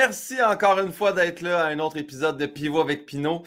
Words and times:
merci 0.00 0.42
encore 0.42 0.78
une 0.78 0.92
fois 0.92 1.12
d'être 1.12 1.42
là 1.42 1.62
à 1.62 1.66
un 1.66 1.78
autre 1.78 1.98
épisode 1.98 2.38
de 2.38 2.46
Pivot 2.46 2.80
avec 2.80 3.04
Pinot. 3.04 3.42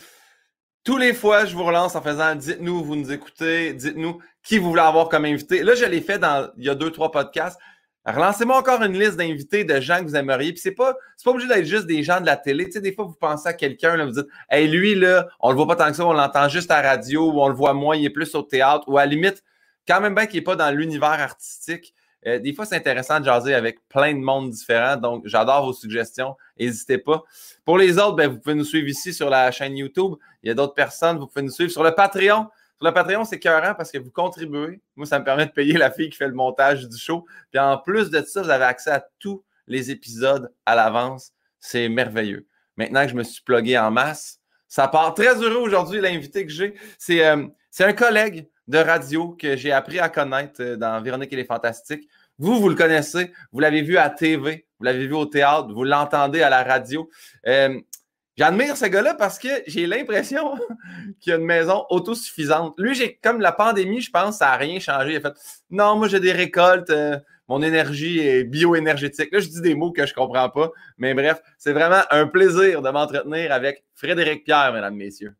Tous 0.83 1.00
les 1.00 1.12
fois, 1.16 1.46
je 1.46 1.56
vous 1.56 1.64
relance 1.64 1.96
en 1.96 2.02
faisant 2.04 2.36
dites-nous, 2.36 2.83
vous 2.83 2.96
nous 2.96 3.12
écoutez, 3.12 3.74
dites-nous 3.74 4.19
qui 4.43 4.59
vous 4.59 4.69
voulez 4.69 4.83
avoir 4.83 5.09
comme 5.09 5.25
invité. 5.25 5.63
Là, 5.63 5.74
je 5.74 5.85
l'ai 5.85 6.01
fait 6.01 6.19
dans 6.19 6.51
il 6.58 6.66
y 6.66 6.69
a 6.69 6.75
deux, 6.75 6.92
trois 6.92 7.09
podcasts. 7.09 7.59
Relancez-moi 8.05 8.55
encore 8.55 8.84
une 8.84 9.00
liste 9.00 9.16
d'invités 9.16 9.63
de 9.63 9.81
gens 9.81 9.97
que 9.97 10.04
vous 10.04 10.16
aimeriez. 10.16 10.52
Puis 10.52 10.61
c'est 10.61 10.75
pas, 10.75 10.95
c'est 11.18 11.23
pas 11.23 11.31
obligé 11.31 11.47
d'être 11.47 11.66
juste 11.66 11.88
des 11.88 12.04
gens 12.04 12.21
de 12.21 12.27
la 12.27 12.38
télé. 12.38 12.65
Tu 12.65 12.73
sais, 12.73 12.81
des 12.81 12.93
fois, 12.93 13.05
vous 13.05 13.15
pensez 13.20 13.49
à 13.49 13.54
quelqu'un, 13.54 13.97
là, 13.97 14.05
vous 14.05 14.11
dites 14.11 14.27
lui, 14.51 14.93
là, 14.93 15.27
on 15.39 15.49
le 15.49 15.55
voit 15.55 15.65
pas 15.65 15.75
tant 15.75 15.88
que 15.88 15.95
ça, 15.95 16.05
on 16.05 16.13
l'entend 16.13 16.49
juste 16.49 16.70
à 16.70 16.83
la 16.83 16.89
radio, 16.89 17.31
ou 17.31 17.41
on 17.41 17.47
le 17.47 17.55
voit 17.55 17.73
moins, 17.73 17.95
il 17.95 18.05
est 18.05 18.11
plus 18.11 18.35
au 18.35 18.43
théâtre, 18.43 18.83
ou 18.88 18.99
à 18.99 19.07
limite, 19.07 19.43
quand 19.88 20.01
même 20.01 20.13
bien 20.13 20.27
qu'il 20.27 20.38
n'est 20.38 20.43
pas 20.43 20.55
dans 20.55 20.70
l'univers 20.70 21.20
artistique. 21.20 21.95
Euh, 22.27 22.39
des 22.39 22.53
fois, 22.53 22.65
c'est 22.65 22.75
intéressant 22.75 23.19
de 23.19 23.25
jaser 23.25 23.53
avec 23.53 23.87
plein 23.89 24.13
de 24.13 24.19
monde 24.19 24.49
différents. 24.49 24.97
Donc, 24.97 25.23
j'adore 25.25 25.65
vos 25.65 25.73
suggestions. 25.73 26.35
N'hésitez 26.59 26.97
pas. 26.97 27.23
Pour 27.65 27.77
les 27.77 27.97
autres, 27.97 28.15
ben, 28.15 28.29
vous 28.29 28.39
pouvez 28.39 28.55
nous 28.55 28.64
suivre 28.64 28.87
ici 28.87 29.14
sur 29.14 29.29
la 29.29 29.51
chaîne 29.51 29.75
YouTube. 29.77 30.15
Il 30.41 30.47
y 30.47 30.51
a 30.51 30.54
d'autres 30.54 30.73
personnes. 30.73 31.17
Vous 31.17 31.28
pouvez 31.28 31.43
nous 31.43 31.51
suivre 31.51 31.71
sur 31.71 31.83
le 31.83 31.91
Patreon. 31.91 32.48
Sur 32.78 32.88
le 32.88 32.94
Patreon, 32.94 33.26
c'est 33.26 33.40
cœurant 33.40 33.76
parce 33.76 33.91
que 33.91 33.98
vous 33.98 34.12
contribuez. 34.12 34.81
Moi, 34.95 35.05
ça 35.05 35.20
me 35.20 35.26
permet 35.26 35.45
de 35.45 35.52
payer 35.52 35.73
la 35.73 35.91
fille 35.91 36.09
qui 36.09 36.17
fait 36.17 36.28
le 36.28 36.34
montage 36.34 36.88
du 36.88 36.98
show. 36.98 37.26
Puis 37.52 37.59
en 37.59 37.78
plus 37.78 38.09
de 38.09 38.22
ça, 38.22 38.42
vous 38.42 38.50
avez 38.50 38.66
accès 38.66 38.92
à 38.92 39.05
tous 39.20 39.44
les 39.67 39.92
épisodes 39.92 40.52
à 40.66 40.76
l'avance. 40.76 41.31
C'est 41.59 41.88
merveilleux. 41.90 42.48
Maintenant 42.78 43.03
que 43.03 43.09
je 43.09 43.16
me 43.16 43.23
suis 43.23 43.42
plugué 43.44 43.78
en 43.78 43.92
masse, 43.92 44.40
ça 44.73 44.88
part 44.88 45.13
très 45.13 45.36
heureux 45.36 45.62
aujourd'hui, 45.62 46.02
l'invité 46.02 46.48
que 46.48 46.52
j'ai. 46.52 46.73
C'est 46.98 47.23
euh, 47.23 47.45
un 47.80 47.94
collègue 47.94 48.48
de 48.68 48.80
radio 48.80 49.38
que 49.40 49.55
j'ai 49.55 49.72
appris 49.72 50.00
à 50.00 50.09
connaître 50.09 50.64
euh, 50.64 50.76
dans 50.76 51.00
Véronique 51.00 51.31
et 51.31 51.36
les 51.36 51.45
Fantastiques. 51.45 52.09
Vous, 52.40 52.59
vous 52.59 52.70
le 52.70 52.73
connaissez, 52.73 53.31
vous 53.52 53.59
l'avez 53.59 53.84
vu 53.84 53.98
à 53.98 54.09
TV, 54.09 54.66
vous 54.80 54.86
l'avez 54.86 55.05
vu 55.05 55.14
au 55.14 55.28
théâtre, 55.28 55.72
vous 55.72 55.84
l'entendez 55.84 56.41
à 56.41 56.50
la 56.50 56.64
radio. 56.64 57.08
Euh, 57.45 57.80
J'admire 58.36 58.76
ce 58.76 58.86
gars-là 58.86 59.14
parce 59.14 59.38
que 59.38 59.48
j'ai 59.67 59.86
l'impression 59.86 60.56
qu'il 61.20 61.34
a 61.34 61.36
une 61.36 61.45
maison 61.45 61.86
autosuffisante. 61.92 62.73
Lui, 62.80 62.95
j'ai 62.95 63.20
comme 63.22 63.39
la 63.39 63.52
pandémie, 63.52 64.02
je 64.02 64.09
pense, 64.09 64.38
ça 64.39 64.48
n'a 64.48 64.56
rien 64.56 64.80
changé. 64.80 65.12
Il 65.12 65.17
a 65.17 65.22
fait 65.22 65.34
Non, 65.70 65.98
moi 65.98 66.08
j'ai 66.08 66.20
des 66.20 66.31
récoltes, 66.31 66.89
euh, 66.89 67.20
mon 67.48 67.61
énergie 67.61 68.20
est 68.20 68.44
bioénergétique. 68.44 69.31
Là, 69.31 69.39
je 69.39 69.50
dis 69.50 69.61
des 69.61 69.76
mots 69.76 69.92
que 69.92 70.08
je 70.08 70.11
ne 70.11 70.16
comprends 70.16 70.50
pas. 70.50 70.72
Mais 70.98 71.14
bref, 71.14 71.42
c'est 71.59 71.73
vraiment 71.73 72.02
un 72.09 72.26
plaisir 72.26 72.81
de 72.81 72.89
m'entretenir 72.89 73.52
avec 73.52 73.84
Frédéric 73.94 74.45
Pierre, 74.45 74.73
mesdames, 74.73 74.95
messieurs. 74.95 75.36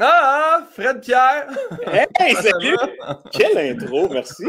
Ah, 0.00 0.47
Fred 0.78 1.00
Pierre! 1.00 1.48
Hey, 2.20 2.34
salut! 2.40 2.76
Quelle 3.32 3.58
intro, 3.58 4.08
merci! 4.10 4.44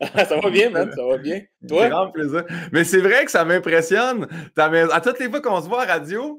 ça 0.16 0.40
va 0.40 0.48
bien, 0.48 0.70
man, 0.70 0.90
ça 0.96 1.04
va 1.04 1.18
bien. 1.18 1.42
Toi? 1.68 1.88
Grand 1.88 2.10
plaisir. 2.10 2.44
Mais 2.72 2.82
c'est 2.82 3.00
vrai 3.00 3.26
que 3.26 3.30
ça 3.30 3.44
m'impressionne. 3.44 4.26
À 4.56 5.00
toutes 5.02 5.18
les 5.18 5.28
fois 5.28 5.42
qu'on 5.42 5.60
se 5.60 5.68
voit 5.68 5.82
à 5.82 5.86
radio, 5.86 6.38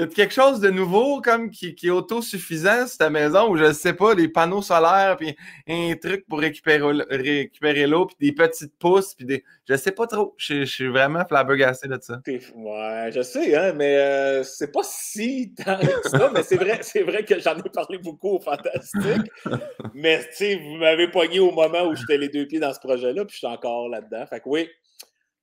y 0.00 0.02
a 0.02 0.06
quelque 0.06 0.34
chose 0.34 0.60
de 0.60 0.70
nouveau 0.70 1.20
comme 1.22 1.50
qui, 1.50 1.74
est 1.82 1.90
autosuffisant 1.90 2.84
ta 2.98 3.08
maison 3.08 3.50
où 3.50 3.56
je 3.56 3.64
ne 3.64 3.72
sais 3.72 3.94
pas, 3.94 4.14
des 4.14 4.28
panneaux 4.28 4.62
solaires, 4.62 5.16
puis 5.16 5.34
un 5.68 5.94
truc 5.96 6.26
pour 6.28 6.40
récupérer, 6.40 7.04
récupérer 7.10 7.86
l'eau, 7.86 8.06
puis 8.06 8.16
des 8.20 8.32
petites 8.34 8.76
pousses, 8.78 9.14
puis 9.14 9.24
des. 9.24 9.44
Je 9.68 9.74
sais 9.74 9.92
pas 9.92 10.06
trop. 10.06 10.34
Je, 10.36 10.64
suis 10.64 10.88
vraiment 10.88 11.24
flabbergassé 11.24 11.88
de 11.88 11.98
ça. 12.00 12.20
Ouais, 12.26 13.10
je 13.12 13.22
sais, 13.22 13.56
hein, 13.56 13.72
mais 13.74 13.96
euh, 13.96 14.42
c'est 14.44 14.70
pas 14.70 14.82
si 14.84 15.54
tant 15.54 15.78
que 15.78 16.08
ça, 16.08 16.30
mais 16.32 16.42
c'est 16.42 16.56
vrai, 16.56 16.78
c'est 16.82 17.02
vrai 17.02 17.24
que 17.24 17.40
j'en 17.40 17.56
ai 17.56 17.68
parlé 17.70 17.98
beaucoup 17.98 18.36
au 18.36 18.40
Fantastique. 18.40 19.30
mais 19.94 20.20
tu 20.28 20.36
sais, 20.36 20.56
vous 20.56 20.76
m'avez 20.76 21.08
pogné 21.08 21.40
au 21.40 21.52
moment 21.52 21.84
où 21.84 21.94
j'étais 21.96 22.18
les 22.18 22.28
deux 22.28 22.46
pieds 22.46 22.60
dans 22.60 22.72
ce 22.72 22.80
projet-là, 22.80 23.24
puis 23.24 23.32
je 23.32 23.38
suis 23.38 23.46
encore 23.46 23.88
là-dedans. 23.88 24.26
Fait 24.26 24.40
que 24.40 24.48
oui, 24.48 24.68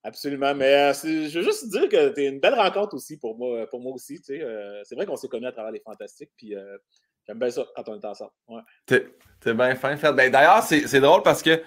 Absolument. 0.03 0.53
Mais 0.53 0.91
euh, 0.91 0.93
je 0.93 1.39
veux 1.39 1.45
juste 1.45 1.69
dire 1.69 1.87
que 1.87 2.13
tu 2.13 2.21
es 2.21 2.27
une 2.27 2.39
belle 2.39 2.55
rencontre 2.55 2.95
aussi 2.95 3.17
pour 3.17 3.37
moi, 3.37 3.65
pour 3.67 3.79
moi 3.79 3.93
aussi. 3.93 4.21
Euh, 4.29 4.81
c'est 4.83 4.95
vrai 4.95 5.05
qu'on 5.05 5.15
s'est 5.15 5.29
connus 5.29 5.47
à 5.47 5.51
travers 5.51 5.71
les 5.71 5.79
Fantastiques. 5.79 6.31
Puis 6.37 6.55
euh, 6.55 6.77
j'aime 7.25 7.39
bien 7.39 7.49
ça 7.49 7.65
quand 7.75 7.87
on 7.87 7.95
est 7.95 8.05
ensemble. 8.05 8.31
Ouais. 8.49 8.61
T'es 8.85 9.53
bien 9.53 9.75
fin, 9.75 9.95
Fred. 9.95 10.15
Ben, 10.15 10.29
D'ailleurs, 10.29 10.61
c'est 10.63 10.99
drôle 10.99 11.23
parce 11.23 11.41
que 11.41 11.61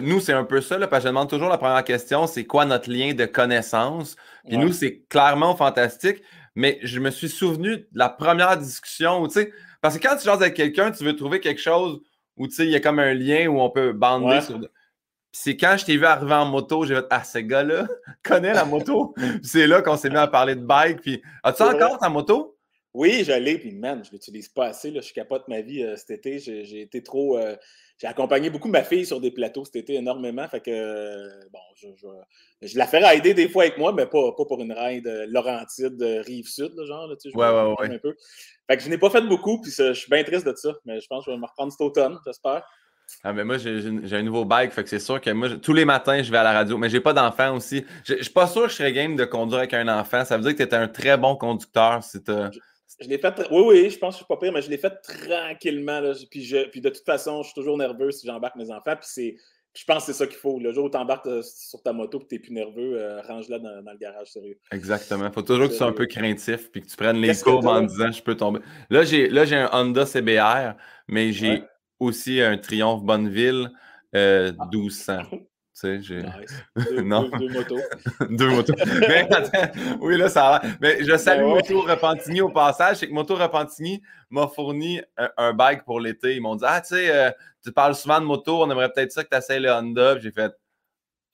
nous, 0.00 0.20
c'est 0.20 0.32
un 0.32 0.44
peu 0.44 0.62
ça. 0.62 0.78
Là, 0.78 0.88
parce 0.88 1.02
que 1.02 1.08
je 1.08 1.12
demande 1.12 1.28
toujours 1.28 1.48
la 1.48 1.58
première 1.58 1.84
question 1.84 2.26
c'est 2.26 2.44
quoi 2.44 2.64
notre 2.64 2.90
lien 2.90 3.12
de 3.12 3.26
connaissance? 3.26 4.16
Puis 4.46 4.56
nous, 4.56 4.72
c'est 4.72 5.02
clairement 5.08 5.54
fantastique. 5.54 6.22
Mais 6.58 6.78
je 6.82 6.98
me 7.00 7.10
suis 7.10 7.28
souvenu 7.28 7.76
de 7.76 7.86
la 7.92 8.08
première 8.08 8.56
discussion 8.56 9.22
où, 9.22 9.28
parce 9.82 9.98
que 9.98 10.02
quand 10.02 10.16
tu 10.16 10.24
jases 10.24 10.40
avec 10.40 10.54
quelqu'un, 10.54 10.90
tu 10.90 11.04
veux 11.04 11.14
trouver 11.14 11.40
quelque 11.40 11.60
chose 11.60 12.00
où 12.38 12.46
il 12.46 12.70
y 12.70 12.74
a 12.74 12.80
comme 12.80 12.98
un 12.98 13.12
lien 13.12 13.46
où 13.48 13.60
on 13.60 13.68
peut 13.68 13.92
bander 13.92 14.40
sur 14.40 14.58
c'est 15.38 15.56
quand 15.56 15.76
je 15.76 15.84
t'ai 15.84 15.98
vu 15.98 16.06
arriver 16.06 16.32
en 16.32 16.46
moto, 16.46 16.86
j'ai 16.86 16.94
fait 16.94 17.04
Ah, 17.10 17.22
ce 17.22 17.38
gars-là 17.38 17.86
connaît 18.24 18.54
la 18.54 18.64
moto. 18.64 19.14
c'est 19.42 19.66
là 19.66 19.82
qu'on 19.82 19.96
s'est 19.96 20.08
mis 20.08 20.16
à 20.16 20.26
parler 20.26 20.54
de 20.54 20.64
bike. 20.64 21.02
Puis, 21.02 21.22
as-tu 21.42 21.62
encore 21.62 21.98
ta 21.98 22.08
moto? 22.08 22.56
Oui, 22.94 23.22
j'allais, 23.22 23.58
puis 23.58 23.72
man, 23.72 24.02
je 24.02 24.10
l'utilise 24.12 24.48
pas 24.48 24.68
assez. 24.68 24.90
Là. 24.90 25.02
Je 25.02 25.12
capote 25.12 25.46
ma 25.48 25.60
vie 25.60 25.82
euh, 25.82 25.94
cet 25.96 26.10
été. 26.10 26.38
J'ai 26.38 26.80
été 26.80 27.02
trop. 27.02 27.36
Euh, 27.36 27.54
j'ai 27.98 28.06
accompagné 28.06 28.48
beaucoup 28.48 28.68
ma 28.68 28.82
fille 28.82 29.04
sur 29.04 29.20
des 29.20 29.30
plateaux 29.30 29.66
cet 29.66 29.76
été 29.76 29.96
énormément. 29.96 30.48
Fait 30.48 30.60
que, 30.60 30.70
euh, 30.70 31.28
bon, 31.52 31.60
je, 31.74 31.88
je, 32.62 32.78
la 32.78 32.86
fais 32.86 33.06
rider 33.06 33.34
des 33.34 33.50
fois 33.50 33.64
avec 33.64 33.76
moi, 33.76 33.92
mais 33.92 34.06
pas, 34.06 34.32
pas 34.32 34.44
pour 34.46 34.62
une 34.62 34.72
ride 34.72 35.06
Laurentide, 35.28 36.02
Rive-Sud, 36.02 36.72
genre. 36.86 37.08
Là, 37.08 37.16
tu 37.16 37.30
sais, 37.30 37.36
ouais, 37.36 37.50
ouais, 37.50 37.74
ouais. 37.78 37.94
Un 37.94 37.98
peu. 37.98 38.16
Fait 38.70 38.78
que 38.78 38.82
je 38.82 38.88
n'ai 38.88 38.98
pas 38.98 39.10
fait 39.10 39.20
beaucoup, 39.20 39.60
puis 39.60 39.70
je 39.70 39.92
suis 39.92 40.10
bien 40.10 40.24
triste 40.24 40.46
de 40.46 40.54
ça. 40.56 40.72
Mais 40.86 40.98
je 40.98 41.06
pense 41.08 41.26
que 41.26 41.30
je 41.30 41.36
vais 41.36 41.40
me 41.40 41.46
reprendre 41.46 41.72
cet 41.72 41.82
automne, 41.82 42.18
j'espère. 42.24 42.66
Ah, 43.22 43.32
mais 43.32 43.44
moi, 43.44 43.56
j'ai 43.58 44.16
un 44.16 44.22
nouveau 44.22 44.44
bike, 44.44 44.72
fait 44.72 44.82
que 44.84 44.88
c'est 44.88 45.00
sûr 45.00 45.20
que 45.20 45.30
moi, 45.30 45.48
tous 45.60 45.72
les 45.72 45.84
matins, 45.84 46.22
je 46.22 46.30
vais 46.30 46.38
à 46.38 46.44
la 46.44 46.52
radio, 46.52 46.78
mais 46.78 46.88
j'ai 46.88 47.00
pas 47.00 47.12
d'enfant 47.12 47.56
aussi. 47.56 47.84
Je 48.04 48.22
suis 48.22 48.32
pas 48.32 48.46
sûr 48.46 48.64
que 48.64 48.68
je 48.68 48.74
serais 48.74 48.92
game 48.92 49.16
de 49.16 49.24
conduire 49.24 49.58
avec 49.58 49.74
un 49.74 49.88
enfant. 49.88 50.24
Ça 50.24 50.36
veut 50.36 50.42
dire 50.42 50.52
que 50.52 50.58
tu 50.58 50.62
étais 50.62 50.76
un 50.76 50.88
très 50.88 51.16
bon 51.16 51.36
conducteur. 51.36 52.02
Si 52.02 52.18
je, 53.00 53.08
l'ai 53.08 53.18
fait. 53.18 53.34
Oui, 53.50 53.62
oui, 53.66 53.90
je 53.90 53.98
pense 53.98 54.14
que 54.14 54.20
je 54.20 54.24
suis 54.24 54.26
pas 54.26 54.36
pire, 54.38 54.52
mais 54.52 54.62
je 54.62 54.70
l'ai 54.70 54.78
fait 54.78 54.94
tranquillement. 55.02 56.00
Là. 56.00 56.14
Puis, 56.30 56.44
je, 56.44 56.68
puis 56.68 56.80
de 56.80 56.88
toute 56.88 57.04
façon, 57.04 57.42
je 57.42 57.48
suis 57.48 57.54
toujours 57.54 57.76
nerveux 57.76 58.10
si 58.10 58.26
j'embarque 58.26 58.56
mes 58.56 58.70
enfants. 58.70 58.96
Puis 58.96 59.08
c'est. 59.08 59.36
Je 59.74 59.84
pense 59.84 60.06
que 60.06 60.12
c'est 60.12 60.18
ça 60.18 60.26
qu'il 60.26 60.38
faut. 60.38 60.58
Le 60.58 60.72
jour 60.72 60.86
où 60.86 60.90
tu 60.90 60.96
embarques 60.96 61.26
euh, 61.26 61.42
sur 61.42 61.82
ta 61.82 61.92
moto 61.92 62.18
et 62.18 62.22
que 62.22 62.28
tu 62.28 62.34
n'es 62.34 62.40
plus 62.40 62.52
nerveux, 62.52 62.98
euh, 62.98 63.20
range-la 63.20 63.58
dans, 63.58 63.90
le 63.92 63.98
garage, 63.98 64.28
sérieux. 64.28 64.56
Exactement. 64.72 65.26
Il 65.26 65.32
faut 65.32 65.42
toujours 65.42 65.66
que 65.66 65.72
tu 65.72 65.76
sois 65.76 65.88
un 65.88 65.92
peu 65.92 66.06
craintif 66.06 66.70
puis 66.70 66.80
que 66.80 66.86
tu 66.86 66.96
prennes 66.96 67.20
les 67.20 67.34
courbes 67.34 67.66
en 67.66 67.82
disant 67.82 68.10
je 68.10 68.22
peux 68.22 68.36
tomber. 68.36 68.60
Là, 68.88 69.04
j'ai 69.04 69.56
un 69.56 69.68
Honda 69.72 70.06
CBR, 70.06 70.76
mais 71.08 71.32
j'ai 71.32 71.62
aussi 71.98 72.40
un 72.40 72.58
Triomphe 72.58 73.02
Bonneville 73.02 73.70
euh, 74.14 74.52
1200. 74.72 75.18
Ah. 75.18 75.26
Tu 75.30 75.38
sais, 75.72 76.00
j'ai. 76.00 76.22
Deux, 76.76 77.02
non. 77.02 77.28
Deux, 77.28 77.48
motos. 77.48 77.80
deux 78.30 78.48
motos. 78.48 78.74
Mais 79.08 79.28
oui, 80.00 80.16
là, 80.16 80.28
ça 80.28 80.42
va. 80.42 80.62
Mais 80.80 81.04
je 81.04 81.16
salue 81.16 81.42
ben 81.42 81.48
Moto 81.48 81.80
Repentigny 81.82 82.40
au 82.40 82.48
passage. 82.48 82.98
C'est 82.98 83.08
que 83.08 83.12
Moto 83.12 83.34
Repentigny 83.34 84.02
m'a 84.30 84.48
fourni 84.48 85.02
un, 85.36 85.52
bike 85.52 85.84
pour 85.84 86.00
l'été. 86.00 86.36
Ils 86.36 86.40
m'ont 86.40 86.56
dit 86.56 86.64
Ah, 86.66 86.80
tu 86.80 86.94
sais, 86.94 87.14
euh, 87.14 87.30
tu 87.62 87.72
parles 87.72 87.94
souvent 87.94 88.20
de 88.20 88.24
moto, 88.24 88.62
on 88.62 88.70
aimerait 88.70 88.90
peut-être 88.90 89.12
ça 89.12 89.22
que 89.22 89.28
tu 89.28 89.36
essayes 89.36 89.60
le 89.60 89.70
Honda. 89.70 90.18
J'ai 90.18 90.30
fait 90.30 90.52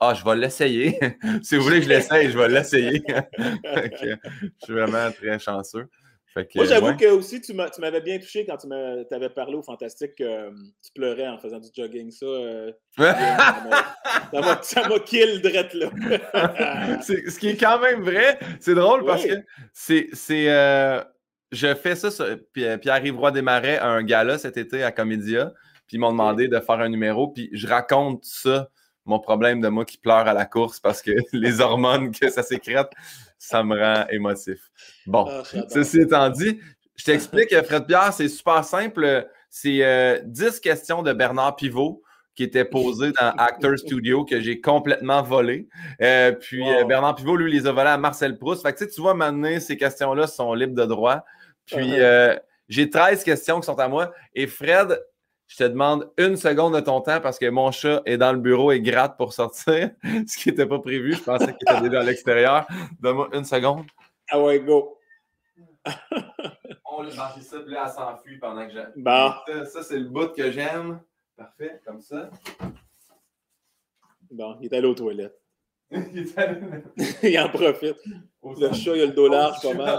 Ah, 0.01 0.15
je 0.15 0.25
vais 0.25 0.35
l'essayer. 0.35 0.99
si 1.43 1.57
vous 1.57 1.63
voulez 1.63 1.79
que 1.79 1.85
je 1.85 1.91
l'essaye, 1.91 2.31
je 2.31 2.39
vais 2.39 2.49
l'essayer. 2.49 3.03
je 3.09 4.17
suis 4.65 4.73
vraiment 4.73 5.11
très 5.13 5.39
chanceux. 5.39 5.89
Moi, 6.37 6.65
j'avoue 6.65 6.97
que 6.97 7.07
aussi, 7.11 7.41
tu 7.41 7.53
m'avais 7.53 8.01
bien 8.01 8.19
touché 8.19 8.47
quand 8.47 8.57
tu 8.57 8.67
m'avais 8.67 9.29
parlé 9.31 9.55
au 9.55 9.63
Fantastique 9.63 10.15
que 10.17 10.25
euh, 10.25 10.51
tu 10.83 10.93
pleurais 10.95 11.29
en 11.29 11.39
faisant 11.39 11.59
du 11.59 11.69
jogging. 11.77 12.11
Ça, 12.11 12.27
euh, 12.27 12.73
ça 14.63 14.89
m'a 14.89 14.99
kill 15.01 15.43
drette 15.43 15.75
là. 15.75 15.91
ce 17.03 17.39
qui 17.39 17.51
est 17.51 17.57
quand 17.57 17.79
même 17.81 18.03
vrai. 18.03 18.39
C'est 18.61 18.75
drôle 18.75 19.05
parce 19.05 19.25
que 19.25 19.35
c'est. 19.73 20.11
Euh, 20.51 21.03
je 21.51 21.75
fais 21.75 21.97
ça 21.97 22.11
sur 22.11 22.27
Pierre-Yves 22.55 23.19
Roy 23.19 23.31
Desmarais 23.31 23.77
à 23.77 23.89
un 23.89 24.03
gala 24.03 24.39
cet 24.39 24.57
été 24.57 24.83
à 24.83 24.91
Comédia. 24.91 25.53
Puis 25.87 25.99
ils 25.99 26.01
m'ont 26.01 26.13
demandé 26.13 26.49
de 26.49 26.59
faire 26.61 26.81
un 26.81 26.89
numéro. 26.89 27.29
Puis 27.29 27.51
je 27.53 27.67
raconte 27.67 28.25
ça, 28.25 28.71
mon 29.05 29.21
problème 29.21 29.61
de 29.61 29.69
moi 29.69 29.85
qui 29.85 29.99
pleure 29.99 30.27
à 30.27 30.33
la 30.33 30.47
course 30.47 30.81
parce 30.81 31.03
que 31.03 31.11
les 31.35 31.61
hormones 31.61 32.11
que 32.11 32.31
ça 32.31 32.43
sécrète 32.43 32.91
ça 33.43 33.65
me 33.65 33.77
rend 33.77 34.07
émotif. 34.11 34.71
Bon, 35.05 35.27
ah, 35.29 35.43
ceci 35.69 36.03
étant 36.03 36.31
dit, 36.31 36.61
je 36.95 37.05
t'explique, 37.05 37.53
Fred 37.65 37.87
Pierre, 37.87 38.13
c'est 38.13 38.29
super 38.29 38.65
simple. 38.65 39.27
C'est 39.51 39.79
10 40.25 40.45
euh, 40.45 40.51
questions 40.63 41.03
de 41.03 41.13
Bernard 41.13 41.57
Pivot 41.57 42.05
qui 42.37 42.45
étaient 42.45 42.65
posées 42.65 43.11
dans 43.21 43.31
Actor 43.39 43.77
Studio 43.77 44.25
que 44.25 44.41
j'ai 44.41 44.61
complètement 44.61 45.23
volées. 45.23 45.67
Euh, 46.01 46.31
puis 46.31 46.63
euh, 46.63 46.85
Bernard 46.85 47.17
Pivot, 47.17 47.35
lui, 47.35 47.51
les 47.51 47.67
a 47.67 47.73
volées 47.73 47.91
à 47.91 47.99
Marcel 47.99 48.39
Proust. 48.39 48.63
Fait 48.63 48.75
que 48.75 48.85
tu 48.85 49.01
vois, 49.01 49.15
maintenant, 49.15 49.59
ces 49.59 49.77
questions-là 49.77 50.29
sont 50.29 50.55
libres 50.55 50.81
de 50.81 50.87
droit. 50.87 51.25
Puis 51.67 51.95
uh-huh. 51.95 52.39
j'ai 52.69 52.89
13 52.89 53.25
questions 53.25 53.59
qui 53.59 53.67
sont 53.67 53.79
à 53.81 53.89
moi. 53.89 54.13
Et 54.37 54.47
Fred, 54.47 55.01
je 55.53 55.59
te 55.59 55.65
demande 55.65 56.11
une 56.17 56.37
seconde 56.37 56.75
de 56.75 56.81
ton 56.81 57.03
temps 57.03 57.21
parce 57.21 57.39
que 57.39 57.45
mon 57.51 57.71
chat 57.73 58.01
est 58.07 58.17
dans 58.17 58.33
le 58.33 58.39
bureau 58.39 58.73
et 58.73 58.81
gratte 58.81 59.19
pour 59.19 59.35
sortir, 59.35 59.91
ce 60.27 60.39
qui 60.39 60.49
n'était 60.49 60.65
pas 60.65 60.79
prévu. 60.79 61.13
Je 61.13 61.23
pensais 61.23 61.55
qu'il 61.55 61.69
était 61.71 61.81
déjà 61.83 62.01
à 62.01 62.05
l'extérieur. 62.05 62.67
Donne-moi 63.01 63.29
une 63.35 63.45
seconde. 63.45 63.85
Ah 64.31 64.41
ouais, 64.41 64.61
go. 64.61 64.97
On 66.87 67.03
l'a 67.03 67.15
marché 67.15 67.43
ça, 67.43 67.61
puis 67.61 67.71
là, 67.75 67.85
elle 67.87 67.93
s'enfuit 67.93 68.39
pendant 68.39 68.67
que 68.67 68.73
j'aime. 68.73 68.93
Bon. 68.97 69.33
Ça, 69.47 69.65
ça, 69.67 69.83
c'est 69.83 69.99
le 69.99 70.09
bout 70.09 70.33
que 70.35 70.51
j'aime. 70.51 71.01
Parfait, 71.37 71.83
comme 71.85 72.01
ça. 72.01 72.31
Bon, 74.31 74.57
il 74.59 74.67
est 74.73 74.75
allé 74.75 74.87
aux 74.87 74.95
toilettes. 74.95 75.39
Il 75.91 76.19
est 76.21 76.39
allé- 76.39 76.61
il 77.25 77.39
en 77.39 77.51
profite. 77.51 77.99
Le 78.45 78.73
chat, 78.73 78.97
il 78.97 79.03
a 79.03 79.07
le 79.07 79.13
pas 79.15 79.75
mal. 79.75 79.99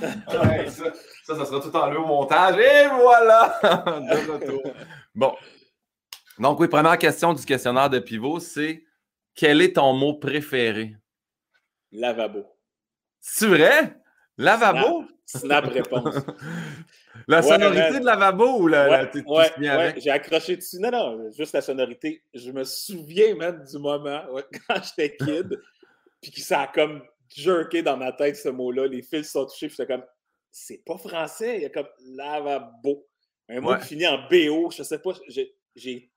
Ouais, 0.48 0.70
ça, 0.70 0.84
ça, 1.24 1.34
ça 1.36 1.44
sera 1.44 1.60
tout 1.60 1.74
enlevé 1.76 1.98
au 1.98 2.06
montage. 2.06 2.56
Et 2.56 2.86
voilà! 2.88 3.58
De 3.62 4.32
retour. 4.32 4.62
Bon. 5.14 5.34
Donc, 6.38 6.60
oui, 6.60 6.68
première 6.68 6.96
question 6.98 7.32
du 7.34 7.44
questionnaire 7.44 7.90
de 7.90 7.98
pivot, 7.98 8.38
c'est 8.38 8.84
quel 9.34 9.60
est 9.60 9.74
ton 9.74 9.92
mot 9.92 10.14
préféré? 10.14 10.94
Lavabo. 11.90 12.46
C'est 13.20 13.48
vrai? 13.48 13.96
Lavabo? 14.36 15.04
Snap 15.26 15.66
réponse. 15.66 16.14
La 17.26 17.38
Ouais, 17.40 17.42
sonorité 17.42 17.90
man. 17.90 18.00
de 18.00 18.04
lavabo 18.06 18.60
ou 18.60 18.68
la, 18.68 19.10
Ouais, 19.26 19.94
j'ai 19.98 20.10
accroché 20.10 20.56
dessus. 20.56 20.78
Non, 20.78 20.90
non, 20.90 21.30
juste 21.36 21.52
la 21.52 21.60
sonorité. 21.60 22.22
Je 22.32 22.52
me 22.52 22.62
souviens 22.62 23.34
même 23.34 23.64
du 23.64 23.78
moment 23.78 24.22
quand 24.66 24.76
j'étais 24.84 25.16
kid, 25.16 25.60
puis 26.22 26.30
que 26.30 26.40
ça 26.40 26.60
a 26.62 26.66
comme 26.68 27.02
jerké 27.34 27.82
dans 27.82 27.96
ma 27.96 28.12
tête 28.12 28.36
ce 28.36 28.48
mot-là. 28.48 28.86
Les 28.86 29.02
fils 29.02 29.30
sont 29.30 29.44
touchés, 29.46 29.68
puis 29.68 29.76
j'étais 29.78 29.92
comme, 29.92 30.04
c'est 30.50 30.82
pas 30.84 30.96
français, 30.98 31.56
il 31.56 31.62
y 31.62 31.66
a 31.66 31.70
comme 31.70 31.88
lavabo. 32.16 33.06
Un 33.48 33.60
mot 33.60 33.72
Ouais. 33.72 33.78
qui 33.80 33.86
finit 33.88 34.06
en 34.06 34.18
BO, 34.28 34.70
je 34.70 34.82
sais 34.82 34.98
pas, 34.98 35.12
j'ai- 35.74 36.10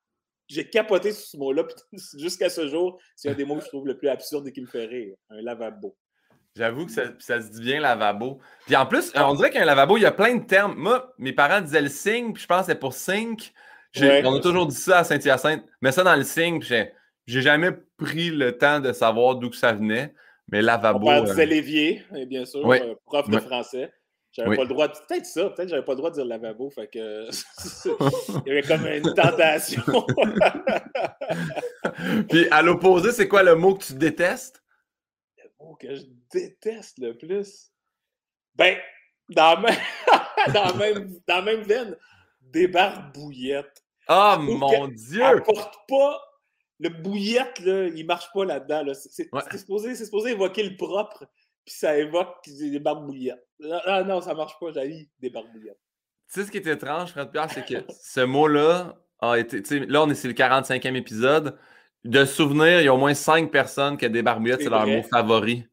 capoté 0.71 1.11
sur 1.13 1.25
ce 1.27 1.37
mot-là, 1.37 1.63
puis 1.63 1.75
jusqu'à 2.19 2.49
ce 2.49 2.67
jour, 2.67 2.99
c'est 3.15 3.29
un 3.29 3.33
des 3.33 3.45
mots 3.45 3.57
que 3.57 3.63
je 3.63 3.69
trouve 3.69 3.87
le 3.87 3.97
plus 3.97 4.09
absurde 4.09 4.47
et 4.47 4.51
qui 4.51 4.61
me 4.61 4.67
fait 4.67 4.85
rire. 4.85 5.15
Un 5.29 5.41
lavabo. 5.41 5.95
J'avoue 6.57 6.85
que 6.85 6.91
ça, 6.91 7.03
ça 7.19 7.41
se 7.41 7.47
dit 7.49 7.61
bien 7.61 7.79
lavabo. 7.79 8.39
Puis 8.65 8.75
en 8.75 8.85
plus, 8.85 9.13
on 9.15 9.35
dirait 9.35 9.49
qu'un 9.51 9.63
lavabo, 9.63 9.95
il 9.95 10.01
y 10.03 10.05
a 10.05 10.11
plein 10.11 10.35
de 10.35 10.45
termes. 10.45 10.75
Moi, 10.75 11.13
mes 11.17 11.31
parents 11.31 11.61
disaient 11.61 11.81
le 11.81 11.87
sink, 11.87 12.33
puis 12.35 12.43
je 12.43 12.47
pense 12.47 12.65
que 12.65 12.73
c'est 12.73 12.79
pour 12.79 12.93
sink. 12.93 13.53
Ouais. 13.97 14.21
On 14.25 14.35
a 14.35 14.39
toujours 14.41 14.67
dit 14.67 14.75
ça 14.75 14.99
à 14.99 15.03
Saint-Hyacinthe. 15.05 15.63
Mets 15.81 15.93
ça 15.93 16.03
dans 16.03 16.15
le 16.15 16.23
sink, 16.23 16.59
puis 16.61 16.69
j'ai- 16.69 16.91
j'ai 17.25 17.41
jamais 17.41 17.71
pris 17.97 18.29
le 18.31 18.57
temps 18.57 18.81
de 18.81 18.91
savoir 18.91 19.35
d'où 19.35 19.49
que 19.49 19.55
ça 19.55 19.71
venait. 19.71 20.13
Mais 20.51 20.62
lavabo. 20.62 21.06
père 21.06 21.24
euh, 21.24 21.25
disait 21.25 21.45
Lévier, 21.45 22.03
et 22.15 22.25
bien 22.25 22.45
sûr, 22.45 22.69
euh, 22.69 22.95
prof 23.06 23.30
de 23.30 23.39
français. 23.39 23.92
J'avais 24.33 24.50
Oui. 24.51 24.56
pas 24.56 24.62
le 24.63 24.69
droit 24.69 24.88
de... 24.88 24.94
Peut-être 25.07 25.25
ça, 25.25 25.44
peut-être 25.50 25.63
que 25.63 25.68
j'avais 25.68 25.83
pas 25.83 25.92
le 25.92 25.98
droit 25.98 26.09
de 26.09 26.15
dire 26.15 26.24
lavabo, 26.25 26.69
fait 26.69 26.88
que 26.88 27.30
il 28.45 28.48
y 28.48 28.51
avait 28.51 28.62
comme 28.62 28.88
une 28.88 29.13
tentation. 29.13 29.81
Puis 32.30 32.48
à 32.50 32.62
l'opposé, 32.62 33.12
c'est 33.12 33.27
quoi 33.27 33.44
le 33.44 33.56
mot 33.56 33.75
que 33.75 33.83
tu 33.86 33.94
détestes? 33.94 34.63
le 35.38 35.50
mot 35.59 35.75
que 35.75 35.95
je 35.95 36.03
déteste 36.31 36.98
le 37.00 37.18
plus? 37.18 37.71
Ben, 38.56 38.77
dans 39.30 39.56
la 39.56 39.62
même, 39.62 39.80
dans 40.53 40.63
la 40.65 40.74
même, 40.74 41.19
dans 41.27 41.36
la 41.36 41.42
même 41.42 41.62
veine, 41.62 41.95
débarbouillette. 42.42 43.83
Oh 44.09 44.31
trouve 44.36 44.57
mon 44.57 44.88
Elle 44.88 44.95
Dieu! 44.95 45.42
porte 45.45 45.75
pas. 45.88 46.21
Le 46.81 46.89
bouillette, 46.89 47.59
là, 47.59 47.87
il 47.87 48.05
marche 48.05 48.27
pas 48.33 48.43
là-dedans. 48.43 48.83
Là. 48.83 48.93
C'est, 48.95 49.29
Ouais. 49.31 49.41
supposé, 49.55 50.31
évoquer 50.31 50.63
le 50.63 50.75
propre, 50.75 51.25
puis 51.63 51.75
ça 51.75 51.95
évoque 51.97 52.37
des 52.47 52.79
barbouillettes. 52.79 53.47
Ah 53.71 53.81
ah 53.85 54.03
non, 54.03 54.19
ça 54.19 54.33
marche 54.33 54.57
pas, 54.59 54.71
j'ai 54.73 55.07
des 55.19 55.29
barbouillettes. 55.29 55.79
Tu 56.33 56.39
sais 56.39 56.45
ce 56.47 56.51
qui 56.51 56.57
est 56.57 56.67
étrange, 56.67 57.11
Fred 57.11 57.29
Pierre, 57.29 57.51
c'est 57.51 57.65
que 57.65 57.85
ce 58.01 58.21
mot-là 58.21 58.95
a 59.19 59.37
été. 59.37 59.61
Là, 59.85 60.01
on 60.03 60.09
est 60.09 60.15
sur 60.15 60.29
le 60.29 60.33
45e 60.33 60.95
épisode. 60.95 61.57
De 62.03 62.25
souvenir, 62.25 62.81
il 62.81 62.85
y 62.85 62.87
a 62.87 62.93
au 62.93 62.97
moins 62.97 63.13
cinq 63.13 63.51
personnes 63.51 63.95
qui 63.95 64.07
ont 64.07 64.09
des 64.09 64.23
barbouillettes, 64.23 64.63
C'est 64.63 64.69
leur 64.69 64.87
mot 64.87 65.03
favori. 65.03 65.65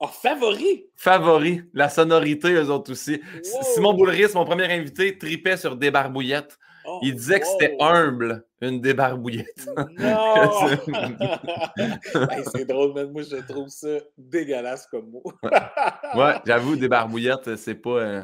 Oh, 0.00 0.06
favori! 0.06 0.86
Favori. 0.96 1.62
La 1.74 1.88
sonorité, 1.88 2.52
eux 2.52 2.70
autres 2.70 2.92
aussi. 2.92 3.20
Wow! 3.34 3.62
Simon 3.74 3.94
Boulris, 3.94 4.32
mon 4.34 4.44
premier 4.44 4.72
invité, 4.72 5.18
tripait 5.18 5.56
sur 5.58 5.76
des 5.76 5.90
barbouillettes. 5.90 6.56
Oh, 6.90 7.00
Il 7.02 7.14
disait 7.14 7.40
que 7.40 7.46
c'était 7.46 7.76
humble, 7.80 8.46
une 8.62 8.80
débarbouillette. 8.80 9.68
Non! 9.98 10.50
Hey, 12.30 12.42
c'est 12.52 12.64
drôle, 12.64 12.92
mais 12.94 13.04
moi, 13.04 13.22
je 13.22 13.36
trouve 13.46 13.68
ça 13.68 13.88
dégueulasse 14.16 14.86
comme 14.86 15.10
mot. 15.10 15.22
Ouais, 15.42 16.34
j'avoue, 16.46 16.76
des 16.76 16.88
barbouillettes, 16.88 17.56
c'est 17.56 17.74
pas. 17.74 17.90
euh, 17.90 18.22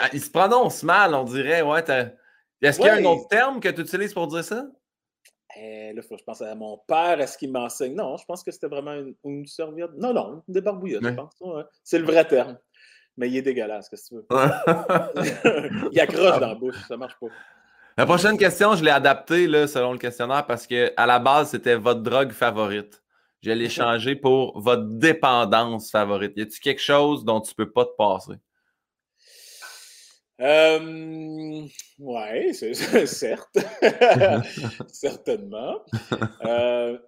ah, 0.00 0.08
Il 0.12 0.20
se 0.22 0.30
prononce 0.30 0.82
mal, 0.82 1.14
on 1.14 1.24
dirait. 1.24 1.60
Ouais, 1.60 1.84
Est-ce 2.62 2.78
qu'il 2.78 2.86
y 2.86 2.90
a 2.90 2.94
un 2.94 3.04
autre 3.04 3.28
terme 3.28 3.60
que 3.60 3.68
tu 3.68 3.82
utilises 3.82 4.14
pour 4.14 4.26
dire 4.28 4.44
ça? 4.44 4.66
Eh, 5.58 5.92
là, 5.92 6.02
faut 6.02 6.16
je 6.18 6.24
pense 6.24 6.42
à 6.42 6.54
mon 6.54 6.78
père, 6.86 7.20
est-ce 7.20 7.36
qu'il 7.38 7.52
m'enseigne? 7.52 7.94
Non, 7.94 8.16
je 8.16 8.24
pense 8.24 8.42
que 8.42 8.50
c'était 8.50 8.66
vraiment 8.66 8.94
une, 8.94 9.14
une 9.24 9.46
serviette. 9.46 9.92
Non, 9.96 10.12
non, 10.12 10.42
une 10.48 10.54
débarbouillette, 10.54 11.02
je 11.02 11.10
pense. 11.10 11.32
Ouais. 11.40 11.62
C'est 11.84 11.98
le 11.98 12.04
vrai 12.04 12.26
terme. 12.26 12.58
Mais 13.16 13.30
il 13.30 13.36
est 13.38 13.42
dégueulasse, 13.42 13.88
qu'est-ce 13.88 14.10
que 14.10 14.16
tu 14.16 14.16
veux? 14.16 14.26
il 15.92 16.00
accroche 16.00 16.38
dans 16.38 16.48
la 16.48 16.54
bouche, 16.54 16.76
ça 16.86 16.96
marche 16.96 17.16
pas. 17.18 17.28
La 17.98 18.04
prochaine 18.04 18.36
question, 18.36 18.76
je 18.76 18.84
l'ai 18.84 18.90
adaptée 18.90 19.46
là, 19.46 19.66
selon 19.66 19.92
le 19.92 19.98
questionnaire 19.98 20.44
parce 20.46 20.66
que 20.66 20.92
à 20.98 21.06
la 21.06 21.18
base, 21.18 21.52
c'était 21.52 21.76
votre 21.76 22.02
drogue 22.02 22.30
favorite. 22.30 23.02
Je 23.42 23.50
l'ai 23.52 23.70
changé 23.70 24.14
pour 24.14 24.60
votre 24.60 24.82
dépendance 24.82 25.90
favorite. 25.90 26.34
Y 26.36 26.42
a-t-il 26.42 26.60
quelque 26.60 26.82
chose 26.82 27.24
dont 27.24 27.40
tu 27.40 27.54
peux 27.54 27.72
pas 27.72 27.86
te 27.86 27.96
passer? 27.96 28.34
Euh, 30.42 31.62
ouais, 31.98 32.52
c'est, 32.52 32.74
certes. 33.06 33.56
Certainement. 34.92 35.82
Euh, 36.44 36.98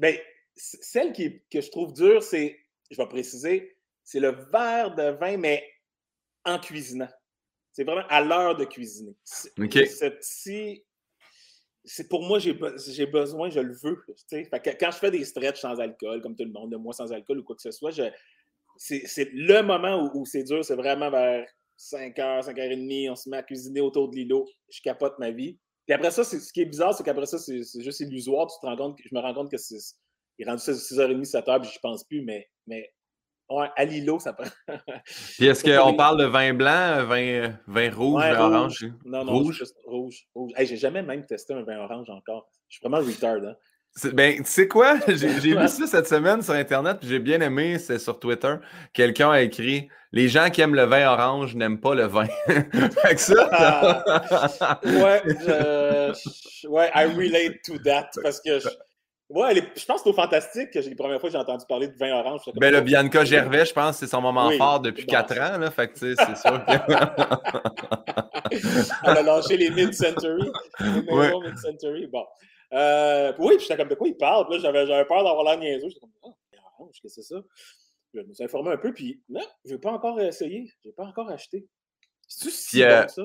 ben, 0.00 0.16
celle 0.56 1.12
qui, 1.12 1.40
que 1.52 1.60
je 1.60 1.70
trouve 1.70 1.92
dure, 1.92 2.20
c'est, 2.20 2.58
je 2.90 2.96
vais 2.96 3.06
préciser, 3.06 3.76
c'est 4.02 4.18
le 4.18 4.30
verre 4.52 4.92
de 4.96 5.16
vin, 5.20 5.36
mais 5.36 5.64
en 6.44 6.58
cuisinant. 6.58 7.08
C'est 7.72 7.84
vraiment 7.84 8.06
à 8.08 8.20
l'heure 8.22 8.56
de 8.56 8.64
cuisiner. 8.64 9.14
Ce 9.86 10.06
petit. 10.06 10.84
C'est 11.84 12.08
pour 12.08 12.22
moi, 12.22 12.38
j'ai, 12.38 12.52
be- 12.54 12.92
j'ai 12.92 13.06
besoin, 13.06 13.50
je 13.50 13.58
le 13.60 13.74
veux. 13.82 13.98
Fait 14.30 14.44
que 14.46 14.70
quand 14.78 14.90
je 14.92 14.98
fais 14.98 15.10
des 15.10 15.24
stretches 15.24 15.60
sans 15.60 15.80
alcool, 15.80 16.20
comme 16.22 16.36
tout 16.36 16.44
le 16.44 16.52
monde, 16.52 16.70
de 16.70 16.76
moi 16.76 16.92
sans 16.92 17.10
alcool 17.12 17.38
ou 17.40 17.42
quoi 17.44 17.56
que 17.56 17.62
ce 17.62 17.72
soit, 17.72 17.90
c'est, 18.76 19.28
le 19.32 19.62
moment 19.62 20.04
où, 20.04 20.20
où 20.20 20.24
c'est 20.24 20.44
dur, 20.44 20.64
c'est 20.64 20.76
vraiment 20.76 21.10
vers 21.10 21.44
5h, 21.78 22.44
5h30, 22.46 23.10
on 23.10 23.16
se 23.16 23.28
met 23.28 23.38
à 23.38 23.42
cuisiner 23.42 23.80
autour 23.80 24.08
de 24.10 24.16
l'îlot, 24.16 24.48
je 24.70 24.80
capote 24.80 25.18
ma 25.18 25.32
vie. 25.32 25.58
Puis 25.86 25.94
après 25.94 26.12
ça, 26.12 26.22
c'est- 26.22 26.38
ce 26.38 26.52
qui 26.52 26.60
est 26.60 26.66
bizarre, 26.66 26.94
c'est 26.94 27.02
qu'après 27.02 27.26
ça, 27.26 27.38
c'est, 27.38 27.62
juste 27.80 27.98
illusoire. 28.00 28.46
Tu 28.46 28.60
te 28.60 28.66
rends 28.66 28.76
compte, 28.76 28.98
je 29.04 29.12
me 29.12 29.20
rends 29.20 29.34
compte 29.34 29.50
que 29.50 29.56
c'est, 29.56 29.78
il 30.38 30.46
est 30.46 30.48
rendu 30.50 30.62
6h30, 30.62 31.24
7h, 31.24 31.60
puis 31.60 31.70
je 31.74 31.78
pense 31.80 32.04
plus, 32.04 32.22
mais, 32.22 32.48
mais 32.68 32.92
ouais, 33.60 33.68
à 33.76 33.84
l'îlot, 33.84 34.18
ça 34.18 34.32
prend. 34.32 34.44
Puis 35.38 35.46
est-ce 35.46 35.62
qu'on 35.64 35.94
parle 35.94 36.18
de 36.18 36.24
vin 36.24 36.54
blanc, 36.54 37.04
vin, 37.06 37.54
vin 37.66 37.90
rouge, 37.94 38.22
Ouais, 38.22 38.32
vin 38.32 38.46
rouge. 38.46 38.54
orange? 38.56 38.86
Non, 39.04 39.24
non, 39.24 39.32
Rouge? 39.32 39.58
juste 39.58 39.76
rouge. 39.86 40.26
rouge. 40.34 40.52
Hey, 40.56 40.66
j'ai 40.66 40.76
jamais 40.76 41.02
même 41.02 41.24
testé 41.26 41.54
un 41.54 41.62
vin 41.62 41.78
orange 41.78 42.08
encore. 42.10 42.48
Je 42.68 42.76
suis 42.78 42.86
vraiment 42.88 43.04
retard, 43.06 43.36
hein? 43.48 43.54
Ben, 44.14 44.38
tu 44.38 44.44
sais 44.46 44.66
quoi? 44.68 44.94
J'ai 45.06 45.28
vu 45.54 45.68
ça 45.68 45.86
cette 45.86 46.08
semaine 46.08 46.40
sur 46.40 46.54
Internet, 46.54 46.96
puis 47.00 47.10
j'ai 47.10 47.18
bien 47.18 47.42
aimé, 47.42 47.78
c'est 47.78 47.98
sur 47.98 48.18
Twitter. 48.18 48.54
Quelqu'un 48.94 49.30
a 49.32 49.42
écrit 49.42 49.90
Les 50.12 50.28
gens 50.30 50.48
qui 50.48 50.62
aiment 50.62 50.74
le 50.74 50.84
vin 50.84 51.12
orange 51.12 51.54
n'aiment 51.56 51.78
pas 51.78 51.94
le 51.94 52.06
vin. 52.06 52.24
fait 52.46 53.14
que 53.14 53.20
ça. 53.20 53.48
Ah, 53.52 54.80
ouais, 54.82 55.22
je, 55.26 56.12
je- 56.62 56.68
ouais, 56.68 56.90
I 56.94 57.04
relate 57.04 57.60
to 57.66 57.76
that 57.84 58.08
parce 58.22 58.40
que 58.40 58.60
je, 58.60 58.68
ouais, 59.34 59.54
les- 59.54 59.62
je 59.76 59.84
pense 59.84 59.98
que 59.98 60.02
c'est 60.04 60.10
au 60.10 60.12
fantastique 60.12 60.70
que 60.70 60.78
les 60.78 60.94
premières 60.94 61.20
fois 61.20 61.28
que 61.28 61.32
j'ai 61.32 61.40
entendu 61.40 61.64
parler 61.68 61.88
de 61.88 61.96
vin 61.96 62.18
orange. 62.18 62.42
Ben, 62.54 62.72
le 62.72 62.78
oh, 62.78 62.82
Bianca 62.82 63.24
Gervais, 63.24 63.64
je 63.64 63.72
pense, 63.72 63.98
c'est 63.98 64.06
son 64.06 64.20
moment 64.20 64.48
Oui, 64.48 64.58
fort 64.58 64.80
depuis 64.80 65.04
bon. 65.04 65.12
4 65.12 65.40
ans. 65.40 65.58
Là, 65.58 65.70
fait 65.70 65.88
que, 65.88 65.98
tu 65.98 66.14
sais, 66.14 66.24
c'est 66.26 66.36
sûr 66.36 66.64
que. 66.64 66.72
Elle 69.04 69.18
a 69.18 69.22
lâché 69.22 69.56
les 69.56 69.70
mid-century. 69.70 70.50
Les 70.80 71.02
maisons 71.02 71.40
mid-century. 71.40 72.06
Bon. 72.06 72.24
Euh, 72.72 73.32
oui, 73.38 73.56
puis 73.56 73.66
j'étais 73.66 73.76
comme 73.76 73.88
de 73.88 73.94
quoi 73.94 74.08
il 74.08 74.16
parle? 74.16 74.46
Puis 74.46 74.56
là, 74.56 74.62
j'avais, 74.62 74.86
j'avais 74.86 75.04
peur 75.04 75.24
d'avoir 75.24 75.44
l'air 75.44 75.58
niaiseux. 75.58 75.88
J'étais 75.88 76.00
comme, 76.00 76.10
vin 76.22 76.58
orange, 76.78 76.94
qu'est-ce 77.02 77.16
que 77.16 77.22
c'est 77.22 77.34
ça? 77.34 77.40
Puis 78.12 78.22
je 78.22 78.28
me 78.28 78.34
suis 78.34 78.44
informé 78.44 78.72
un 78.72 78.76
peu, 78.76 78.92
puis 78.92 79.22
non, 79.28 79.40
je 79.64 79.72
n'ai 79.72 79.78
pas 79.78 79.92
encore 79.92 80.20
essayé. 80.20 80.70
Je 80.82 80.88
n'ai 80.88 80.94
pas 80.94 81.04
encore 81.04 81.30
acheté. 81.30 81.66
C'est-tu 82.28 82.50
si 82.50 82.82
euh, 82.82 83.02
bon, 83.02 83.08
ça? 83.08 83.22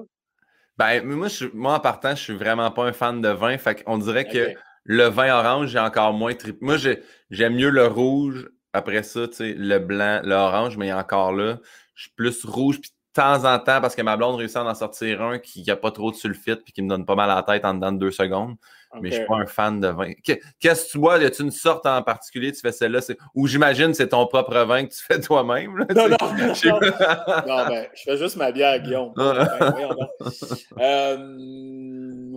Ben, 0.77 1.03
moi, 1.03 1.27
je, 1.27 1.47
moi, 1.53 1.75
en 1.75 1.79
partant, 1.79 2.15
je 2.15 2.21
suis 2.21 2.35
vraiment 2.35 2.69
pas 2.71 2.83
un 2.83 2.93
fan 2.93 3.21
de 3.21 3.29
vin. 3.29 3.57
Fait 3.57 3.83
qu'on 3.83 3.97
dirait 3.97 4.27
que. 4.27 4.53
Le 4.87 5.03
vin 5.05 5.31
orange, 5.37 5.67
j'ai 5.69 5.79
encore 5.79 6.13
moins 6.13 6.33
trip. 6.33 6.57
Moi, 6.61 6.77
j'ai- 6.77 7.03
j'aime 7.29 7.53
mieux 7.55 7.69
le 7.69 7.85
rouge. 7.87 8.49
Après 8.73 9.03
ça, 9.03 9.27
tu 9.27 9.33
sais, 9.35 9.53
le 9.57 9.77
blanc, 9.79 10.21
l'orange, 10.23 10.77
mais 10.77 10.91
encore 10.93 11.31
là, 11.33 11.57
je 11.95 12.03
suis 12.03 12.11
plus 12.15 12.43
rouge. 12.45 12.79
Puis 12.81 12.89
de 12.91 13.21
temps 13.21 13.45
en 13.45 13.57
temps, 13.59 13.81
parce 13.81 13.95
que 13.95 14.01
ma 14.03 14.15
blonde 14.17 14.35
réussit 14.35 14.57
à 14.57 14.63
en 14.65 14.75
sortir 14.75 15.21
un 15.23 15.39
qui 15.39 15.63
n'a 15.65 15.75
pas 15.75 15.89
trop 15.91 16.11
de 16.11 16.15
sulfite 16.15 16.63
puis 16.63 16.71
qui 16.73 16.81
me 16.83 16.89
donne 16.89 17.05
pas 17.05 17.15
mal 17.15 17.29
à 17.31 17.35
la 17.35 17.43
tête 17.43 17.65
en 17.65 17.73
dedans 17.73 17.91
de 17.91 17.97
deux 17.97 18.11
secondes. 18.11 18.55
Mais 19.01 19.09
je 19.09 19.15
suis 19.15 19.23
Ok. 19.23 19.27
pas 19.29 19.35
un 19.37 19.45
fan 19.45 19.79
de 19.81 19.87
vin. 19.89 20.13
Que- 20.25 20.39
Qu'est-ce 20.59 20.85
que 20.85 20.91
tu 20.91 20.97
bois? 20.99 21.17
Y 21.17 21.25
a-tu 21.25 21.41
une 21.43 21.51
sorte 21.51 21.85
en 21.85 22.01
particulier? 22.03 22.51
Tu 22.53 22.61
fais 22.61 22.71
celle-là? 22.71 22.99
Ou 23.35 23.45
j'imagine 23.47 23.93
c'est 23.93 24.07
ton 24.09 24.25
propre 24.27 24.57
vin 24.63 24.85
que 24.85 24.93
tu 24.93 25.01
fais 25.03 25.19
toi-même. 25.19 25.85
Non, 25.95 26.07
non, 26.07 26.17
non, 26.21 26.47
non. 26.47 27.65
ben, 27.67 27.87
je 27.95 28.03
fais 28.03 28.17
juste 28.17 28.37
ma 28.37 28.51
bière 28.51 28.73
à 28.73 28.79
Guillaume. 28.79 29.13
Ben. 29.17 30.79
Euh, 30.79 31.17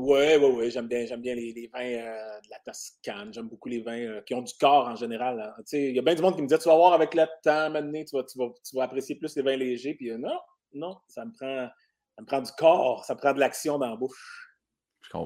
ouais, 0.00 0.36
ouais, 0.36 0.50
ouais, 0.50 0.70
j'aime 0.70 0.88
bien, 0.88 1.04
j'aime 1.06 1.20
bien 1.20 1.34
les, 1.34 1.52
les 1.52 1.66
vins 1.72 1.80
euh, 1.80 2.40
de 2.40 2.50
la 2.50 2.58
Toscane. 2.64 3.32
J'aime 3.32 3.48
beaucoup 3.48 3.68
les 3.68 3.80
vins 3.80 3.98
euh, 3.98 4.20
qui 4.22 4.34
ont 4.34 4.42
du 4.42 4.52
corps 4.58 4.88
en 4.88 4.96
général. 4.96 5.40
hein. 5.40 5.62
Il 5.72 5.94
y 5.94 5.98
a 5.98 6.02
bien 6.02 6.14
du 6.14 6.22
monde 6.22 6.36
qui 6.36 6.42
me 6.42 6.46
dit 6.46 6.58
Tu 6.58 6.68
vas 6.68 6.76
voir 6.76 6.92
avec 6.92 7.14
le 7.14 7.26
temps, 7.42 7.70
maintenant, 7.70 8.02
tu 8.04 8.16
vas, 8.16 8.24
tu, 8.24 8.38
vas, 8.38 8.48
tu 8.68 8.76
vas 8.76 8.84
apprécier 8.84 9.14
plus 9.14 9.34
les 9.36 9.42
vins 9.42 9.56
légers. 9.56 9.94
Puis 9.94 10.10
euh, 10.10 10.18
non, 10.18 10.38
non, 10.74 10.96
ça 11.08 11.24
me 11.24 11.32
prend, 11.32 11.68
ça 12.16 12.22
me 12.22 12.26
prend 12.26 12.40
du 12.40 12.50
corps, 12.52 13.04
ça 13.04 13.14
me 13.14 13.20
prend 13.20 13.32
de 13.32 13.40
l'action 13.40 13.78
dans 13.78 13.90
la 13.90 13.96
bouche. 13.96 14.50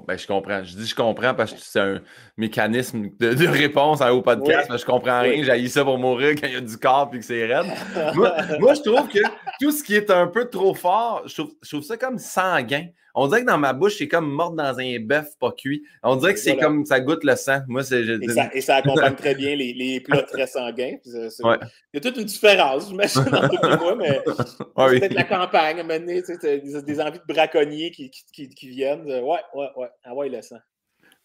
Ben, 0.06 0.16
je, 0.16 0.26
comprends. 0.26 0.64
Je 0.64 0.76
dis 0.76 0.86
je 0.86 0.94
comprends 0.94 1.34
parce 1.34 1.52
que 1.52 1.60
c'est 1.60 1.80
un 1.80 2.00
mécanisme 2.38 3.10
de, 3.18 3.46
réponse 3.46 4.00
à 4.00 4.14
haut 4.14 4.22
podcast. 4.22 4.68
mais 4.70 4.78
je 4.78 4.86
comprends 4.86 5.20
rien. 5.20 5.42
J'ai 5.42 5.68
ça 5.68 5.84
pour 5.84 5.98
mourir 5.98 6.34
quand 6.40 6.46
il 6.46 6.54
y 6.54 6.56
a 6.56 6.60
du 6.60 6.78
corps 6.78 7.10
et 7.12 7.18
que 7.18 7.24
c'est 7.24 7.44
raide. 7.44 7.66
moi, 8.14 8.72
je 8.72 8.80
trouve 8.80 9.08
que 9.08 9.18
tout 9.60 9.70
ce 9.70 9.84
qui 9.84 9.94
est 9.94 10.10
un 10.10 10.26
peu 10.26 10.48
trop 10.48 10.74
fort, 10.74 11.22
je 11.26 11.42
trouve 11.68 11.82
ça 11.82 11.98
comme 11.98 12.18
sanguin. 12.18 12.86
On 13.16 13.28
dirait 13.28 13.42
que 13.42 13.47
dans 13.47 13.59
ma 13.59 13.73
bouche, 13.73 13.97
c'est 13.99 14.09
comme 14.09 14.28
morte 14.28 14.56
dans 14.56 14.78
un 14.78 14.99
bœuf 14.99 15.38
pas 15.38 15.52
cuit. 15.52 15.85
On 16.02 16.16
dirait 16.16 16.35
que 16.35 16.40
c'est 16.40 16.56
comme 16.56 16.85
ça 16.85 17.00
goûte 17.00 17.23
le 17.23 17.37
sang. 17.37 17.61
Moi, 17.68 17.85
c'est. 17.85 18.02
Et, 18.02 18.28
ça, 18.28 18.50
et 18.52 18.61
ça 18.61 18.76
accompagne 18.76 19.14
très 19.14 19.37
bien 19.37 19.54
les, 19.54 19.73
les 19.73 20.00
plats 20.00 20.23
très 20.23 20.49
sanguins. 20.49 20.97
Il 21.04 21.30
y 21.94 21.97
a 21.97 22.00
toute 22.00 22.16
une 22.16 22.25
différence, 22.25 22.92
m'achète 22.92 23.28
dans 23.28 23.49
tout 23.49 23.59
moi, 23.78 23.94
mais 23.94 24.21
c'est 24.26 25.00
peut-être 25.00 25.14
la 25.14 25.25
campagne, 25.25 25.78
à 25.78 25.85
mener, 25.85 26.23
des, 26.42 26.83
des 26.83 27.00
envies 27.00 27.18
de 27.18 27.33
braconniers 27.33 27.92
qui, 27.92 28.11
qui, 28.11 28.49
qui, 28.49 28.68
viennent. 28.68 29.04
Ouais, 29.06 29.40
ouais, 29.54 29.68
ouais. 29.76 29.88
Ah 30.02 30.14
ouais, 30.14 30.28
le 30.28 30.42
sang. 30.42 30.59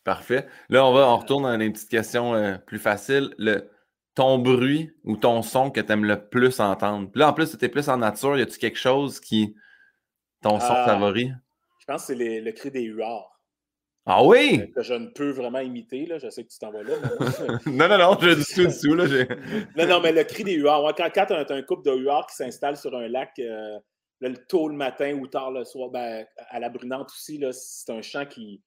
Parfait. 0.03 0.45
Là, 0.69 0.85
on 0.85 0.93
va, 0.93 1.07
on 1.07 1.17
retourne 1.17 1.43
dans 1.43 1.57
les 1.57 1.71
petites 1.71 1.89
questions 1.89 2.35
euh, 2.35 2.57
plus 2.57 2.79
faciles. 2.79 3.33
Le, 3.39 3.69
ton 4.13 4.37
bruit 4.37 4.91
ou 5.03 5.17
ton 5.17 5.41
son 5.41 5.71
que 5.71 5.81
tu 5.81 5.91
aimes 5.91 6.05
le 6.05 6.23
plus 6.23 6.59
entendre? 6.59 7.09
Puis 7.09 7.19
là, 7.19 7.29
en 7.29 7.33
plus, 7.33 7.57
tu 7.57 7.65
es 7.65 7.69
plus 7.69 7.89
en 7.89 7.97
nature. 7.97 8.37
Y 8.37 8.43
a-tu 8.43 8.59
quelque 8.59 8.77
chose 8.77 9.19
qui. 9.19 9.55
ton 10.41 10.59
son 10.59 10.73
ah. 10.73 10.85
favori? 10.85 11.31
Je 11.89 11.93
pense 11.95 12.05
que 12.05 12.15
c'est 12.15 12.39
le 12.39 12.51
cri 12.51 12.69
des 12.69 12.83
huards. 12.83 13.41
Ah 14.05 14.23
oui? 14.23 14.61
Euh, 14.61 14.67
que 14.75 14.83
je 14.83 14.93
ne 14.93 15.07
peux 15.07 15.31
vraiment 15.31 15.57
imiter, 15.57 16.05
là. 16.05 16.19
Je 16.19 16.29
sais 16.29 16.43
que 16.43 16.49
tu 16.49 16.59
t'en 16.59 16.69
vas 16.71 16.83
là. 16.83 16.93
non, 17.65 17.87
non, 17.89 17.97
non, 17.97 18.17
je 18.21 18.35
dis 18.35 18.53
tout 18.53 18.65
dessous, 18.65 18.93
là. 18.93 19.05
non, 19.75 19.87
non, 19.87 19.99
mais 19.99 20.11
le 20.11 20.23
cri 20.23 20.43
des 20.43 20.53
huards. 20.53 20.93
quand, 20.95 21.09
quand 21.11 21.25
tu 21.25 21.33
as, 21.33 21.51
un 21.51 21.63
couple 21.63 21.89
de 21.89 21.95
huards 21.97 22.27
qui 22.27 22.35
s'installe 22.35 22.77
sur 22.77 22.95
un 22.95 23.07
lac 23.07 23.31
euh, 23.39 23.79
le 24.19 24.37
tôt 24.45 24.69
le 24.69 24.75
matin 24.75 25.15
ou 25.15 25.25
tard 25.25 25.49
le 25.49 25.65
soir, 25.65 25.89
ben, 25.89 26.27
à 26.49 26.59
la 26.59 26.69
brunante 26.69 27.09
aussi, 27.09 27.43
c'est 27.53 27.91
un 27.91 28.03
chant 28.03 28.27
qui, 28.27 28.61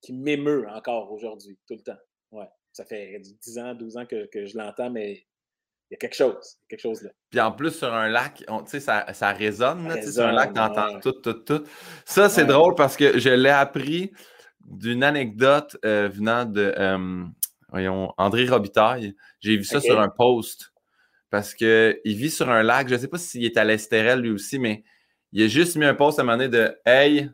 qui 0.00 0.14
m'émeut 0.14 0.66
encore 0.70 1.12
aujourd'hui, 1.12 1.58
tout 1.68 1.74
le 1.74 1.82
temps. 1.82 2.00
Ouais. 2.30 2.48
Ça 2.72 2.86
fait 2.86 3.20
10 3.20 3.58
ans, 3.58 3.74
12 3.74 3.98
ans 3.98 4.06
que, 4.06 4.24
que 4.32 4.46
je 4.46 4.56
l'entends, 4.56 4.88
mais 4.88 5.26
il 5.90 5.94
y 5.94 5.94
a 5.94 5.98
quelque 5.98 6.16
chose, 6.16 6.58
quelque 6.68 6.80
chose 6.80 7.02
là. 7.02 7.10
Puis 7.30 7.40
en 7.40 7.52
plus, 7.52 7.70
sur 7.70 7.92
un 7.92 8.08
lac, 8.08 8.44
tu 8.46 8.54
sais, 8.66 8.80
ça, 8.80 9.12
ça 9.12 9.32
résonne, 9.32 9.88
là, 9.88 10.02
sur 10.02 10.26
un 10.26 10.32
lac, 10.32 10.52
tu 10.52 10.60
entends 10.60 10.98
tout, 11.00 11.12
tout, 11.12 11.34
tout. 11.34 11.62
Ça, 12.04 12.28
c'est 12.28 12.44
drôle 12.44 12.74
parce 12.74 12.96
que 12.96 13.18
je 13.18 13.30
l'ai 13.30 13.50
appris 13.50 14.12
d'une 14.60 15.04
anecdote 15.04 15.76
euh, 15.84 16.08
venant 16.12 16.44
de, 16.44 16.74
euh, 16.76 17.24
voyons, 17.68 18.12
André 18.18 18.48
Robitaille. 18.48 19.14
J'ai 19.40 19.56
vu 19.56 19.64
ça 19.64 19.80
sur 19.80 20.00
un 20.00 20.08
post 20.08 20.72
parce 21.30 21.54
qu'il 21.54 22.00
vit 22.04 22.30
sur 22.30 22.50
un 22.50 22.62
lac. 22.62 22.88
Je 22.88 22.94
ne 22.94 22.98
sais 22.98 23.08
pas 23.08 23.18
s'il 23.18 23.44
est 23.44 23.56
à 23.56 23.64
l'Estérel 23.64 24.20
lui 24.20 24.30
aussi, 24.30 24.58
mais 24.58 24.82
il 25.32 25.44
a 25.44 25.48
juste 25.48 25.76
mis 25.76 25.84
un 25.84 25.94
post 25.94 26.18
à 26.18 26.22
un 26.22 26.24
moment 26.24 26.38
donné 26.38 26.48
de 26.48 26.76
Hey, 26.84 27.30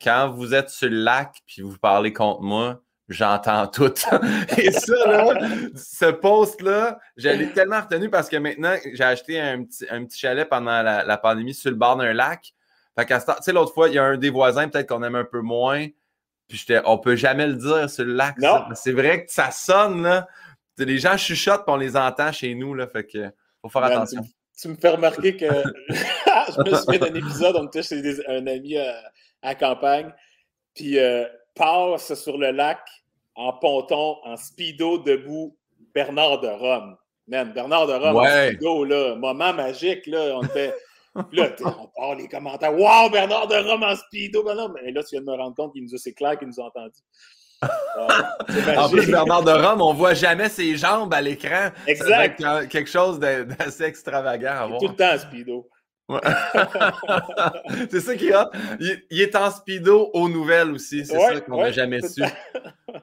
quand 0.00 0.30
vous 0.30 0.54
êtes 0.54 0.70
sur 0.70 0.88
le 0.88 0.96
lac 0.96 1.42
puis 1.46 1.60
vous 1.60 1.78
parlez 1.78 2.12
contre 2.12 2.40
moi, 2.40 2.82
j'entends 3.10 3.66
tout. 3.66 3.92
Et 4.58 4.70
ça, 4.70 5.06
là, 5.06 5.38
ce 5.74 6.10
post-là, 6.10 6.98
j'allais 7.16 7.52
tellement 7.52 7.80
retenu 7.80 8.08
parce 8.08 8.28
que 8.28 8.36
maintenant, 8.36 8.74
j'ai 8.92 9.04
acheté 9.04 9.40
un 9.40 9.64
petit, 9.64 9.84
un 9.90 10.04
petit 10.04 10.18
chalet 10.18 10.48
pendant 10.48 10.82
la, 10.82 11.18
pandémie 11.18 11.52
sur 11.52 11.70
le 11.70 11.76
bord 11.76 11.96
d'un 11.96 12.12
lac. 12.12 12.54
Fait 12.98 13.04
qu'à 13.04 13.20
tu 13.20 13.32
sais, 13.42 13.52
l'autre 13.52 13.74
fois, 13.74 13.88
il 13.88 13.94
y 13.94 13.98
a 13.98 14.04
un 14.04 14.16
des 14.16 14.30
voisins, 14.30 14.68
peut-être 14.68 14.88
qu'on 14.88 15.02
aime 15.02 15.16
un 15.16 15.24
peu 15.24 15.40
moins. 15.40 15.86
Puis 16.48 16.58
j'étais, 16.58 16.80
on 16.84 16.98
peut 16.98 17.16
jamais 17.16 17.46
le 17.46 17.54
dire 17.54 17.90
sur 17.90 18.04
le 18.04 18.14
lac. 18.14 18.36
C'est 18.74 18.92
vrai 18.92 19.24
que 19.24 19.32
ça 19.32 19.50
sonne, 19.50 20.02
là. 20.02 20.26
Les 20.78 20.98
gens 20.98 21.16
chuchotent 21.16 21.64
puis 21.66 21.74
on 21.74 21.76
les 21.76 21.96
entend 21.96 22.32
chez 22.32 22.54
nous, 22.54 22.74
là. 22.74 22.86
Fait 22.86 23.04
que 23.04 23.30
faut 23.60 23.68
faire 23.68 23.84
attention. 23.84 24.22
Tu, 24.58 24.68
me 24.68 24.76
fais 24.76 24.90
remarquer 24.90 25.36
que 25.36 25.46
je 25.88 26.70
me 26.70 26.76
souviens 26.76 26.98
d'un 26.98 27.14
épisode, 27.14 27.56
on 27.56 27.66
était 27.66 27.82
chez 27.82 28.02
un 28.28 28.46
ami 28.46 28.78
à, 28.78 28.94
à 29.42 29.54
campagne. 29.54 30.12
Puis 30.74 30.98
euh, 30.98 31.24
passe 31.54 32.14
sur 32.14 32.38
le 32.38 32.50
lac 32.50 32.80
en 33.40 33.52
ponton, 33.54 34.16
en 34.24 34.36
speedo 34.36 34.98
debout, 34.98 35.56
Bernard 35.94 36.40
de 36.40 36.48
Rome. 36.48 36.96
Man, 37.26 37.52
Bernard 37.52 37.86
de 37.86 37.94
Rome 37.94 38.16
en 38.16 38.24
speedo, 38.24 38.84
là, 38.84 39.14
moment 39.14 39.52
magique, 39.52 40.06
là, 40.06 40.36
on 40.36 40.42
fait... 40.42 40.74
Là, 41.32 41.48
on 41.64 41.88
part 41.88 42.14
les 42.14 42.28
commentaires. 42.28 42.72
Wow, 42.72 43.10
Bernard 43.10 43.48
de 43.48 43.56
Rome 43.56 43.82
en 43.82 43.96
speedo. 43.96 44.44
Ben 44.44 44.56
mais 44.74 44.92
là, 44.92 45.02
tu 45.02 45.16
viens 45.16 45.20
de 45.22 45.26
me 45.26 45.34
rendre 45.34 45.56
compte 45.56 45.72
qu'il 45.72 45.82
nous 45.82 45.92
a, 45.92 45.98
c'est 45.98 46.12
clair 46.12 46.38
qu'il 46.38 46.46
nous 46.46 46.60
a 46.60 46.66
entendu. 46.66 47.00
en 48.78 48.88
plus, 48.88 49.10
Bernard 49.10 49.42
de 49.42 49.50
Rome, 49.50 49.82
on 49.82 49.92
voit 49.92 50.14
jamais 50.14 50.48
ses 50.48 50.76
jambes 50.76 51.12
à 51.12 51.20
l'écran. 51.20 51.70
Exact. 51.88 52.40
quelque 52.68 52.88
chose 52.88 53.18
d'assez 53.18 53.84
extravagant 53.84 54.78
Tout 54.78 54.86
le 54.86 54.94
temps 54.94 55.14
en 55.14 55.18
c'est 57.90 58.00
ça 58.00 58.16
qui 58.16 58.28
est 58.28 59.02
il, 59.10 59.20
est 59.20 59.36
en 59.36 59.50
speedo 59.50 60.10
aux 60.12 60.28
nouvelles 60.28 60.72
aussi. 60.72 61.04
C'est 61.04 61.18
ça 61.18 61.40
qu'on 61.40 61.58
n'a 61.58 61.72
jamais 61.72 62.00
su. 62.02 62.22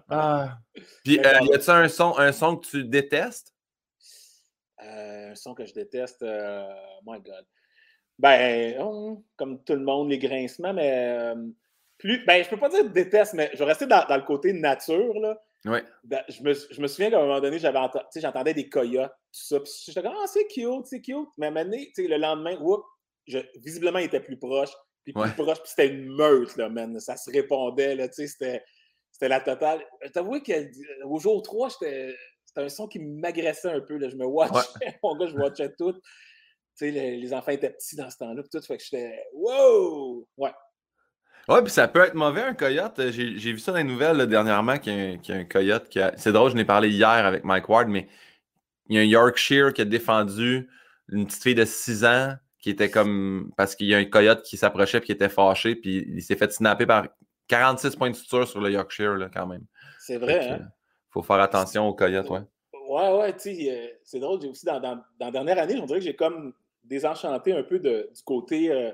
Ah. 0.10 0.58
Puis, 1.04 1.20
euh, 1.20 1.40
y 1.44 1.54
a-tu 1.54 1.70
un 1.70 1.88
son, 1.88 2.18
un 2.18 2.32
son 2.32 2.58
que 2.58 2.68
tu 2.68 2.84
détestes? 2.84 3.54
Euh, 4.84 5.32
un 5.32 5.36
son 5.36 5.54
que 5.54 5.66
je 5.66 5.74
déteste, 5.74 6.22
euh, 6.24 6.68
my 7.06 7.20
God. 7.22 7.46
Ben, 8.20 8.78
oh, 8.82 9.24
comme 9.36 9.64
tout 9.64 9.74
le 9.74 9.84
monde, 9.84 10.10
les 10.10 10.18
grincements, 10.18 10.74
mais 10.74 11.34
plus. 11.98 12.24
Ben, 12.26 12.44
je 12.44 12.50
peux 12.50 12.58
pas 12.58 12.70
dire 12.70 12.90
déteste, 12.90 13.34
mais 13.34 13.50
je 13.54 13.60
vais 13.60 13.66
rester 13.66 13.86
dans, 13.86 14.06
le 14.10 14.26
côté 14.26 14.54
nature, 14.54 15.20
là. 15.20 15.42
Ouais. 15.66 15.84
Ben, 16.04 16.22
je, 16.30 16.42
me, 16.44 16.54
je, 16.54 16.82
me, 16.82 16.88
souviens 16.88 17.10
qu'à 17.10 17.20
un 17.20 17.26
moment 17.26 17.42
donné, 17.42 17.60
j'avais 17.60 17.80
j'entendais 18.16 18.54
des 18.54 18.70
coyotes, 18.70 19.12
tout 19.12 19.40
ça. 19.40 19.60
Puis 19.60 19.72
j'étais 19.86 20.02
comme, 20.02 20.16
ah, 20.16 20.28
c'est 20.28 20.48
cute, 20.48 20.86
c'est 20.86 21.02
cute. 21.02 21.30
Mais 21.38 21.48
à 21.48 21.50
un 21.50 21.52
moment 21.52 21.66
donné, 21.66 21.92
le 21.98 22.18
lendemain, 22.18 22.56
whoop, 22.58 22.86
visiblement, 23.58 24.00
il 24.00 24.06
était 24.06 24.20
plus 24.20 24.38
proche. 24.38 24.72
Puis 25.04 25.14
plus 25.14 25.32
proche, 25.32 25.60
puis 25.60 25.70
c'était 25.70 25.88
une 25.88 26.14
meute, 26.16 26.58
là, 26.58 26.68
man. 26.68 27.00
Ça 27.00 27.16
se 27.16 27.32
répondait, 27.32 27.96
là, 27.96 28.10
tu 28.10 28.16
sais, 28.16 28.28
c'était, 28.28 28.64
c'était 29.10 29.30
la 29.30 29.40
totale. 29.40 29.82
T'avoues 30.14 30.42
qu'au 30.42 31.20
jour 31.20 31.42
3, 31.42 31.70
c'était 31.70 32.14
un 32.58 32.68
son 32.68 32.88
qui 32.88 33.00
m'agressait 33.00 33.72
un 33.72 33.80
peu, 33.80 33.98
là. 33.98 34.10
Je 34.10 34.18
me 34.18 34.26
watchais, 34.26 34.58
mon 35.04 35.16
gars, 35.16 35.28
je 35.28 35.36
watchais 35.36 35.74
tout. 35.78 35.94
Tu 35.94 36.00
sais, 36.76 36.92
les, 36.92 37.34
enfants 37.34 37.52
étaient 37.52 37.70
petits 37.70 37.96
dans 37.96 38.10
ce 38.10 38.18
temps-là, 38.18 38.44
tout. 38.52 38.62
Fait 38.62 38.78
que 38.78 38.84
j'étais, 38.84 39.24
wow! 39.34 40.28
Ouais. 40.36 40.52
Ouais, 41.48 41.62
puis 41.64 41.72
ça 41.72 41.88
peut 41.88 42.02
être 42.02 42.14
mauvais, 42.14 42.42
un 42.42 42.54
coyote. 42.54 43.00
J'ai 43.12 43.54
vu 43.54 43.60
ça 43.60 43.72
dans 43.72 43.78
les 43.78 43.86
nouvelles 43.86 44.28
dernièrement, 44.28 44.78
qu'il 44.78 45.22
y, 45.24 45.32
a 45.32 45.36
un 45.36 45.46
coyote 45.46 45.88
qui 45.88 46.02
a. 46.02 46.12
C'est 46.18 46.34
drôle, 46.34 46.52
je 46.52 46.58
n'ai 46.58 46.66
parlé 46.66 46.90
hier 46.90 47.08
avec 47.08 47.46
Mike 47.46 47.70
Ward, 47.70 47.88
mais 47.88 48.10
il 48.90 48.98
y 48.98 49.00
a 49.00 49.02
un 49.02 49.06
Yorkshire 49.06 49.74
qui 49.74 49.82
a 49.82 49.86
défendu 49.86 50.70
une 51.08 51.26
petite 51.26 51.44
fille 51.44 51.56
de 51.56 51.64
6 51.64 52.04
ans 52.04 52.36
qui 52.60 52.70
était 52.70 52.90
comme. 52.90 53.52
Parce 53.58 53.76
qu'il 53.76 53.88
y 53.88 53.96
a 53.96 53.98
un 53.98 54.06
coyote 54.06 54.44
qui 54.44 54.58
s'approchait 54.58 55.00
et 55.00 55.02
qui 55.02 55.12
était 55.12 55.30
fâché, 55.30 55.76
puis 55.76 56.06
il 56.08 56.22
s'est 56.22 56.36
fait 56.36 56.52
snapper 56.52 56.86
par 56.86 57.08
46 57.48 57.96
points 57.96 58.10
de 58.10 58.16
suture 58.16 58.48
sur 58.48 58.62
le 58.62 58.72
Yorkshire, 58.72 59.16
là, 59.16 59.30
quand 59.34 59.48
même. 59.48 59.66
C'est 60.00 60.18
vrai, 60.18 60.50
hein? 60.50 60.68
faut 61.10 61.24
faire 61.24 61.40
attention 61.40 61.88
aux 61.88 61.94
coyotes, 61.94 62.30
ouais. 62.30 62.42
Ouais, 62.90 63.18
ouais, 63.18 63.34
tu 63.34 63.56
sais, 63.56 63.72
euh, 63.72 63.88
c'est 64.04 64.20
drôle. 64.20 64.42
J'ai 64.42 64.48
aussi, 64.48 64.66
dans, 64.66 64.80
dans, 64.80 65.02
la 65.20 65.32
dernière 65.32 65.60
année, 65.60 65.78
on 65.80 65.86
dirait 65.86 66.00
que 66.00 66.06
j'ai 66.06 66.16
comme 66.16 66.54
désenchanté 66.84 67.52
un 67.52 67.64
peu 67.64 67.80
de, 67.80 68.10
du 68.14 68.24
côté. 68.24 68.72
Euh, 68.72 68.92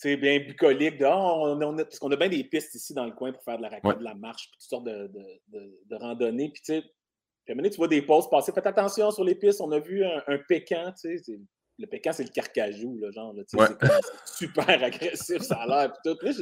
tu 0.00 0.10
sais, 0.10 0.16
bien 0.16 0.38
bucolique, 0.38 0.96
de, 0.98 1.04
oh, 1.06 1.56
on, 1.60 1.78
a, 1.78 1.84
parce 1.84 1.98
qu'on 1.98 2.10
a 2.12 2.16
bien 2.16 2.28
des 2.28 2.44
pistes 2.44 2.74
ici 2.74 2.94
dans 2.94 3.04
le 3.04 3.10
coin 3.10 3.32
pour 3.32 3.42
faire 3.42 3.58
de 3.58 3.62
la 3.62 3.68
raquette, 3.68 3.98
de 3.98 4.04
la 4.04 4.14
marche, 4.14 4.48
puis 4.48 4.58
toutes 4.58 4.68
sortes 4.68 4.84
de, 4.84 5.10
de, 5.48 5.80
de 5.86 5.96
randonnées. 5.96 6.50
Puis, 6.50 6.62
tu 6.62 6.74
sais, 6.74 6.84
puis 7.44 7.58
à 7.58 7.66
un 7.66 7.70
tu 7.70 7.76
vois 7.76 7.88
des 7.88 8.02
pauses 8.02 8.28
passer. 8.28 8.52
Faites 8.52 8.66
attention 8.66 9.10
sur 9.10 9.24
les 9.24 9.34
pistes. 9.34 9.60
On 9.60 9.72
a 9.72 9.78
vu 9.78 10.04
un, 10.04 10.22
un 10.26 10.38
pécan, 10.48 10.92
tu 11.00 11.18
sais, 11.18 11.38
le 11.78 11.86
pécan, 11.86 12.12
c'est 12.12 12.24
le 12.24 12.30
carcajou, 12.30 12.98
là, 13.00 13.10
genre. 13.10 13.34
C'est 13.46 13.58
super 14.36 14.68
agressif, 14.82 15.42
ça 15.42 15.56
a 15.56 15.66
l'air. 15.66 15.92
Puis 15.92 16.12
tout. 16.12 16.18
Là, 16.24 16.32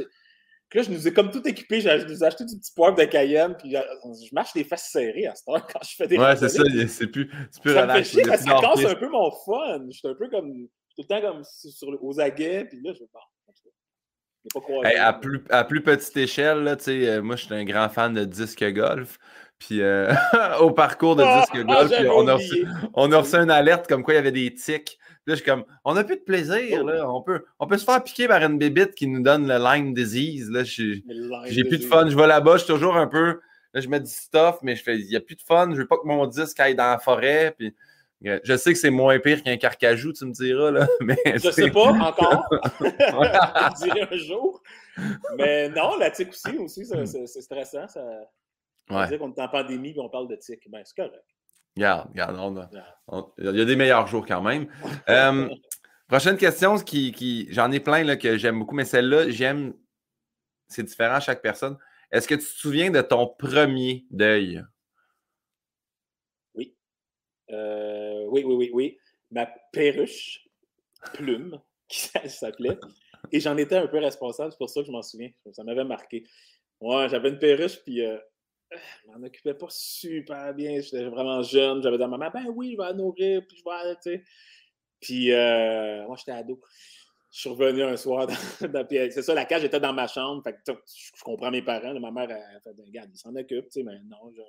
là, 0.74 0.82
je 0.82 0.90
nous 0.90 1.08
ai 1.08 1.12
comme 1.12 1.30
tout 1.30 1.46
équipé. 1.46 1.80
Je 1.80 2.06
nous 2.06 2.24
ai 2.24 2.26
acheté 2.26 2.44
du 2.44 2.58
petit 2.58 2.72
poivre 2.74 2.96
de 2.96 3.04
Cayenne. 3.04 3.56
Puis 3.56 3.72
je 3.72 4.34
marche 4.34 4.54
les 4.54 4.64
fesses 4.64 4.88
serrées 4.90 5.26
à 5.26 5.34
ce 5.34 5.44
temps 5.44 5.60
quand 5.60 5.82
je 5.82 5.94
fais 5.94 6.06
des. 6.06 6.18
Ouais, 6.18 6.36
c'est 6.36 6.48
ça. 6.48 6.62
C'est 6.88 7.06
plus, 7.08 7.28
plus 7.62 7.72
ça 7.72 7.82
relax. 7.82 8.14
Me 8.14 8.20
fait 8.20 8.24
chier, 8.24 8.36
ça 8.36 8.60
casse 8.60 8.84
un 8.84 8.94
peu 8.94 9.08
mon 9.08 9.30
fun. 9.30 9.86
Je 9.90 9.98
suis 9.98 10.08
un 10.08 10.14
peu 10.14 10.28
comme. 10.28 10.68
Tout 10.96 11.02
le 11.02 11.08
temps 11.08 11.20
comme 11.20 11.42
sur, 11.44 12.02
aux 12.02 12.20
aguets. 12.20 12.64
Puis 12.64 12.80
là, 12.82 12.92
je 12.94 13.00
vais 13.00 13.10
pas 13.12 13.20
hey, 14.84 14.96
à, 14.96 15.12
plus, 15.12 15.42
à 15.50 15.64
plus 15.64 15.82
petite 15.82 16.16
échelle, 16.16 16.62
là, 16.62 16.76
euh, 16.88 17.22
moi, 17.22 17.36
je 17.36 17.44
suis 17.44 17.54
un 17.54 17.64
grand 17.64 17.88
fan 17.88 18.14
de 18.14 18.24
disque 18.24 18.64
golf. 18.72 19.18
Puis 19.58 19.80
euh, 19.80 20.12
au 20.60 20.70
parcours 20.70 21.16
de 21.16 21.22
ah, 21.24 21.40
disque 21.40 21.64
ah, 21.68 21.84
golf, 21.84 21.92
on, 22.14 22.28
a 22.28 22.34
reçu, 22.34 22.66
on 22.94 23.12
a 23.12 23.18
reçu 23.18 23.36
une 23.36 23.50
alerte 23.50 23.86
comme 23.86 24.02
quoi 24.02 24.14
il 24.14 24.16
y 24.18 24.20
avait 24.20 24.32
des 24.32 24.54
tics. 24.54 24.98
Là, 25.26 25.34
je 25.34 25.40
suis 25.40 25.44
comme, 25.44 25.64
on 25.84 25.94
n'a 25.94 26.04
plus 26.04 26.16
de 26.16 26.20
plaisir, 26.20 26.84
là. 26.84 27.10
On 27.10 27.20
peut, 27.20 27.44
on 27.58 27.66
peut 27.66 27.78
se 27.78 27.84
faire 27.84 28.02
piquer 28.04 28.28
par 28.28 28.42
une 28.42 28.58
bébite 28.58 28.94
qui 28.94 29.08
nous 29.08 29.22
donne 29.22 29.48
le 29.48 29.58
Lyme 29.58 29.92
disease. 29.92 30.50
Là, 30.50 30.62
j'ai 30.62 31.02
plus 31.64 31.78
de 31.78 31.84
fun. 31.84 32.08
Je 32.08 32.16
vais 32.16 32.28
là-bas, 32.28 32.58
je 32.58 32.64
suis 32.64 32.72
toujours 32.72 32.96
un 32.96 33.08
peu. 33.08 33.40
Là, 33.74 33.80
je 33.80 33.88
mets 33.88 33.98
du 33.98 34.10
stuff, 34.10 34.58
mais 34.62 34.76
je 34.76 34.82
fais, 34.84 34.98
il 34.98 35.08
n'y 35.08 35.16
a 35.16 35.20
plus 35.20 35.34
de 35.34 35.42
fun. 35.42 35.70
Je 35.72 35.78
veux 35.78 35.86
pas 35.86 35.96
que 35.96 36.06
mon 36.06 36.26
disque 36.26 36.60
aille 36.60 36.76
dans 36.76 36.90
la 36.90 36.98
forêt. 36.98 37.54
Puis, 37.58 37.74
je 38.22 38.56
sais 38.56 38.72
que 38.72 38.78
c'est 38.78 38.90
moins 38.90 39.18
pire 39.18 39.42
qu'un 39.42 39.56
carcajou, 39.56 40.12
tu 40.12 40.26
me 40.26 40.32
diras. 40.32 40.70
Là, 40.70 40.86
mais 41.00 41.18
je 41.26 41.50
sais 41.50 41.70
pas 41.70 41.90
encore. 41.90 42.48
je 42.80 43.84
dirais 43.84 44.08
un 44.10 44.16
jour. 44.16 44.62
Mais 45.36 45.68
non, 45.70 45.96
la 45.98 46.10
tique 46.10 46.28
aussi, 46.28 46.56
aussi 46.56 46.86
c'est 46.86 47.42
stressant. 47.42 47.88
Ça, 47.88 48.00
dire 48.88 49.18
qu'on 49.18 49.32
est 49.32 49.40
en 49.40 49.48
pandémie 49.48 49.90
et 49.90 50.00
on 50.00 50.08
parle 50.08 50.28
de 50.28 50.36
tic. 50.36 50.68
Ben, 50.70 50.82
c'est 50.84 50.96
correct. 50.96 51.24
Regarde, 51.76 52.08
regarde, 52.08 52.68
il 53.38 53.56
y 53.56 53.60
a 53.60 53.64
des 53.64 53.76
meilleurs 53.76 54.06
jours 54.06 54.24
quand 54.26 54.42
même. 54.42 54.66
Euh, 55.08 55.48
Prochaine 56.08 56.36
question, 56.36 56.78
qui, 56.78 57.10
qui 57.10 57.48
j'en 57.50 57.72
ai 57.72 57.80
plein 57.80 58.04
là, 58.04 58.16
que 58.16 58.36
j'aime 58.36 58.60
beaucoup, 58.60 58.76
mais 58.76 58.84
celle-là, 58.84 59.28
j'aime. 59.28 59.74
C'est 60.68 60.84
différent 60.84 61.16
à 61.16 61.20
chaque 61.20 61.42
personne. 61.42 61.76
Est-ce 62.12 62.28
que 62.28 62.36
tu 62.36 62.42
te 62.42 62.46
souviens 62.46 62.90
de 62.90 63.00
ton 63.00 63.26
premier 63.26 64.06
deuil? 64.10 64.62
Oui. 66.54 66.76
Euh, 67.50 68.24
oui, 68.28 68.44
oui, 68.44 68.54
oui, 68.54 68.70
oui. 68.72 68.98
Ma 69.32 69.46
perruche, 69.72 70.46
plume, 71.14 71.60
qui 71.88 72.08
s'appelait. 72.28 72.78
Et 73.32 73.40
j'en 73.40 73.56
étais 73.56 73.76
un 73.76 73.88
peu 73.88 73.98
responsable, 73.98 74.52
c'est 74.52 74.58
pour 74.58 74.70
ça 74.70 74.80
que 74.82 74.86
je 74.86 74.92
m'en 74.92 75.02
souviens. 75.02 75.30
Ça 75.52 75.64
m'avait 75.64 75.84
marqué. 75.84 76.24
Ouais, 76.80 77.08
j'avais 77.08 77.30
une 77.30 77.40
perruche, 77.40 77.82
puis 77.82 78.04
euh, 78.06 78.16
je 78.72 79.10
m'en 79.10 79.26
occupais 79.26 79.54
pas 79.54 79.66
super 79.70 80.54
bien. 80.54 80.80
J'étais 80.80 81.04
vraiment 81.04 81.42
jeune. 81.42 81.82
J'avais 81.82 81.98
dans 81.98 82.08
ma 82.08 82.18
main, 82.18 82.30
ben 82.30 82.46
oui, 82.54 82.72
je 82.72 82.76
vais 82.76 82.88
la 82.88 82.92
nourrir, 82.92 83.42
puis 83.46 83.56
je 83.58 83.64
vais, 83.64 83.76
aller, 83.76 83.94
tu 84.02 84.10
sais. 84.10 84.24
Puis 85.00 85.32
euh, 85.32 86.06
moi, 86.06 86.16
j'étais 86.16 86.32
ado. 86.32 86.60
Je 87.30 87.40
suis 87.40 87.50
revenu 87.50 87.82
un 87.82 87.96
soir 87.96 88.26
dans, 88.26 88.34
dans 88.68 88.86
c'est 88.88 89.22
ça, 89.22 89.34
la 89.34 89.44
cage 89.44 89.64
était 89.64 89.80
dans 89.80 89.92
ma 89.92 90.06
chambre. 90.06 90.42
Fait 90.42 90.54
que, 90.54 90.58
je, 90.66 91.22
comprends 91.22 91.50
mes 91.50 91.62
parents. 91.62 91.98
ma 92.00 92.10
mère 92.10 92.30
a 92.30 92.60
fait, 92.60 92.72
ben, 92.74 92.84
regarde, 92.86 93.10
ils 93.12 93.18
s'en 93.18 93.34
occupent, 93.36 93.66
tu 93.66 93.80
sais, 93.80 93.82
mais 93.82 93.98
non, 94.06 94.30
je, 94.34 94.42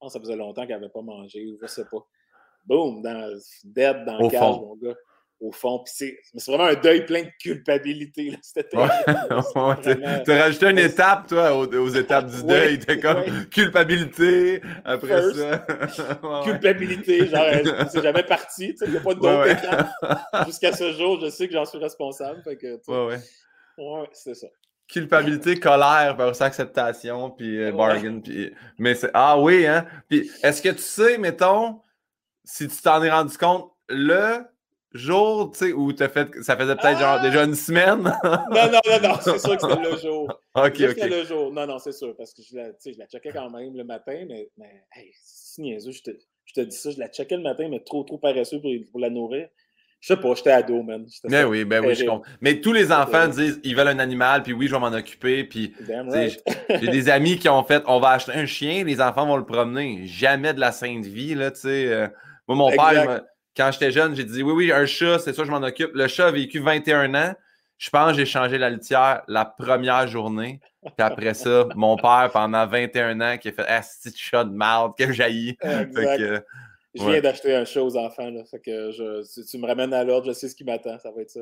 pense 0.00 0.12
que 0.12 0.18
ça 0.18 0.20
faisait 0.20 0.36
longtemps 0.36 0.66
qu'elle 0.66 0.80
n'avait 0.80 0.92
pas 0.92 1.02
mangé, 1.02 1.46
ou 1.46 1.58
je 1.60 1.66
sais 1.66 1.84
pas. 1.84 2.04
Boum, 2.64 3.02
dans, 3.02 3.32
dead 3.64 4.04
dans 4.04 4.18
la 4.18 4.28
cage, 4.28 4.56
mon 4.56 4.76
gars 4.76 4.94
au 5.42 5.50
fond. 5.50 5.82
c'est 5.86 6.16
vraiment 6.46 6.66
un 6.66 6.74
deuil 6.74 7.04
plein 7.04 7.22
de 7.22 7.30
culpabilité. 7.40 8.38
C'était 8.40 8.76
ouais. 8.76 8.88
Tu 10.24 10.30
as 10.30 10.42
rajouté 10.42 10.70
une 10.70 10.78
étape, 10.78 11.26
toi, 11.26 11.54
aux, 11.54 11.88
étapes 11.88 12.30
du 12.30 12.44
deuil. 12.44 12.78
T'es 12.78 13.00
comme 13.00 13.24
culpabilité, 13.50 14.62
après 14.84 15.32
ça. 15.32 15.58
culpabilité, 16.44 17.26
genre, 17.26 17.44
c'est 17.90 18.02
jamais 18.02 18.22
parti. 18.22 18.74
Il 18.82 18.92
n'y 18.92 18.96
a 18.96 19.00
pas 19.00 19.14
de 19.14 19.20
d'autre 19.20 20.46
Jusqu'à 20.46 20.72
ce 20.72 20.92
jour, 20.92 21.20
je 21.20 21.28
sais 21.28 21.48
que 21.48 21.52
j'en 21.52 21.64
suis 21.64 21.78
responsable. 21.78 22.40
Fait 22.44 22.56
que, 22.56 22.80
ouais, 22.88 23.06
ouais. 23.06 23.20
Ouais, 23.78 24.08
c'est 24.12 24.34
ça. 24.34 24.46
Culpabilité, 24.88 25.58
colère 25.58 26.16
versus 26.16 26.42
acceptation, 26.42 27.30
puis 27.30 27.62
euh, 27.62 27.72
bargain. 27.72 28.20
Puis... 28.20 28.54
Mais 28.78 28.94
c'est. 28.94 29.10
Ah 29.14 29.38
oui, 29.38 29.66
hein? 29.66 29.86
Puis 30.08 30.30
est-ce 30.42 30.62
que 30.62 30.68
tu 30.68 30.82
sais, 30.82 31.18
mettons, 31.18 31.80
si 32.44 32.68
tu 32.68 32.76
t'en 32.82 33.02
es 33.02 33.10
rendu 33.10 33.36
compte, 33.38 33.72
le 33.88 34.44
jour, 34.94 35.50
tu 35.52 35.58
sais, 35.58 35.72
où 35.72 35.92
as 35.98 36.08
fait, 36.08 36.28
ça 36.42 36.56
faisait 36.56 36.76
peut-être 36.76 36.98
genre 36.98 37.18
ah! 37.18 37.22
déjà 37.22 37.44
une 37.44 37.54
semaine? 37.54 38.02
non, 38.24 38.70
non, 38.70 38.80
non, 38.86 39.08
non, 39.08 39.14
c'est 39.20 39.38
sûr 39.38 39.56
que 39.56 39.68
c'était 39.68 39.90
le 39.90 39.96
jour. 39.96 40.28
OK, 40.54 40.80
OK. 40.80 41.10
Le 41.10 41.24
jour. 41.24 41.52
Non, 41.52 41.66
non, 41.66 41.78
c'est 41.78 41.92
sûr, 41.92 42.14
parce 42.16 42.32
que 42.34 42.42
je 42.42 42.56
la, 42.56 42.70
je 42.84 42.98
la 42.98 43.06
checkais 43.06 43.32
quand 43.32 43.50
même 43.50 43.76
le 43.76 43.84
matin, 43.84 44.24
mais, 44.28 44.48
mais 44.56 44.84
hey, 44.94 45.10
c'est 45.22 45.62
niaiseux, 45.62 45.92
je 45.92 46.02
te, 46.02 46.10
je 46.44 46.54
te 46.54 46.60
dis 46.60 46.76
ça, 46.76 46.90
je 46.90 46.98
la 46.98 47.08
checkais 47.08 47.36
le 47.36 47.42
matin, 47.42 47.68
mais 47.70 47.80
trop, 47.80 48.04
trop 48.04 48.18
paresseux 48.18 48.60
pour, 48.60 48.70
pour 48.90 49.00
la 49.00 49.10
nourrir. 49.10 49.48
Je 50.02 50.08
sais 50.08 50.16
pas, 50.16 50.34
j'étais 50.34 50.50
ado, 50.50 50.82
man. 50.82 51.06
Mais 51.26 51.44
oui, 51.44 51.64
ben 51.64 51.84
oui, 51.84 51.94
je 51.94 52.04
comprends. 52.04 52.28
Mais 52.40 52.60
tous 52.60 52.72
les 52.72 52.90
enfants 52.90 53.28
disent 53.28 53.60
ils 53.62 53.76
veulent 53.76 53.86
un 53.86 54.00
animal, 54.00 54.42
puis 54.42 54.52
oui, 54.52 54.66
je 54.66 54.72
vais 54.72 54.80
m'en 54.80 54.92
occuper. 54.92 55.44
Puis 55.44 55.72
j'ai 56.68 56.88
des 56.88 57.08
amis 57.08 57.38
qui 57.38 57.48
ont 57.48 57.62
fait 57.62 57.84
on 57.86 58.00
va 58.00 58.08
acheter 58.08 58.32
un 58.32 58.44
chien, 58.44 58.82
les 58.82 59.00
enfants 59.00 59.26
vont 59.26 59.36
le 59.36 59.46
promener. 59.46 60.04
Jamais 60.06 60.54
de 60.54 60.60
la 60.60 60.72
sainte 60.72 61.06
vie, 61.06 61.36
là, 61.36 61.52
tu 61.52 61.60
sais. 61.60 61.86
Euh. 61.86 62.08
moi, 62.48 62.56
mon 62.56 62.70
père, 62.70 63.22
quand 63.56 63.70
j'étais 63.72 63.90
jeune, 63.90 64.14
j'ai 64.14 64.24
dit 64.24 64.42
oui, 64.42 64.52
oui, 64.52 64.72
un 64.72 64.86
chat, 64.86 65.18
c'est 65.18 65.32
ça, 65.32 65.44
je 65.44 65.50
m'en 65.50 65.62
occupe. 65.62 65.92
Le 65.94 66.08
chat 66.08 66.26
a 66.26 66.30
vécu 66.30 66.60
21 66.60 67.14
ans. 67.14 67.34
Je 67.78 67.90
pense 67.90 68.12
que 68.12 68.18
j'ai 68.18 68.26
changé 68.26 68.58
la 68.58 68.70
litière 68.70 69.22
la 69.26 69.44
première 69.44 70.06
journée. 70.06 70.60
Puis 70.82 70.92
après 70.98 71.34
ça, 71.34 71.66
mon 71.74 71.96
père, 71.96 72.30
pendant 72.32 72.66
21 72.66 73.20
ans, 73.20 73.38
qui 73.38 73.48
a 73.48 73.52
fait 73.52 73.64
Ah, 73.68 73.82
c'est 73.82 74.16
chat 74.16 74.44
de 74.44 74.52
merde, 74.52 74.92
que 74.96 75.12
jaillit. 75.12 75.56
je 75.62 76.40
viens 76.94 77.20
d'acheter 77.20 77.54
un 77.54 77.64
chat 77.64 77.82
aux 77.82 77.96
enfants. 77.96 78.30
Là, 78.30 78.44
fait 78.44 78.60
que 78.60 78.90
je, 78.92 79.22
si 79.22 79.44
tu 79.44 79.58
me 79.58 79.66
ramènes 79.66 79.92
à 79.92 80.04
l'ordre, 80.04 80.26
je 80.28 80.32
sais 80.32 80.48
ce 80.48 80.54
qui 80.54 80.64
m'attend. 80.64 80.98
Ça 80.98 81.10
va 81.10 81.22
être 81.22 81.30
ça. 81.30 81.40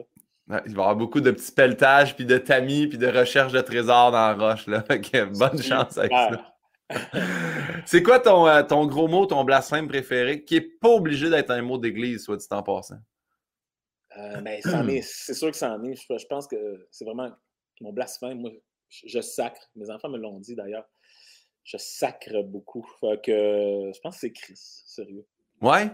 il 0.49 0.55
va 0.55 0.62
y 0.62 0.71
avoir 0.71 0.97
beaucoup 0.97 1.21
de 1.21 1.31
petits 1.31 1.52
pelletages, 1.52 2.17
puis 2.17 2.25
de 2.25 2.38
tamis, 2.38 2.87
puis 2.87 2.99
de 2.99 3.07
recherche 3.07 3.52
de 3.52 3.61
trésors 3.61 4.11
dans 4.11 4.37
la 4.37 4.52
roche. 4.52 4.67
Là. 4.67 4.85
bonne 4.88 5.62
chance 5.62 5.99
avec 5.99 6.12
ça. 6.12 6.55
C'est 7.85 8.03
quoi 8.03 8.19
ton, 8.19 8.47
euh, 8.47 8.63
ton 8.63 8.87
gros 8.87 9.09
mot, 9.09 9.26
ton 9.26 9.45
blasphème 9.45 9.89
préféré, 9.89 10.45
qui 10.45 10.55
n'est 10.55 10.61
pas 10.61 10.89
obligé 10.89 11.31
d'être 11.31 11.50
un 11.50 11.63
mot 11.63 11.79
d'église, 11.79 12.25
soit 12.25 12.37
dit 12.37 12.47
en 12.50 12.63
passant? 12.63 12.99
Euh, 14.17 14.41
ben, 14.41 14.61
c'est 15.03 15.35
sûr 15.35 15.50
que 15.50 15.57
ça 15.57 15.73
en 15.73 15.85
est. 15.85 15.95
Je, 15.95 16.26
pense 16.26 16.47
que 16.47 16.89
c'est 16.91 17.05
vraiment 17.05 17.31
mon 17.81 17.93
blasphème. 17.93 18.41
Moi, 18.41 18.50
je, 18.89 19.21
sacre. 19.21 19.71
Mes 19.76 19.91
enfants 19.91 20.09
me 20.09 20.19
l'ont 20.19 20.41
dit 20.41 20.57
d'ailleurs. 20.57 20.89
Je 21.63 21.76
sacre 21.76 22.43
beaucoup. 22.43 22.87
Fait 23.00 23.21
que 23.25 23.93
je 23.95 24.00
pense 24.00 24.17
que 24.17 24.21
c'est 24.21 24.33
Chris, 24.33 24.59
sérieux. 24.87 25.26
Ouais? 25.61 25.91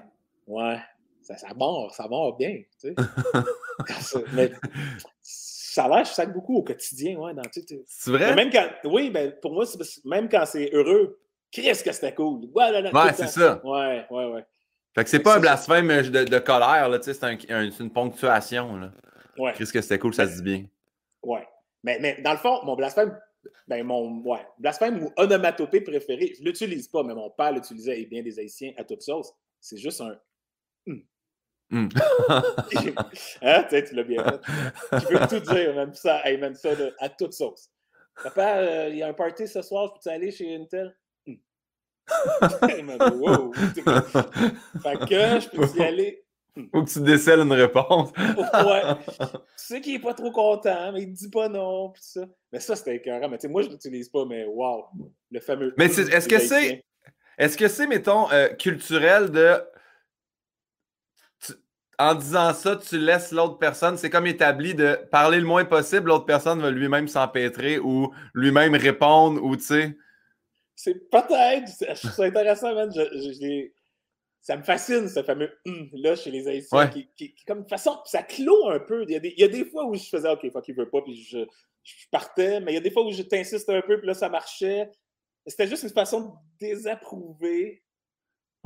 Ouais. 0.47 0.79
Ça, 1.21 1.37
ça 1.37 1.53
mord, 1.55 1.93
ça 1.95 2.07
mord 2.09 2.37
bien. 2.37 2.63
Tu 2.81 2.95
sais. 2.95 4.23
mais 4.33 4.53
ça 5.77 5.89
va, 5.89 6.03
je 6.05 6.11
sac 6.11 6.33
beaucoup 6.33 6.57
au 6.57 6.63
quotidien. 6.63 7.19
Ouais, 7.19 7.33
c'est 7.87 8.11
vrai? 8.11 8.35
même 8.35 8.51
quand, 8.51 8.67
oui, 8.85 9.11
ben, 9.11 9.31
pour 9.43 9.53
moi, 9.53 9.67
même 10.07 10.27
quand 10.27 10.47
c'est 10.47 10.71
heureux, 10.73 11.21
qu'est-ce 11.51 11.85
que 11.85 11.93
c'était 11.93 12.15
cool. 12.15 12.47
Ouais, 12.55 12.91
ouais 12.91 13.13
c'est 13.15 13.27
ça. 13.27 13.61
Ouais, 13.63 14.07
ouais, 14.09 14.27
ouais. 14.27 14.47
Fait 14.95 15.05
que 15.05 15.11
c'est 15.11 15.21
pas 15.21 15.37
un 15.37 15.41
blasphème 15.41 15.89
de, 15.89 16.25
de 16.25 16.39
colère, 16.39 16.89
c'est 17.03 17.23
un, 17.25 17.37
une 17.79 17.91
ponctuation. 17.91 18.77
Là. 18.77 18.93
Ouais. 19.37 19.53
Qu'est-ce 19.53 19.71
que 19.71 19.83
c'était 19.83 19.99
cool, 19.99 20.15
ça 20.15 20.27
se 20.27 20.37
dit 20.37 20.43
bien. 20.43 20.65
Ouais. 21.23 21.47
Mais, 21.85 21.99
mais 22.01 22.23
dans 22.23 22.33
le 22.33 22.39
fond, 22.39 22.65
mon 22.65 22.75
blasphème, 22.75 23.15
ben 23.69 23.85
mon 23.85 24.23
ouais, 24.23 24.47
blasphème 24.59 25.03
ou 25.03 25.13
onomatopée 25.19 25.83
préféré, 25.83 26.33
je 26.39 26.43
l'utilise 26.43 26.89
pas, 26.89 27.03
mais 27.03 27.15
mon 27.15 27.29
père 27.29 27.53
l'utilisait 27.53 28.01
et 28.01 28.07
bien 28.07 28.23
des 28.23 28.39
Haïtiens 28.39 28.73
à 28.79 28.85
toute 28.85 29.03
sauce. 29.03 29.31
C'est 29.61 29.77
juste 29.77 30.01
un 30.01 30.17
hum. 30.87 31.03
Mm. 31.71 31.89
hein, 33.43 33.65
tu 33.71 33.95
l'as 33.95 34.05
bien 34.05 34.25
fait. 34.25 35.01
Tu 35.01 35.07
peux 35.07 35.27
tout 35.27 35.53
dire, 35.53 35.75
même 35.75 35.95
ça, 35.95 36.27
hey, 36.27 36.39
même 36.39 36.55
ça 36.55 36.71
à 37.01 37.09
toute 37.09 37.33
sauce. 37.33 37.71
Papa, 38.23 38.59
euh, 38.59 38.89
il 38.91 38.97
y 38.97 39.03
a 39.03 39.09
un 39.09 39.13
party 39.13 39.47
ce 39.49 39.63
soir, 39.63 39.93
peux-tu 39.93 40.09
aller 40.09 40.31
chez 40.31 40.55
Intel? 40.55 40.97
Mm. 41.27 41.35
wow. 43.21 43.53
fait 43.53 43.83
que 43.83 45.41
je 45.41 45.49
peux 45.51 45.79
y 45.79 45.83
aller? 45.83 46.25
Mm. 46.55 46.67
Faut 46.73 46.85
que 46.85 46.91
tu 46.91 47.01
décèles 47.01 47.41
une 47.41 47.53
réponse. 47.53 48.11
ouais. 48.17 48.83
Tu 49.59 49.75
sais 49.75 49.81
qu'il 49.81 49.95
est 49.97 50.01
pas 50.01 50.15
trop 50.15 50.31
content, 50.31 50.93
mais 50.93 51.03
il 51.03 51.13
dit 51.13 51.29
pas 51.29 51.49
non. 51.49 51.91
Pis 51.91 52.03
ça. 52.03 52.25
Mais 52.53 52.61
ça, 52.61 52.77
c'était 52.77 52.97
écœurant. 52.97 53.29
Mais 53.29 53.39
moi, 53.49 53.63
je 53.63 53.69
l'utilise 53.69 54.09
pas, 54.09 54.25
mais 54.25 54.45
wow. 54.45 54.85
Le 55.31 55.41
fameux. 55.41 55.75
Mais 55.77 55.87
est-ce 55.87 56.29
que 56.29 56.39
c'est. 56.39 56.85
Est-ce 57.39 57.59
que 57.59 57.69
c'est, 57.69 57.87
mettons, 57.87 58.31
euh, 58.31 58.49
culturel 58.51 59.31
de 59.31 59.61
en 61.99 62.15
disant 62.15 62.53
ça, 62.53 62.77
tu 62.77 62.99
laisses 62.99 63.33
l'autre 63.33 63.59
personne, 63.59 63.97
c'est 63.97 64.11
comme 64.11 64.27
établi 64.27 64.75
de 64.75 64.99
parler 65.11 65.39
le 65.39 65.47
moins 65.47 65.65
possible, 65.65 66.09
l'autre 66.09 66.27
personne 66.27 66.61
va 66.61 66.71
lui-même 66.71 67.09
s'empêtrer 67.09 67.79
ou 67.79 68.13
lui-même 68.35 68.75
répondre 68.75 69.43
ou 69.43 69.57
tu 69.57 69.65
sais. 69.65 69.97
C'est 70.75 71.11
peut-être, 71.11 71.71
je 71.81 71.99
trouve 72.01 72.11
ça 72.11 72.25
intéressant, 72.25 72.75
man. 72.75 72.93
ça 74.43 74.57
me 74.59 74.63
fascine, 74.63 75.09
ce 75.09 75.23
fameux 75.23 75.51
hum 75.67 75.89
là 75.95 76.15
chez 76.17 76.31
les 76.31 76.47
Haïtiens, 76.47 76.89
qui, 76.89 77.09
qui, 77.17 77.35
comme 77.47 77.63
de 77.63 77.69
façon, 77.69 77.99
ça 78.05 78.23
clôt 78.23 78.69
un 78.69 78.81
peu. 78.81 79.05
Il 79.05 79.13
y, 79.13 79.17
a 79.17 79.21
des, 79.21 79.33
il 79.37 79.41
y 79.41 79.45
a 79.45 79.49
des 79.49 79.65
fois 79.65 79.87
où 79.87 79.95
je 79.95 80.05
faisais 80.05 80.29
OK, 80.29 80.51
fuck, 80.53 80.69
il 80.69 80.75
veut 80.75 80.91
pas, 80.91 81.01
puis 81.01 81.17
je, 81.17 81.39
je, 81.83 81.95
partais, 82.11 82.61
mais 82.61 82.73
il 82.73 82.75
y 82.75 82.79
a 82.79 82.83
des 82.83 82.91
fois 82.91 83.07
où 83.07 83.11
je 83.11 83.23
t'insiste 83.23 83.71
un 83.71 83.81
peu, 83.81 83.97
puis 83.99 84.07
là, 84.07 84.13
ça 84.15 84.29
marchait. 84.29 84.91
C'était 85.47 85.67
juste 85.67 85.85
une 85.85 85.91
façon 85.91 86.21
de 86.21 86.33
désapprouver 86.61 87.86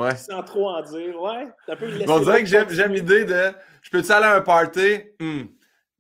Ouais. 0.01 0.17
Sans 0.17 0.43
trop 0.43 0.69
en 0.69 0.83
dire, 0.83 1.21
ouais. 1.21 1.49
Un 1.69 1.77
peu 1.77 1.89
On 2.09 2.21
dirait 2.21 2.43
que 2.43 2.49
j'aime 2.49 2.93
l'idée 2.93 3.25
de 3.25 3.53
je 3.83 3.91
peux-tu 3.91 4.13
aller 4.13 4.27
à 4.27 4.37
un 4.37 4.41
party? 4.41 5.01
Hmm. 5.19 5.43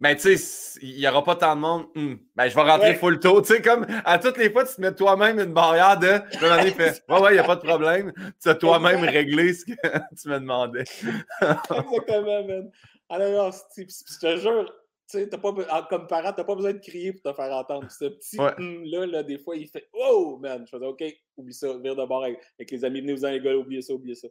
Ben, 0.00 0.16
tu 0.16 0.38
sais, 0.38 0.78
il 0.80 0.96
n'y 0.96 1.06
aura 1.06 1.22
pas 1.22 1.36
tant 1.36 1.54
de 1.54 1.60
monde. 1.60 1.86
Hmm. 1.94 2.14
Ben, 2.34 2.48
je 2.48 2.54
vais 2.54 2.62
rentrer 2.62 2.94
full 2.94 3.20
tôt. 3.20 3.42
Tu 3.42 3.54
sais, 3.54 3.62
comme 3.62 3.86
à 4.04 4.18
toutes 4.18 4.38
les 4.38 4.50
fois, 4.50 4.64
tu 4.64 4.74
te 4.74 4.80
mets 4.80 4.94
toi-même 4.94 5.38
une 5.38 5.52
barrière 5.52 5.98
de. 5.98 6.20
Je 6.32 6.38
fait. 6.70 7.02
Ouais, 7.08 7.20
ouais, 7.20 7.30
il 7.32 7.34
n'y 7.34 7.38
a 7.38 7.44
pas 7.44 7.56
de 7.56 7.60
problème. 7.60 8.12
Tu 8.42 8.48
as 8.48 8.54
toi-même 8.54 9.04
réglé 9.04 9.52
ce 9.52 9.66
que 9.66 9.72
tu 10.22 10.28
me 10.28 10.38
demandais. 10.38 10.84
Exactement, 11.42 12.44
man. 12.46 12.70
Alors, 13.10 13.52
je 13.76 14.18
te 14.20 14.36
jure, 14.38 14.72
sais, 15.10 15.26
pas, 15.26 15.86
comme 15.88 16.06
parent, 16.06 16.32
tu 16.32 16.40
n'as 16.40 16.44
pas 16.44 16.54
besoin 16.54 16.72
de 16.72 16.78
crier 16.78 17.12
pour 17.12 17.22
te 17.22 17.36
faire 17.36 17.52
entendre. 17.52 17.90
Ce 17.90 18.04
petit 18.04 18.36
là, 18.36 19.06
là, 19.06 19.22
des 19.22 19.38
fois, 19.38 19.56
il 19.56 19.68
fait 19.68 19.88
Oh, 19.92 20.38
man! 20.40 20.64
Je 20.66 20.70
faisais 20.70 20.86
OK, 20.86 21.02
oublie 21.36 21.54
ça, 21.54 21.76
vire 21.78 21.96
de 21.96 22.04
bord 22.04 22.24
avec, 22.24 22.70
les 22.70 22.84
amis, 22.84 23.00
venez 23.00 23.14
vous 23.14 23.24
en 23.24 23.30
les 23.30 23.40
gars, 23.40 23.54
oubliez 23.54 23.82
ça, 23.82 23.94
oubliez 23.94 24.14
ça. 24.14 24.28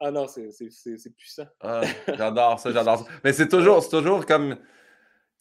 Ah 0.00 0.10
non, 0.10 0.26
c'est 0.26 1.16
puissant. 1.16 1.46
Ah, 1.60 1.82
j'adore 2.08 2.58
ça, 2.58 2.72
j'adore 2.72 2.98
ça. 2.98 3.04
Mais 3.22 3.32
c'est 3.32 3.48
toujours, 3.48 3.88
toujours 3.88 4.26
comme. 4.26 4.56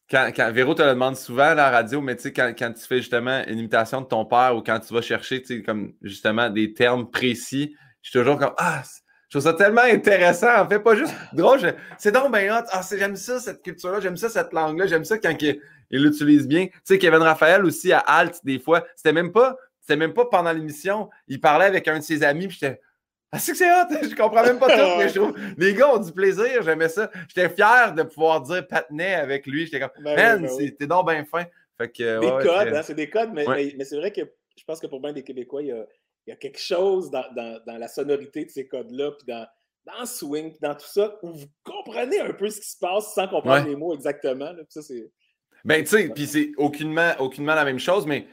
Quand, 0.09 0.31
quand 0.35 0.51
Véro 0.51 0.75
te 0.75 0.81
le 0.81 0.89
demande 0.89 1.15
souvent 1.15 1.43
à 1.43 1.55
la 1.55 1.71
radio, 1.71 2.01
mais 2.01 2.15
tu 2.17 2.23
sais, 2.23 2.33
quand, 2.33 2.53
quand, 2.57 2.73
tu 2.73 2.85
fais 2.85 2.97
justement 2.97 3.41
une 3.47 3.57
imitation 3.57 4.01
de 4.01 4.05
ton 4.05 4.25
père 4.25 4.55
ou 4.55 4.61
quand 4.61 4.79
tu 4.79 4.93
vas 4.93 5.01
chercher, 5.01 5.41
tu 5.41 5.57
sais, 5.57 5.63
comme 5.63 5.93
justement 6.01 6.49
des 6.49 6.73
termes 6.73 7.09
précis, 7.09 7.75
je 8.01 8.09
suis 8.09 8.19
toujours 8.19 8.37
comme 8.37 8.53
Ah, 8.57 8.83
je 9.33 9.39
trouve 9.39 9.51
ça 9.51 9.57
tellement 9.57 9.81
intéressant, 9.81 10.61
en 10.61 10.69
fait, 10.69 10.77
pas 10.77 10.95
juste 10.95 11.15
drôle. 11.33 11.59
C'est 11.97 12.11
donc 12.11 12.31
bien 12.31 12.55
hot. 12.55 12.65
Ah, 12.71 12.81
j'aime 12.95 13.15
ça, 13.15 13.39
cette 13.39 13.63
culture-là, 13.63 13.99
j'aime 13.99 14.15
ça, 14.15 14.29
cette 14.29 14.53
langue-là, 14.53 14.85
j'aime 14.85 15.05
ça 15.05 15.17
quand 15.17 15.35
il 15.41 15.59
l'utilise 15.89 16.47
bien. 16.47 16.67
Tu 16.67 16.79
sais, 16.83 16.97
Kevin 16.99 17.17
Raphaël 17.17 17.65
aussi 17.65 17.91
à 17.91 17.97
Alt, 17.97 18.41
des 18.43 18.59
fois, 18.59 18.85
c'était 18.95 19.11
même 19.11 19.31
pas, 19.31 19.57
c'était 19.79 19.95
même 19.95 20.13
pas 20.13 20.25
pendant 20.25 20.51
l'émission. 20.51 21.09
Il 21.27 21.41
parlait 21.41 21.65
avec 21.65 21.87
un 21.87 21.97
de 21.97 22.03
ses 22.03 22.21
amis, 22.21 22.47
puis 22.47 22.59
j'étais 22.61 22.79
Ah, 23.31 23.39
c'est 23.39 23.53
que 23.53 23.57
c'est 23.57 23.71
hot! 23.71 23.87
Je 24.03 24.15
comprends 24.15 24.43
même 24.43 24.59
pas 24.59 24.67
tout, 24.67 24.99
mais 24.99 25.09
je 25.09 25.19
trouve. 25.19 25.35
Les 25.57 25.73
gars 25.73 25.95
ont 25.95 25.97
du 25.97 26.11
plaisir, 26.11 26.61
j'aimais 26.61 26.89
ça. 26.89 27.09
J'étais 27.27 27.49
fier 27.49 27.91
de 27.95 28.03
pouvoir 28.03 28.39
dire 28.41 28.67
patinet 28.67 29.15
avec 29.15 29.47
lui. 29.47 29.65
J'étais 29.65 29.79
comme, 29.79 30.03
ben 30.03 30.15
man, 30.15 30.41
ben 30.43 30.71
t'es 30.77 30.85
donc 30.85 31.09
bien 31.09 31.25
fin. 31.25 31.45
Fait 31.79 31.89
que, 31.89 32.19
des 32.19 32.47
codes, 32.47 32.73
hein, 32.75 32.81
c'est 32.83 32.93
des 32.93 33.09
codes, 33.09 33.31
mais, 33.33 33.45
mais, 33.47 33.83
c'est 33.83 33.97
vrai 33.97 34.11
que 34.11 34.21
je 34.55 34.63
pense 34.63 34.79
que 34.79 34.85
pour 34.85 35.01
bien 35.01 35.11
des 35.11 35.23
Québécois, 35.23 35.63
il 35.63 35.69
y 35.69 35.71
a, 35.71 35.87
il 36.25 36.29
y 36.29 36.33
a 36.33 36.35
quelque 36.35 36.59
chose 36.59 37.11
dans, 37.11 37.25
dans, 37.35 37.59
dans, 37.65 37.77
la 37.77 37.87
sonorité 37.87 38.45
de 38.45 38.49
ces 38.49 38.67
codes-là, 38.67 39.11
puis 39.11 39.27
dans, 39.27 39.45
dans 39.85 39.99
le 40.01 40.05
swing, 40.05 40.51
puis 40.51 40.59
dans 40.61 40.75
tout 40.75 40.87
ça, 40.87 41.17
où 41.21 41.33
vous 41.33 41.47
comprenez 41.63 42.21
un 42.21 42.33
peu 42.33 42.49
ce 42.49 42.61
qui 42.61 42.69
se 42.69 42.77
passe 42.79 43.13
sans 43.13 43.27
comprendre 43.27 43.67
les 43.67 43.75
mots 43.75 43.93
exactement. 43.93 44.51
Là, 44.51 44.63
ça, 44.69 44.81
c'est... 44.81 45.11
Ben, 45.65 45.83
tu 45.83 45.89
sais, 45.89 46.09
puis 46.09 46.27
c'est 46.27 46.51
aucunement, 46.57 47.11
aucunement 47.19 47.55
la 47.55 47.65
même 47.65 47.79
chose, 47.79 48.05
mais 48.05 48.27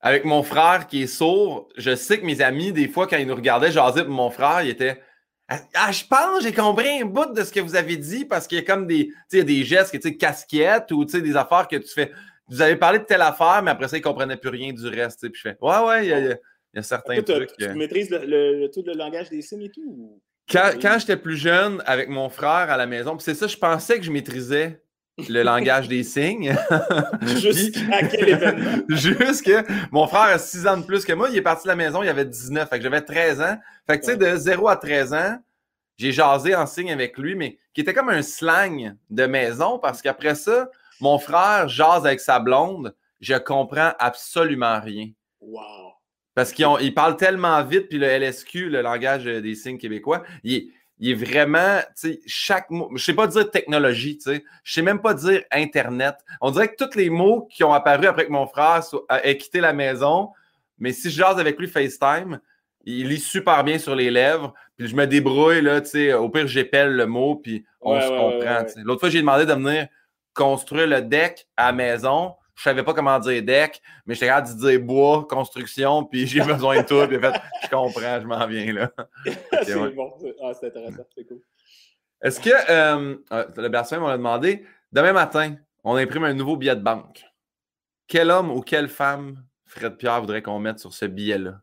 avec 0.00 0.24
mon 0.24 0.42
frère 0.42 0.86
qui 0.86 1.02
est 1.02 1.06
sourd, 1.06 1.68
je 1.76 1.94
sais 1.94 2.20
que 2.20 2.24
mes 2.24 2.40
amis, 2.40 2.72
des 2.72 2.88
fois, 2.88 3.06
quand 3.06 3.16
ils 3.16 3.26
nous 3.26 3.34
regardaient 3.34 3.72
jaser 3.72 4.04
pour 4.04 4.12
mon 4.12 4.30
frère, 4.30 4.62
il 4.62 4.70
était 4.70 5.00
Ah, 5.48 5.90
je 5.90 6.04
pense, 6.04 6.42
j'ai 6.42 6.52
compris 6.52 7.00
un 7.00 7.06
bout 7.06 7.32
de 7.32 7.42
ce 7.42 7.52
que 7.52 7.60
vous 7.60 7.74
avez 7.74 7.96
dit 7.96 8.24
parce 8.24 8.46
qu'il 8.46 8.58
y 8.58 8.60
a 8.60 8.64
comme 8.64 8.86
des, 8.86 9.10
y 9.32 9.40
a 9.40 9.42
des 9.42 9.64
gestes, 9.64 9.92
tu 9.92 10.00
sais, 10.00 10.16
casquettes 10.16 10.92
ou 10.92 11.04
des 11.04 11.36
affaires 11.36 11.66
que 11.68 11.76
tu 11.76 11.88
fais. 11.88 12.12
Vous 12.48 12.62
avez 12.62 12.76
parlé 12.76 12.98
de 13.00 13.04
telle 13.04 13.22
affaire, 13.22 13.62
mais 13.62 13.70
après 13.70 13.88
ça, 13.88 13.96
ils 13.96 14.00
ne 14.00 14.04
comprenaient 14.04 14.36
plus 14.36 14.50
rien 14.50 14.72
du 14.72 14.86
reste. 14.86 15.28
Puis 15.28 15.40
je 15.42 15.48
fais 15.50 15.56
Ouais, 15.60 15.78
ouais, 15.78 16.06
il 16.06 16.10
y 16.10 16.12
a, 16.12 16.36
certains 16.82 17.22
trucs. 17.22 17.56
Tu, 17.56 17.64
euh. 17.64 17.74
maîtrises 17.74 18.10
le, 18.10 18.68
tout 18.68 18.82
le 18.86 18.94
langage 18.94 19.30
des 19.30 19.42
signes 19.42 19.62
et 19.62 19.70
tout? 19.70 20.20
Quand, 20.50 20.70
quand 20.80 20.96
j'étais 20.98 21.16
plus 21.16 21.36
jeune, 21.36 21.82
avec 21.86 22.08
mon 22.08 22.28
frère 22.28 22.70
à 22.70 22.76
la 22.76 22.86
maison, 22.86 23.18
c'est 23.18 23.34
ça, 23.34 23.46
je 23.46 23.56
pensais 23.56 23.98
que 23.98 24.04
je 24.04 24.10
maîtrisais 24.10 24.80
le 25.28 25.42
langage 25.42 25.88
des 25.88 26.02
signes. 26.04 26.56
Jusqu'à 27.22 28.06
quel 28.06 28.28
événement? 28.28 28.82
Jusqu'à. 28.88 29.64
Mon 29.90 30.06
frère 30.06 30.34
a 30.34 30.38
6 30.38 30.66
ans 30.66 30.76
de 30.76 30.84
plus 30.84 31.04
que 31.04 31.12
moi. 31.12 31.28
Il 31.30 31.36
est 31.36 31.42
parti 31.42 31.64
de 31.64 31.68
la 31.68 31.76
maison, 31.76 32.02
il 32.02 32.08
avait 32.08 32.24
19. 32.24 32.68
Fait 32.68 32.78
que 32.78 32.82
j'avais 32.82 33.02
13 33.02 33.40
ans. 33.40 33.58
Fait 33.86 33.98
que, 33.98 34.04
tu 34.04 34.12
sais, 34.12 34.16
de 34.16 34.36
0 34.36 34.68
à 34.68 34.76
13 34.76 35.12
ans, 35.14 35.38
j'ai 35.96 36.12
jasé 36.12 36.54
en 36.54 36.66
signe 36.66 36.92
avec 36.92 37.18
lui, 37.18 37.34
mais 37.34 37.58
qui 37.74 37.80
était 37.80 37.92
comme 37.92 38.08
un 38.08 38.22
slang 38.22 38.94
de 39.10 39.26
maison 39.26 39.78
parce 39.78 40.00
qu'après 40.00 40.36
ça, 40.36 40.70
mon 41.00 41.18
frère 41.18 41.68
jase 41.68 42.06
avec 42.06 42.20
sa 42.20 42.38
blonde. 42.38 42.94
Je 43.20 43.34
comprends 43.34 43.92
absolument 43.98 44.80
rien. 44.80 45.10
Wow. 45.40 45.94
Parce 46.38 46.52
qu'il 46.52 46.94
parle 46.94 47.16
tellement 47.16 47.64
vite, 47.64 47.88
puis 47.88 47.98
le 47.98 48.06
LSQ, 48.06 48.70
le 48.70 48.80
langage 48.80 49.24
des 49.24 49.56
signes 49.56 49.76
québécois, 49.76 50.22
il 50.44 50.54
est 50.54 50.68
il 51.00 51.10
est 51.10 51.14
vraiment, 51.14 51.80
tu 52.00 52.12
sais, 52.12 52.20
chaque 52.26 52.70
mot, 52.70 52.90
je 52.94 53.02
sais 53.02 53.14
pas 53.14 53.26
dire 53.26 53.50
technologie, 53.50 54.18
tu 54.18 54.30
sais, 54.30 54.44
je 54.62 54.72
sais 54.72 54.82
même 54.82 55.00
pas 55.00 55.14
dire 55.14 55.42
Internet. 55.50 56.14
On 56.40 56.52
dirait 56.52 56.68
que 56.68 56.84
tous 56.84 56.96
les 56.96 57.10
mots 57.10 57.48
qui 57.50 57.64
ont 57.64 57.72
apparu 57.72 58.06
après 58.06 58.26
que 58.26 58.30
mon 58.30 58.46
frère 58.46 58.82
ait 59.24 59.36
quitté 59.36 59.60
la 59.60 59.72
maison, 59.72 60.30
mais 60.78 60.92
si 60.92 61.10
je 61.10 61.16
jase 61.16 61.40
avec 61.40 61.58
lui 61.58 61.66
FaceTime, 61.66 62.38
il 62.84 63.08
lit 63.08 63.18
super 63.18 63.64
bien 63.64 63.78
sur 63.78 63.96
les 63.96 64.10
lèvres, 64.10 64.54
puis 64.76 64.86
je 64.86 64.94
me 64.94 65.08
débrouille, 65.08 65.62
là, 65.62 65.80
tu 65.80 65.88
sais, 65.88 66.12
au 66.12 66.28
pire, 66.28 66.46
j'épelle 66.46 66.92
le 66.92 67.06
mot, 67.06 67.34
puis 67.34 67.64
on 67.80 68.00
se 68.00 68.08
comprend. 68.08 68.64
L'autre 68.84 69.00
fois, 69.00 69.10
j'ai 69.10 69.20
demandé 69.20 69.44
de 69.44 69.54
venir 69.54 69.88
construire 70.34 70.86
le 70.86 71.02
deck 71.02 71.48
à 71.56 71.66
la 71.66 71.72
maison. 71.72 72.34
Je 72.58 72.64
savais 72.64 72.82
pas 72.82 72.92
comment 72.92 73.20
dire 73.20 73.40
deck, 73.40 73.80
mais 74.04 74.14
j'étais 74.14 74.26
capable 74.26 74.48
de 74.48 74.68
dire 74.68 74.80
bois, 74.80 75.24
construction, 75.28 76.04
puis 76.04 76.26
j'ai 76.26 76.40
besoin 76.42 76.78
de 76.78 76.86
tout. 76.86 77.06
Puis 77.06 77.20
fait, 77.20 77.40
je 77.62 77.68
comprends, 77.68 78.20
je 78.20 78.26
m'en 78.26 78.44
viens 78.48 78.72
là. 78.72 78.90
c'est 79.62 79.94
bon. 79.94 80.12
Ah, 80.42 80.52
c'est 80.58 80.66
intéressant, 80.66 81.06
c'est 81.14 81.24
cool. 81.24 81.40
Est-ce 82.20 82.40
que, 82.40 82.50
euh, 82.50 83.16
ah, 83.30 83.46
le 83.56 83.68
Bertin 83.68 84.00
m'a 84.00 84.16
demandé, 84.16 84.66
demain 84.90 85.12
matin, 85.12 85.54
on 85.84 85.94
imprime 85.94 86.24
un 86.24 86.34
nouveau 86.34 86.56
billet 86.56 86.74
de 86.74 86.82
banque. 86.82 87.24
Quel 88.08 88.28
homme 88.28 88.50
ou 88.50 88.60
quelle 88.60 88.88
femme 88.88 89.44
Fred 89.64 89.96
Pierre 89.96 90.20
voudrait 90.20 90.42
qu'on 90.42 90.58
mette 90.58 90.80
sur 90.80 90.92
ce 90.92 91.04
billet-là? 91.04 91.60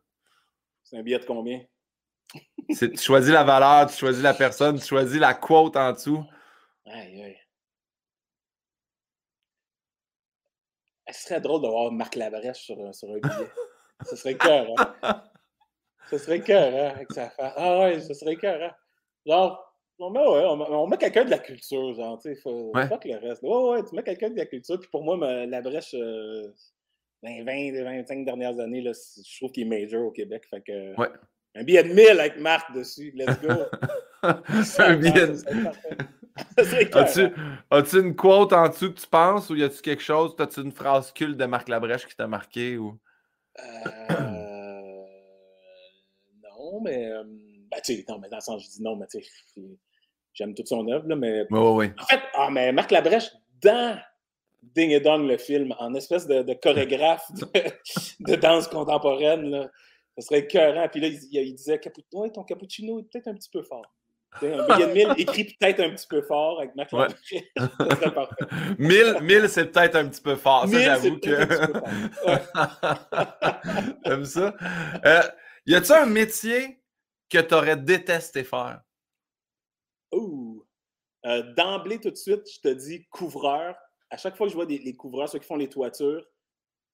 C'est 0.82 0.96
un 0.96 1.02
billet 1.02 1.18
de 1.18 1.26
combien? 1.26 1.60
tu 2.68 2.96
choisis 2.96 3.32
la 3.32 3.44
valeur, 3.44 3.90
tu 3.90 3.96
choisis 3.98 4.22
la 4.22 4.32
personne, 4.32 4.78
tu 4.78 4.86
choisis 4.86 5.20
la 5.20 5.34
quote 5.34 5.76
en 5.76 5.92
dessous. 5.92 6.24
Aïe, 6.86 7.22
aïe. 7.22 7.36
Ce 11.10 11.28
serait 11.28 11.40
drôle 11.40 11.62
de 11.62 11.68
voir 11.68 11.90
Marc 11.92 12.14
Labrèche 12.16 12.64
sur, 12.64 12.94
sur 12.94 13.08
un 13.10 13.18
billet. 13.18 13.50
ce 14.04 14.16
serait 14.16 14.36
cœur, 14.36 14.66
hein? 15.02 15.22
Ce 16.08 16.18
serait 16.18 16.40
cœur, 16.40 16.72
hein, 16.72 16.94
avec 16.94 17.10
sa 17.10 17.30
femme. 17.30 17.52
Ah 17.56 17.80
ouais, 17.80 17.98
ce 17.98 18.14
serait 18.14 18.36
cœur, 18.36 18.62
hein? 18.62 18.72
Genre, 19.26 19.74
on 19.98 20.10
met, 20.10 20.20
ouais, 20.20 20.44
on 20.46 20.86
met, 20.86 20.98
quelqu'un 20.98 21.24
de 21.24 21.30
la 21.30 21.40
culture, 21.40 21.94
genre, 21.94 22.16
tu 22.20 22.32
sais, 22.32 22.40
faut 22.40 22.70
pas 22.70 22.98
que 22.98 23.08
le 23.08 23.16
reste. 23.16 23.42
Ouais, 23.42 23.70
ouais, 23.70 23.84
tu 23.84 23.94
mets 23.96 24.04
quelqu'un 24.04 24.30
de 24.30 24.36
la 24.36 24.46
culture. 24.46 24.78
Puis 24.78 24.88
pour 24.88 25.02
moi, 25.02 25.16
la 25.46 25.60
brèche, 25.62 25.94
euh, 25.94 26.46
dans 27.24 27.30
les 27.30 27.42
20, 27.42 27.82
25 27.82 28.24
dernières 28.24 28.58
années, 28.60 28.82
là, 28.82 28.92
je 28.92 29.36
trouve 29.38 29.50
qu'il 29.50 29.66
est 29.66 29.80
major 29.80 30.04
au 30.04 30.12
Québec. 30.12 30.44
Fait 30.48 30.60
que, 30.60 30.94
ouais. 30.96 31.08
Un 31.56 31.64
billet 31.64 31.82
de 31.82 31.92
1000 31.92 32.20
avec 32.20 32.38
Marc 32.38 32.72
dessus. 32.74 33.12
Let's 33.16 33.40
go. 33.40 33.48
un 34.22 34.96
billet 34.96 35.26
de 35.26 35.36
As-tu 37.70 38.00
une 38.00 38.14
quote 38.14 38.52
en 38.52 38.68
dessous 38.68 38.92
que 38.92 39.00
tu 39.00 39.06
penses 39.06 39.50
ou 39.50 39.56
y 39.56 39.62
a-tu 39.62 39.80
quelque 39.80 40.02
chose? 40.02 40.34
As-tu 40.38 40.60
une 40.60 40.72
phrase 40.72 41.12
culte 41.12 41.36
de 41.36 41.44
Marc 41.46 41.68
Labrèche 41.68 42.06
qui 42.06 42.16
t'a 42.16 42.26
marqué? 42.26 42.76
Ou... 42.76 42.98
Euh... 43.58 45.02
Non, 46.42 46.80
mais. 46.82 47.10
Euh, 47.10 47.24
ben, 47.24 47.80
tu 47.84 47.96
sais, 47.96 48.04
non, 48.08 48.18
mais 48.18 48.28
dans 48.28 48.36
le 48.36 48.42
sens, 48.42 48.62
je 48.64 48.68
dis 48.68 48.82
non, 48.82 48.96
mais 48.96 49.06
tu 49.06 49.22
sais, 49.22 49.62
j'aime 50.34 50.54
toute 50.54 50.68
son 50.68 50.86
œuvre, 50.88 51.08
là, 51.08 51.16
mais. 51.16 51.46
Oui, 51.50 51.58
oui, 51.58 51.86
oui. 51.86 51.90
En 51.98 52.04
fait, 52.04 52.20
ah, 52.34 52.50
mais 52.50 52.72
Marc 52.72 52.90
Labrèche, 52.90 53.30
dans 53.62 53.98
Ding 54.62 54.90
et 54.90 55.00
Dong, 55.00 55.26
le 55.26 55.38
film, 55.38 55.74
en 55.78 55.94
espèce 55.94 56.26
de, 56.26 56.54
chorégraphe 56.54 57.30
de, 58.20 58.36
danse 58.36 58.68
contemporaine, 58.68 59.50
là, 59.50 59.70
ça 60.18 60.26
serait 60.26 60.40
écœurant. 60.40 60.88
Puis 60.88 61.00
là, 61.00 61.08
il, 61.08 61.18
il 61.32 61.54
disait 61.54 61.80
ouais, 62.12 62.30
ton 62.30 62.44
cappuccino 62.44 63.00
est 63.00 63.04
peut-être 63.04 63.28
un 63.28 63.34
petit 63.34 63.50
peu 63.50 63.62
fort. 63.62 63.95
De 64.42 64.92
1000 64.92 65.14
écrit 65.18 65.44
peut-être 65.44 65.80
un 65.80 65.90
petit 65.90 66.06
peu 66.06 66.22
fort 66.22 66.58
avec 66.58 66.74
Mac 66.74 66.92
ouais. 66.92 67.06
parfait. 68.14 68.44
1000, 68.78 69.48
c'est 69.48 69.72
peut-être 69.72 69.96
un 69.96 70.08
petit 70.08 70.20
peu 70.20 70.36
fort. 70.36 70.68
Ça, 70.68 70.80
j'avoue 70.80 71.18
que. 71.18 71.46
J'aime 74.06 74.24
ça. 74.24 74.54
Euh, 75.04 75.22
y 75.66 75.74
a-tu 75.74 75.92
un 75.92 76.06
métier 76.06 76.80
que 77.30 77.38
tu 77.38 77.54
aurais 77.54 77.76
détesté 77.76 78.44
faire? 78.44 78.80
Ouh. 80.12 80.64
Euh, 81.24 81.42
D'emblée, 81.54 81.98
tout 82.00 82.10
de 82.10 82.16
suite, 82.16 82.42
je 82.52 82.60
te 82.60 82.68
dis 82.68 83.06
couvreur. 83.08 83.74
À 84.10 84.16
chaque 84.16 84.36
fois 84.36 84.46
que 84.46 84.50
je 84.52 84.56
vois 84.56 84.66
des, 84.66 84.78
les 84.78 84.94
couvreurs, 84.94 85.28
ceux 85.28 85.40
qui 85.40 85.46
font 85.46 85.56
les 85.56 85.68
toitures, 85.68 86.24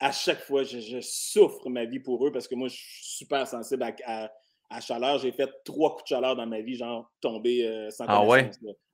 à 0.00 0.10
chaque 0.10 0.40
fois, 0.40 0.64
je, 0.64 1.00
souffre 1.00 1.68
ma 1.68 1.84
vie 1.84 2.00
pour 2.00 2.26
eux 2.26 2.32
parce 2.32 2.48
que 2.48 2.54
moi, 2.54 2.68
je 2.68 2.74
suis 2.74 3.04
super 3.04 3.46
sensible 3.46 3.82
à 3.82 3.92
à 4.06 4.30
chaleur. 4.80 5.18
J'ai 5.18 5.32
fait 5.32 5.50
trois 5.64 5.90
coups 5.92 6.04
de 6.04 6.08
chaleur 6.08 6.36
dans 6.36 6.46
ma 6.46 6.60
vie, 6.60 6.76
genre 6.76 7.10
tombé 7.20 7.66
euh, 7.66 7.90
sans 7.90 8.04
ah 8.08 8.22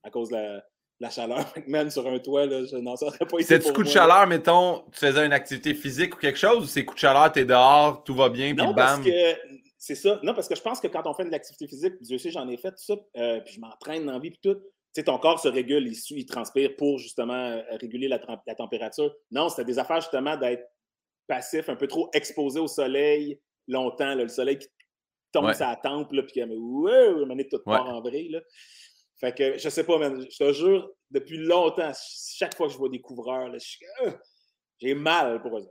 à 0.05 0.11
cause 0.11 0.29
de 0.31 0.61
la, 1.01 1.11
chaleur. 1.11 1.45
Même 1.67 1.91
sur 1.91 2.07
un 2.07 2.19
toit, 2.19 2.47
là, 2.47 2.64
je 2.64 2.77
n'en 2.77 2.97
serais 2.97 3.27
pas 3.27 3.38
ici. 3.38 3.49
C'est-tu 3.49 3.73
coup 3.73 3.83
de 3.83 3.88
chaleur, 3.88 4.27
mettons, 4.27 4.85
tu 4.93 4.99
faisais 4.99 5.25
une 5.25 5.33
activité 5.33 5.75
physique 5.75 6.17
ou 6.17 6.19
quelque 6.19 6.38
chose, 6.38 6.64
ou 6.64 6.67
c'est 6.67 6.85
coup 6.85 6.95
de 6.95 7.01
chaleur, 7.01 7.33
tu 7.33 7.41
es 7.41 7.45
dehors, 7.45 8.03
tout 8.05 8.14
va 8.14 8.29
bien, 8.29 8.55
puis 8.55 8.67
bam? 8.67 8.75
Parce 8.75 9.01
que, 9.01 9.37
c'est 9.79 9.95
ça. 9.95 10.21
Non, 10.23 10.35
parce 10.35 10.49
que 10.49 10.57
je 10.57 10.62
pense 10.62 10.81
que 10.81 10.88
quand 10.88 11.07
on 11.07 11.14
fait 11.14 11.25
de 11.25 11.31
l'activité 11.31 11.67
physique, 11.69 11.95
Dieu 12.01 12.19
sait, 12.19 12.31
j'en 12.31 12.49
ai 12.49 12.57
fait 12.57 12.71
tout 12.71 12.85
ça, 12.85 12.95
euh, 13.17 13.41
puis 13.41 13.55
je 13.55 13.61
m'entraîne 13.61 14.07
dans 14.07 14.12
la 14.12 14.19
vie, 14.19 14.31
puis 14.31 14.41
tout. 14.43 14.59
Tu 14.95 15.01
sais, 15.01 15.05
ton 15.05 15.19
corps 15.19 15.38
se 15.38 15.49
régule, 15.49 15.87
il, 15.87 16.17
il 16.17 16.27
transpire 16.27 16.75
pour 16.77 16.99
justement 16.99 17.35
euh, 17.35 17.62
réguler 17.81 18.09
la, 18.09 18.19
la 18.47 18.55
température. 18.55 19.14
Non, 19.31 19.49
c'était 19.49 19.67
des 19.67 19.79
affaires 19.79 20.01
justement 20.01 20.37
d'être 20.37 20.67
passif, 21.29 21.69
un 21.69 21.77
peu 21.77 21.87
trop 21.87 22.09
exposé 22.14 22.59
au 22.59 22.67
soleil 22.67 23.38
longtemps. 23.69 24.14
le 24.14 24.29
soleil 24.29 24.59
qui 24.59 24.69
tombe 25.33 25.47
ouais. 25.47 25.55
sa 25.55 25.77
tempe, 25.77 26.12
là, 26.12 26.23
puis 26.23 26.33
qu'elle 26.33 26.49
me 26.49 27.35
dit 27.35 27.49
tout 27.49 27.61
part 27.64 27.88
en 27.88 28.01
vrille. 28.01 28.31
Là. 28.31 28.41
Fait 29.21 29.37
que 29.37 29.59
je 29.59 29.69
sais 29.69 29.85
pas, 29.85 29.95
je 30.01 30.38
te 30.38 30.53
jure, 30.53 30.91
depuis 31.11 31.38
longtemps, 31.38 31.93
chaque 32.37 32.55
fois 32.55 32.69
que 32.69 32.73
je 32.73 32.79
vois 32.79 32.88
des 32.88 33.01
couvreurs, 33.01 33.51
ah, 33.53 34.11
j'ai 34.81 34.95
mal 34.95 35.43
pour 35.43 35.59
eux. 35.59 35.67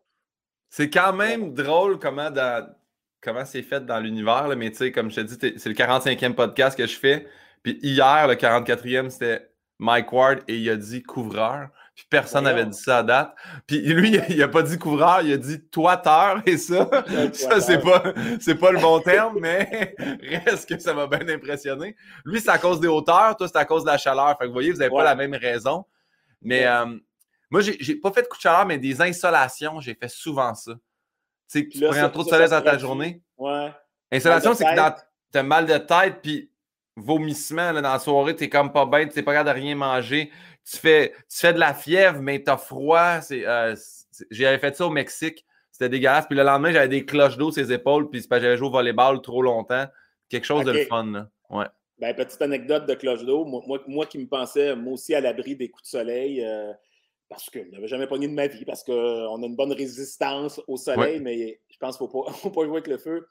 C'est 0.70 0.90
quand 0.90 1.14
même 1.14 1.54
drôle 1.54 1.98
comment, 1.98 2.30
comment 3.22 3.46
c'est 3.46 3.64
fait 3.64 3.86
dans 3.86 4.00
l'univers, 4.00 4.54
mais 4.58 4.70
tu 4.72 4.78
sais, 4.78 4.92
comme 4.92 5.10
je 5.10 5.22
te 5.22 5.22
dis, 5.22 5.54
c'est 5.58 5.70
le 5.70 5.76
45e 5.76 6.34
podcast 6.34 6.78
que 6.78 6.86
je 6.86 6.98
fais. 6.98 7.28
Puis 7.64 7.80
hier, 7.82 8.28
le 8.28 8.36
44e, 8.36 9.10
c'était 9.10 9.50
Mike 9.80 10.12
Ward 10.12 10.40
et 10.48 10.58
il 10.58 10.70
a 10.70 10.76
dit 10.76 11.04
couvreur. 11.04 11.70
Puis 11.98 12.06
personne 12.12 12.44
n'avait 12.44 12.68
dit 12.68 12.78
ça 12.78 13.00
à 13.00 13.04
date. 13.04 13.36
Puis 13.66 13.80
lui, 13.82 14.22
il 14.30 14.38
n'a 14.38 14.48
pas 14.48 14.62
dit 14.62 14.78
couvreur, 14.78 15.24
il 15.24 15.34
a 15.34 15.38
dit 15.38 15.60
toiteur. 15.60 16.44
Et 16.46 16.56
ça, 16.56 16.88
ça 17.34 17.60
c'est 17.60 17.82
pas, 17.82 18.02
pas 18.02 18.72
le 18.72 18.80
bon 18.80 19.00
terme, 19.00 19.40
mais 19.42 19.96
reste 20.46 20.70
que 20.70 20.78
ça 20.78 20.94
m'a 20.94 21.08
bien 21.08 21.28
impressionné. 21.28 21.96
Lui, 22.24 22.40
c'est 22.40 22.52
à 22.52 22.60
cause 22.60 22.80
des 22.80 22.88
hauteurs, 22.88 23.36
toi, 23.36 23.48
c'est 23.48 23.58
à 23.58 23.66
cause 23.66 23.84
de 23.84 23.90
la 23.90 23.98
chaleur. 23.98 24.30
Fait 24.38 24.44
que 24.44 24.46
vous 24.46 24.54
voyez, 24.54 24.72
vous 24.72 24.78
n'avez 24.78 24.92
pas 24.92 25.04
la 25.04 25.16
même 25.16 25.34
raison. 25.34 25.86
Mais 26.44 26.68
euh, 26.68 26.86
moi, 27.50 27.62
j'ai 27.62 27.96
pas 27.96 28.12
fait 28.12 28.22
de 28.22 28.28
coup 28.28 28.38
de 28.38 28.42
chaleur, 28.44 28.68
mais 28.68 28.78
des 28.78 29.02
insolations, 29.02 29.80
j'ai 29.80 29.96
fait 29.96 30.10
souvent 30.10 30.54
ça. 30.54 30.74
Tu 31.52 31.62
sais, 31.62 31.68
tu 31.68 31.80
prends 31.80 32.10
trop 32.12 32.24
de 32.26 32.30
soleil 32.30 32.48
dans 32.48 32.62
ta 32.62 32.78
journée. 32.78 33.24
Ouais. 33.40 33.74
Insolation, 34.12 34.54
c'est 34.54 34.66
que 34.66 35.02
tu 35.32 35.38
as 35.40 35.44
mal 35.44 35.66
de 35.66 35.80
tête, 35.80 36.20
puis 36.22 36.52
vomissement 36.96 37.72
là, 37.72 37.82
dans 37.82 37.94
la 37.94 38.00
soirée, 38.00 38.36
tu 38.36 38.48
comme 38.50 38.72
pas 38.72 38.86
bête, 38.86 39.14
tu 39.14 39.18
n'es 39.18 39.24
pas 39.24 39.34
capable 39.34 39.58
de 39.58 39.64
rien 39.64 39.76
manger 39.76 40.32
tu 40.70 40.78
fais, 40.78 41.14
tu 41.30 41.38
fais 41.38 41.54
de 41.54 41.60
la 41.60 41.74
fièvre, 41.74 42.20
mais 42.22 42.44
tu 42.44 42.52
as 42.52 42.58
froid. 42.58 43.20
Euh, 43.32 43.76
j'avais 44.32 44.60
fait 44.60 44.76
ça 44.76 44.86
au 44.86 44.90
Mexique. 44.90 45.46
C'était 45.72 45.90
dégueulasse. 45.90 46.26
Puis 46.28 46.36
le 46.36 46.44
lendemain, 46.44 46.72
j'avais 46.72 46.90
des 46.90 47.06
cloches 47.06 47.38
d'eau 47.38 47.52
sur 47.52 47.64
les 47.64 47.72
épaules. 47.72 48.10
Puis 48.10 48.26
j'avais 48.30 48.58
joué 48.58 48.68
au 48.68 48.72
volleyball 48.72 49.22
trop 49.22 49.42
longtemps. 49.42 49.86
Quelque 50.30 50.46
chose 50.46 50.66
de 50.66 50.74
fun, 50.90 51.06
là. 51.06 51.30
Ouais. 51.50 51.66
Ben, 52.00 52.14
petite 52.14 52.42
anecdote 52.42 52.86
de 52.86 52.94
cloche 52.94 53.24
d'eau. 53.24 53.46
Moi, 53.46 53.82
moi, 53.88 54.06
qui 54.06 54.18
me 54.20 54.28
pensais, 54.28 54.76
moi 54.76 54.94
aussi, 54.94 55.16
à 55.16 55.22
l'abri 55.22 55.56
des 55.56 55.70
coups 55.70 55.84
de 55.84 55.90
soleil, 55.90 56.44
euh, 56.46 56.72
parce 57.30 57.50
que 57.50 57.64
je 57.64 57.72
n'avais 57.72 57.88
jamais 57.88 58.06
pogné 58.06 58.28
de 58.28 58.34
ma 58.34 58.48
vie, 58.48 58.66
parce 58.66 58.84
qu'on 58.84 58.94
a 59.42 59.46
une 59.46 59.56
bonne 59.56 59.72
résistance 59.72 60.62
au 60.68 60.78
soleil, 60.78 61.20
mais 61.20 61.60
je 61.70 61.78
pense 61.80 61.98
qu'il 61.98 62.06
ne 62.06 62.12
faut 62.12 62.24
pas, 62.24 62.32
faut 62.34 62.52
pas 62.52 62.66
jouer 62.66 62.78
avec 62.78 62.88
le 62.88 62.98
feu. 62.98 63.26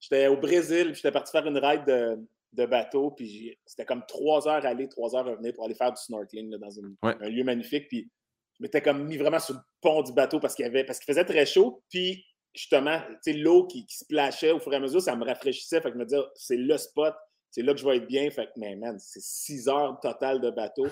J'étais 0.00 0.26
au 0.26 0.36
Brésil, 0.36 0.86
puis 0.86 0.96
j'étais 0.96 1.12
parti 1.12 1.32
faire 1.32 1.46
une 1.46 1.56
ride 1.56 1.86
de, 1.86 2.18
de 2.54 2.66
bateau, 2.66 3.10
puis 3.10 3.56
c'était 3.66 3.84
comme 3.84 4.04
trois 4.06 4.48
heures 4.48 4.64
aller, 4.64 4.88
trois 4.88 5.14
heures 5.16 5.26
revenir 5.26 5.52
pour 5.54 5.64
aller 5.64 5.74
faire 5.74 5.92
du 5.92 6.00
snorkeling 6.00 6.56
dans 6.56 6.78
un 7.02 7.28
lieu 7.28 7.44
magnifique. 7.44 7.88
Puis 7.88 8.10
je 8.58 8.62
m'étais 8.62 8.80
comme 8.80 9.04
mis 9.04 9.16
vraiment 9.16 9.40
sur 9.40 9.54
le 9.54 9.60
pont 9.80 10.02
du 10.02 10.12
bateau 10.12 10.40
parce 10.40 10.54
qu'il 10.54 10.70
parce 10.86 10.98
qu'il 10.98 11.12
faisait 11.12 11.24
très 11.24 11.46
chaud. 11.46 11.82
Puis 11.90 12.24
justement, 12.54 13.00
l'eau 13.26 13.66
qui, 13.66 13.84
qui, 13.86 13.96
se 13.96 14.04
plachait 14.04 14.52
au 14.52 14.60
fur 14.60 14.72
et 14.72 14.76
à 14.76 14.80
mesure, 14.80 15.02
ça 15.02 15.16
me 15.16 15.24
rafraîchissait. 15.24 15.80
Fait 15.80 15.88
que 15.88 15.94
je 15.94 15.98
me 15.98 16.04
disais, 16.04 16.20
c'est 16.34 16.56
le 16.56 16.76
spot, 16.78 17.14
c'est 17.50 17.62
là 17.62 17.74
que 17.74 17.80
je 17.80 17.86
vais 17.86 17.96
être 17.96 18.06
bien. 18.06 18.30
Fait 18.30 18.46
que, 18.46 18.52
mais 18.56 18.76
man, 18.76 18.96
c'est 18.98 19.22
six 19.22 19.68
heures 19.68 19.98
total 20.00 20.40
de 20.40 20.50
bateau. 20.50 20.86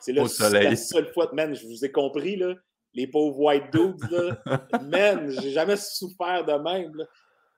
C'est 0.00 0.12
là, 0.12 0.24
la 0.50 0.76
seule 0.76 1.12
fois, 1.12 1.30
man, 1.32 1.54
je 1.54 1.66
vous 1.66 1.84
ai 1.84 1.92
compris, 1.92 2.36
là, 2.36 2.54
les 2.94 3.06
pauvres 3.06 3.38
white 3.38 3.70
dudes, 3.72 4.10
là, 4.10 4.42
man, 4.82 5.30
j'ai 5.30 5.50
jamais 5.50 5.76
souffert 5.76 6.44
de 6.44 6.54
même. 6.54 6.92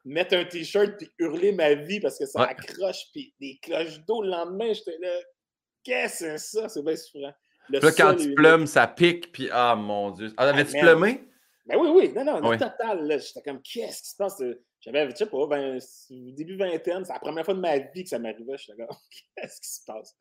Mettre 0.04 0.36
un 0.36 0.44
t-shirt 0.44 0.98
puis 0.98 1.10
hurler 1.18 1.52
ma 1.52 1.74
vie 1.74 2.00
parce 2.00 2.18
que 2.18 2.26
ça 2.26 2.42
accroche, 2.42 3.06
puis 3.12 3.34
des 3.40 3.58
cloches 3.62 4.04
d'eau 4.06 4.22
le 4.22 4.30
lendemain, 4.30 4.72
j'étais 4.72 4.98
là, 5.00 5.18
qu'est-ce 5.82 6.24
que 6.24 6.36
c'est 6.36 6.60
ça? 6.60 6.68
C'est 6.68 6.82
bien 6.82 6.96
souffrant. 6.96 7.32
Le 7.70 7.78
là, 7.78 7.92
quand 7.92 8.14
tu 8.14 8.34
plumes, 8.34 8.66
ça 8.66 8.86
pique, 8.86 9.32
puis 9.32 9.48
ah 9.50 9.74
mon 9.74 10.10
Dieu. 10.10 10.32
Ah, 10.36 10.48
avais-tu 10.48 10.78
plumé? 10.78 11.26
Ben 11.66 11.78
oui, 11.78 11.88
oui, 11.88 12.12
non, 12.12 12.24
non, 12.24 12.50
oui. 12.50 12.58
total, 12.58 13.06
là, 13.06 13.16
j'étais 13.16 13.40
comme, 13.40 13.62
qu'est-ce 13.62 14.02
qui 14.02 14.10
se 14.10 14.16
passe? 14.16 14.42
J'avais, 14.80 15.10
je 15.10 15.16
sais 15.16 15.26
pas, 15.26 15.46
ben, 15.46 15.78
début 16.10 16.56
vingtaine, 16.56 17.06
c'est 17.06 17.12
la 17.14 17.18
première 17.18 17.44
fois 17.44 17.54
de 17.54 17.60
ma 17.60 17.78
vie 17.78 18.02
que 18.02 18.10
ça 18.10 18.18
m'arrivait. 18.18 18.58
J'étais 18.58 18.84
comme, 18.84 18.94
qu'est-ce 19.36 19.60
qui 19.62 19.68
se 19.68 19.80
passe? 19.86 20.14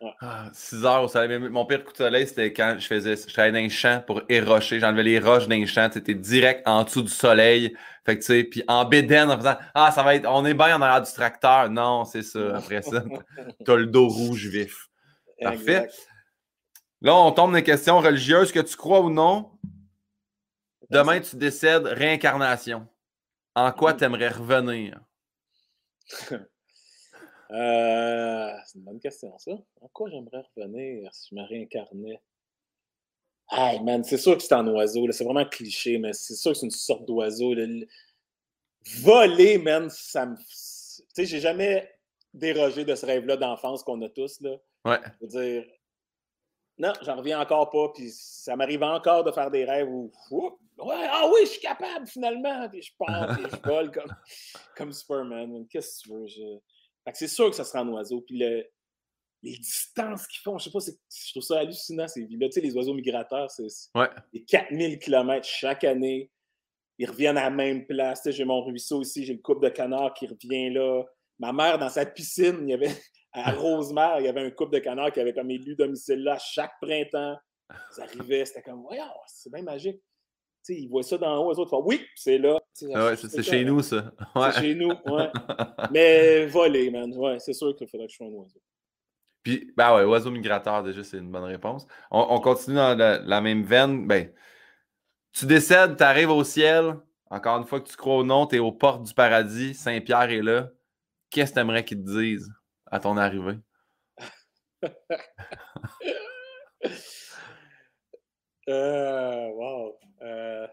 6 0.00 0.84
ah, 0.84 0.88
heures 0.88 1.02
au 1.04 1.08
soleil. 1.08 1.38
Mon 1.38 1.66
pire 1.66 1.84
coup 1.84 1.92
de 1.92 1.96
soleil, 1.98 2.26
c'était 2.26 2.52
quand 2.54 2.76
je 2.78 2.86
faisais, 2.86 3.16
je 3.16 3.32
travaillais 3.32 3.52
dans 3.52 3.66
un 3.66 3.68
champ 3.68 4.02
pour 4.06 4.22
érocher. 4.30 4.80
J'enlevais 4.80 5.02
les 5.02 5.18
roches 5.18 5.46
d'un 5.46 5.66
champ. 5.66 5.90
C'était 5.92 6.14
direct 6.14 6.66
en 6.66 6.84
dessous 6.84 7.02
du 7.02 7.10
soleil. 7.10 7.76
Fait 8.06 8.16
que, 8.16 8.20
tu 8.20 8.26
sais, 8.26 8.44
puis 8.44 8.62
en 8.66 8.86
bédaine, 8.86 9.30
en 9.30 9.36
faisant 9.36 9.56
Ah, 9.74 9.92
ça 9.92 10.02
va 10.02 10.14
être, 10.14 10.26
on 10.26 10.46
est 10.46 10.54
bien 10.54 10.76
en 10.76 10.80
arrière 10.80 11.02
du 11.02 11.12
tracteur. 11.12 11.68
Non, 11.68 12.06
c'est 12.06 12.22
ça. 12.22 12.56
Après 12.56 12.80
ça, 12.80 13.04
t'as 13.64 13.76
le 13.76 13.86
dos 13.86 14.08
rouge 14.08 14.46
vif. 14.46 14.88
Parfait. 15.38 15.88
Là, 17.02 17.14
on 17.14 17.32
tombe 17.32 17.50
dans 17.50 17.56
les 17.56 17.62
questions 17.62 18.00
religieuses. 18.00 18.52
Que 18.52 18.60
tu 18.60 18.76
crois 18.76 19.00
ou 19.00 19.10
non, 19.10 19.50
demain, 20.88 21.20
tu 21.20 21.36
décèdes 21.36 21.84
réincarnation. 21.84 22.88
En 23.54 23.70
quoi 23.72 23.92
tu 23.92 24.04
aimerais 24.04 24.28
revenir? 24.28 24.98
Euh, 27.52 28.52
c'est 28.64 28.78
une 28.78 28.84
bonne 28.84 29.00
question, 29.00 29.36
ça. 29.38 29.52
En 29.80 29.88
quoi 29.88 30.08
j'aimerais 30.08 30.44
revenir 30.56 31.12
si 31.12 31.30
je 31.30 31.34
me 31.34 31.46
réincarnais? 31.46 32.20
Hey, 33.50 33.80
man, 33.80 34.04
c'est 34.04 34.18
sûr 34.18 34.36
que 34.36 34.42
c'est 34.42 34.54
un 34.54 34.66
oiseau. 34.68 35.10
C'est 35.10 35.24
vraiment 35.24 35.44
cliché, 35.44 35.98
mais 35.98 36.12
c'est 36.12 36.36
sûr 36.36 36.52
que 36.52 36.58
c'est 36.58 36.66
une 36.66 36.70
sorte 36.70 37.04
d'oiseau. 37.04 37.54
Voler, 38.98 39.58
man, 39.58 39.90
ça 39.90 40.26
me. 40.26 40.36
Tu 40.36 40.44
sais, 40.44 41.24
j'ai 41.24 41.40
jamais 41.40 41.90
dérogé 42.32 42.84
de 42.84 42.94
ce 42.94 43.04
rêve-là 43.04 43.36
d'enfance 43.36 43.82
qu'on 43.82 44.00
a 44.02 44.08
tous. 44.08 44.40
Là. 44.40 44.56
Ouais. 44.84 45.00
Je 45.20 45.26
veux 45.26 45.42
dire, 45.42 45.64
non, 46.78 46.92
j'en 47.02 47.16
reviens 47.16 47.40
encore 47.40 47.70
pas. 47.70 47.88
Puis 47.92 48.10
ça 48.10 48.54
m'arrive 48.54 48.84
encore 48.84 49.24
de 49.24 49.32
faire 49.32 49.50
des 49.50 49.64
rêves 49.64 49.88
où. 49.88 50.12
ouais, 50.30 51.06
ah 51.10 51.28
oui, 51.32 51.40
je 51.42 51.50
suis 51.50 51.60
capable 51.60 52.06
finalement. 52.06 52.68
Puis 52.68 52.82
je 52.82 52.92
pars, 52.96 53.36
puis 53.36 53.44
je 53.50 53.56
vole 53.68 53.90
comme, 53.90 54.14
comme 54.76 54.92
Superman. 54.92 55.66
Qu'est-ce 55.68 56.04
que 56.04 56.08
tu 56.08 56.14
veux? 56.14 56.26
Je 56.28 56.60
c'est 57.14 57.28
sûr 57.28 57.50
que 57.50 57.56
ça 57.56 57.64
sera 57.64 57.80
un 57.80 57.88
oiseau. 57.88 58.20
Puis 58.22 58.38
les 58.38 59.58
distances 59.58 60.26
qu'ils 60.26 60.42
font, 60.42 60.58
je 60.58 60.64
sais 60.64 60.70
pas, 60.70 60.78
je 60.80 61.30
trouve 61.30 61.42
ça 61.42 61.60
hallucinant, 61.60 62.08
ces 62.08 62.24
villes-là. 62.24 62.48
Tu 62.48 62.54
sais, 62.54 62.60
les 62.60 62.74
oiseaux 62.76 62.94
migrateurs, 62.94 63.50
c'est 63.50 63.66
ouais. 63.94 64.08
4000 64.46 64.98
km 64.98 65.46
chaque 65.46 65.84
année. 65.84 66.30
Ils 66.98 67.08
reviennent 67.08 67.38
à 67.38 67.44
la 67.44 67.50
même 67.50 67.86
place. 67.86 68.28
j'ai 68.30 68.44
mon 68.44 68.62
ruisseau 68.62 69.00
ici, 69.00 69.24
j'ai 69.24 69.32
le 69.32 69.40
couple 69.40 69.64
de 69.64 69.70
canards 69.70 70.12
qui 70.14 70.26
revient 70.26 70.70
là. 70.70 71.04
Ma 71.38 71.52
mère, 71.52 71.78
dans 71.78 71.88
sa 71.88 72.04
piscine, 72.04 72.58
il 72.62 72.70
y 72.70 72.74
avait, 72.74 72.94
à 73.32 73.52
Rosemère, 73.52 74.20
il 74.20 74.26
y 74.26 74.28
avait 74.28 74.42
un 74.42 74.50
couple 74.50 74.74
de 74.74 74.80
canards 74.80 75.12
qui 75.12 75.20
avait 75.20 75.32
comme 75.32 75.50
élu 75.50 75.74
domicile 75.74 76.22
là 76.22 76.38
chaque 76.38 76.72
printemps. 76.82 77.38
Ils 77.70 78.02
arrivaient, 78.02 78.44
c'était 78.44 78.62
comme, 78.62 78.82
voyons, 78.82 79.04
c'est 79.26 79.50
bien 79.50 79.62
magique 79.62 80.02
ils 80.68 80.88
voient 80.88 81.02
ça 81.02 81.18
d'en 81.18 81.44
haut, 81.44 81.52
eux 81.52 81.58
autres 81.58 81.70
font 81.70 81.82
Oui, 81.84 82.04
c'est 82.14 82.38
là. 82.38 82.59
Ah 82.94 83.14
c'est 83.16 83.42
chez 83.42 83.64
nous, 83.64 83.82
ça. 83.82 84.12
C'est 84.34 84.60
chez 84.60 84.74
nous, 84.74 84.92
ouais. 85.06 85.30
Mais 85.90 86.46
voler, 86.46 86.90
man. 86.90 87.12
Ouais, 87.14 87.38
c'est 87.38 87.52
sûr 87.52 87.74
qu'il 87.76 87.88
faudrait 87.88 88.06
que 88.06 88.12
je 88.12 88.16
sois 88.16 88.26
un 88.26 88.30
oiseau. 88.30 88.60
Puis, 89.42 89.72
ben 89.76 89.94
ouais, 89.94 90.04
oiseau 90.04 90.30
migrateur, 90.30 90.82
déjà, 90.82 91.02
c'est 91.02 91.18
une 91.18 91.30
bonne 91.30 91.44
réponse. 91.44 91.86
On, 92.10 92.38
continue 92.40 92.76
dans 92.76 92.98
la, 92.98 93.40
même 93.40 93.62
veine. 93.62 94.06
Ben, 94.06 94.30
tu 95.32 95.46
décèdes, 95.46 95.96
tu 95.96 96.02
arrives 96.02 96.30
au 96.30 96.44
ciel. 96.44 96.96
Encore 97.30 97.58
une 97.58 97.66
fois 97.66 97.80
que 97.80 97.88
tu 97.88 97.96
crois 97.96 98.16
au 98.16 98.24
nom, 98.24 98.46
tu 98.46 98.56
es 98.56 98.58
aux 98.58 98.72
portes 98.72 99.04
du 99.04 99.14
paradis. 99.14 99.74
Saint-Pierre 99.74 100.30
est 100.30 100.42
là. 100.42 100.70
Qu'est-ce 101.30 101.52
que 101.52 101.54
tu 101.54 101.60
aimerais 101.60 101.84
qu'ils 101.84 102.04
te 102.04 102.10
disent 102.10 102.52
à 102.86 103.00
ton 103.00 103.16
arrivée? 103.16 103.58
euh, 108.68 109.48
wow. 109.48 109.98
Euh... 110.22 110.66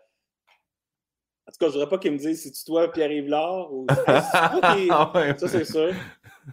Tout 1.57 1.65
cas, 1.65 1.71
je 1.71 1.79
voudrais 1.79 1.89
pas 1.89 1.97
qu'ils 1.97 2.11
me 2.11 2.17
disent 2.17 2.43
si 2.43 2.51
tu 2.51 2.63
toi 2.65 2.91
Pierre-Yves 2.91 3.29
Lard 3.29 3.73
ou 3.73 3.87
ah 4.07 5.11
ça 5.37 5.47
c'est 5.47 5.65
sûr. 5.65 5.91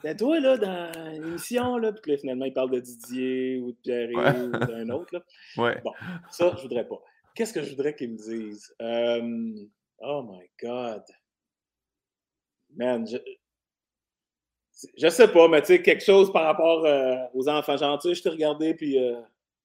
Mais 0.02 0.16
toi, 0.16 0.40
là, 0.40 0.56
dans 0.56 1.12
l'émission, 1.12 1.76
là, 1.76 1.92
puis 1.92 2.16
finalement, 2.16 2.46
il 2.46 2.54
parle 2.54 2.70
de 2.70 2.80
Didier 2.80 3.58
ou 3.58 3.72
de 3.72 3.76
Pierre-Yves 3.82 4.46
ou 4.46 4.50
d'un 4.50 4.88
autre. 4.90 5.10
Là. 5.12 5.20
Ouais. 5.62 5.80
Bon, 5.84 5.92
ça, 6.30 6.54
je 6.56 6.62
voudrais 6.62 6.88
pas. 6.88 7.00
Qu'est-ce 7.34 7.52
que 7.52 7.62
je 7.62 7.70
voudrais 7.70 7.94
qu'ils 7.94 8.12
me 8.12 8.16
disent? 8.16 8.74
Euh... 8.80 9.52
Oh 10.00 10.22
my 10.22 10.48
God. 10.60 11.02
Man, 12.74 13.06
je... 13.06 13.18
Je 14.96 15.08
sais 15.08 15.28
pas, 15.28 15.46
mais 15.48 15.60
tu 15.60 15.68
sais, 15.68 15.82
quelque 15.82 16.02
chose 16.02 16.32
par 16.32 16.44
rapport 16.44 16.84
euh, 16.84 17.16
aux 17.32 17.48
enfants 17.48 17.76
gentils, 17.76 18.14
je 18.14 18.22
t'ai 18.22 18.30
regardé, 18.30 18.74
puis 18.74 18.98
euh, 18.98 19.20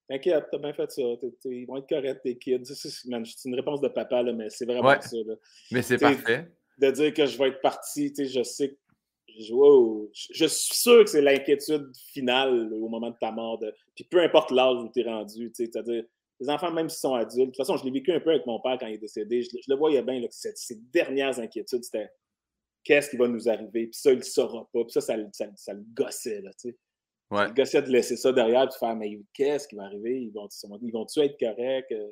T'inquiète, 0.09 0.45
t'as 0.51 0.57
bien 0.57 0.73
fait 0.73 0.91
ça. 0.91 1.01
ils 1.45 1.65
vont 1.67 1.77
être 1.77 1.87
corrects, 1.87 2.23
tes 2.23 2.35
kids. 2.35 2.65
C'est 2.65 3.05
une 3.45 3.55
réponse 3.55 3.79
de 3.79 3.89
papa, 3.89 4.23
là, 4.23 4.33
mais 4.33 4.49
c'est 4.49 4.65
vraiment 4.65 4.99
ça. 4.99 5.17
Là. 5.17 5.35
Mais 5.71 5.83
c'est 5.83 5.99
parfait. 5.99 6.51
De 6.79 6.89
dire 6.89 7.13
que 7.13 7.27
je 7.27 7.37
vais 7.37 7.49
être 7.49 7.61
parti, 7.61 8.11
je 8.17 8.41
sais 8.43 8.69
que. 8.69 8.75
Je, 9.37 10.45
suis 10.47 10.75
sûr 10.75 11.03
que 11.03 11.09
c'est 11.09 11.21
l'inquiétude 11.21 11.91
finale 12.11 12.73
au 12.73 12.89
moment 12.89 13.11
de 13.11 13.15
ta 13.21 13.31
mort. 13.31 13.63
Puis 13.95 14.03
peu 14.03 14.19
importe 14.21 14.49
l'âge 14.49 14.83
où 14.83 14.89
tu 14.91 15.01
es 15.01 15.03
rendu. 15.03 15.51
C'est-à-dire, 15.53 16.03
les 16.39 16.49
enfants, 16.49 16.71
même 16.71 16.89
s'ils 16.89 16.99
sont 16.99 17.13
adultes, 17.13 17.37
de 17.37 17.45
toute 17.45 17.57
façon, 17.57 17.77
je 17.77 17.85
l'ai 17.85 17.91
vécu 17.91 18.11
un 18.11 18.19
peu 18.19 18.31
avec 18.31 18.47
mon 18.47 18.59
père 18.59 18.77
quand 18.79 18.87
il 18.87 18.95
est 18.95 18.97
décédé. 18.97 19.43
Je, 19.43 19.49
le 19.67 19.75
voyais 19.75 20.01
bien, 20.01 20.19
là, 20.19 20.27
que 20.27 20.33
ses 20.33 20.75
dernières 20.91 21.39
inquiétudes, 21.39 21.83
c'était 21.83 22.09
qu'est-ce 22.83 23.11
qui 23.11 23.17
va 23.17 23.27
nous 23.27 23.47
arriver? 23.47 23.85
Puis 23.85 23.99
ça, 23.99 24.11
il 24.11 24.17
ne 24.17 24.23
saura 24.23 24.67
pas. 24.73 24.83
Puis 24.83 24.93
ça, 24.93 25.01
ça, 25.01 25.15
ça, 25.55 25.73
le 25.73 25.83
gossait. 25.93 26.41
Là. 26.41 26.51
Ouais. 27.31 27.47
Le 27.47 27.53
gars, 27.53 27.63
de 27.63 27.91
laisser 27.91 28.17
ça 28.17 28.31
derrière 28.31 28.63
et 28.63 28.79
faire, 28.79 28.95
mais 28.95 29.19
qu'est-ce 29.33 29.67
qui 29.67 29.75
va 29.75 29.83
arriver? 29.83 30.19
Ils 30.21 30.31
vont-tu 30.31 30.55
ils 30.81 30.91
vont 30.91 31.05
être 31.05 31.39
corrects? 31.39 31.91
Euh? 31.91 32.09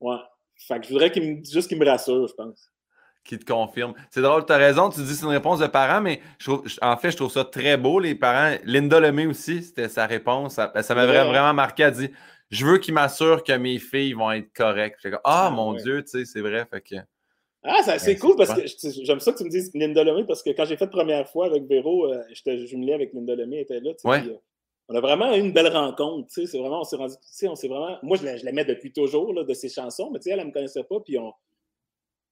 Ouais. 0.00 0.18
Fait 0.66 0.78
que 0.78 0.86
je 0.86 0.92
voudrais 0.92 1.10
qu'il 1.10 1.36
me, 1.36 1.44
juste 1.44 1.68
qu'ils 1.68 1.78
me 1.78 1.86
rassurent, 1.86 2.28
je 2.28 2.34
pense. 2.34 2.70
Qui 3.24 3.38
te 3.38 3.50
confirme. 3.50 3.94
C'est 4.10 4.20
drôle, 4.20 4.44
tu 4.44 4.52
as 4.52 4.56
raison, 4.56 4.90
tu 4.90 5.00
dis 5.00 5.14
c'est 5.14 5.24
une 5.24 5.30
réponse 5.30 5.60
de 5.60 5.68
parents, 5.68 6.00
mais 6.00 6.20
en 6.82 6.96
fait, 6.96 7.12
je 7.12 7.16
trouve 7.16 7.30
ça 7.30 7.44
très 7.44 7.76
beau, 7.76 8.00
les 8.00 8.14
parents. 8.14 8.56
Linda 8.64 8.98
Lemay 9.00 9.26
aussi, 9.26 9.62
c'était 9.62 9.88
sa 9.88 10.06
réponse. 10.06 10.54
Ça, 10.54 10.72
m'a 10.94 11.06
vraiment 11.06 11.54
marqué. 11.54 11.84
Elle 11.84 11.92
dit 11.92 12.10
Je 12.50 12.66
veux 12.66 12.78
qu'ils 12.78 12.94
m'assurent 12.94 13.44
que 13.44 13.52
mes 13.52 13.78
filles 13.78 14.12
vont 14.12 14.32
être 14.32 14.52
correctes. 14.52 14.98
ah, 15.24 15.46
ah, 15.46 15.50
mon 15.50 15.74
Dieu, 15.74 16.02
tu 16.02 16.10
sais, 16.10 16.24
c'est 16.24 16.40
vrai. 16.40 16.66
Fait 16.68 16.80
que. 16.80 16.96
Ah, 17.64 17.98
c'est 17.98 18.16
cool 18.16 18.34
parce 18.36 18.52
que 18.54 18.62
j'aime 19.04 19.20
ça 19.20 19.32
que 19.32 19.38
tu 19.38 19.44
me 19.44 19.48
dises 19.48 19.70
Linda 19.74 20.04
parce 20.26 20.42
que 20.42 20.50
quand 20.50 20.64
j'ai 20.64 20.76
fait 20.76 20.86
la 20.86 20.90
première 20.90 21.28
fois 21.28 21.46
avec 21.46 21.64
Véro, 21.68 22.12
euh, 22.12 22.22
j'étais 22.32 22.66
jumelé 22.66 22.92
avec 22.92 23.12
Linda 23.12 23.34
elle 23.34 23.54
était 23.54 23.80
là. 23.80 23.92
Euh, 24.04 24.36
on 24.88 24.94
a 24.96 25.00
vraiment 25.00 25.34
eu 25.34 25.38
une 25.38 25.52
belle 25.52 25.68
rencontre. 25.68 26.28
C'est 26.30 26.58
vraiment, 26.58 26.80
on 26.80 26.84
s'est 26.84 26.96
rendu. 26.96 27.14
On 27.44 27.54
s'est 27.54 27.68
vraiment. 27.68 27.98
Moi, 28.02 28.16
je 28.16 28.44
l'aimais 28.44 28.64
depuis 28.64 28.92
toujours 28.92 29.32
là, 29.32 29.44
de 29.44 29.54
ses 29.54 29.68
chansons, 29.68 30.10
mais 30.12 30.18
elle, 30.26 30.32
elle 30.32 30.40
ne 30.40 30.44
me 30.46 30.52
connaissait 30.52 30.82
pas. 30.82 30.98
Puis 31.00 31.18
on. 31.18 31.32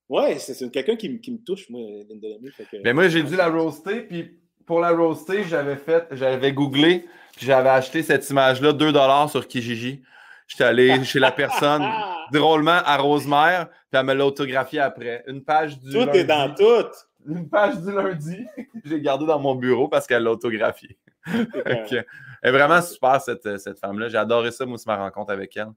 Ouais, 0.09 0.39
c'est 0.41 0.69
quelqu'un 0.73 0.97
qui, 0.97 1.09
me 1.09 1.45
touche, 1.45 1.71
moi, 1.71 1.81
Linda. 2.09 2.29
Que... 2.59 2.83
Ben 2.83 2.93
moi, 2.93 3.09
j'ai 3.09 3.23
dû 3.23 3.37
la 3.37 3.49
roaster, 3.49 4.03
puis 4.03 4.41
pour 4.67 4.81
la 4.81 4.91
roaster, 4.91 5.45
j'avais 5.45 5.77
fait, 5.77 6.07
j'avais 6.11 6.53
googlé, 6.53 7.05
puis 7.37 7.47
j'avais 7.47 7.69
acheté 7.69 8.03
cette 8.03 8.29
image-là 8.29 8.73
2$ 8.73 9.31
sur 9.31 9.47
Kijiji. 9.47 10.03
J'étais 10.51 10.65
allé 10.65 11.05
chez 11.05 11.21
la 11.21 11.31
personne 11.31 11.87
drôlement 12.33 12.81
à 12.85 12.97
Rosemère, 12.97 13.69
puis 13.69 14.01
elle 14.01 14.05
me 14.05 14.15
l'a 14.15 14.27
autographié 14.27 14.81
après. 14.81 15.23
Une 15.27 15.45
page 15.45 15.79
du. 15.79 15.93
Tout 15.93 16.11
est 16.11 16.25
dans 16.25 16.53
tout. 16.55 16.89
Une 17.27 17.49
page 17.49 17.79
du 17.81 17.93
lundi, 17.93 18.47
j'ai 18.85 19.01
gardé 19.01 19.27
dans 19.27 19.39
mon 19.39 19.55
bureau 19.55 19.89
parce 19.89 20.07
qu'elle 20.07 20.23
l'a 20.23 20.33
autographié. 20.33 20.99
Elle 22.43 22.49
est 22.49 22.57
vraiment 22.57 22.81
super, 22.81 23.21
cette, 23.21 23.59
cette 23.59 23.79
femme-là. 23.79 24.09
J'ai 24.09 24.17
adoré 24.17 24.51
ça, 24.51 24.65
moi, 24.65 24.77
aussi, 24.77 24.89
ma 24.89 24.97
rencontre 24.97 25.31
avec 25.31 25.55
elle. 25.59 25.69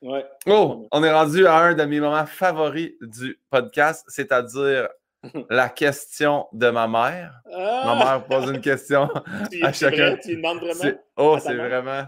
Ouais. 0.00 0.24
Oh, 0.46 0.86
on 0.92 1.02
est 1.02 1.12
rendu 1.12 1.44
à 1.48 1.56
un 1.56 1.74
de 1.74 1.82
mes 1.82 1.98
moments 1.98 2.24
favoris 2.26 2.92
du 3.00 3.40
podcast, 3.50 4.04
c'est-à-dire 4.06 4.86
la 5.50 5.68
question 5.68 6.46
de 6.52 6.70
ma 6.70 6.86
mère. 6.86 7.40
Ma 7.50 7.96
mère 7.96 8.24
pose 8.24 8.50
une 8.50 8.60
question 8.60 9.10
à 9.62 9.72
chacun. 9.72 10.16
tu 10.22 10.36
demandes 10.36 10.60
vraiment? 10.60 10.96
Oh, 11.16 11.38
c'est 11.40 11.56
vraiment. 11.56 12.04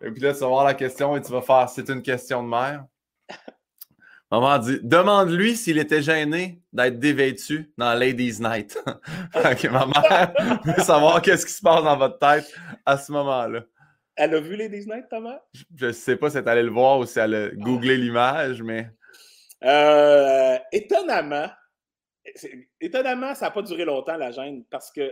Et 0.00 0.10
puis 0.10 0.20
là, 0.22 0.32
tu 0.32 0.40
vas 0.40 0.46
voir 0.46 0.64
la 0.64 0.74
question 0.74 1.16
et 1.16 1.22
tu 1.22 1.32
vas 1.32 1.42
faire 1.42 1.68
c'est 1.68 1.88
une 1.88 2.02
question 2.02 2.42
de 2.42 2.48
mère. 2.48 2.84
Maman 4.30 4.58
dit 4.58 4.78
Demande-lui 4.82 5.56
s'il 5.56 5.78
était 5.78 6.02
gêné 6.02 6.60
d'être 6.72 6.98
dévêtu 6.98 7.72
dans 7.78 7.94
Ladies 7.94 8.40
Night. 8.40 8.78
ok, 9.34 9.64
ma 9.70 9.86
mère 9.86 10.60
veut 10.64 10.82
savoir 10.82 11.22
qu'est-ce 11.22 11.46
qui 11.46 11.52
se 11.52 11.62
passe 11.62 11.82
dans 11.82 11.96
votre 11.96 12.18
tête 12.18 12.52
à 12.84 12.98
ce 12.98 13.10
moment-là. 13.12 13.62
Elle 14.16 14.34
a 14.34 14.40
vu 14.40 14.56
Ladies 14.56 14.86
Night, 14.86 15.08
ta 15.08 15.20
mère? 15.20 15.40
Je 15.74 15.86
ne 15.86 15.92
sais 15.92 16.16
pas 16.16 16.28
si 16.28 16.36
elle 16.36 16.44
est 16.44 16.50
allée 16.50 16.62
le 16.62 16.70
voir 16.70 16.98
ou 16.98 17.06
si 17.06 17.18
elle 17.18 17.34
a 17.34 17.48
googlé 17.50 17.96
l'image, 17.96 18.62
mais. 18.62 18.90
Euh, 19.64 20.58
étonnamment, 20.72 21.48
étonnamment, 22.80 23.34
ça 23.34 23.46
n'a 23.46 23.50
pas 23.50 23.62
duré 23.62 23.84
longtemps 23.84 24.16
la 24.16 24.30
gêne 24.30 24.64
parce 24.70 24.90
que 24.90 25.10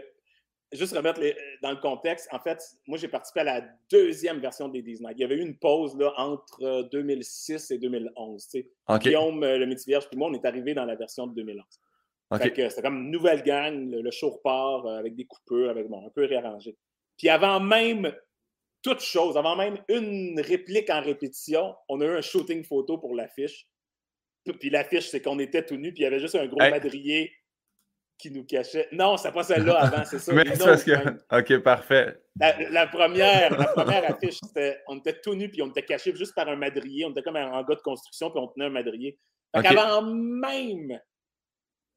juste 0.72 0.96
remettre 0.96 1.20
les, 1.20 1.37
dans 1.62 1.70
le 1.70 1.76
contexte, 1.76 2.29
en 2.33 2.40
fait, 2.40 2.62
moi, 2.87 2.98
j'ai 2.98 3.09
participé 3.09 3.40
à 3.40 3.44
la 3.44 3.64
deuxième 3.90 4.40
version 4.40 4.68
des 4.68 4.83
Disney. 4.83 5.12
Il 5.16 5.20
y 5.20 5.24
avait 5.24 5.37
eu 5.37 5.42
une 5.42 5.57
pause 5.57 5.96
là, 5.96 6.12
entre 6.16 6.88
2006 6.90 7.70
et 7.70 7.79
2011. 7.79 8.48
Tu 8.48 8.50
sais. 8.50 8.98
Guillaume, 8.98 9.42
euh, 9.44 9.59
le 9.59 9.74
Vierge, 9.87 10.09
puis 10.09 10.18
moi, 10.18 10.29
on 10.29 10.35
est 10.35 10.44
arrivé 10.44 10.74
dans 10.74 10.85
la 10.85 10.96
version 10.96 11.26
de 11.26 11.35
2011. 11.35 11.64
C'était 12.42 12.83
comme 12.83 12.96
une 12.96 13.11
nouvelle 13.11 13.42
gang, 13.42 13.90
le, 13.90 14.11
show 14.11 14.31
repart 14.31 14.85
euh, 14.87 14.98
avec 14.98 15.14
des 15.14 15.26
coupeurs, 15.26 15.70
avec 15.70 15.88
bon, 15.88 16.05
un 16.05 16.11
peu 16.11 16.24
réarrangé. 16.24 16.76
Puis 17.16 17.29
avant 17.29 17.61
même 17.61 18.12
toute 18.83 19.00
chose, 19.00 19.37
avant 19.37 19.57
même 19.57 19.79
une 19.88 20.40
réplique 20.40 20.90
en 20.90 21.00
répétition, 21.00 21.74
on 21.88 22.00
a 22.00 22.05
eu 22.05 22.16
un 22.16 22.20
shooting 22.20 22.64
photo 22.64 22.98
pour 22.98 23.14
l'affiche. 23.14 23.68
Puis 24.61 24.70
l'affiche, 24.70 25.09
c'est 25.09 25.20
qu'on 25.20 25.38
était 25.38 25.64
tout 25.64 25.76
nus, 25.76 25.92
puis 25.92 26.02
il 26.02 26.05
y 26.05 26.07
avait 26.07 26.20
juste 26.20 26.35
un 26.35 26.46
gros 26.46 26.59
madrier 26.59 27.33
qui 28.18 28.31
nous 28.31 28.44
cachait. 28.44 28.88
Non, 28.92 29.16
c'est 29.16 29.33
pas 29.33 29.42
celle-là 29.42 29.74
avant, 29.81 30.05
c'est 30.05 30.18
ça. 30.18 30.33
Mais 30.33 30.44
c'est 30.55 30.64
parce 30.64 30.85
que. 30.85 30.92
Ok, 31.38 31.62
parfait. 31.62 32.20
La, 32.38 32.87
première, 32.87 33.57
la 33.59 33.66
première 33.66 34.11
affiche, 34.11 34.38
c'était 34.42 34.79
on 34.88 34.98
était 34.98 35.20
tout 35.20 35.35
nus 35.35 35.48
puis 35.48 35.62
on 35.62 35.68
était 35.68 35.85
cachés 35.85 36.14
juste 36.14 36.35
par 36.35 36.48
un 36.48 36.57
madrier. 36.57 37.05
On 37.05 37.11
était 37.11 37.22
comme 37.22 37.37
un, 37.37 37.62
gars 37.62 37.74
de 37.74 37.81
construction 37.81 38.31
puis 38.31 38.40
on 38.40 38.48
tenait 38.48 38.66
un 38.66 38.70
madrier. 38.70 39.18
Fait 39.55 39.62
qu'avant 39.62 40.02
même 40.02 41.00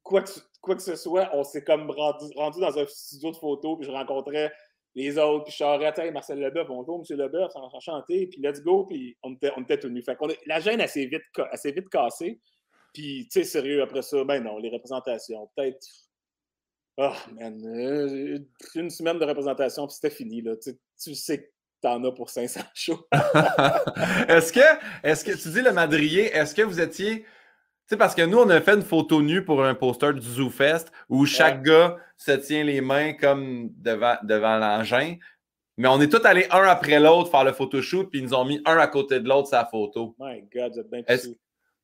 quoi 0.02 0.22
que, 0.22 0.30
quoi 0.62 0.76
que 0.76 0.82
ce 0.82 0.96
soit, 0.96 1.30
on 1.34 1.44
s'est 1.44 1.62
comme 1.62 1.90
rendu, 1.90 2.24
rendu, 2.36 2.60
dans 2.60 2.78
un 2.78 2.86
studio 2.86 3.32
de 3.32 3.36
photo 3.36 3.76
puis 3.76 3.86
je 3.86 3.92
rencontrais 3.92 4.50
les 4.94 5.18
autres 5.18 5.44
puis 5.44 5.54
je 5.56 6.00
hey, 6.00 6.10
Marcel 6.10 6.40
Leboeuf, 6.40 6.68
bonjour 6.68 6.98
Monsieur 6.98 7.16
Leboeuf, 7.16 7.52
enchanté, 7.54 8.26
puis 8.28 8.40
let's 8.42 8.62
go, 8.62 8.86
puis 8.86 9.16
on 9.22 9.34
était, 9.34 9.52
on 9.56 9.62
était 9.62 9.78
tout 9.78 9.88
nus. 9.88 10.02
Fait 10.02 10.16
qu'on 10.16 10.28
la 10.46 10.60
gêne 10.60 10.80
assez 10.80 11.06
vite, 11.06 11.22
assez 11.52 11.72
vite 11.72 11.88
cassée. 11.90 12.40
Puis, 12.92 13.28
tu 13.30 13.40
sais, 13.40 13.44
sérieux, 13.44 13.82
après 13.82 14.02
ça, 14.02 14.24
ben 14.24 14.42
non, 14.42 14.58
les 14.58 14.68
représentations, 14.68 15.48
peut-être 15.54 15.86
ah, 16.98 17.16
man, 17.32 17.60
euh, 17.64 18.38
une 18.74 18.90
semaine 18.90 19.18
de 19.18 19.24
représentation, 19.24 19.86
puis 19.86 19.94
c'était 19.94 20.14
fini. 20.14 20.42
Là. 20.42 20.52
Tu, 20.56 21.14
sais 21.14 21.42
que 21.42 21.48
t'en 21.80 22.02
as 22.04 22.12
pour 22.12 22.30
500 22.30 22.60
shows. 22.74 23.06
est-ce 24.28 24.52
que, 24.52 24.60
est 25.02 25.24
que, 25.24 25.32
tu 25.32 25.48
dis 25.48 25.62
le 25.62 25.72
madrier, 25.72 26.26
est-ce 26.34 26.54
que 26.54 26.62
vous 26.62 26.80
étiez. 26.80 27.22
Tu 27.22 27.26
sais, 27.86 27.96
parce 27.96 28.14
que 28.14 28.22
nous, 28.22 28.38
on 28.38 28.48
a 28.50 28.60
fait 28.60 28.74
une 28.74 28.82
photo 28.82 29.22
nue 29.22 29.44
pour 29.44 29.64
un 29.64 29.74
poster 29.74 30.12
du 30.12 30.26
Zoo 30.26 30.50
Fest 30.50 30.92
où 31.08 31.26
chaque 31.26 31.62
gars 31.62 31.96
se 32.16 32.32
tient 32.32 32.64
les 32.64 32.80
mains 32.80 33.14
comme 33.14 33.70
devant, 33.78 34.16
devant 34.22 34.58
l'engin. 34.58 35.16
Mais 35.76 35.88
on 35.88 36.00
est 36.00 36.08
tous 36.08 36.24
allés 36.26 36.46
un 36.50 36.64
après 36.64 37.00
l'autre 37.00 37.30
faire 37.30 37.44
le 37.44 37.52
photoshoot, 37.52 38.10
puis 38.10 38.20
ils 38.20 38.24
nous 38.26 38.34
ont 38.34 38.44
mis 38.44 38.60
un 38.66 38.76
à 38.76 38.86
côté 38.86 39.18
de 39.18 39.28
l'autre 39.28 39.48
sa 39.48 39.64
photo. 39.64 40.14
My 40.18 40.42
God, 40.52 40.72
vous 40.72 40.80
êtes 40.80 40.90
bien 40.90 41.02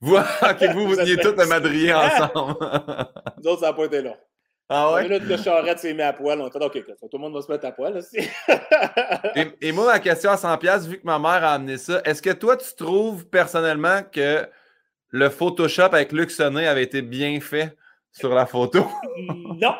vous, 0.00 0.16
ok, 0.42 0.64
vous, 0.74 0.88
vous 0.88 1.00
étiez 1.00 1.16
tous 1.16 1.34
le 1.34 1.46
madrier 1.46 1.94
ensemble. 1.94 2.56
Nous 3.42 3.50
autres, 3.50 3.60
ça 3.60 3.68
n'a 3.68 3.72
pas 3.72 3.86
été 3.86 4.02
là. 4.02 4.16
Ah 4.68 4.92
ouais? 4.94 5.08
minute 5.08 5.28
que 5.28 5.36
Charette 5.36 5.78
s'est 5.78 5.94
mis 5.94 6.02
à 6.02 6.12
poil, 6.12 6.40
on 6.40 6.46
a 6.46 6.50
fait 6.50 6.64
OK, 6.64 6.84
tout 7.00 7.08
le 7.12 7.18
monde 7.18 7.34
va 7.34 7.42
se 7.42 7.50
mettre 7.50 7.66
à 7.66 7.72
poil 7.72 7.96
aussi. 7.96 8.18
et, 9.60 9.70
moi, 9.70 9.86
ma 9.86 10.00
question 10.00 10.30
à 10.30 10.34
100$, 10.34 10.88
vu 10.88 10.98
que 10.98 11.06
ma 11.06 11.20
mère 11.20 11.44
a 11.44 11.52
amené 11.52 11.76
ça, 11.78 12.00
est-ce 12.04 12.20
que 12.20 12.30
toi, 12.30 12.56
tu 12.56 12.74
trouves 12.74 13.26
personnellement 13.28 14.00
que 14.10 14.48
le 15.10 15.30
Photoshop 15.30 15.82
avec 15.92 16.10
Luc 16.10 16.32
avait 16.40 16.82
été 16.82 17.02
bien 17.02 17.38
fait 17.40 17.76
sur 18.10 18.34
la 18.34 18.44
photo? 18.44 18.86
non! 19.60 19.74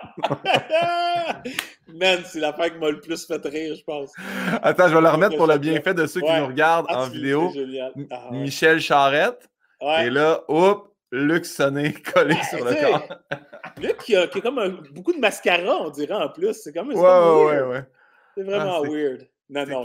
Man, 1.88 2.20
c'est 2.25 2.38
l'affaire 2.38 2.72
qui 2.72 2.79
m'a 2.79 2.90
le 2.90 3.01
plus 3.01 3.27
fait 3.27 3.44
rire, 3.44 3.75
je 3.75 3.83
pense. 3.83 4.12
Attends, 4.62 4.88
je 4.88 4.94
vais 4.94 5.01
le 5.01 5.09
remettre 5.09 5.37
pour 5.37 5.49
le 5.49 5.59
bienfait 5.59 5.94
de 5.94 6.07
ceux 6.07 6.20
qui 6.20 6.33
nous 6.33 6.46
regardent 6.46 6.87
ah, 6.90 7.03
en 7.03 7.09
vidéo. 7.09 7.53
Ah, 8.11 8.29
Michel 8.31 8.81
Charette. 8.81 9.49
Et 9.81 10.11
là, 10.11 10.42
oups, 10.49 10.88
Luc 11.16 11.46
Sonné 11.46 11.92
collé 12.14 12.37
sur 12.50 12.64
le 12.64 12.74
corps. 12.74 13.09
Luc 13.79 13.96
qui 13.98 14.14
a, 14.14 14.26
qui 14.26 14.38
a 14.38 14.40
comme 14.42 14.83
beaucoup 14.92 15.12
de 15.12 15.18
mascara, 15.18 15.79
on 15.81 15.90
dirait 15.90 16.14
en 16.14 16.29
plus. 16.29 16.52
C'est 16.52 16.72
comme 16.72 16.88
ouais, 16.88 16.94
ouais, 16.94 17.62
ouais, 17.62 17.85
C'est 18.37 18.42
vraiment 18.42 18.83
ah, 18.85 18.88
weird. 18.88 19.26
Non, 19.48 19.64
non, 19.66 19.85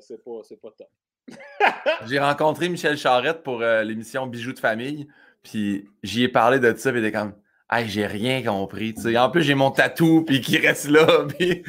c'est 0.00 0.22
pas, 0.22 0.40
pas 0.62 0.74
top. 0.76 0.88
j'ai 2.06 2.18
rencontré 2.18 2.68
Michel 2.68 2.96
Charette 2.96 3.42
pour 3.42 3.62
euh, 3.62 3.82
l'émission 3.82 4.26
Bijoux 4.26 4.52
de 4.52 4.58
famille. 4.58 5.08
Puis 5.42 5.88
j'y 6.02 6.24
ai 6.24 6.28
parlé 6.28 6.58
de 6.58 6.74
ça, 6.76 6.90
puis 6.90 7.00
il 7.00 7.04
était 7.06 7.16
comme 7.16 7.34
Hey, 7.72 7.88
j'ai 7.88 8.04
rien 8.04 8.42
compris. 8.42 8.94
sais. 8.96 9.16
En 9.16 9.30
plus, 9.30 9.44
j'ai 9.44 9.54
mon 9.54 9.70
tatou, 9.70 10.24
puis 10.24 10.40
qui 10.40 10.58
reste 10.58 10.88
là. 10.88 11.24
Puis, 11.38 11.62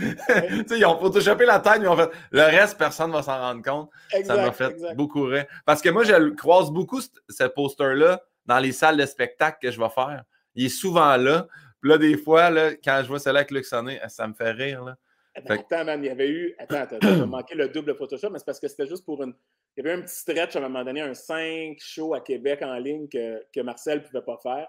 ils 0.71 0.85
ont 0.85 0.97
photoshopé 0.97 1.45
la 1.45 1.59
tête, 1.59 1.79
mais 1.79 1.87
en 1.87 1.95
fait, 1.95 2.09
le 2.31 2.41
reste, 2.41 2.75
personne 2.75 3.11
ne 3.11 3.15
va 3.15 3.21
s'en 3.21 3.39
rendre 3.39 3.61
compte. 3.61 3.89
ça 4.25 4.35
m'a 4.35 4.51
fait 4.51 4.75
beaucoup 4.95 5.25
rire. 5.25 5.45
Parce 5.63 5.79
que 5.79 5.89
moi, 5.89 6.03
je 6.03 6.31
croise 6.31 6.71
beaucoup, 6.71 6.99
ce 7.01 7.43
poster-là, 7.43 8.19
dans 8.51 8.59
les 8.59 8.73
salles 8.73 8.97
de 8.97 9.05
spectacle 9.05 9.59
que 9.61 9.71
je 9.71 9.79
vais 9.79 9.89
faire. 9.89 10.23
Il 10.55 10.65
est 10.65 10.69
souvent 10.69 11.15
là. 11.15 11.47
Puis 11.79 11.89
là, 11.89 11.97
des 11.97 12.17
fois, 12.17 12.49
là, 12.49 12.71
quand 12.75 12.99
je 13.01 13.07
vois 13.07 13.17
celle-là 13.17 13.39
avec 13.39 13.51
Luc 13.51 13.65
ça 13.65 13.81
me 13.81 14.33
fait 14.33 14.51
rire. 14.51 14.83
Là. 14.83 14.97
Attends, 15.35 15.85
man, 15.85 16.03
il 16.03 16.07
y 16.07 16.09
avait 16.09 16.27
eu. 16.27 16.53
Attends, 16.59 16.81
attends, 16.81 17.27
manqué 17.27 17.55
le 17.55 17.69
double 17.69 17.95
Photoshop, 17.95 18.29
mais 18.29 18.39
c'est 18.39 18.45
parce 18.45 18.59
que 18.59 18.67
c'était 18.67 18.87
juste 18.87 19.05
pour 19.05 19.23
une. 19.23 19.33
Il 19.77 19.83
y 19.83 19.87
avait 19.87 19.97
un 19.97 20.01
petit 20.01 20.15
stretch 20.15 20.57
à 20.57 20.59
un 20.59 20.63
moment 20.63 20.83
donné, 20.83 20.99
un 20.99 21.13
5 21.13 21.77
show 21.79 22.13
à 22.13 22.19
Québec 22.19 22.59
en 22.61 22.75
ligne 22.75 23.07
que, 23.07 23.41
que 23.55 23.61
Marcel 23.61 23.99
ne 23.99 24.03
pouvait 24.03 24.21
pas 24.21 24.37
faire. 24.43 24.67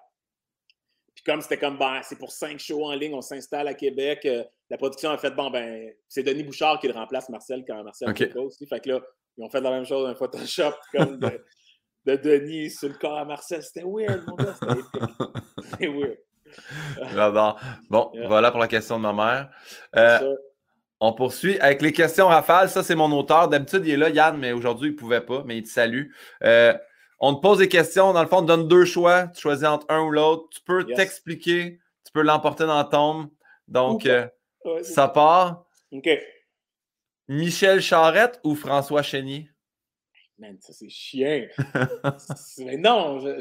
Puis 1.12 1.24
comme 1.24 1.40
c'était 1.40 1.58
comme, 1.58 1.76
ben, 1.76 2.00
c'est 2.04 2.16
pour 2.16 2.30
5 2.30 2.60
shows 2.60 2.84
en 2.84 2.94
ligne, 2.94 3.14
on 3.14 3.20
s'installe 3.20 3.66
à 3.66 3.74
Québec. 3.74 4.20
Euh, 4.24 4.44
la 4.70 4.78
production 4.78 5.10
a 5.10 5.18
fait, 5.18 5.32
bon, 5.32 5.50
ben, 5.50 5.92
c'est 6.08 6.22
Denis 6.22 6.44
Bouchard 6.44 6.78
qui 6.78 6.86
le 6.86 6.94
remplace 6.94 7.28
Marcel 7.28 7.64
quand 7.66 7.82
Marcel 7.82 8.10
okay. 8.10 8.32
aussi. 8.36 8.64
Fait 8.64 8.78
que 8.78 8.90
là, 8.90 9.00
ils 9.36 9.44
ont 9.44 9.50
fait 9.50 9.60
la 9.60 9.70
même 9.70 9.84
chose, 9.84 10.08
un 10.08 10.14
Photoshop 10.14 10.72
comme 10.92 11.18
de, 11.18 11.44
de 12.06 12.16
Denis 12.16 12.70
sur 12.70 12.88
le 12.88 12.94
corps 12.94 13.18
à 13.18 13.24
Marcel. 13.24 13.62
C'était 13.62 13.84
weird, 13.86 14.24
mon 14.26 14.36
gars. 14.36 14.54
C'était 15.62 15.86
weird. 15.88 16.18
J'adore. 17.14 17.60
Bon, 17.88 18.10
voilà 18.26 18.50
pour 18.50 18.60
la 18.60 18.68
question 18.68 18.98
de 18.98 19.02
ma 19.02 19.12
mère. 19.12 19.50
Euh, 19.96 20.34
on 21.00 21.12
poursuit 21.12 21.58
avec 21.60 21.82
les 21.82 21.92
questions 21.92 22.28
rafales. 22.28 22.68
Ça, 22.68 22.82
c'est 22.82 22.94
mon 22.94 23.10
auteur. 23.12 23.48
D'habitude, 23.48 23.82
il 23.86 23.94
est 23.94 23.96
là, 23.96 24.10
Yann, 24.10 24.38
mais 24.38 24.52
aujourd'hui, 24.52 24.90
il 24.90 24.92
ne 24.92 24.98
pouvait 24.98 25.20
pas, 25.20 25.42
mais 25.44 25.58
il 25.58 25.62
te 25.62 25.68
salue. 25.68 26.10
Euh, 26.44 26.74
on 27.20 27.34
te 27.34 27.40
pose 27.40 27.58
des 27.58 27.68
questions. 27.68 28.12
Dans 28.12 28.22
le 28.22 28.28
fond, 28.28 28.38
on 28.38 28.42
te 28.42 28.46
donne 28.46 28.68
deux 28.68 28.84
choix. 28.84 29.28
Tu 29.28 29.40
choisis 29.40 29.66
entre 29.66 29.86
un 29.88 30.00
ou 30.02 30.10
l'autre. 30.10 30.48
Tu 30.50 30.60
peux 30.60 30.84
t'expliquer. 30.84 31.80
Tu 32.04 32.12
peux 32.12 32.22
l'emporter 32.22 32.66
dans 32.66 32.76
la 32.76 32.84
tombe. 32.84 33.28
Donc, 33.68 34.06
euh, 34.06 34.26
ça 34.82 35.08
part. 35.08 35.64
OK. 35.92 36.08
Michel 37.28 37.80
Charette 37.80 38.40
ou 38.44 38.54
François 38.54 39.02
Chénier? 39.02 39.51
Man, 40.42 40.56
ça 40.60 40.72
c'est 40.72 40.88
chien. 40.88 41.46
mais 42.58 42.76
non, 42.78 43.20
je, 43.20 43.40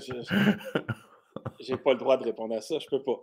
j'ai 1.60 1.78
pas 1.78 1.94
le 1.94 2.00
droit 2.00 2.18
de 2.18 2.24
répondre 2.24 2.56
à 2.56 2.62
ça, 2.62 2.78
je 2.80 2.88
peux 2.88 3.04
pas. 3.04 3.20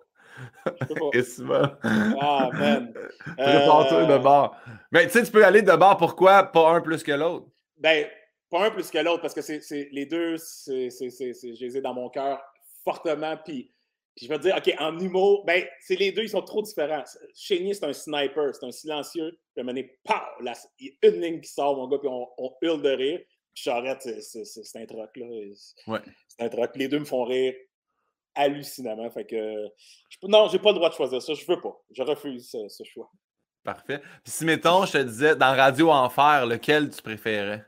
Je 0.67 0.87
peux 0.87 0.95
pas. 0.95 1.11
Qu'est-ce 1.13 1.43
que 1.43 2.17
Ah, 2.21 2.51
man. 2.53 2.93
Prépare-toi 3.37 4.05
de 4.05 4.19
bord. 4.19 4.57
Mais 4.91 5.07
tu 5.07 5.13
sais, 5.13 5.23
tu 5.23 5.31
peux 5.31 5.45
aller 5.45 5.63
de 5.63 5.75
bord, 5.77 5.97
pourquoi 5.97 6.43
pas 6.45 6.71
un 6.71 6.81
plus 6.81 7.03
que 7.03 7.13
l'autre? 7.13 7.47
Ben, 7.77 8.07
pas 8.51 8.67
un 8.67 8.71
plus 8.71 8.91
que 8.91 8.99
l'autre, 8.99 9.23
parce 9.23 9.35
que 9.35 9.43
c'est, 9.43 9.89
les 9.93 10.07
deux, 10.07 10.37
c'est, 10.39 10.91
je 10.91 11.65
les 11.65 11.77
ai 11.77 11.81
dans 11.81 11.95
mon 11.95 12.09
cœur 12.09 12.41
fortement. 12.85 13.37
Puis, 13.45 13.73
puis 14.17 14.27
je 14.27 14.29
vais 14.29 14.39
te 14.39 14.43
dire, 14.43 14.57
OK, 14.57 14.75
en 14.81 14.99
humour, 14.99 15.45
ben, 15.47 15.65
c'est 15.81 15.97
les 15.97 16.11
deux, 16.11 16.23
ils 16.23 16.31
sont 16.31 16.43
trop 16.43 16.63
différents. 16.63 17.05
Chénier, 17.35 17.75
c'est 17.75 17.87
un 17.87 17.93
sniper, 17.93 18.53
c'est 18.55 18.67
un 18.67 18.73
silencieux. 18.73 19.39
Puis 19.55 19.59
à 19.59 19.61
un 19.61 19.65
moment 19.65 19.79
il 20.79 20.87
y 20.87 21.07
a 21.07 21.09
une 21.09 21.21
ligne 21.21 21.41
qui 21.41 21.51
sort, 21.51 21.77
mon 21.77 21.87
gars, 21.87 21.99
puis 21.99 22.09
on, 22.09 22.27
on 22.39 22.53
hurle 22.63 22.83
de 22.83 22.91
rire. 22.91 23.21
Charrette, 23.59 24.03
c'est 24.03 24.79
un 24.79 24.87
troc, 24.87 25.17
là. 25.17 25.27
C'est 26.29 26.43
un 26.45 26.49
troc. 26.49 26.77
Les 26.77 26.89
deux 26.89 27.01
me 27.01 27.05
font 27.05 27.25
rire 27.25 27.55
hallucinamment. 28.35 29.11
Fait 29.11 29.25
que, 29.25 29.69
je, 30.09 30.19
non, 30.27 30.49
j'ai 30.49 30.59
pas 30.59 30.71
le 30.71 30.77
droit 30.77 30.89
de 30.89 30.95
choisir 30.95 31.21
ça. 31.21 31.35
Je 31.35 31.45
veux 31.47 31.61
pas. 31.61 31.77
Je 31.91 32.03
refuse 32.03 32.51
ce, 32.51 32.85
choix. 32.85 33.11
Parfait. 33.65 34.01
Puis 34.23 34.33
si, 34.33 34.45
mettons, 34.45 34.87
je 34.87 34.93
te 34.93 35.03
disais, 35.03 35.37
dans 35.37 35.55
Radio 35.55 35.91
Enfer, 35.91 36.47
lequel 36.47 36.91
tu 36.91 37.03
préférais? 37.03 37.65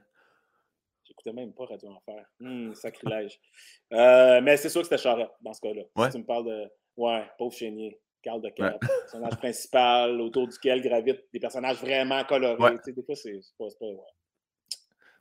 J'écoutais 1.04 1.32
même 1.32 1.52
pas 1.52 1.64
Radio 1.66 1.90
Enfer. 1.90 2.24
Hum, 2.40 2.74
sacrilège. 2.74 3.40
euh, 3.92 4.40
mais 4.40 4.56
c'est 4.56 4.68
sûr 4.68 4.80
que 4.80 4.86
c'était 4.86 5.02
Charrette, 5.02 5.32
dans 5.40 5.52
ce 5.52 5.60
cas-là. 5.60 5.82
Si 6.06 6.12
tu 6.12 6.18
me 6.18 6.26
parles 6.26 6.46
de... 6.46 6.70
Ouais, 6.96 7.24
pauvre 7.38 7.54
chénier. 7.54 8.00
Carl 8.22 8.42
de 8.42 8.50
Cap, 8.50 8.78
personnage 8.78 9.36
principal 9.38 10.20
autour 10.20 10.46
duquel 10.46 10.82
gravitent 10.82 11.24
des 11.32 11.40
personnages 11.40 11.78
vraiment 11.78 12.22
colorés. 12.24 12.76
Des 12.86 13.02
fois, 13.02 13.14
c'est 13.14 13.40
pas, 13.58 13.64
pas 13.78 13.86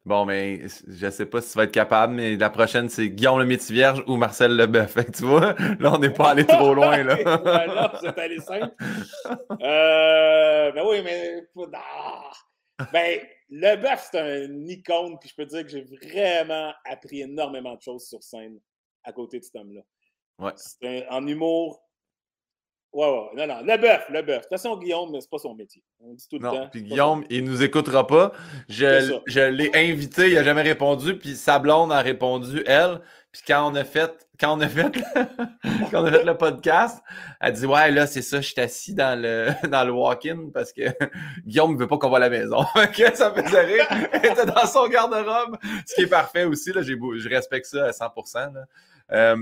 Bon, 0.06 0.26
mais 0.26 0.62
je 0.88 1.10
sais 1.10 1.26
pas 1.26 1.42
si 1.42 1.52
tu 1.52 1.58
vas 1.58 1.66
être 1.66 1.72
capable, 1.72 2.14
mais 2.14 2.36
la 2.36 2.50
prochaine, 2.50 2.90
c'est 2.90 3.10
Guillaume 3.10 3.40
le 3.40 3.46
métier 3.46 3.76
vierge 3.76 4.04
ou 4.08 4.16
Marcel 4.16 4.56
Leboeuf. 4.56 4.92
Fait 4.94 5.06
que 5.06 5.12
tu 5.12 5.24
vois, 5.24 5.54
là, 5.80 5.94
on 5.94 6.00
n'est 6.00 6.10
pas 6.10 6.32
allé 6.32 6.46
trop 6.46 6.74
loin. 6.74 7.04
Là. 7.04 7.16
là, 7.24 7.94
vous 7.94 8.08
êtes 8.08 8.18
allé 8.18 8.40
simple. 8.40 8.74
Euh, 9.62 10.72
ben 10.72 10.84
oui, 10.88 11.02
mais. 11.04 11.48
Ah! 11.74 12.32
Ben, 12.94 13.20
Leboeuf, 13.50 14.10
c'est 14.12 14.20
un 14.20 14.68
icône, 14.68 15.18
puis 15.20 15.30
je 15.30 15.36
peux 15.36 15.46
dire 15.46 15.64
que 15.64 15.70
j'ai 15.70 15.84
vraiment 15.84 16.72
appris 16.86 17.22
énormément 17.22 17.76
de 17.76 17.82
choses 17.82 18.08
sur 18.08 18.24
scène 18.24 18.60
à 19.04 19.12
côté 19.12 19.40
de 19.40 19.44
cet 19.44 19.56
homme-là. 19.56 19.82
Ouais. 20.40 20.54
C'est 20.56 21.08
en 21.10 21.26
humour, 21.28 21.82
Ouais, 22.92 23.06
ouais, 23.06 23.30
non, 23.36 23.48
non, 23.48 23.62
le 23.62 23.78
bœuf, 23.78 24.06
le 24.10 24.22
bœuf. 24.24 24.38
De 24.38 24.42
toute 24.42 24.50
façon, 24.50 24.76
Guillaume, 24.78 25.16
c'est 25.22 25.30
pas 25.30 25.38
son 25.38 25.54
métier. 25.54 25.84
On 26.00 26.14
dit 26.14 26.28
tout 26.28 26.40
le 26.40 26.46
non, 26.46 26.70
Puis 26.72 26.82
Guillaume, 26.82 27.24
il 27.30 27.44
nous 27.44 27.62
écoutera 27.62 28.08
pas. 28.08 28.32
Je, 28.68 29.20
je 29.28 29.42
l'ai 29.42 29.70
invité, 29.76 30.30
il 30.30 30.36
n'a 30.36 30.44
jamais 30.44 30.64
répondu, 30.64 31.16
puis 31.16 31.36
sa 31.36 31.60
blonde 31.60 31.92
a 31.92 32.02
répondu, 32.02 32.64
elle. 32.66 33.02
Puis 33.32 33.44
quand 33.46 33.72
on 33.72 33.76
a 33.76 33.84
fait, 33.84 34.28
quand 34.40 34.58
on 34.58 34.62
a 34.62 34.68
fait, 34.68 34.92
quand 35.92 36.02
on 36.02 36.06
a 36.06 36.12
fait 36.12 36.24
le 36.24 36.36
podcast, 36.36 37.00
elle 37.40 37.54
dit 37.54 37.68
Ouais, 37.68 37.92
là, 37.92 38.08
c'est 38.08 38.24
ça, 38.24 38.42
je 38.42 38.48
suis 38.48 38.60
assis 38.60 38.96
dans 38.96 39.22
le, 39.22 39.50
dans 39.68 39.84
le 39.84 39.92
walk-in 39.92 40.50
parce 40.52 40.74
que 40.74 40.82
Guillaume 41.46 41.76
ne 41.76 41.80
veut 41.80 41.88
pas 41.88 42.00
qu'on 42.00 42.10
voit 42.10 42.18
la 42.18 42.32
maison. 42.32 42.64
ça 43.14 43.32
me 43.32 43.44
faisait 43.44 43.66
rire. 43.66 43.86
Elle 44.14 44.26
était 44.26 44.48
dans 44.48 44.66
son 44.66 44.88
garde-robe, 44.88 45.58
ce 45.86 45.94
qui 45.94 46.02
est 46.02 46.08
parfait 46.08 46.46
aussi. 46.46 46.74
Là, 46.74 46.82
je 46.82 47.30
respecte 47.30 47.68
ça 47.68 47.86
à 47.86 47.92
100% 47.92 48.52
euh, 49.12 49.38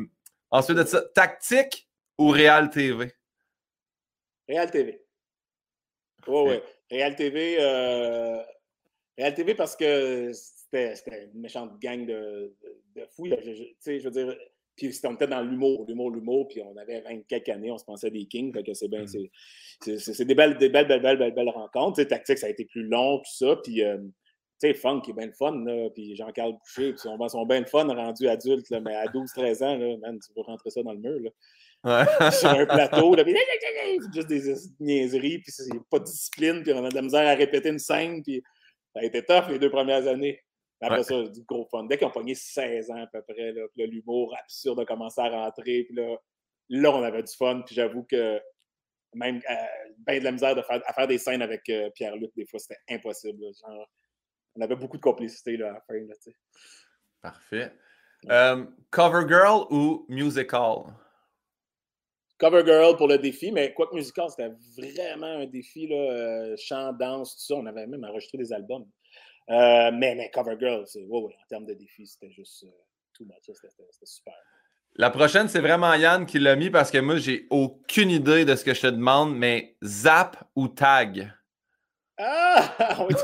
Ensuite 0.51 0.77
de 0.77 0.83
ça, 0.83 1.01
tactique 1.13 1.87
ou 2.17 2.29
Real 2.29 2.69
TV? 2.69 3.13
Real 4.47 4.69
TV. 4.71 5.01
Oui, 6.27 6.41
oui. 6.47 6.59
Real 6.91 7.15
TV, 7.15 7.57
euh, 7.59 8.41
Real 9.17 9.33
TV 9.33 9.55
parce 9.55 9.75
que 9.75 10.31
c'était 10.33 10.93
une 11.33 11.41
méchante 11.41 11.79
gang 11.79 12.05
de, 12.05 12.53
de, 12.95 13.05
fous. 13.15 13.27
Tu 13.27 13.75
sais, 13.79 13.99
je 13.99 14.05
veux 14.05 14.11
dire, 14.11 14.37
puis 14.77 14.91
on 15.05 15.15
était 15.15 15.27
dans 15.27 15.41
l'humour, 15.41 15.85
l'humour, 15.87 16.11
l'humour, 16.11 16.47
puis 16.47 16.61
on 16.61 16.77
avait 16.77 17.01
20 17.01 17.27
quelques 17.27 17.49
années, 17.49 17.71
on 17.71 17.77
se 17.77 17.85
pensait 17.85 18.11
des 18.11 18.25
kings, 18.25 18.53
fait 18.53 18.63
que 18.63 18.73
c'est 18.73 18.87
bien, 18.87 19.03
mm. 19.03 19.97
c'est 19.97 20.25
des 20.25 20.35
belles, 20.35 20.57
des 20.57 20.69
belles, 20.69 20.87
belles, 20.87 21.01
belles, 21.01 21.17
belles, 21.17 21.33
belles 21.33 21.49
rencontres. 21.49 21.95
Tu 21.95 22.03
sais, 22.03 22.07
tactique, 22.07 22.37
ça 22.37 22.45
a 22.45 22.49
été 22.49 22.65
plus 22.65 22.83
long, 22.83 23.17
tout 23.17 23.31
ça, 23.31 23.55
puis 23.63 23.83
euh, 23.83 23.97
tu 23.97 24.67
sais, 24.67 24.73
funk 24.75 25.01
est 25.09 25.13
bien 25.13 25.25
le 25.25 25.33
fun, 25.33 25.63
là, 25.65 25.89
puis 25.89 26.15
Jean-Carl 26.15 26.53
Boucher, 26.53 26.91
puis 26.91 26.99
son, 26.99 27.27
son 27.27 27.45
bien 27.45 27.61
le 27.61 27.65
fun 27.65 27.87
rendu 27.87 28.27
adulte, 28.27 28.69
là, 28.69 28.79
mais 28.79 28.95
à 28.95 29.05
12-13 29.05 29.63
ans, 29.63 29.77
là, 29.77 29.97
man, 29.97 30.19
tu 30.19 30.31
veux 30.35 30.43
rentrer 30.43 30.69
ça 30.69 30.83
dans 30.83 30.93
le 30.93 30.99
mur, 30.99 31.19
là. 31.19 31.31
Sur 32.31 32.49
un 32.49 32.65
plateau, 32.65 33.15
là, 33.15 33.23
juste 34.13 34.27
des 34.27 34.55
niaiseries, 34.79 35.39
puis 35.39 35.51
c'est 35.51 35.69
pas 35.89 35.99
de 35.99 36.05
discipline, 36.05 36.63
puis 36.63 36.73
on 36.73 36.85
a 36.85 36.89
de 36.89 36.95
la 36.95 37.01
misère 37.01 37.27
à 37.27 37.33
répéter 37.33 37.69
une 37.69 37.79
scène, 37.79 38.21
puis 38.23 38.43
ça 38.93 39.01
a 39.01 39.03
été 39.03 39.23
tough 39.23 39.49
les 39.49 39.59
deux 39.59 39.69
premières 39.69 40.07
années. 40.07 40.41
Après 40.79 41.03
ça, 41.03 41.23
du 41.23 41.41
gros 41.43 41.67
fun. 41.71 41.85
Dès 41.85 41.97
qu'ils 41.97 42.05
ont 42.05 42.11
pogné 42.11 42.35
16 42.35 42.91
ans 42.91 43.03
à 43.03 43.07
peu 43.07 43.21
près, 43.27 43.51
là, 43.51 43.65
l'humour 43.75 44.35
absurde 44.39 44.79
a 44.79 44.85
commencé 44.85 45.19
à 45.21 45.29
rentrer, 45.29 45.85
puis 45.85 45.95
là, 45.95 46.17
là, 46.69 46.91
on 46.91 47.03
avait 47.03 47.23
du 47.23 47.33
fun, 47.35 47.61
puis 47.65 47.75
j'avoue 47.75 48.03
que 48.03 48.39
même 49.13 49.41
euh, 49.49 49.55
ben 49.99 50.19
de 50.19 50.23
la 50.23 50.31
misère 50.31 50.55
de 50.55 50.61
faire, 50.61 50.81
à 50.85 50.93
faire 50.93 51.07
des 51.07 51.17
scènes 51.17 51.41
avec 51.41 51.67
euh, 51.69 51.89
Pierre-Luc, 51.95 52.31
des 52.35 52.45
fois, 52.45 52.59
c'était 52.59 52.79
impossible. 52.89 53.39
Genre, 53.39 53.87
on 54.55 54.61
avait 54.61 54.75
beaucoup 54.75 54.97
de 54.97 55.01
complicité 55.01 55.57
là, 55.57 55.69
à 55.69 55.73
la 55.73 55.81
fin. 55.81 55.93
Là, 55.93 56.13
Parfait. 57.21 57.73
Euh, 58.29 58.65
cover 58.89 59.27
Girl 59.27 59.65
ou 59.69 60.05
Musical? 60.09 60.93
Cover 62.37 62.63
Girl 62.65 62.95
pour 62.97 63.07
le 63.07 63.17
défi, 63.17 63.51
mais 63.51 63.73
quoi 63.73 63.87
que 63.87 63.95
musical, 63.95 64.29
c'était 64.29 64.51
vraiment 64.77 65.41
un 65.41 65.45
défi, 65.47 65.87
là, 65.87 65.95
euh, 65.95 66.55
chant, 66.57 66.93
danse, 66.93 67.35
tout 67.35 67.41
ça. 67.41 67.55
On 67.55 67.65
avait 67.65 67.87
même 67.87 68.03
enregistré 68.03 68.37
des 68.37 68.53
albums. 68.53 68.85
Euh, 69.49 69.91
mais, 69.93 70.13
mais 70.15 70.29
Cover 70.31 70.55
Girl, 70.59 70.83
c'est, 70.85 71.05
en 71.09 71.29
termes 71.49 71.65
de 71.65 71.73
défi, 71.73 72.05
c'était 72.05 72.31
juste 72.31 72.63
euh, 72.65 72.71
tout 73.13 73.25
much. 73.25 73.43
C'était, 73.45 73.83
super. 74.03 74.33
La 74.95 75.09
prochaine, 75.09 75.47
c'est 75.47 75.61
vraiment 75.61 75.93
Yann 75.93 76.25
qui 76.25 76.39
l'a 76.39 76.55
mis 76.55 76.69
parce 76.69 76.91
que 76.91 76.97
moi, 76.97 77.17
j'ai 77.17 77.47
aucune 77.49 78.09
idée 78.09 78.45
de 78.45 78.55
ce 78.55 78.63
que 78.63 78.73
je 78.73 78.81
te 78.81 78.87
demande, 78.87 79.35
mais 79.35 79.75
zap 79.83 80.43
ou 80.55 80.67
tag? 80.67 81.31
Ah! 82.17 82.97
Oui, 83.07 83.15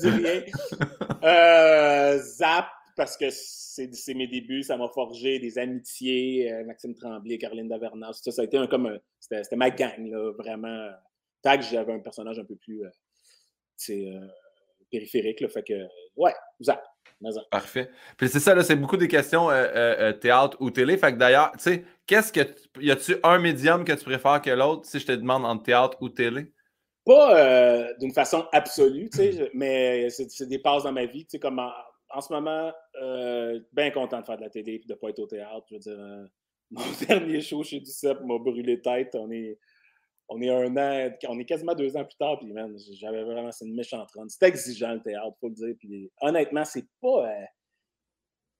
dis 0.00 0.08
rien. 0.08 0.42
Euh, 1.24 2.18
zap, 2.18 2.66
parce 2.96 3.16
que 3.16 3.30
c'est 3.30 4.14
mes 4.14 4.26
débuts, 4.26 4.62
ça 4.62 4.76
m'a 4.76 4.88
forgé 4.88 5.38
des 5.38 5.58
amitiés, 5.58 6.52
euh, 6.52 6.64
Maxime 6.64 6.94
Tremblay, 6.94 7.38
Caroline 7.38 7.68
Davernas, 7.68 8.20
ça, 8.22 8.30
ça 8.30 8.42
a 8.42 8.44
été 8.44 8.56
un, 8.56 8.66
comme 8.66 8.98
c'était 9.18 9.56
ma 9.56 9.70
gang, 9.70 10.06
là, 10.10 10.32
vraiment. 10.32 10.90
Tag, 11.42 11.62
j'avais 11.62 11.92
un 11.92 11.98
personnage 11.98 12.38
un 12.38 12.44
peu 12.44 12.56
plus 12.56 12.84
euh, 13.90 14.20
périphérique, 14.90 15.40
là, 15.40 15.48
fait 15.48 15.62
que, 15.62 15.86
ouais, 16.16 16.34
zap. 16.62 16.82
Parfait. 17.52 17.88
Puis 18.16 18.28
c'est 18.28 18.40
ça, 18.40 18.52
là, 18.52 18.64
c'est 18.64 18.74
beaucoup 18.74 18.96
des 18.96 19.06
questions 19.06 19.48
euh, 19.48 20.12
théâtre 20.12 20.56
ou 20.58 20.72
télé. 20.72 20.96
Fait 20.96 21.12
que 21.12 21.18
d'ailleurs, 21.18 21.52
tu 21.52 21.60
sais, 21.60 21.84
qu'est-ce 22.04 22.32
que. 22.32 22.40
Y 22.80 22.90
a-tu 22.90 23.14
un 23.22 23.38
médium 23.38 23.84
que 23.84 23.92
tu 23.92 24.04
préfères 24.04 24.42
que 24.42 24.50
l'autre 24.50 24.86
si 24.86 24.98
je 24.98 25.06
te 25.06 25.12
demande 25.12 25.44
entre 25.44 25.62
théâtre 25.62 25.98
ou 26.00 26.08
télé? 26.08 26.52
Pas 27.06 27.92
d'une 28.00 28.12
façon 28.12 28.48
absolue, 28.50 29.08
tu 29.08 29.18
sais, 29.18 29.50
mais 29.54 30.10
c'est 30.10 30.48
des 30.48 30.58
passes 30.58 30.82
dans 30.82 30.90
ma 30.90 31.06
vie, 31.06 31.24
tu 31.24 31.32
sais, 31.32 31.38
comme 31.38 31.60
en 32.12 32.20
ce 32.20 32.32
moment, 32.32 32.72
euh, 33.00 33.60
bien 33.72 33.90
content 33.90 34.20
de 34.20 34.26
faire 34.26 34.36
de 34.36 34.42
la 34.42 34.50
télé 34.50 34.74
et 34.74 34.78
de 34.78 34.92
ne 34.92 34.98
pas 34.98 35.08
être 35.08 35.18
au 35.18 35.26
théâtre. 35.26 35.64
Je 35.70 35.74
veux 35.74 35.80
dire, 35.80 35.98
euh, 35.98 36.26
mon 36.70 36.84
dernier 37.06 37.40
show 37.40 37.62
chez 37.62 37.80
Ducep 37.80 38.20
m'a 38.22 38.38
brûlé 38.38 38.80
tête. 38.80 39.14
On 39.14 39.30
est, 39.30 39.58
on 40.28 40.40
est 40.40 40.50
un 40.50 40.76
an, 40.76 41.10
on 41.28 41.38
est 41.38 41.44
quasiment 41.44 41.74
deux 41.74 41.96
ans 41.96 42.04
plus 42.04 42.16
tard, 42.16 42.38
puis 42.38 42.52
man, 42.52 42.74
j'avais 42.92 43.22
vraiment, 43.22 43.52
c'est 43.52 43.66
une 43.66 43.74
méchante 43.74 44.10
run. 44.12 44.26
C'est 44.28 44.44
exigeant 44.44 44.92
le 44.94 45.02
théâtre, 45.02 45.36
faut 45.40 45.48
le 45.48 45.54
dire. 45.54 45.74
Puis 45.78 46.10
honnêtement, 46.20 46.64
c'est 46.64 46.86
pas, 47.00 47.28
euh, 47.28 47.44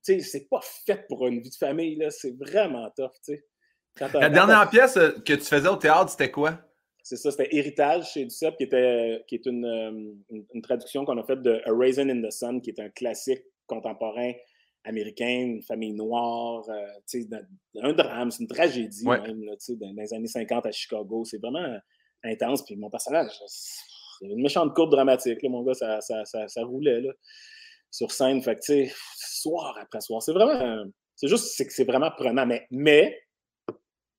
tu 0.05 0.15
sais, 0.15 0.21
c'est 0.21 0.49
pas 0.49 0.61
fait 0.63 1.07
pour 1.09 1.27
une 1.27 1.41
vie 1.41 1.51
de 1.51 1.55
famille, 1.55 1.97
là. 1.97 2.11
C'est 2.11 2.37
vraiment 2.37 2.91
tough, 2.97 3.13
tu 3.25 3.35
sais. 3.35 3.45
La 4.01 4.31
dernière 4.31 4.69
pièce 4.71 4.95
que 4.95 5.35
tu 5.35 5.45
faisais 5.45 5.69
au 5.69 5.77
théâtre, 5.77 6.11
c'était 6.11 6.31
quoi? 6.31 6.59
C'est 7.03 7.17
ça, 7.17 7.33
c'était 7.33 7.55
Héritage 7.55 8.13
chez 8.13 8.25
Duceppe, 8.25 8.57
qui, 8.57 8.65
était, 8.65 9.25
qui 9.27 9.35
est 9.35 9.47
une, 9.47 9.65
euh, 9.65 10.45
une, 10.55 10.63
traduction 10.63 11.05
qu'on 11.05 11.19
a 11.19 11.25
faite 11.25 11.43
de 11.43 11.61
A 11.65 11.77
Raisin 11.77 12.09
in 12.09 12.23
the 12.23 12.31
Sun, 12.31 12.61
qui 12.61 12.71
est 12.71 12.81
un 12.81 12.91
classique 12.91 13.43
contemporain 13.67 14.33
américain, 14.85 15.27
une 15.27 15.63
famille 15.63 15.93
noire, 15.93 16.65
euh, 16.69 17.23
un 17.83 17.93
drame, 17.93 18.31
c'est 18.31 18.43
une 18.43 18.49
tragédie 18.49 19.05
même, 19.05 19.45
là, 19.45 19.55
dans, 19.81 19.93
les 19.97 20.15
années 20.15 20.27
50 20.29 20.67
à 20.67 20.73
Chicago. 20.73 21.25
C'est 21.25 21.39
vraiment 21.39 21.77
intense. 22.23 22.65
Puis 22.65 22.77
mon 22.77 22.91
personnage, 22.91 23.31
il 24.21 24.31
une 24.31 24.43
méchante 24.43 24.73
courbe 24.75 24.91
dramatique, 24.91 25.43
là, 25.43 25.49
mon 25.49 25.63
gars, 25.63 25.75
ça, 25.75 26.01
ça, 26.01 26.25
ça, 26.25 26.65
roulait 26.65 27.01
là, 27.01 27.13
sur 27.91 28.13
scène. 28.13 28.43
Fait 28.43 28.57
que, 28.57 28.87
soir 29.17 29.77
après 29.81 30.01
soir, 30.01 30.23
c'est 30.23 30.33
vraiment. 30.33 30.85
C'est 31.17 31.29
juste 31.29 31.55
c'est 31.57 31.69
c'est 31.71 31.85
vraiment 31.85 32.11
prenant. 32.11 32.47
Mais, 32.47 32.67
mais 32.71 33.21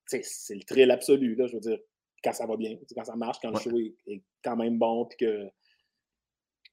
c'est 0.06 0.56
le 0.56 0.64
thrill 0.64 0.92
absolu, 0.92 1.36
là, 1.36 1.48
je 1.48 1.54
veux 1.54 1.62
dire 1.62 1.80
quand 2.24 2.34
ça 2.34 2.46
va 2.46 2.56
bien, 2.56 2.76
quand 2.96 3.04
ça 3.04 3.16
marche, 3.16 3.38
quand 3.42 3.52
le 3.52 3.60
show 3.60 3.78
est, 4.08 4.22
quand 4.44 4.56
même 4.56 4.78
bon, 4.78 5.06
puis 5.06 5.18
que 5.26 5.46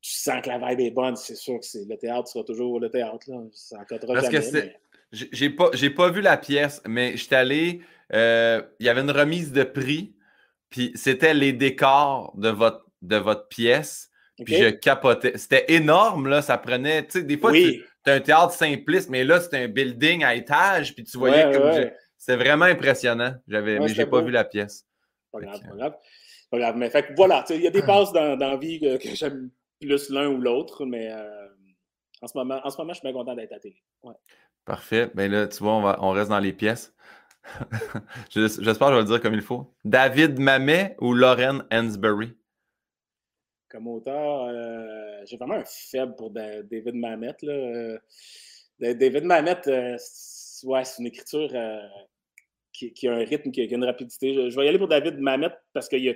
tu 0.01 0.12
sens 0.12 0.40
que 0.42 0.48
la 0.48 0.59
vibe 0.59 0.80
est 0.80 0.90
bonne, 0.90 1.16
c'est 1.16 1.34
sûr 1.34 1.59
que 1.61 1.78
le 1.88 1.96
théâtre 1.96 2.28
sera 2.28 2.44
toujours 2.44 2.80
le 2.80 2.90
théâtre. 2.90 3.26
Là. 3.28 3.42
Ça 3.53 3.78
Parce 3.88 4.30
jamais. 4.30 4.74
Que 5.12 5.26
J'ai 5.32 5.51
pas, 5.51 5.70
pas 5.96 6.11
vu 6.11 6.20
la 6.20 6.36
pièce, 6.36 6.80
mais 6.86 7.16
j'étais 7.16 7.36
allé. 7.36 7.80
Euh, 8.12 8.62
il 8.78 8.86
y 8.86 8.88
avait 8.88 9.03
une 9.03 9.11
remise 9.11 9.53
de 9.53 9.62
prix, 9.62 10.14
puis 10.70 10.92
c'était 10.94 11.34
les 11.34 11.53
décors 11.53 12.32
de 12.36 12.48
votre, 12.48 12.86
de 13.03 13.16
votre 13.16 13.48
pièce. 13.48 14.11
Puis 14.44 14.57
je 14.57 14.70
capotais. 14.70 15.36
C'était 15.36 15.66
énorme, 15.68 16.28
là. 16.28 16.40
Ça 16.40 16.57
prenait. 16.57 17.05
Tu 17.05 17.18
sais, 17.18 17.22
des 17.24 17.36
fois, 17.36 17.53
tu 17.53 17.84
as 18.07 18.14
un 18.14 18.20
théâtre 18.20 18.53
simpliste, 18.53 19.11
mais 19.11 19.22
là, 19.22 19.38
c'était 19.38 19.59
un 19.59 19.68
building 19.68 20.24
à 20.24 20.34
étage, 20.34 20.94
puis 20.94 21.05
tu 21.05 21.18
voyais 21.18 21.53
comme. 21.53 21.90
C'est 22.16 22.36
vraiment 22.36 22.66
impressionnant. 22.66 23.34
J'avais, 23.48 23.78
mais 23.78 23.88
j'ai 23.88 24.07
pas 24.07 24.20
vu 24.22 24.30
la 24.30 24.44
pièce. 24.44 24.86
Pas 25.33 25.41
grave, 25.41 25.61
pas 25.61 25.76
grave. 25.76 25.97
Pas 26.51 26.59
grave. 26.59 26.76
Mais 26.76 26.91
fait 26.91 27.12
voilà, 27.16 27.45
il 27.51 27.61
y 27.61 27.66
a 27.66 27.70
des 27.70 27.83
passes 27.83 28.12
dans, 28.12 28.37
dans 28.37 28.57
vie 28.59 28.81
que, 28.81 28.99
j'aime 29.14 29.51
plus 29.81 30.11
l'un 30.11 30.28
ou 30.28 30.39
l'autre, 30.39 30.85
mais 30.85 31.11
euh, 31.11 31.49
en, 32.22 32.26
ce 32.26 32.37
moment, 32.37 32.61
en 32.62 32.70
ce 32.70 32.76
moment, 32.78 32.93
je 32.93 32.99
suis 32.99 33.09
bien 33.09 33.12
content 33.12 33.35
d'être 33.35 33.53
à 33.53 33.61
télé. 33.61 33.83
Parfait. 34.64 35.11
Ben 35.14 35.31
là, 35.31 35.47
tu 35.47 35.62
vois, 35.62 35.74
on, 35.74 35.83
va, 35.83 35.99
on 36.01 36.11
reste 36.11 36.31
dans 36.31 36.39
les 36.39 36.53
pièces. 36.53 36.95
J'espère 38.31 38.64
que 38.64 38.72
je 38.72 38.95
vais 38.95 39.01
le 39.01 39.05
dire 39.05 39.20
comme 39.20 39.35
il 39.35 39.43
faut. 39.43 39.74
David 39.85 40.39
Mamet 40.39 40.97
ou 41.01 41.14
Lauren 41.14 41.62
Hansberry? 41.72 42.37
Comme 43.68 43.87
auteur, 43.87 44.49
euh, 44.49 45.22
j'ai 45.24 45.37
vraiment 45.37 45.55
un 45.55 45.64
faible 45.64 46.16
pour 46.16 46.31
David 46.31 46.95
Mamet. 46.95 47.37
Là. 47.43 47.53
Euh, 47.53 47.99
David 48.81 49.24
Mamet, 49.24 49.61
ouais, 49.66 50.85
c'est 50.85 50.99
une 50.99 51.07
écriture 51.07 51.51
qui, 52.89 53.09
a 53.09 53.12
un 53.12 53.24
rythme, 53.24 53.51
qui 53.51 53.61
a, 53.61 53.64
une 53.64 53.85
rapidité. 53.85 54.51
Je, 54.51 54.57
vais 54.57 54.66
y 54.66 54.68
aller 54.68 54.78
pour 54.78 54.89
David 54.89 55.18
Mamet 55.18 55.51
parce 55.72 55.89
qu'il 55.89 56.03
y, 56.03 56.11
a, 56.11 56.14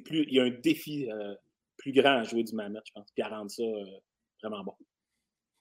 plus, 0.00 0.24
il 0.28 0.34
y 0.34 0.40
a 0.40 0.44
un 0.44 0.50
défi 0.50 1.10
euh, 1.10 1.34
plus 1.76 1.92
grand 1.92 2.18
à 2.18 2.22
jouer 2.22 2.44
du 2.44 2.54
Mamet, 2.54 2.80
je 2.86 2.92
pense, 2.92 3.10
puis 3.12 3.22
à 3.22 3.28
rendre 3.28 3.50
ça 3.50 3.62
euh, 3.62 3.84
vraiment 4.42 4.64
bon. 4.64 4.74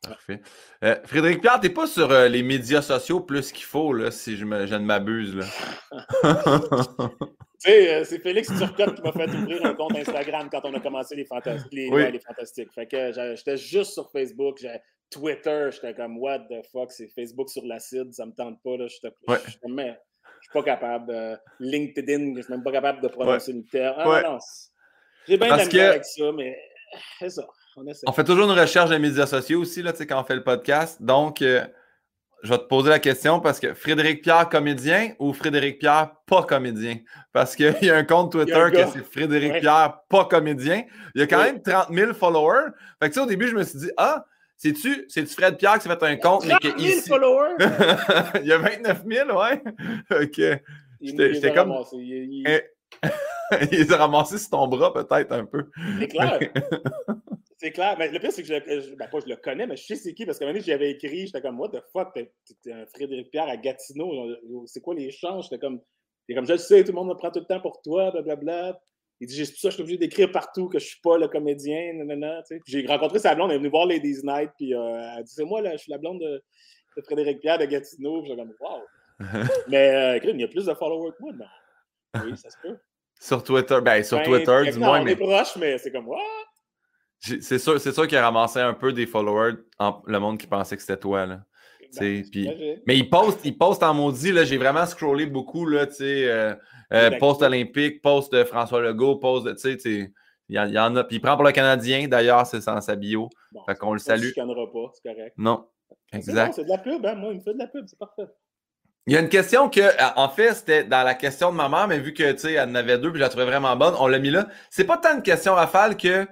Parfait. 0.03 0.41
Euh, 0.83 0.97
Frédéric 1.05 1.41
Pierre, 1.41 1.59
t'es 1.61 1.69
pas 1.69 1.87
sur 1.87 2.11
euh, 2.11 2.27
les 2.27 2.43
médias 2.43 2.81
sociaux 2.81 3.21
plus 3.21 3.51
qu'il 3.51 3.63
faut, 3.63 3.93
là, 3.93 4.11
si 4.11 4.35
je, 4.35 4.43
me, 4.45 4.65
je 4.65 4.75
ne 4.75 4.85
m'abuse. 4.85 5.35
Là. 5.35 5.45
tu 7.13 7.17
sais, 7.59 7.93
euh, 7.93 8.03
c'est 8.03 8.19
Félix 8.19 8.49
Turcotte 8.49 8.95
qui 8.95 9.01
m'a 9.01 9.13
fait 9.13 9.29
ouvrir 9.29 9.65
un 9.65 9.73
compte 9.73 9.95
Instagram 9.95 10.49
quand 10.51 10.65
on 10.65 10.73
a 10.73 10.79
commencé 10.81 11.15
les, 11.15 11.25
Oui. 11.71 11.89
ouais, 11.89 12.11
les 12.11 12.19
fantastiques. 12.19 12.73
Fait 12.73 12.85
que 12.85 13.13
j'étais 13.35 13.55
juste 13.57 13.93
sur 13.93 14.11
Facebook. 14.11 14.57
j'ai- 14.59 14.79
Twitter, 15.09 15.69
j'étais 15.71 15.93
comme 15.93 16.17
What 16.17 16.39
the 16.49 16.65
fuck, 16.71 16.91
c'est 16.91 17.07
Facebook 17.07 17.49
sur 17.49 17.63
l'acide, 17.65 18.11
ça 18.13 18.25
me 18.25 18.31
tente 18.33 18.61
pas. 18.63 18.77
Là. 18.77 18.87
J'étais 18.87 19.13
Ouais. 19.27 19.37
Je 20.43 20.49
suis 20.49 20.53
pas 20.53 20.63
capable. 20.63 21.11
euh, 21.11 21.35
LinkedIn, 21.59 22.33
je 22.35 22.41
suis 22.41 22.51
même 22.51 22.63
pas 22.63 22.71
capable 22.71 23.01
de 23.01 23.07
prononcer 23.07 23.53
le 23.53 23.63
terme. 23.63 23.95
Ah, 23.97 24.09
Ouais. 24.09 24.23
non, 24.23 24.37
J'ai 25.27 25.37
bien 25.37 25.57
que- 25.57 25.77
avec 25.79 26.03
ça, 26.05 26.31
mais 26.35 26.57
c'est 27.19 27.29
ça. 27.29 27.43
On 27.77 27.87
essaie. 27.87 28.03
On 28.07 28.11
fait 28.11 28.23
toujours 28.25 28.51
une 28.51 28.59
recherche 28.59 28.89
des 28.89 28.99
médias 28.99 29.25
sociaux 29.25 29.61
aussi, 29.61 29.81
là, 29.81 29.93
tu 29.93 29.99
sais, 29.99 30.05
quand 30.07 30.19
on 30.19 30.23
fait 30.25 30.35
le 30.35 30.43
podcast. 30.43 31.01
Donc, 31.01 31.41
euh, 31.41 31.65
je 32.43 32.49
vais 32.49 32.57
te 32.57 32.65
poser 32.65 32.89
la 32.89 32.99
question 32.99 33.39
parce 33.39 33.59
que 33.59 33.73
Frédéric 33.73 34.21
Pierre, 34.21 34.49
comédien 34.49 35.13
ou 35.17 35.31
Frédéric 35.33 35.79
Pierre, 35.79 36.11
pas 36.27 36.43
comédien? 36.43 36.97
Parce 37.31 37.55
qu'il 37.55 37.73
y 37.81 37.89
a 37.89 37.95
un 37.95 38.03
compte 38.03 38.33
Twitter 38.33 38.53
un 38.53 38.69
que 38.69 38.85
c'est 38.91 39.03
Frédéric 39.03 39.53
Ouais. 39.53 39.59
Pierre, 39.61 39.99
pas 40.09 40.25
comédien. 40.25 40.83
Il 41.15 41.21
y 41.21 41.23
a 41.23 41.27
quand 41.27 41.41
même 41.41 41.61
30 41.63 41.87
000 41.91 42.13
followers. 42.13 42.71
Fait 43.01 43.09
que, 43.09 43.19
au 43.21 43.25
début, 43.25 43.47
je 43.47 43.55
me 43.55 43.63
suis 43.63 43.79
dit, 43.79 43.91
ah, 43.97 44.25
c'est-tu 44.57 45.05
c'est-tu 45.09 45.33
Fred 45.33 45.57
Pierre 45.57 45.75
qui 45.79 45.87
s'est 45.87 45.95
fait 45.95 46.05
un 46.05 46.15
compte, 46.17 46.45
mais 46.45 46.51
30 46.51 46.61
que 46.61 46.67
000 46.79 46.79
ici. 46.99 47.09
followers! 47.09 47.55
il 48.41 48.47
y 48.47 48.51
a 48.53 48.57
29 48.57 49.03
000, 49.05 49.29
ouais. 49.39 49.61
OK. 50.23 50.37
Il- 50.37 51.09
J'étais- 51.09 51.31
il 51.37 51.45
a 51.45 51.51
comme- 51.51 51.71
ramassés. 51.71 51.97
Il, 51.97 52.45
il- 52.47 52.61
il 53.71 53.79
les 53.79 53.91
a 53.91 53.97
ramassés 53.97 54.37
sur 54.37 54.51
ton 54.51 54.67
bras, 54.67 54.93
peut-être, 54.93 55.31
un 55.33 55.45
peu. 55.45 55.69
C'est 55.99 56.07
clair. 56.07 56.39
c'est 57.57 57.71
clair. 57.71 57.95
Mais 57.97 58.09
le 58.11 58.19
pire, 58.19 58.31
c'est 58.31 58.41
que 58.43 58.47
je, 58.47 58.53
le- 58.53 58.81
je- 58.81 58.95
ben, 58.95 59.07
pas 59.09 59.19
je 59.19 59.29
le 59.29 59.35
connais, 59.35 59.67
mais 59.67 59.75
je 59.75 59.83
sais 59.83 59.95
c'est 59.95 60.13
qui. 60.13 60.25
Parce 60.25 60.37
qu'à 60.39 60.45
un 60.45 60.47
moment 60.49 60.59
donné, 60.59 60.65
j'avais 60.71 60.91
écrit, 60.91 61.25
j'étais 61.27 61.41
comme, 61.41 61.59
What 61.59 61.69
the 61.69 61.81
fuck, 61.91 62.13
t'es 62.13 62.31
t'es 62.63 62.71
un 62.71 62.85
Frédéric 62.85 63.31
Pierre 63.31 63.47
à 63.49 63.57
Gatineau. 63.57 64.11
C'est 64.67 64.79
quoi 64.81 64.95
l'échange? 64.95 65.45
J'étais 65.45 65.59
comme, 65.59 65.81
t'es 66.27 66.35
comme, 66.35 66.45
je 66.45 66.53
le 66.53 66.57
sais, 66.59 66.83
tout 66.83 66.91
le 66.91 66.95
monde 66.95 67.09
me 67.09 67.15
prend 67.15 67.31
tout 67.31 67.39
le 67.39 67.45
temps 67.45 67.59
pour 67.61 67.81
toi, 67.81 68.11
blablabla. 68.11 68.79
Il 69.23 69.27
dit, 69.27 69.45
c'est 69.45 69.51
pour 69.51 69.59
ça 69.61 69.67
que 69.67 69.71
je 69.71 69.75
suis 69.75 69.83
obligé 69.83 69.97
d'écrire 69.97 70.31
partout 70.31 70.67
que 70.69 70.79
je 70.79 70.85
suis 70.85 70.99
pas 71.01 71.17
le 71.17 71.27
comédien, 71.27 71.93
nanana, 71.93 72.41
tu 72.43 72.55
sais. 72.57 72.61
J'ai 72.65 72.85
rencontré 72.85 73.19
sa 73.19 73.33
blonde, 73.35 73.49
elle 73.51 73.55
est 73.55 73.59
venue 73.59 73.69
voir 73.69 73.85
Ladies 73.85 74.19
Night, 74.23 74.51
puis 74.57 74.73
euh, 74.75 75.15
elle 75.17 75.23
dit, 75.23 75.33
c'est 75.33 75.45
moi, 75.45 75.61
là, 75.61 75.71
je 75.73 75.77
suis 75.77 75.91
la 75.91 75.97
blonde 75.97 76.19
de, 76.19 76.43
de 76.97 77.01
Frédéric 77.01 77.39
Pierre 77.39 77.57
de 77.57 77.65
Gatineau. 77.65 78.21
Puis 78.21 78.31
J'étais 78.31 78.41
comme, 78.41 78.53
wow. 78.59 78.81
Mais, 79.69 79.89
euh, 79.89 80.15
écoute, 80.17 80.31
il 80.33 80.41
y 80.41 80.43
a 80.43 80.47
plus 80.47 80.65
de 80.65 80.73
followers 80.73 81.11
que 81.17 81.23
moi, 81.23 81.31
non? 81.33 82.23
Oui, 82.25 82.37
ça 82.37 82.49
se 82.49 82.57
peut. 82.61 82.77
Sur 83.19 83.43
Twitter, 83.43 83.79
ben, 83.81 84.03
sur 84.03 84.17
Ben, 84.17 84.23
Twitter, 84.25 84.71
du 84.71 84.79
non, 84.79 84.87
moins, 84.87 85.01
on 85.01 85.03
mais. 85.05 85.11
est 85.13 85.15
proche, 85.15 85.55
mais 85.57 85.77
c'est 85.77 85.91
comme, 85.91 86.07
what? 86.07 86.19
J'ai- 87.21 87.41
C'est 87.41 87.57
sûr, 87.59 87.79
sûr 87.79 88.07
qu'il 88.07 88.17
a 88.17 88.23
ramassé 88.23 88.59
un 88.59 88.73
peu 88.73 88.91
des 88.91 89.05
followers, 89.07 89.53
en- 89.79 90.01
le 90.05 90.19
monde 90.19 90.37
qui 90.37 90.47
pensait 90.47 90.75
que 90.75 90.81
c'était 90.81 90.97
toi. 90.99 91.25
Là. 91.25 91.39
Ben. 91.99 92.23
Mais 92.87 92.97
il 92.97 93.09
poste, 93.09 93.39
il 93.43 93.57
poste 93.57 93.83
en 93.83 93.93
maudit. 93.93 94.33
J'ai 94.45 94.57
vraiment 94.57 94.85
scrollé 94.85 95.25
beaucoup. 95.25 95.65
Là, 95.65 95.85
euh, 96.01 96.55
euh, 96.93 97.09
D'accord. 97.09 97.19
post 97.19 97.41
olympique, 97.43 98.01
post 98.01 98.33
de 98.33 98.43
François 98.43 98.81
Legault, 98.81 99.17
post 99.17 99.45
de. 99.45 100.09
Il 100.49 100.55
y, 100.55 100.79
en- 100.79 100.95
a. 100.95 101.03
Puis 101.03 101.17
il 101.17 101.19
prend 101.21 101.35
pour 101.35 101.45
le 101.45 101.51
Canadien, 101.51 102.07
d'ailleurs, 102.07 102.45
c'est 102.45 102.63
dans 102.65 102.81
sa 102.81 102.95
bio. 102.95 103.29
Bon, 103.51 103.63
Fait 103.65 103.75
qu'on 103.75 103.93
le 103.93 103.99
salue. 103.99 104.21
Tu 104.21 104.27
chicaneras 104.29 104.67
pas, 104.71 104.91
c'est 104.93 105.09
correct. 105.09 105.33
Non. 105.37 105.65
Exact. 106.11 106.53
C'est 106.53 106.63
de 106.65 106.69
la 106.69 106.77
pub, 106.77 107.05
hein? 107.05 107.15
Moi, 107.15 107.31
il 107.33 107.37
me 107.37 107.41
fait 107.43 107.53
de 107.53 107.59
la 107.59 107.67
pub, 107.67 107.85
c'est 107.87 107.97
parfait. 107.97 108.23
Il 109.07 109.13
y 109.13 109.17
a 109.17 109.19
une 109.19 109.29
question 109.29 109.69
que, 109.69 109.81
euh, 109.81 109.91
en 110.15 110.29
fait, 110.29 110.53
c'était 110.53 110.83
dans 110.83 111.03
la 111.03 111.13
question 111.13 111.51
de 111.51 111.57
ma 111.57 111.67
mère, 111.69 111.87
mais 111.87 111.99
vu 111.99 112.13
que, 112.13 112.31
tu 112.33 112.37
sais, 112.39 112.53
elle 112.53 112.69
en 112.69 112.75
avait 112.75 112.97
deux, 112.97 113.09
puis 113.11 113.19
je 113.19 113.23
la 113.23 113.29
trouvais 113.29 113.45
vraiment 113.45 113.75
bonne, 113.75 113.93
on 113.99 114.07
l'a 114.07 114.19
mis 114.19 114.29
là. 114.29 114.47
C'est 114.69 114.85
pas 114.85 114.97
tant 114.97 115.15
une 115.15 115.23
question 115.23 115.55
rafale 115.55 115.97
que 115.97 116.25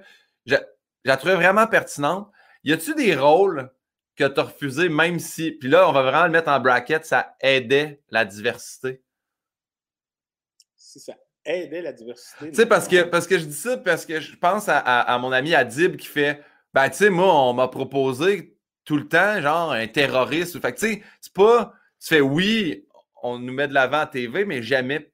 je, 0.46 0.54
je 0.54 1.08
la 1.10 1.16
trouvais 1.16 1.34
vraiment 1.34 1.66
pertinente. 1.66 2.28
Y 2.64 2.72
a-tu 2.72 2.94
des 2.94 3.14
rôles 3.16 3.70
que 4.16 4.24
tu 4.28 4.40
as 4.40 4.44
refusés, 4.44 4.88
même 4.88 5.18
si, 5.18 5.52
puis 5.52 5.68
là, 5.68 5.88
on 5.88 5.92
va 5.92 6.02
vraiment 6.02 6.24
le 6.26 6.30
mettre 6.32 6.48
en 6.50 6.60
bracket, 6.60 7.04
ça 7.04 7.34
aidait 7.40 8.00
la 8.10 8.24
diversité? 8.24 9.02
Si 10.76 11.00
ça 11.00 11.14
aidait 11.44 11.82
la 11.82 11.92
diversité. 11.92 12.50
Tu 12.50 12.54
sais, 12.54 12.66
parce 12.66 12.86
que, 12.88 13.02
parce 13.04 13.26
que 13.26 13.38
je 13.38 13.44
dis 13.44 13.54
ça 13.54 13.76
parce 13.78 14.04
que 14.06 14.20
je 14.20 14.36
pense 14.36 14.68
à, 14.68 14.78
à- 14.78 15.00
à 15.14 15.18
mon 15.18 15.32
ami 15.32 15.54
Adib 15.54 15.96
qui 15.96 16.06
fait 16.06 16.42
Ben, 16.74 16.88
tu 16.88 16.96
sais, 16.96 17.10
moi, 17.10 17.32
on 17.34 17.52
m'a 17.52 17.68
proposé 17.68 18.56
tout 18.84 18.96
le 18.96 19.06
temps, 19.08 19.40
genre, 19.40 19.72
un 19.72 19.86
terroriste. 19.86 20.60
Fait 20.60 20.72
que, 20.72 20.78
tu 20.80 20.94
sais, 20.94 21.02
c'est 21.20 21.32
pas. 21.32 21.72
Tu 22.00 22.08
fais 22.08 22.20
oui, 22.20 22.86
on 23.22 23.38
nous 23.38 23.52
met 23.52 23.68
de 23.68 23.74
l'avant 23.74 24.00
à 24.00 24.06
TV, 24.06 24.44
mais 24.44 24.62
jamais 24.62 25.12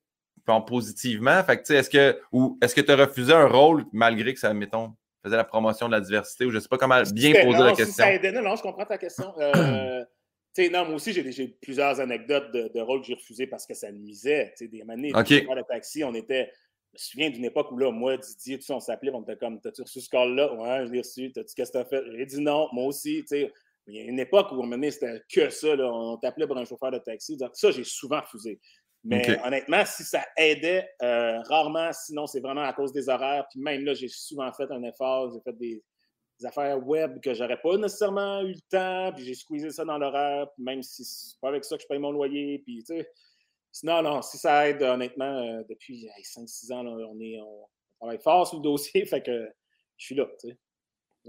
positivement. 0.67 1.43
Fait 1.45 1.57
que, 1.59 1.63
tu 1.63 1.67
sais, 1.69 1.75
est-ce 1.77 1.91
que. 1.91 2.21
Ou 2.33 2.59
est-ce 2.63 2.75
que 2.75 2.81
tu 2.81 2.91
as 2.91 2.97
refusé 2.97 3.33
un 3.33 3.47
rôle 3.47 3.85
malgré 3.93 4.33
que 4.33 4.41
ça, 4.41 4.55
mettons, 4.55 4.95
faisait 5.29 5.37
la 5.37 5.45
promotion 5.45 5.87
de 5.87 5.93
la 5.93 6.01
diversité 6.01 6.45
ou 6.45 6.51
je 6.51 6.59
sais 6.59 6.69
pas 6.69 6.79
comment 6.79 7.01
bien 7.13 7.33
poser 7.33 7.59
non, 7.59 7.65
la 7.65 7.75
si 7.75 7.85
question. 7.85 8.05
aidait, 8.05 8.33
non, 8.33 8.43
non, 8.43 8.57
je 8.57 8.63
comprends 8.63 8.85
ta 8.85 8.99
question. 8.99 9.33
Euh, 9.39 10.05
non, 10.73 10.85
moi 10.85 10.95
aussi, 10.95 11.13
j'ai 11.13 11.49
plusieurs 11.61 12.01
anecdotes 12.01 12.51
de, 12.53 12.69
de 12.75 12.81
rôles 12.81 13.01
que 13.01 13.07
j'ai 13.07 13.15
refusés 13.15 13.47
parce 13.47 13.67
que 13.67 13.75
ça 13.75 13.93
nuisait. 13.93 14.53
Tu 14.57 14.65
sais, 14.65 14.69
des 14.69 14.83
années, 14.89 15.13
Ok. 15.15 15.29
des 15.29 15.41
chauffeurs 15.41 15.57
de 15.57 15.63
taxi, 15.63 16.03
on 16.05 16.15
était. 16.15 16.51
Je 16.95 16.95
me 16.95 16.99
souviens 16.99 17.31
d'une 17.31 17.45
époque 17.45 17.71
où 17.71 17.79
là, 17.79 17.91
moi, 17.91 18.17
Didier, 18.17 18.59
tout 18.59 18.65
ça, 18.65 18.75
on 18.75 18.81
s'appelait, 18.81 19.11
on 19.13 19.23
était 19.23 19.37
comme 19.37 19.61
T'as-tu 19.61 19.83
reçu 19.83 20.01
ce 20.01 20.09
call-là? 20.09 20.55
Ouais, 20.55 20.87
je 20.87 20.93
l'ai 20.93 21.01
reçu. 21.01 21.31
T'as-tu 21.33 21.55
qu'est-ce 21.55 21.71
que 21.71 21.79
t'as 21.79 21.85
fait? 21.85 22.03
J'ai 22.17 22.27
dit 22.27 22.41
non, 22.41 22.69
moi 22.73 22.87
aussi. 22.87 23.21
Tu 23.21 23.27
sais, 23.27 23.53
il 23.87 23.97
y 23.97 24.01
a 24.01 24.05
une 24.05 24.19
époque 24.19 24.49
où, 24.53 24.55
à 24.55 24.59
un 24.59 24.63
moment 24.63 24.71
donné, 24.73 24.91
c'était 24.91 25.23
que 25.33 25.49
ça. 25.51 25.77
Là, 25.77 25.91
on 25.93 26.17
t'appelait 26.17 26.47
pour 26.47 26.57
un 26.57 26.65
chauffeur 26.65 26.91
de 26.91 26.99
taxi. 26.99 27.37
Donc, 27.37 27.51
ça, 27.55 27.71
j'ai 27.71 27.85
souvent 27.85 28.21
refusé. 28.21 28.59
Mais 29.05 29.39
honnêtement, 29.45 29.85
si 29.85 30.03
ça 30.03 30.25
aidait, 30.37 30.89
euh, 31.03 31.41
rarement, 31.43 31.93
sinon, 31.93 32.27
c'est 32.27 32.41
vraiment 32.41 32.65
à 32.65 32.73
cause 32.73 32.93
des 32.93 33.09
horaires. 33.09 33.47
Puis 33.51 33.61
même 33.61 33.85
là, 33.85 33.95
j'ai 33.95 34.09
souvent 34.09 34.53
fait 34.53 34.71
un 34.71 34.83
effort. 34.83 35.33
J'ai 35.33 35.41
fait 35.41 35.57
des, 35.57 35.83
des 36.39 36.47
affaires 36.47 36.85
web 36.87 37.21
que 37.21 37.35
j'aurais 37.35 37.61
pas 37.61 37.77
nécessairement 37.77 38.43
eu 38.43 38.53
le 38.53 38.61
temps, 38.71 39.13
puis 39.15 39.25
j'ai 39.25 39.35
squeezé 39.35 39.71
ça 39.71 39.85
dans 39.85 39.99
l'horaire, 39.99 40.51
puis 40.55 40.63
même 40.63 40.83
si 40.83 41.05
c'est 41.05 41.39
pas 41.41 41.49
avec 41.49 41.65
ça 41.65 41.77
que 41.77 41.83
je 41.83 41.89
paye 41.89 41.99
mon 41.99 42.13
loyer, 42.13 42.61
puis 42.61 42.79
tu 42.79 42.97
sais. 42.97 43.11
Sinon, 43.71 44.03
non, 44.03 44.23
si 44.23 44.39
ça 44.39 44.69
aide, 44.69 44.83
honnêtement, 44.83 45.39
euh, 45.39 45.63
depuis 45.69 46.07
hey, 46.07 46.23
5-6 46.23 46.73
ans, 46.73 46.83
là, 46.83 46.91
on, 47.09 47.21
est, 47.21 47.39
on, 47.41 47.65
on 48.01 48.07
travaille 48.07 48.23
fort 48.23 48.47
sur 48.47 48.59
le 48.59 48.63
dossier, 48.63 49.05
fait 49.07 49.23
que 49.23 49.49
je 49.97 50.05
suis 50.05 50.15
là, 50.15 50.27
tu 50.41 50.49
sais. 50.49 50.59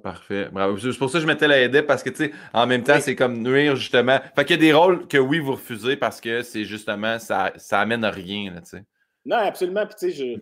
Parfait. 0.01 0.49
Bravo. 0.51 0.77
C'est 0.77 0.97
pour 0.97 1.09
ça 1.09 1.17
que 1.17 1.21
je 1.21 1.27
mettais 1.27 1.47
la 1.47 1.59
aidait 1.61 1.83
parce 1.83 2.03
que, 2.03 2.09
tu 2.09 2.15
sais, 2.25 2.31
en 2.53 2.65
même 2.67 2.83
temps, 2.83 2.95
Oui. 2.95 3.01
c'est 3.01 3.15
comme 3.15 3.41
nuire, 3.41 3.75
justement. 3.75 4.19
Fait 4.35 4.45
qu'il 4.45 4.55
y 4.55 4.59
a 4.59 4.61
des 4.61 4.73
rôles 4.73 5.07
que 5.07 5.17
oui, 5.17 5.39
vous 5.39 5.53
refusez 5.53 5.95
parce 5.97 6.19
que 6.21 6.41
c'est 6.41 6.65
justement, 6.65 7.19
ça, 7.19 7.53
ça 7.57 7.79
amène 7.81 8.03
à 8.03 8.11
rien, 8.11 8.53
tu 8.61 8.69
sais. 8.69 8.83
Non, 9.25 9.37
absolument. 9.37 9.85
Puis, 9.85 9.95
tu 9.99 10.11
sais, 10.11 10.41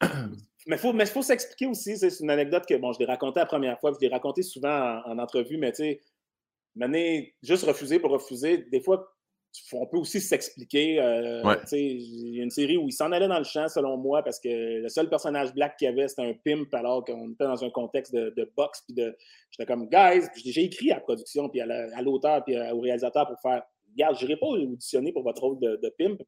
je. 0.00 0.06
Mais 0.68 0.76
il 0.76 0.78
faut, 0.78 0.92
mais 0.92 1.06
faut 1.06 1.22
s'expliquer 1.22 1.66
aussi. 1.66 1.96
C'est 1.96 2.20
une 2.20 2.30
anecdote 2.30 2.64
que, 2.68 2.74
bon, 2.74 2.92
je 2.92 3.00
l'ai 3.00 3.04
racontée 3.04 3.40
la 3.40 3.46
première 3.46 3.80
fois, 3.80 3.90
puis 3.90 3.98
je 4.00 4.06
l'ai 4.06 4.12
racontée 4.12 4.44
souvent 4.44 5.02
en, 5.04 5.10
en 5.10 5.18
entrevue, 5.18 5.56
mais 5.56 5.72
tu 5.72 5.82
sais, 5.82 6.00
mener, 6.76 7.34
juste 7.42 7.64
refuser 7.64 7.98
pour 7.98 8.12
refuser, 8.12 8.58
des 8.70 8.80
fois, 8.80 9.12
on 9.72 9.86
peut 9.86 9.98
aussi 9.98 10.20
s'expliquer. 10.20 11.00
euh, 11.00 11.42
Ouais. 11.44 11.56
Il 11.72 12.36
y 12.36 12.40
a 12.40 12.42
une 12.44 12.50
série 12.50 12.76
où 12.76 12.88
il 12.88 12.92
s'en 12.92 13.12
allait 13.12 13.28
dans 13.28 13.38
le 13.38 13.44
champ, 13.44 13.68
selon 13.68 13.96
moi, 13.96 14.22
parce 14.22 14.38
que 14.40 14.80
le 14.82 14.88
seul 14.88 15.08
personnage 15.08 15.52
black 15.54 15.76
qu'il 15.76 15.86
y 15.86 15.88
avait, 15.88 16.08
c'était 16.08 16.22
un 16.22 16.34
pimp, 16.44 16.72
alors 16.74 17.04
qu'on 17.04 17.30
était 17.32 17.44
dans 17.44 17.62
un 17.64 17.70
contexte 17.70 18.14
de, 18.14 18.30
de 18.36 18.50
boxe. 18.56 18.82
Puis 18.86 18.94
de, 18.94 19.16
j'étais 19.50 19.66
comme, 19.66 19.88
guys, 19.88 20.26
j'ai 20.44 20.64
écrit 20.64 20.90
à 20.90 20.96
la 20.96 21.00
production, 21.00 21.48
puis 21.48 21.60
à 21.60 21.66
la- 21.66 21.88
à 21.96 22.02
l'auteur, 22.02 22.42
puis 22.44 22.56
au 22.72 22.80
réalisateur 22.80 23.26
pour 23.26 23.38
faire, 23.40 23.62
regarde, 23.92 24.16
je 24.18 24.24
n'irai 24.26 24.38
pas 24.38 24.46
auditionner 24.46 25.12
pour 25.12 25.22
votre 25.22 25.42
rôle 25.42 25.58
de, 25.60 25.76
de 25.82 25.94
pimp, 25.98 26.20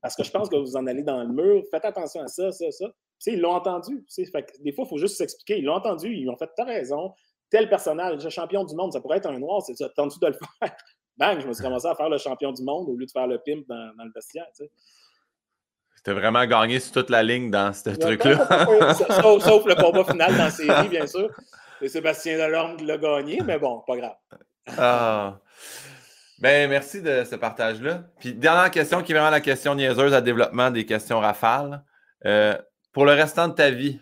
parce 0.00 0.14
que 0.14 0.22
je 0.22 0.30
pense 0.30 0.48
que 0.48 0.56
vous 0.56 0.76
en 0.76 0.86
allez 0.86 1.02
dans 1.02 1.22
le 1.24 1.28
mur. 1.32 1.64
Faites 1.72 1.84
attention 1.84 2.20
à 2.22 2.28
ça, 2.28 2.52
ça, 2.52 2.70
ça. 2.70 2.86
Ils 3.26 3.40
l'ont 3.40 3.50
entendu. 3.54 4.04
Fait 4.14 4.24
que 4.44 4.62
des 4.62 4.72
fois, 4.72 4.84
il 4.86 4.88
faut 4.88 4.98
juste 4.98 5.16
s'expliquer. 5.16 5.58
Ils 5.58 5.64
l'ont 5.64 5.74
entendu. 5.74 6.14
Ils 6.14 6.28
ont 6.30 6.36
fait 6.36 6.48
T'as 6.56 6.64
raison. 6.64 7.12
Tel 7.50 7.68
personnage, 7.68 8.26
champion 8.28 8.62
du 8.64 8.76
monde, 8.76 8.92
ça 8.92 9.00
pourrait 9.00 9.16
être 9.18 9.28
un 9.28 9.38
noir. 9.40 9.60
C'est 9.62 9.74
ça. 9.74 9.88
Tentes-tu 9.88 10.20
de 10.20 10.28
le 10.28 10.32
faire? 10.34 10.76
Bang, 11.20 11.38
je 11.38 11.46
me 11.46 11.52
suis 11.52 11.62
commencé 11.62 11.86
à 11.86 11.94
faire 11.94 12.08
le 12.08 12.16
champion 12.16 12.50
du 12.50 12.62
monde 12.62 12.88
au 12.88 12.96
lieu 12.96 13.04
de 13.04 13.10
faire 13.10 13.26
le 13.26 13.38
pimp 13.38 13.66
dans, 13.68 13.94
dans 13.98 14.04
le 14.04 14.10
vestiaire. 14.14 14.46
tu 14.56 14.64
sais. 14.64 14.70
C'était 15.94 16.14
vraiment 16.14 16.46
gagné 16.46 16.80
sur 16.80 16.92
toute 16.92 17.10
la 17.10 17.22
ligne 17.22 17.50
dans 17.50 17.74
ce 17.74 17.90
truc-là. 17.90 18.94
sauf, 18.94 19.44
sauf 19.44 19.66
le 19.66 19.74
combat 19.74 20.02
final 20.02 20.34
dans 20.34 20.44
la 20.44 20.50
série, 20.50 20.88
bien 20.88 21.06
sûr. 21.06 21.28
Et 21.82 21.90
Sébastien 21.90 22.38
Delorme 22.38 22.78
l'a 22.86 22.96
gagné, 22.96 23.38
mais 23.44 23.58
bon, 23.58 23.82
pas 23.86 23.96
grave. 23.98 24.16
Ah. 24.78 25.40
Ben, 26.38 26.70
merci 26.70 27.02
de 27.02 27.22
ce 27.24 27.36
partage-là. 27.36 28.04
Puis, 28.18 28.32
dernière 28.32 28.70
question 28.70 29.02
qui 29.02 29.12
est 29.12 29.14
vraiment 29.14 29.28
la 29.28 29.42
question 29.42 29.74
niaiseuse 29.74 30.14
à 30.14 30.22
développement 30.22 30.70
des 30.70 30.86
questions 30.86 31.20
rafales. 31.20 31.84
Euh, 32.24 32.56
pour 32.92 33.04
le 33.04 33.12
restant 33.12 33.48
de 33.48 33.52
ta 33.52 33.70
vie, 33.70 34.00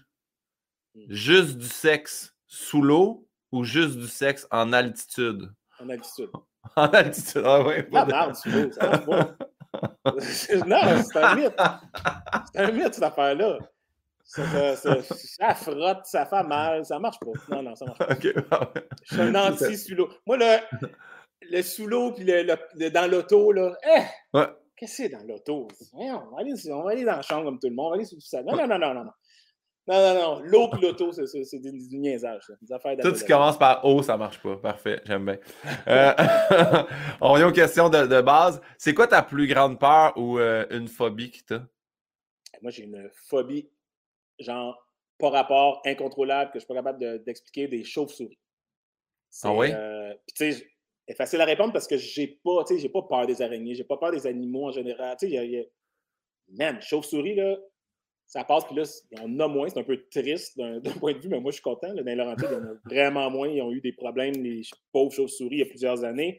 juste 1.08 1.58
du 1.58 1.66
sexe 1.66 2.32
sous 2.46 2.80
l'eau 2.80 3.26
ou 3.50 3.64
juste 3.64 3.96
du 3.96 4.06
sexe 4.06 4.46
en 4.52 4.72
altitude? 4.72 5.52
En 5.80 5.88
altitude. 5.88 6.30
En 6.76 6.86
altitude, 6.88 7.42
ah 7.44 7.62
ouais. 7.66 7.82
pas 7.84 8.00
La 8.00 8.04
de- 8.06 8.12
merde, 8.12 8.36
tu 8.42 8.50
veux, 8.50 8.70
ça 8.72 8.88
marche 8.88 9.06
pas. 9.06 9.34
non, 10.66 11.02
c'est 11.04 11.16
un 11.22 11.34
mythe. 11.34 11.60
C'est 12.52 12.60
un 12.60 12.70
mythe, 12.72 12.94
cette 12.94 13.02
affaire-là. 13.04 13.58
Ça, 14.24 14.76
ça, 14.76 15.02
ça- 15.02 15.14
ça 15.14 15.54
frotte, 15.54 16.04
ça 16.04 16.26
fait 16.26 16.42
mal, 16.44 16.84
ça 16.84 16.98
marche 16.98 17.18
pas. 17.20 17.54
Non, 17.56 17.62
non, 17.62 17.74
ça 17.74 17.86
marche 17.86 17.98
pas. 17.98 18.06
Ah 18.50 18.60
ouais. 18.74 18.82
Je 19.04 19.14
suis 19.14 19.22
un 19.22 19.34
anti 19.34 19.76
sous 19.78 19.94
l'eau. 19.94 20.08
Moi, 20.26 20.36
le, 20.36 20.56
le 21.50 21.62
sous 21.62 21.86
l'eau 21.86 22.12
puis 22.12 22.24
le, 22.24 22.90
dans 22.90 23.10
l'auto, 23.10 23.52
là, 23.52 23.74
eh, 23.84 24.02
Ouais. 24.36 24.46
qu'est-ce 24.76 24.90
que 25.02 25.02
c'est 25.04 25.08
dans 25.08 25.24
l'auto? 25.26 25.66
On 25.94 26.06
va, 26.06 26.40
aller, 26.40 26.52
on 26.70 26.82
va 26.82 26.90
aller 26.90 27.04
dans 27.04 27.16
la 27.16 27.22
chambre 27.22 27.44
comme 27.44 27.58
tout 27.58 27.68
le 27.68 27.74
monde, 27.74 27.86
on 27.86 27.90
va 27.90 27.96
aller 27.96 28.04
sur 28.04 28.16
le 28.16 28.20
salon. 28.20 28.52
Non, 28.54 28.66
non, 28.66 28.78
non, 28.78 28.94
non, 28.94 29.04
non. 29.04 29.12
Non. 29.88 30.14
Non, 30.14 30.14
non. 30.14 30.40
L'eau 30.40 30.70
et 30.76 30.80
l'auto, 30.80 31.12
c'est 31.12 31.58
du, 31.58 31.72
du 31.72 31.98
niaisage. 31.98 32.42
Des 32.60 32.72
affaires 32.72 32.96
Tout 33.00 33.14
ce 33.14 33.24
qui 33.24 33.30
commence 33.30 33.58
par 33.58 33.84
O, 33.84 34.02
ça 34.02 34.16
marche 34.16 34.40
pas. 34.42 34.56
Parfait, 34.56 35.00
j'aime 35.04 35.24
bien. 35.24 35.38
Euh, 35.88 36.12
on 37.20 37.34
vient 37.34 37.48
aux 37.48 37.52
questions 37.52 37.88
de, 37.88 38.20
base. 38.20 38.60
C'est 38.76 38.94
quoi 38.94 39.06
ta 39.06 39.22
plus 39.22 39.46
grande 39.46 39.78
peur 39.78 40.12
ou 40.16 40.38
euh, 40.38 40.66
une 40.70 40.88
phobie 40.88 41.30
que 41.30 41.38
tu 41.46 41.54
as? 41.54 41.66
Moi, 42.62 42.70
j'ai 42.70 42.84
une 42.84 43.10
phobie, 43.28 43.68
genre, 44.38 44.86
pas 45.18 45.30
rapport, 45.30 45.82
incontrôlable, 45.84 46.50
que 46.50 46.58
je 46.58 46.64
suis 46.64 46.68
pas 46.68 46.74
capable 46.74 47.22
d'expliquer, 47.24 47.68
des 47.68 47.84
chauves-souris. 47.84 48.38
Ah 49.44 49.52
oui? 49.52 49.68
Euh, 49.72 50.12
tu 50.34 50.52
sais, 50.52 50.66
c'est 51.06 51.16
facile 51.16 51.40
à 51.40 51.44
répondre 51.44 51.72
parce 51.72 51.86
que 51.86 51.96
j'ai 51.96 52.38
pas, 52.44 52.64
j'ai 52.70 52.88
pas 52.88 53.02
peur 53.02 53.26
des 53.26 53.40
araignées, 53.42 53.74
j'ai 53.74 53.84
pas 53.84 53.96
peur 53.96 54.10
des 54.10 54.26
animaux 54.26 54.66
en 54.66 54.72
général. 54.72 55.16
Tu 55.18 55.28
sais, 55.28 55.34
il 55.34 55.50
y 55.50 55.58
a, 55.58 55.62
Man, 56.50 56.80
chauve-souris, 56.80 57.34
là, 57.34 57.56
ça 58.28 58.44
passe, 58.44 58.64
puis 58.66 58.76
là, 58.76 58.84
en 59.22 59.40
a 59.40 59.48
moins. 59.48 59.70
C'est 59.70 59.80
un 59.80 59.84
peu 59.84 60.04
triste 60.10 60.58
d'un 60.58 60.80
point 61.00 61.14
de 61.14 61.18
vue, 61.18 61.30
mais 61.30 61.40
moi, 61.40 61.50
je 61.50 61.54
suis 61.54 61.62
content. 61.62 61.88
Là, 61.88 62.02
dans 62.02 62.04
les 62.04 62.14
Laurentides, 62.14 62.52
en 62.52 62.62
a 62.62 62.74
vraiment 62.84 63.30
moins. 63.30 63.48
Ils 63.48 63.62
ont 63.62 63.72
eu 63.72 63.80
des 63.80 63.92
problèmes, 63.92 64.34
les 64.34 64.60
pauvres 64.92 65.10
chauves-souris, 65.10 65.56
il 65.56 65.58
y 65.60 65.62
a 65.62 65.66
plusieurs 65.66 66.04
années, 66.04 66.38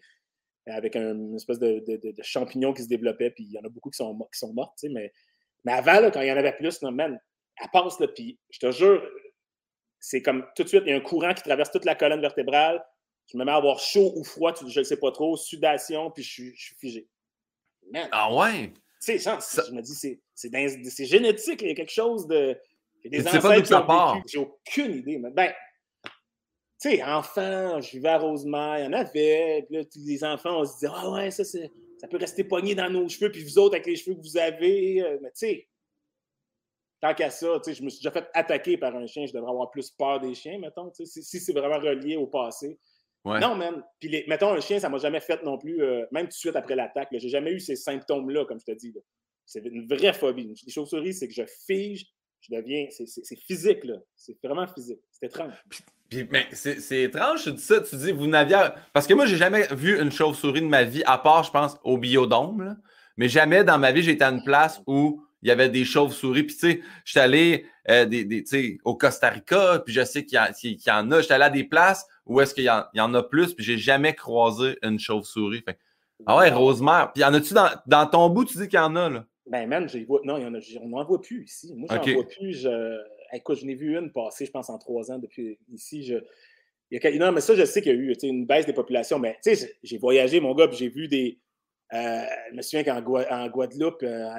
avec 0.68 0.96
une 0.96 1.36
espèce 1.36 1.58
de, 1.58 1.84
champignon 2.22 2.74
qui 2.74 2.84
se 2.84 2.88
développait, 2.88 3.32
puis 3.32 3.44
il 3.44 3.52
y 3.54 3.58
en 3.58 3.64
a 3.64 3.70
beaucoup 3.70 3.90
qui 3.90 3.98
sont, 3.98 4.14
morts, 4.54 4.74
tu 4.80 4.88
sais, 4.88 4.94
mais, 4.94 5.12
mais 5.66 5.74
avant, 5.74 6.00
là, 6.00 6.12
quand 6.12 6.22
il 6.22 6.28
y 6.28 6.32
en 6.32 6.38
avait 6.38 6.56
plus, 6.56 6.80
man, 6.84 7.20
elle 7.60 7.68
passe, 7.74 8.00
là, 8.00 8.08
puis 8.08 8.38
je 8.52 8.60
te 8.60 8.72
jure, 8.72 9.04
c'est 10.00 10.22
comme 10.22 10.46
tout 10.56 10.64
de 10.64 10.68
suite, 10.68 10.84
il 10.86 10.92
y 10.92 10.94
a 10.94 10.96
un 10.96 11.02
courant 11.02 11.34
qui 11.34 11.42
traverse 11.42 11.72
toute 11.72 11.86
la 11.86 11.96
colonne 11.96 12.22
vertébrale. 12.22 12.86
Je 13.32 13.38
me 13.38 13.44
mets 13.44 13.52
à 13.52 13.56
avoir 13.56 13.80
chaud 13.80 14.14
ou 14.16 14.24
froid, 14.24 14.54
je 14.56 14.80
ne 14.80 14.84
sais 14.84 14.98
pas 14.98 15.12
trop, 15.12 15.36
sudation, 15.38 16.12
puis 16.12 16.24
je 16.24 16.52
je 16.56 16.66
suis 16.66 16.76
figé. 16.76 17.08
Ah 18.12 18.34
ouais? 18.34 18.72
Tu 19.02 19.18
sais, 19.18 19.40
je 19.40 19.72
me 19.72 19.82
dis, 19.82 20.20
c'est 20.36 21.06
génétique, 21.06 21.62
il 21.62 21.70
y 21.70 21.72
a 21.72 21.76
quelque 21.76 21.92
chose 21.92 22.28
de. 22.28 22.58
Il 23.04 23.14
y 23.14 23.18
a 23.18 23.22
des 23.22 23.28
ancêtres 23.28 23.62
qui 23.64 23.74
J'ai 24.28 24.40
aucune 24.40 24.96
idée. 24.96 25.18
Mais 25.20 25.32
ben, 25.32 25.54
tu 26.82 26.90
sais, 26.90 27.04
enfant, 27.04 27.80
je 27.82 27.92
vivais 27.92 28.10
à 28.10 28.18
Rosemère, 28.20 28.80
il 28.80 28.86
y 28.86 28.88
en 28.88 28.94
avait. 28.94 29.66
Puis 29.68 29.78
là, 29.78 29.86
tous 29.86 30.06
les 30.06 30.24
enfants, 30.24 30.62
on 30.62 30.66
se 30.66 30.74
disait, 30.74 30.92
ah 30.94 31.12
ouais, 31.12 31.32
ça, 31.32 31.44
ça 31.44 32.08
peut 32.10 32.18
rester 32.18 32.44
pogné 32.44 32.76
dans 32.76 32.90
nos 32.90 33.08
cheveux, 33.08 33.32
puis 33.32 33.44
vous 33.44 33.58
autres, 33.58 33.76
avec 33.76 33.88
les 33.88 33.96
cheveux 33.96 34.16
que 34.16 34.22
vous 34.22 34.38
avez. 34.38 35.02
Euh, 35.02 35.18
mais 35.22 35.30
tu 35.32 35.40
sais, 35.48 35.68
tant 37.02 37.14
qu'à 37.14 37.30
ça, 37.30 37.60
tu 37.64 37.70
sais, 37.70 37.74
je 37.74 37.84
me 37.84 37.90
suis 37.90 38.00
déjà 38.00 38.12
fait 38.12 38.30
attaquer 38.34 38.78
par 38.78 38.96
un 38.96 39.06
chien, 39.08 39.26
je 39.26 39.34
devrais 39.34 39.52
avoir 39.52 39.72
plus 39.72 39.92
peur 39.92 40.20
des 40.20 40.34
chiens, 40.34 40.60
mettons, 40.60 40.92
si, 40.94 41.06
si 41.08 41.40
c'est 41.40 41.54
vraiment 41.54 41.80
relié 41.80 42.16
au 42.16 42.28
passé. 42.28 42.78
Non, 43.26 43.56
man. 43.56 43.84
Puis, 44.00 44.24
mettons, 44.28 44.54
un 44.54 44.62
chien, 44.62 44.80
ça 44.80 44.90
m'a 44.90 44.98
jamais 44.98 45.20
fait 45.20 45.44
non 45.44 45.58
plus, 45.58 45.84
euh, 45.84 46.06
même 46.12 46.26
tout 46.26 46.30
de 46.30 46.34
suite 46.34 46.56
après 46.56 46.76
l'attaque. 46.76 47.10
J'ai 47.12 47.30
jamais 47.30 47.52
eu 47.52 47.60
ces 47.60 47.76
symptômes-là, 47.76 48.46
comme 48.46 48.60
je 48.60 48.66
te 48.66 48.78
dis. 48.78 48.94
C'est 49.46 49.66
une 49.66 49.88
vraie 49.88 50.14
phobie. 50.14 50.54
Les 50.66 50.72
chauves-souris, 50.72 51.14
c'est 51.14 51.28
que 51.28 51.34
je 51.34 51.44
fige, 51.68 52.06
je 52.42 52.56
deviens. 52.56 52.88
C'est 52.90 53.40
physique, 53.40 53.84
là. 53.84 53.96
C'est 54.16 54.38
vraiment 54.44 54.68
physique. 54.68 55.00
C'est 55.12 55.26
étrange. 55.28 55.54
Puis, 56.10 56.28
mais 56.32 56.48
c'est 56.54 57.02
étrange, 57.04 57.44
tu 57.44 57.52
dis 57.54 57.62
ça. 57.62 57.82
Tu 57.82 57.96
dis, 57.98 58.12
vous 58.12 58.28
n'aviez. 58.28 58.58
Parce 58.94 59.06
que 59.06 59.14
moi, 59.14 59.26
j'ai 59.26 59.38
jamais 59.38 59.68
vu 59.72 60.00
une 60.00 60.12
chauve-souris 60.12 60.62
de 60.62 60.68
ma 60.68 60.84
vie, 60.84 61.04
à 61.06 61.18
part, 61.18 61.44
je 61.44 61.52
pense, 61.52 61.78
au 61.84 61.98
biodôme. 61.98 62.80
Mais 63.18 63.28
jamais 63.28 63.64
dans 63.64 63.78
ma 63.78 63.92
vie, 63.92 64.02
j'ai 64.02 64.12
été 64.12 64.24
à 64.24 64.30
une 64.30 64.44
place 64.44 64.82
où 64.88 65.24
il 65.42 65.50
y 65.50 65.52
avait 65.52 65.70
des 65.70 65.86
chauves-souris. 65.86 66.44
Puis, 66.44 66.56
tu 66.56 66.72
sais, 66.72 66.82
je 67.06 67.12
suis 67.12 67.20
allé 67.20 67.66
euh, 67.90 68.06
des, 68.06 68.80
au 68.84 68.96
Costa 68.96 69.30
Rica, 69.30 69.82
puis 69.86 69.94
je 69.94 70.04
sais 70.04 70.26
qu'il 70.26 70.40
y, 70.64 70.68
y, 70.86 70.92
en 70.92 71.12
a. 71.12 71.18
Je 71.18 71.26
suis 71.26 71.34
allé 71.34 71.46
à 71.46 71.50
des 71.50 71.64
places 71.64 72.08
où 72.30 72.40
est-ce 72.40 72.54
qu'il 72.54 72.64
y, 72.64 72.98
y, 72.98 73.02
en 73.02 73.14
a 73.14 73.24
plus, 73.24 73.54
puis 73.54 73.66
j'ai 73.66 73.78
jamais 73.78 74.14
croisé 74.14 74.78
une 74.84 75.00
chauve-souris. 75.00 75.64
Ah 76.26 76.38
ouais, 76.38 76.52
Rosemère. 76.52 77.12
Puis 77.14 77.22
y 77.22 77.26
en 77.26 77.34
a-tu 77.34 77.54
dans, 77.54 77.70
dans, 77.88 78.06
ton 78.06 78.30
bout, 78.30 78.46
tu 78.46 78.58
dis 78.58 78.68
qu'il 78.68 78.80
y 78.80 78.82
en 78.82 78.96
a, 78.96 79.10
là? 79.10 79.26
Ben, 79.48 79.68
man, 79.68 79.88
non, 80.24 80.38
y 80.38 80.46
en 80.46 80.54
a... 80.54 80.60
on 80.82 80.90
n'en 80.90 81.04
voit 81.04 81.20
plus 81.20 81.46
ici. 81.46 81.74
Moi, 81.76 81.88
j'en 81.90 82.14
vois 82.14 82.28
plus. 82.28 82.54
Je... 82.54 82.98
Écoute, 83.34 83.60
je 83.60 83.66
n'ai 83.66 83.74
vu 83.74 83.98
une 83.98 84.12
passer, 84.12 84.46
je 84.46 84.52
pense, 84.52 84.70
en 84.70 84.78
trois 84.78 85.12
ans 85.12 85.18
depuis 85.18 85.58
ici. 85.72 86.04
Je... 86.04 86.18
Il 86.92 87.02
y 87.04 87.08
a... 87.08 87.18
Non, 87.18 87.32
mais 87.32 87.42
ça, 87.42 87.56
je 87.56 87.66
sais 87.66 87.82
qu'il 87.82 87.96
y 87.96 87.96
a 87.96 87.98
eu 87.98 88.14
une 88.24 88.46
baisse 88.46 88.68
des 88.68 88.74
populations. 88.74 89.18
Mais, 89.18 89.38
tu 89.44 89.56
sais, 89.56 89.76
j'ai 89.82 89.98
voyagé, 89.98 90.40
mon 90.40 90.54
gars, 90.54 90.68
puis 90.68 90.78
j'ai 90.78 90.90
vu 90.90 91.08
des. 91.08 91.40
Euh, 91.94 92.22
je 92.52 92.56
me 92.56 92.62
souviens 92.62 92.84
qu'en 92.84 93.04
en 93.04 93.48
Guadeloupe, 93.48 94.04
euh, 94.04 94.30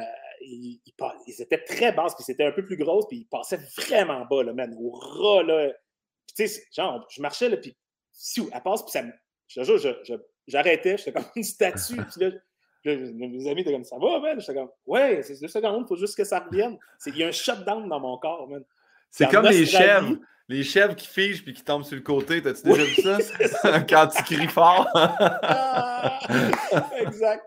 ils, 0.43 0.81
ils, 1.27 1.43
étaient 1.43 1.65
très 1.65 1.93
basses, 1.93 2.15
puis 2.15 2.23
c'était 2.23 2.45
un 2.45 2.53
peu 2.53 2.65
plus 2.65 2.77
grosse, 2.77 3.09
puis 3.09 3.19
ils 3.19 3.27
passaient 3.27 3.59
vraiment 3.77 4.25
bas, 4.27 4.45
là, 4.45 4.53
man, 4.53 4.73
au 4.79 4.93
ras, 4.93 5.43
là. 5.43 5.73
tu 6.37 6.47
sais, 6.47 6.63
genre, 6.73 7.05
je 7.11 7.21
marchais, 7.21 7.49
là, 7.49 7.57
puis 7.57 7.77
si, 8.21 8.47
elle 8.53 8.61
passe, 8.61 8.83
puis 8.83 8.93
ça 8.93 9.03
me. 9.03 9.13
Je 9.49 9.65
jure, 9.65 9.97
j'arrêtais, 10.47 10.99
j'étais 10.99 11.13
comme 11.13 11.25
une 11.37 11.43
statue, 11.43 11.97
puis 11.97 12.25
là, 12.25 12.31
mes 12.85 13.49
amis 13.49 13.63
étaient 13.63 13.73
comme 13.73 13.85
ça 13.85 13.97
va, 13.99 14.21
man? 14.21 14.39
J'étais 14.39 14.55
comme, 14.55 14.71
ouais, 14.87 15.23
c'est 15.23 15.41
deux 15.41 15.49
secondes, 15.49 15.85
il 15.87 15.89
faut 15.89 15.97
juste 15.97 16.17
que 16.17 16.25
ça 16.25 16.41
revienne. 16.41 16.79
Il 17.07 17.17
y 17.17 17.25
a 17.25 17.29
un 17.29 17.33
shutdown 17.33 17.89
dans 17.89 18.01
mon 18.01 18.19
corps, 18.19 18.47
man. 18.49 18.63
C'est 19.11 19.31
comme 19.31 19.47
les 19.47 19.67
chèvres. 19.67 20.17
Les 20.49 20.65
chèvres 20.65 20.97
qui 20.97 21.07
figent 21.07 21.45
puis 21.45 21.55
qui 21.55 21.63
tombent 21.63 21.85
sur 21.85 21.95
le 21.95 22.03
côté. 22.03 22.43
T'as-tu 22.43 22.65
déjà 22.65 22.83
vu 22.83 22.95
ça? 22.97 23.81
Quand 23.89 24.09
tu 24.09 24.23
cries 24.25 24.49
fort. 24.49 24.89
Ah! 24.95 26.19
exact. 26.99 27.45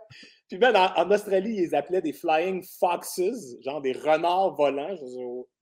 Puis 0.47 0.57
même 0.57 0.75
en, 0.75 1.11
Australie, 1.11 1.63
ils 1.63 1.75
appelaient 1.75 2.01
des 2.01 2.13
flying 2.13 2.63
foxes, 2.79 3.59
genre 3.61 3.81
des 3.81 3.91
renards 3.91 4.55
volants, 4.55 4.95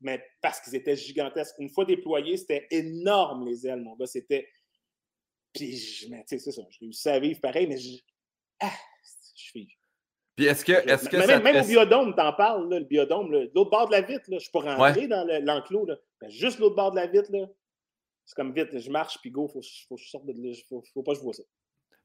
mais 0.01 0.23
parce 0.41 0.59
qu'ils 0.61 0.75
étaient 0.75 0.95
gigantesques. 0.95 1.55
Une 1.57 1.69
fois 1.69 1.85
déployés, 1.85 2.37
c'était 2.37 2.67
énorme 2.69 3.47
les 3.47 3.65
ailes, 3.65 3.81
mon 3.81 3.95
gars. 3.95 4.05
C'était. 4.05 4.47
Puis, 5.53 5.77
je, 5.77 6.05
tu 6.05 6.13
sais, 6.25 6.39
c'est 6.39 6.51
ça. 6.51 6.61
Je 6.69 6.79
réussis 6.79 7.09
à 7.09 7.19
vivre 7.19 7.39
pareil, 7.39 7.67
mais 7.67 7.77
je. 7.77 7.97
Ah, 8.59 8.71
je 9.35 9.41
suis. 9.41 9.69
Puis 10.35 10.45
est-ce 10.45 10.63
que. 10.63 10.71
Est 10.71 11.09
que 11.09 11.17
même, 11.17 11.43
même 11.43 11.63
au 11.63 11.67
biodôme, 11.67 12.15
t'en 12.15 12.33
parles, 12.33 12.69
là, 12.69 12.79
le 12.79 12.85
biodôme, 12.85 13.31
l'autre 13.31 13.69
bord 13.69 13.87
de 13.87 13.93
la 13.93 14.01
vitre, 14.01 14.23
là, 14.29 14.37
je 14.37 14.43
suis 14.43 14.51
pas 14.51 14.75
rentré 14.75 15.07
dans 15.07 15.25
l'enclos, 15.43 15.85
là. 15.85 15.95
juste 16.29 16.59
l'autre 16.59 16.75
bord 16.75 16.91
de 16.91 16.97
la 16.97 17.07
vitre, 17.07 17.31
là. 17.31 17.47
C'est 18.25 18.35
comme 18.35 18.53
vite, 18.53 18.77
je 18.77 18.89
marche, 18.89 19.17
puis 19.19 19.31
go, 19.31 19.47
faut, 19.47 19.61
faut 19.89 19.95
que 19.95 20.01
je 20.01 20.09
sorte 20.09 20.25
de 20.25 20.33
là. 20.33 20.53
Faut, 20.69 20.83
faut 20.93 21.03
pas 21.03 21.13
que 21.13 21.17
je 21.17 21.23
vois 21.23 21.33
ça. 21.33 21.43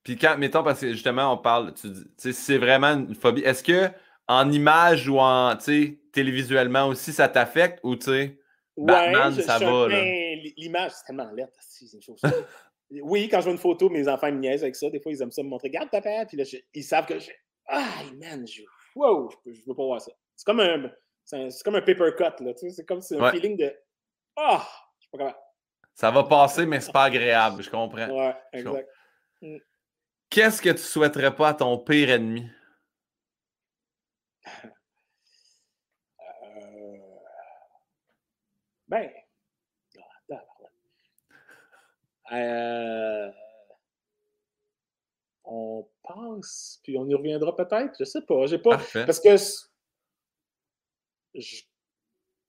Puis 0.02 0.16
quand, 0.16 0.36
mettons, 0.38 0.64
parce 0.64 0.80
que 0.80 0.92
justement, 0.92 1.32
on 1.32 1.38
parle, 1.38 1.74
tu 1.74 1.88
dis, 1.90 2.32
c'est 2.32 2.58
vraiment 2.58 2.94
une 2.94 3.14
phobie. 3.14 3.42
Est-ce 3.42 3.62
que 3.62 3.90
en 4.28 4.50
image 4.50 5.08
ou 5.08 5.18
en, 5.20 5.56
tu 5.56 5.64
sais, 5.64 6.00
télévisuellement 6.12 6.88
aussi, 6.88 7.12
ça 7.12 7.28
t'affecte 7.28 7.80
ou, 7.82 7.96
tu 7.96 8.06
sais, 8.06 8.38
Batman, 8.76 9.32
ça 9.32 9.58
va, 9.58 9.88
L'image, 10.56 10.92
c'est 10.92 11.06
tellement 11.06 11.30
lettre, 11.32 11.52
oui, 12.90 13.28
quand 13.28 13.40
je 13.40 13.44
vois 13.44 13.52
une 13.52 13.58
photo, 13.58 13.88
mes 13.88 14.08
enfants 14.08 14.30
me 14.30 14.38
niaisent 14.38 14.62
avec 14.62 14.76
ça. 14.76 14.88
Des 14.90 15.00
fois, 15.00 15.12
ils 15.12 15.20
aiment 15.22 15.32
ça 15.32 15.42
me 15.42 15.48
montrer. 15.48 15.68
Regarde, 15.68 15.90
papa. 15.90 16.24
Puis 16.26 16.36
là, 16.36 16.44
ils 16.74 16.84
savent 16.84 17.06
que 17.06 17.18
je. 17.18 17.30
Ah, 17.66 18.02
man, 18.14 18.46
je. 18.46 18.62
Wow, 18.94 19.30
je, 19.44 19.60
veux 19.66 19.74
pas 19.74 19.84
voir 19.84 20.00
ça. 20.00 20.12
C'est 20.34 20.44
comme 20.44 20.60
un. 20.60 20.90
C'est 21.24 21.62
comme 21.64 21.74
un 21.74 21.82
paper 21.82 22.12
cut, 22.16 22.44
là. 22.44 22.54
Tu 22.54 22.68
sais, 22.68 22.70
c'est 22.70 22.84
comme 22.84 23.00
un 23.00 23.30
feeling 23.30 23.56
de. 23.56 23.74
Ah, 24.36 24.66
je 24.98 25.02
suis 25.02 25.10
pas 25.10 25.18
capable. 25.18 25.38
Ça 25.94 26.10
va 26.10 26.24
passer, 26.24 26.66
mais 26.66 26.80
c'est 26.80 26.92
pas 26.92 27.04
agréable, 27.04 27.62
je 27.62 27.70
comprends. 27.70 28.08
Ouais, 28.08 28.36
exact. 28.52 28.88
Mm. 29.40 29.56
Qu'est-ce 30.28 30.60
que 30.60 30.70
tu 30.70 30.82
souhaiterais 30.82 31.34
pas 31.34 31.48
à 31.48 31.54
ton 31.54 31.78
pire 31.78 32.10
ennemi? 32.10 32.48
Euh... 36.18 36.98
Ben. 38.88 39.10
Euh... 42.32 43.30
On 45.44 45.86
pense, 46.02 46.80
puis 46.82 46.98
on 46.98 47.08
y 47.08 47.14
reviendra 47.14 47.54
peut-être, 47.54 47.94
je 47.98 48.04
sais 48.04 48.22
pas. 48.22 48.46
J'ai 48.46 48.58
pas. 48.58 48.78
Parce 48.92 49.20
que. 49.20 49.36
Je... 51.34 51.40
Tu 51.40 51.64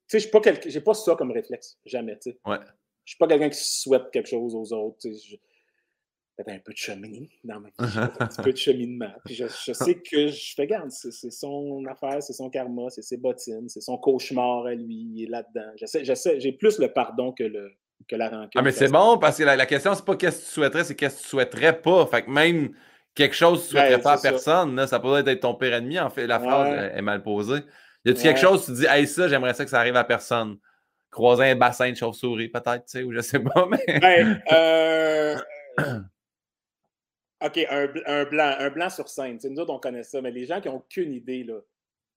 sais, 0.07 0.19
je 0.19 0.29
pas, 0.29 0.39
pas 0.41 0.93
ça 0.93 1.15
comme 1.15 1.31
réflexe. 1.31 1.77
Jamais, 1.85 2.17
tu 2.17 2.31
sais. 2.31 2.39
Ouais. 2.45 2.57
Je 3.05 3.11
suis 3.11 3.17
pas 3.17 3.27
quelqu'un 3.27 3.49
qui 3.49 3.59
souhaite 3.59 4.09
quelque 4.11 4.29
chose 4.29 4.55
aux 4.55 4.73
autres. 4.73 4.97
Tu 4.99 5.13
sais 5.13 5.39
peut-être 6.37 6.55
un 6.55 6.59
peu 6.59 6.71
de 6.71 6.77
cheminement 6.77 7.27
dans 7.43 7.59
ma 7.59 7.69
vie, 7.69 7.97
un 7.97 8.07
petit 8.27 8.41
peu 8.41 8.53
de 8.53 8.57
cheminement. 8.57 9.11
Puis 9.25 9.35
je, 9.35 9.47
sais 9.47 9.95
que 9.95 10.27
je 10.27 10.53
fais 10.55 10.67
garde, 10.67 10.91
c'est 10.91 11.31
son 11.31 11.83
affaire, 11.85 12.21
c'est 12.21 12.33
son 12.33 12.49
karma, 12.49 12.89
c'est 12.89 13.01
ses 13.01 13.17
bottines, 13.17 13.67
c'est 13.69 13.81
son 13.81 13.97
cauchemar 13.97 14.67
à 14.67 14.75
lui, 14.75 15.09
il 15.15 15.23
est 15.23 15.29
là-dedans. 15.29 15.71
J'ai 15.75 16.51
plus 16.51 16.77
le 16.79 16.93
pardon 16.93 17.31
que, 17.31 17.43
le, 17.43 17.71
que 18.07 18.15
la 18.15 18.29
rancune. 18.29 18.51
Ah, 18.55 18.61
mais 18.61 18.71
c'est 18.71 18.89
bon 18.89 19.17
parce 19.17 19.37
que 19.37 19.43
la, 19.43 19.65
question, 19.65 19.93
c'est 19.93 20.05
pas 20.05 20.15
qu'est-ce 20.15 20.39
que 20.39 20.45
tu 20.45 20.51
souhaiterais, 20.51 20.83
c'est 20.83 20.95
qu'est-ce 20.95 21.17
que 21.17 21.23
tu 21.23 21.27
souhaiterais 21.29 21.81
pas. 21.81 22.05
Fait 22.07 22.23
que 22.23 22.29
même 22.29 22.71
quelque 23.15 23.35
chose 23.35 23.59
que 23.59 23.65
tu 23.65 23.71
souhaiterais 23.71 24.01
pas 24.01 24.13
à 24.13 24.17
personne, 24.17 24.75
là, 24.75 24.87
ça 24.87 24.99
pourrait 24.99 25.23
être 25.25 25.41
ton 25.41 25.55
pire 25.55 25.73
ennemi. 25.73 25.99
En 25.99 26.09
fait, 26.09 26.27
la 26.27 26.39
phrase 26.39 26.91
est 26.93 27.01
mal 27.01 27.23
posée. 27.23 27.61
Y 28.05 28.11
a-tu 28.11 28.21
quelque 28.21 28.39
chose, 28.39 28.65
tu 28.65 28.73
dis, 28.73 28.85
hey, 28.85 29.05
ça, 29.07 29.27
j'aimerais 29.27 29.53
ça 29.53 29.65
que 29.65 29.69
ça 29.69 29.79
arrive 29.79 29.95
à 29.97 30.03
personne? 30.03 30.57
Croiser 31.11 31.51
un 31.51 31.55
bassin 31.55 31.89
de 31.91 31.95
chauve-souris, 31.95 32.49
peut-être, 32.49 32.85
tu 32.85 32.91
sais, 32.99 33.03
ou 33.03 33.11
je 33.11 33.21
sais 33.21 33.39
pas, 33.39 33.67
mais. 33.69 33.99
Ben, 33.99 34.41
euh, 34.51 35.37
OK, 37.45 37.57
un, 37.69 37.87
un, 38.05 38.25
blanc, 38.25 38.55
un 38.59 38.69
blanc 38.69 38.89
sur 38.89 39.09
scène. 39.09 39.39
nous 39.43 39.59
autres, 39.59 39.73
on 39.73 39.79
connaît 39.79 40.03
ça, 40.03 40.21
mais 40.21 40.31
les 40.31 40.45
gens 40.45 40.61
qui 40.61 40.69
n'ont 40.69 40.77
aucune 40.77 41.11
idée, 41.13 41.43
là, 41.43 41.59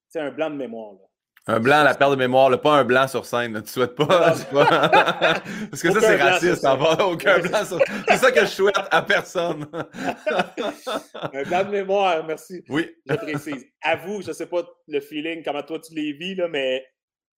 c'est 0.09 0.21
un 0.21 0.31
blanc 0.31 0.51
de 0.51 0.57
mémoire. 0.57 0.93
Là. 0.93 1.10
Un 1.47 1.59
blanc, 1.59 1.83
la 1.83 1.95
perte 1.95 2.11
de 2.13 2.17
mémoire, 2.17 2.61
pas 2.61 2.75
un 2.75 2.85
blanc 2.85 3.09
sur 3.09 3.25
scène. 3.25 3.61
Tu 3.63 3.71
souhaites 3.71 3.95
pas. 3.95 4.07
Parce 4.53 5.83
que 5.83 5.93
ça, 5.93 6.01
c'est 6.01 6.17
raciste. 6.17 6.67
aucun 7.01 7.39
blanc 7.41 7.65
sur 7.65 7.79
C'est 8.09 8.19
ça 8.19 8.31
que 8.31 8.41
je 8.41 8.47
souhaite 8.47 8.77
à 8.91 9.03
personne. 9.03 9.67
un 9.73 11.43
blanc 11.43 11.65
de 11.65 11.71
mémoire, 11.71 12.25
merci. 12.27 12.63
Oui. 12.69 12.89
Je 13.07 13.15
précise. 13.15 13.67
Avoue, 13.83 14.23
je 14.23 14.29
ne 14.29 14.33
sais 14.33 14.47
pas 14.47 14.63
le 14.87 15.01
feeling, 15.01 15.43
comment 15.43 15.63
toi 15.63 15.81
tu 15.81 15.95
les 15.95 16.13
vis, 16.13 16.35
là, 16.35 16.47
mais 16.47 16.87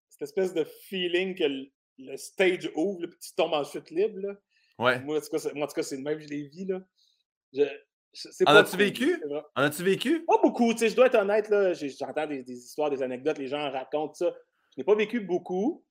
cette 0.09 0.23
espèce 0.23 0.53
de 0.53 0.65
feeling 0.89 1.37
que 1.37 1.45
le 1.99 2.17
stage 2.17 2.71
ouvre, 2.75 3.07
puis 3.07 3.19
tu 3.19 3.35
tombes 3.37 3.55
en 3.55 3.65
chute 3.65 3.91
libre. 3.91 4.19
Là. 4.19 4.35
Ouais. 4.79 5.01
Moi, 5.01 5.19
en 5.19 5.21
tout 5.21 5.29
cas, 5.31 5.83
c'est 5.83 5.97
le 5.97 6.03
même, 6.03 6.19
je 6.19 6.29
l'ai 6.29 6.49
vu. 6.49 6.67
Là. 6.67 7.69
En 8.47 8.57
as-tu 8.57 8.77
vécu? 8.77 9.23
En 9.55 9.63
as-tu 9.63 9.83
vécu? 9.83 10.25
Pas 10.25 10.39
beaucoup. 10.43 10.73
Je 10.77 10.95
dois 10.95 11.07
être 11.07 11.19
honnête. 11.19 11.49
là. 11.49 11.73
J'entends 11.73 12.27
des, 12.27 12.45
histoires, 12.51 12.91
des 12.91 13.03
anecdotes, 13.03 13.39
les 13.39 13.49
gens 13.49 13.71
racontent 13.71 14.15
ça. 14.15 14.35
Je 14.75 14.81
n'ai 14.81 14.85
pas 14.85 14.95
vécu 14.95 15.21
beaucoup. 15.21 15.85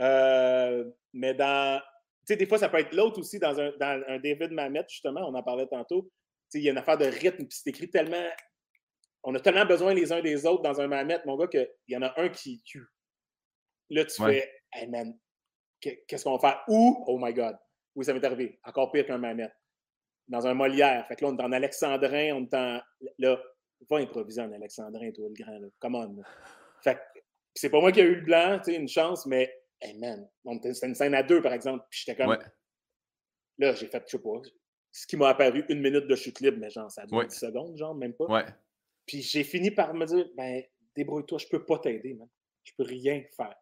Euh, 0.00 0.90
mais 1.12 1.34
dans. 1.34 1.80
Tu 2.26 2.32
sais, 2.32 2.36
des 2.36 2.46
fois, 2.46 2.58
ça 2.58 2.68
peut 2.68 2.78
être 2.78 2.94
l'autre 2.94 3.18
aussi 3.20 3.38
dans 3.38 3.58
un, 3.60 3.70
dans 3.78 4.02
un 4.08 4.18
David 4.18 4.52
Mamet, 4.52 4.84
justement, 4.88 5.20
on 5.28 5.34
en 5.34 5.42
parlait 5.42 5.66
tantôt. 5.66 6.10
Il 6.54 6.62
y 6.62 6.68
a 6.68 6.72
une 6.72 6.78
affaire 6.78 6.96
de 6.96 7.06
rythme, 7.06 7.46
puis 7.46 7.58
c'est 7.62 7.70
écrit 7.70 7.90
tellement. 7.90 8.26
On 9.22 9.34
a 9.34 9.40
tellement 9.40 9.64
besoin 9.64 9.94
les 9.94 10.12
uns 10.12 10.20
des 10.20 10.46
autres 10.46 10.62
dans 10.62 10.80
un 10.80 10.86
Mamet, 10.86 11.20
mon 11.26 11.36
gars, 11.36 11.48
qu'il 11.48 11.68
y 11.88 11.96
en 11.96 12.02
a 12.02 12.20
un 12.20 12.28
qui 12.28 12.62
tue. 12.62 12.86
Là, 13.90 14.04
tu 14.04 14.22
fais, 14.22 14.50
hey 14.72 14.86
man, 14.88 15.18
qu'est-ce 15.80 16.24
qu'on 16.24 16.36
va 16.36 16.38
faire? 16.38 16.64
Ou, 16.68 17.04
oh 17.06 17.18
my 17.18 17.32
God, 17.32 17.56
oui, 17.94 18.04
ça 18.04 18.12
m'est 18.12 18.24
arrivé, 18.24 18.58
encore 18.64 18.92
pire 18.92 19.06
qu'un 19.06 19.18
Mamet. 19.18 19.50
Dans 20.28 20.46
un 20.46 20.54
Molière. 20.54 21.06
Fait 21.06 21.16
que 21.16 21.24
là, 21.24 21.30
on 21.30 21.36
est 21.36 21.42
en 21.42 21.52
alexandrin, 21.52 22.34
on 22.34 22.44
est 22.44 22.54
en. 22.54 22.80
Là, 23.18 23.42
va 23.90 23.98
improviser 23.98 24.40
en 24.40 24.52
alexandrin, 24.52 25.10
toi, 25.12 25.28
le 25.28 25.34
grand, 25.44 25.58
là. 25.58 25.68
Come 25.78 25.94
on. 25.96 26.22
Fait 26.82 26.94
que 26.94 27.20
c'est 27.54 27.70
pas 27.70 27.80
moi 27.80 27.92
qui 27.92 28.00
ai 28.00 28.04
eu 28.04 28.16
le 28.16 28.24
blanc, 28.24 28.58
tu 28.58 28.72
sais, 28.72 28.76
une 28.78 28.88
chance, 28.88 29.26
mais, 29.26 29.52
hey 29.80 29.98
man, 29.98 30.28
c'était 30.62 30.86
une 30.86 30.94
scène 30.94 31.14
à 31.14 31.22
deux, 31.22 31.42
par 31.42 31.52
exemple, 31.52 31.84
puis 31.90 32.02
j'étais 32.04 32.22
comme. 32.22 32.38
Là, 33.58 33.72
j'ai 33.74 33.86
fait, 33.86 34.02
je 34.06 34.16
sais 34.16 34.22
pas, 34.22 34.40
ce 34.90 35.06
qui 35.06 35.16
m'a 35.16 35.28
apparu 35.28 35.64
une 35.68 35.80
minute 35.80 36.06
de 36.06 36.16
chute 36.16 36.40
libre, 36.40 36.58
mais 36.58 36.70
genre, 36.70 36.90
ça 36.90 37.02
a 37.02 37.06
duré 37.06 37.26
10 37.26 37.36
secondes, 37.36 37.76
genre, 37.76 37.94
même 37.94 38.14
pas. 38.14 38.26
Ouais. 38.26 38.44
Puis 39.06 39.22
j'ai 39.22 39.44
fini 39.44 39.70
par 39.70 39.92
me 39.92 40.06
dire, 40.06 40.26
ben, 40.36 40.62
débrouille-toi, 40.96 41.38
je 41.38 41.48
peux 41.48 41.64
pas 41.64 41.78
t'aider, 41.78 42.14
man. 42.14 42.28
Je 42.62 42.72
peux 42.76 42.84
rien 42.84 43.22
faire. 43.36 43.54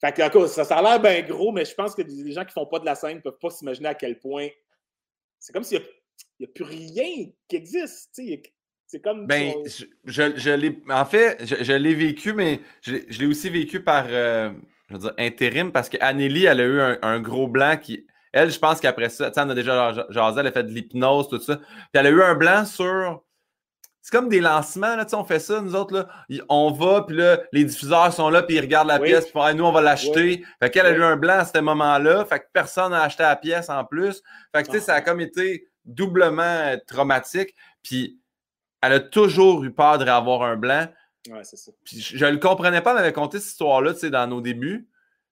Fait 0.00 0.12
que, 0.12 0.46
ça, 0.46 0.64
ça 0.64 0.78
a 0.78 0.82
l'air 0.82 1.00
bien 1.00 1.22
gros, 1.22 1.52
mais 1.52 1.64
je 1.64 1.74
pense 1.74 1.94
que 1.94 2.02
les 2.02 2.32
gens 2.32 2.44
qui 2.44 2.52
font 2.52 2.66
pas 2.66 2.80
de 2.80 2.84
la 2.84 2.94
scène 2.94 3.16
ne 3.16 3.22
peuvent 3.22 3.38
pas 3.38 3.50
s'imaginer 3.50 3.88
à 3.88 3.94
quel 3.94 4.18
point. 4.18 4.48
C'est 5.44 5.52
comme 5.52 5.62
s'il 5.62 5.82
n'y 6.40 6.46
a, 6.46 6.48
plus 6.54 6.64
rien 6.64 7.26
qui 7.48 7.56
existe. 7.56 8.18
C'est 8.86 9.00
comme. 9.02 9.26
Ben, 9.26 9.52
je, 9.66 9.84
je, 10.06 10.50
l'ai. 10.50 10.82
En 10.88 11.04
fait, 11.04 11.36
je, 11.44 11.72
l'ai 11.74 11.94
vécu, 11.94 12.32
mais 12.32 12.60
je, 12.80 12.92
l'ai 12.92 13.26
aussi 13.26 13.50
vécu 13.50 13.82
par 13.82 14.06
euh, 14.08 14.50
je 14.88 14.94
veux 14.94 15.00
dire, 15.00 15.12
intérim 15.18 15.70
parce 15.70 15.90
qu'Anélie, 15.90 16.46
elle 16.46 16.60
a 16.62 16.64
eu 16.64 16.80
un, 17.02 17.20
gros 17.20 17.46
blanc 17.46 17.76
qui. 17.76 18.06
Elle, 18.32 18.50
je 18.50 18.58
pense 18.58 18.80
qu'après 18.80 19.10
ça, 19.10 19.30
tu 19.30 19.34
sais, 19.34 19.46
on 19.46 19.50
a 19.50 19.54
déjà 19.54 20.06
jasé, 20.08 20.40
elle 20.40 20.46
a 20.46 20.52
fait 20.52 20.64
de 20.64 20.70
l'hypnose, 20.70 21.28
tout 21.28 21.38
ça. 21.38 21.56
Puis 21.56 21.66
elle 21.92 22.06
a 22.06 22.10
eu 22.10 22.22
un 22.22 22.34
blanc 22.36 22.64
sur 22.64 23.22
c'est 24.04 24.14
comme 24.14 24.28
des 24.28 24.40
lancements, 24.40 24.96
là, 24.96 25.06
on 25.14 25.24
fait 25.24 25.38
ça, 25.38 25.62
nous 25.62 25.74
autres, 25.74 25.94
là, 25.94 26.08
on 26.50 26.70
va, 26.70 27.04
puis 27.06 27.16
là, 27.16 27.40
les 27.52 27.64
diffuseurs 27.64 28.12
sont 28.12 28.28
là, 28.28 28.42
puis 28.42 28.56
ils 28.56 28.60
regardent 28.60 28.88
la 28.88 28.98
pièce, 28.98 29.24
puis 29.24 29.54
nous, 29.54 29.64
on 29.64 29.72
va 29.72 29.80
l'acheter. 29.80 30.44
Fait 30.60 30.68
qu'elle 30.68 30.84
a 30.84 30.90
eu 30.90 31.02
un 31.02 31.16
blanc 31.16 31.38
à 31.38 31.46
ce 31.46 31.58
moment-là, 31.58 32.26
fait 32.26 32.40
que 32.40 32.44
personne 32.52 32.90
n'a 32.90 33.00
acheté 33.00 33.22
la 33.22 33.34
pièce 33.34 33.70
en 33.70 33.82
plus. 33.82 34.22
Fait 34.54 34.62
que, 34.62 34.66
tu 34.66 34.74
sais, 34.74 34.80
ça 34.80 34.94
a 34.96 35.00
comme 35.00 35.22
été 35.22 35.68
doublement 35.86 36.76
traumatique, 36.86 37.54
puis 37.82 38.20
elle 38.82 38.92
a 38.92 39.00
toujours 39.00 39.64
eu 39.64 39.72
peur 39.72 39.96
de 39.96 40.04
réavoir 40.04 40.42
un 40.42 40.56
blanc. 40.56 40.86
Ouais, 41.30 41.42
c'est 41.42 41.56
ça. 41.56 41.72
Puis 41.82 42.02
je 42.02 42.26
ne 42.26 42.32
le 42.32 42.36
comprenais 42.36 42.82
pas, 42.82 42.90
elle 42.90 42.96
m'avait 42.96 43.14
conté 43.14 43.38
cette 43.38 43.52
histoire-là, 43.52 43.94
tu 43.94 44.00
sais, 44.00 44.10
dans 44.10 44.26
nos 44.26 44.42
débuts. 44.42 44.86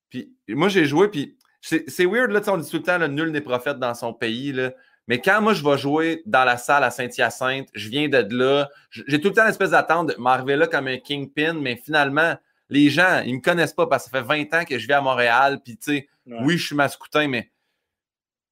Puis 0.08 0.34
moi, 0.48 0.70
j'ai 0.70 0.86
joué, 0.86 1.08
puis 1.08 1.36
c'est 1.60 2.06
weird, 2.06 2.30
là, 2.30 2.40
on 2.46 2.56
dit 2.56 2.70
tout 2.70 2.78
le 2.78 2.82
temps, 2.84 2.96
le 2.96 3.08
nul 3.08 3.32
n'est 3.32 3.42
prophète 3.42 3.78
dans 3.78 3.92
son 3.92 4.14
pays, 4.14 4.54
là. 4.54 4.72
Mais 5.08 5.20
quand 5.20 5.40
moi, 5.40 5.52
je 5.52 5.64
vais 5.64 5.76
jouer 5.78 6.22
dans 6.26 6.44
la 6.44 6.56
salle 6.56 6.84
à 6.84 6.90
Saint-Hyacinthe, 6.90 7.68
je 7.74 7.88
viens 7.88 8.08
de 8.08 8.26
là, 8.30 8.70
j'ai 8.90 9.20
tout 9.20 9.28
le 9.28 9.34
temps 9.34 9.44
l'espèce 9.44 9.70
d'attente 9.70 10.08
de 10.08 10.20
m'arriver 10.20 10.56
là 10.56 10.66
comme 10.66 10.86
un 10.86 10.98
kingpin, 10.98 11.54
mais 11.54 11.76
finalement, 11.76 12.36
les 12.68 12.88
gens, 12.88 13.20
ils 13.24 13.32
ne 13.32 13.36
me 13.36 13.42
connaissent 13.42 13.74
pas 13.74 13.86
parce 13.86 14.04
que 14.04 14.10
ça 14.10 14.18
fait 14.18 14.26
20 14.26 14.54
ans 14.54 14.64
que 14.64 14.78
je 14.78 14.86
vis 14.86 14.92
à 14.92 15.00
Montréal, 15.00 15.60
puis 15.62 15.76
tu 15.76 15.92
sais, 15.92 16.08
oui, 16.26 16.56
je 16.56 16.66
suis 16.66 16.76
mascoutin, 16.76 17.28
mais. 17.28 17.50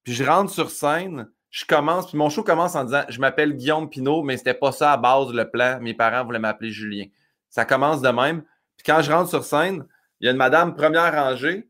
Puis 0.03 0.13
je 0.13 0.23
rentre 0.23 0.51
sur 0.51 0.71
scène, 0.71 1.27
je 1.49 1.65
commence, 1.65 2.07
puis 2.07 2.17
mon 2.17 2.29
show 2.29 2.43
commence 2.43 2.75
en 2.75 2.83
disant 2.83 3.03
Je 3.09 3.19
m'appelle 3.19 3.53
Guillaume 3.55 3.89
Pinault, 3.89 4.23
mais 4.23 4.37
c'était 4.37 4.53
pas 4.53 4.71
ça 4.71 4.93
à 4.93 4.97
base 4.97 5.31
le 5.31 5.49
plan. 5.49 5.79
Mes 5.81 5.93
parents 5.93 6.25
voulaient 6.25 6.39
m'appeler 6.39 6.71
Julien. 6.71 7.05
Ça 7.49 7.65
commence 7.65 8.01
de 8.01 8.09
même. 8.09 8.43
Puis 8.77 8.85
quand 8.85 9.01
je 9.01 9.11
rentre 9.11 9.29
sur 9.29 9.43
scène, 9.43 9.85
il 10.19 10.25
y 10.25 10.27
a 10.27 10.31
une 10.31 10.37
madame 10.37 10.75
première 10.75 11.13
rangée, 11.13 11.69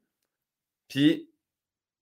puis 0.87 1.29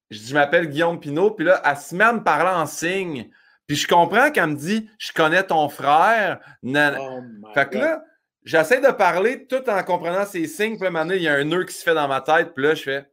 je 0.09 0.19
dis, 0.19 0.27
je 0.29 0.33
m'appelle 0.33 0.67
Guillaume 0.67 0.99
Pinault. 0.99 1.31
Puis 1.31 1.45
là, 1.45 1.61
elle 1.63 1.77
se 1.77 1.95
met 1.95 2.03
à 2.03 2.13
me 2.13 2.23
parler 2.23 2.49
en 2.49 2.65
signe. 2.65 3.29
Puis 3.67 3.77
je 3.77 3.87
comprends 3.87 4.31
qu'elle 4.31 4.47
me 4.47 4.55
dit, 4.55 4.89
je 4.97 5.11
connais 5.13 5.43
ton 5.43 5.69
frère. 5.69 6.39
Oh 6.63 7.21
fait 7.53 7.69
que 7.69 7.77
là, 7.77 8.03
j'essaie 8.43 8.81
de 8.81 8.91
parler 8.91 9.45
tout 9.45 9.69
en 9.69 9.83
comprenant 9.83 10.25
ses 10.25 10.47
signes. 10.47 10.77
Puis 10.79 10.91
là, 10.91 11.15
il 11.15 11.21
y 11.21 11.27
a 11.27 11.35
un 11.35 11.43
nœud 11.43 11.65
qui 11.65 11.75
se 11.75 11.83
fait 11.83 11.93
dans 11.93 12.07
ma 12.07 12.21
tête. 12.21 12.53
Puis 12.55 12.63
là, 12.63 12.73
je 12.73 12.81
fais. 12.81 13.05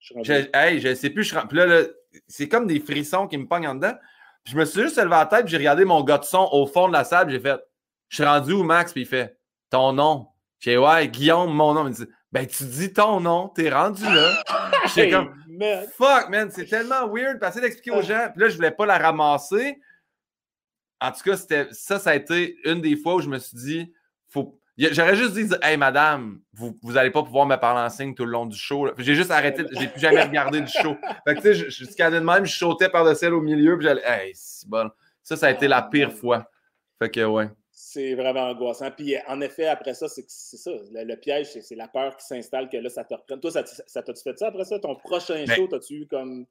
Je, 0.00 0.48
hey, 0.52 0.80
je 0.80 0.94
sais 0.94 1.10
plus. 1.10 1.22
Je, 1.22 1.38
puis 1.46 1.58
là, 1.58 1.82
c'est 2.26 2.48
comme 2.48 2.66
des 2.66 2.80
frissons 2.80 3.28
qui 3.28 3.38
me 3.38 3.46
pognent 3.46 3.68
en 3.68 3.74
dedans. 3.76 3.94
Puis 4.42 4.54
je 4.54 4.58
me 4.58 4.64
suis 4.64 4.82
juste 4.82 4.96
levé 4.96 5.10
la 5.10 5.26
tête. 5.26 5.42
Puis 5.42 5.52
j'ai 5.52 5.58
regardé 5.58 5.84
mon 5.84 6.02
gars 6.02 6.18
de 6.18 6.24
son 6.24 6.48
au 6.50 6.66
fond 6.66 6.88
de 6.88 6.92
la 6.92 7.04
salle. 7.04 7.30
J'ai 7.30 7.38
fait. 7.38 7.60
Je 8.08 8.16
suis 8.16 8.24
rendu 8.24 8.52
où, 8.54 8.64
Max? 8.64 8.92
Puis 8.92 9.02
il 9.02 9.06
fait. 9.06 9.38
Ton 9.70 9.92
nom. 9.92 10.28
J'ai 10.58 10.76
ouais, 10.76 11.06
Guillaume, 11.06 11.54
mon 11.54 11.74
nom. 11.74 11.84
Il 11.86 11.90
me 11.90 11.94
dit, 11.94 12.06
ben, 12.32 12.46
tu 12.46 12.64
dis 12.64 12.92
ton 12.92 13.20
nom. 13.20 13.48
T'es 13.48 13.70
rendu 13.70 14.02
là. 14.02 14.42
J'étais 14.86 15.10
comme. 15.10 15.32
Fuck, 15.96 16.28
man, 16.30 16.50
c'est 16.50 16.66
tellement 16.66 17.08
weird. 17.08 17.38
Passer 17.38 17.60
d'expliquer 17.60 17.90
aux 17.90 18.02
gens. 18.02 18.28
Puis 18.32 18.42
là, 18.42 18.48
je 18.48 18.56
voulais 18.56 18.70
pas 18.70 18.86
la 18.86 18.98
ramasser. 18.98 19.78
En 21.00 21.12
tout 21.12 21.22
cas, 21.24 21.36
c'était 21.36 21.68
ça, 21.72 21.98
ça 21.98 22.10
a 22.10 22.14
été 22.14 22.56
une 22.64 22.80
des 22.80 22.96
fois 22.96 23.16
où 23.16 23.20
je 23.20 23.28
me 23.28 23.38
suis 23.38 23.56
dit, 23.56 23.92
faut. 24.28 24.58
J'aurais 24.76 25.16
juste 25.16 25.32
dit, 25.32 25.48
hey 25.60 25.76
madame, 25.76 26.40
vous, 26.52 26.78
vous 26.82 26.96
allez 26.96 27.10
pas 27.10 27.24
pouvoir 27.24 27.46
me 27.46 27.56
parler 27.56 27.80
en 27.80 27.90
signe 27.90 28.14
tout 28.14 28.24
le 28.24 28.30
long 28.30 28.46
du 28.46 28.56
show. 28.56 28.88
J'ai 28.98 29.16
juste 29.16 29.32
arrêté, 29.32 29.64
j'ai 29.72 29.88
plus 29.88 30.00
jamais 30.00 30.22
regardé 30.22 30.60
du 30.60 30.70
show. 30.70 30.96
Fait 31.26 31.34
que 31.34 31.40
tu 31.40 31.42
sais, 31.42 31.54
je, 31.54 31.68
je 31.68 31.84
scannais 31.84 32.20
de 32.20 32.24
même, 32.24 32.46
je 32.46 32.56
sautais 32.56 32.88
par 32.88 33.04
de 33.04 33.12
celle 33.12 33.34
au 33.34 33.40
milieu, 33.40 33.76
puis 33.76 33.88
j'allais, 33.88 34.04
hey, 34.04 34.32
c'est 34.36 34.68
bon. 34.68 34.88
Ça, 35.24 35.36
ça 35.36 35.48
a 35.48 35.50
été 35.50 35.66
la 35.66 35.82
pire 35.82 36.12
fois. 36.12 36.48
Fait 37.00 37.10
que 37.10 37.24
ouais 37.24 37.50
c'est 37.98 38.14
vraiment 38.14 38.50
angoissant. 38.50 38.90
Puis 38.96 39.16
en 39.26 39.40
effet, 39.40 39.66
après 39.66 39.94
ça, 39.94 40.06
c'est 40.08 40.24
ça. 40.28 40.70
Le, 40.92 41.14
piège, 41.16 41.48
c'est 41.60 41.74
la 41.74 41.88
peur 41.88 42.16
qui 42.16 42.24
s'installe 42.24 42.68
que 42.68 42.76
là, 42.76 42.88
ça 42.88 43.02
te 43.02 43.14
reprenne. 43.14 43.40
Toi, 43.40 43.50
ça, 43.50 43.62
t'a-tu 44.02 44.22
fait 44.22 44.38
ça 44.38 44.48
après 44.48 44.64
ça? 44.64 44.78
Ton 44.78 44.94
prochain 44.94 45.44
ben 45.46 45.56
show, 45.56 45.66
t'as-tu 45.66 46.02
eu 46.02 46.06
comme. 46.06 46.46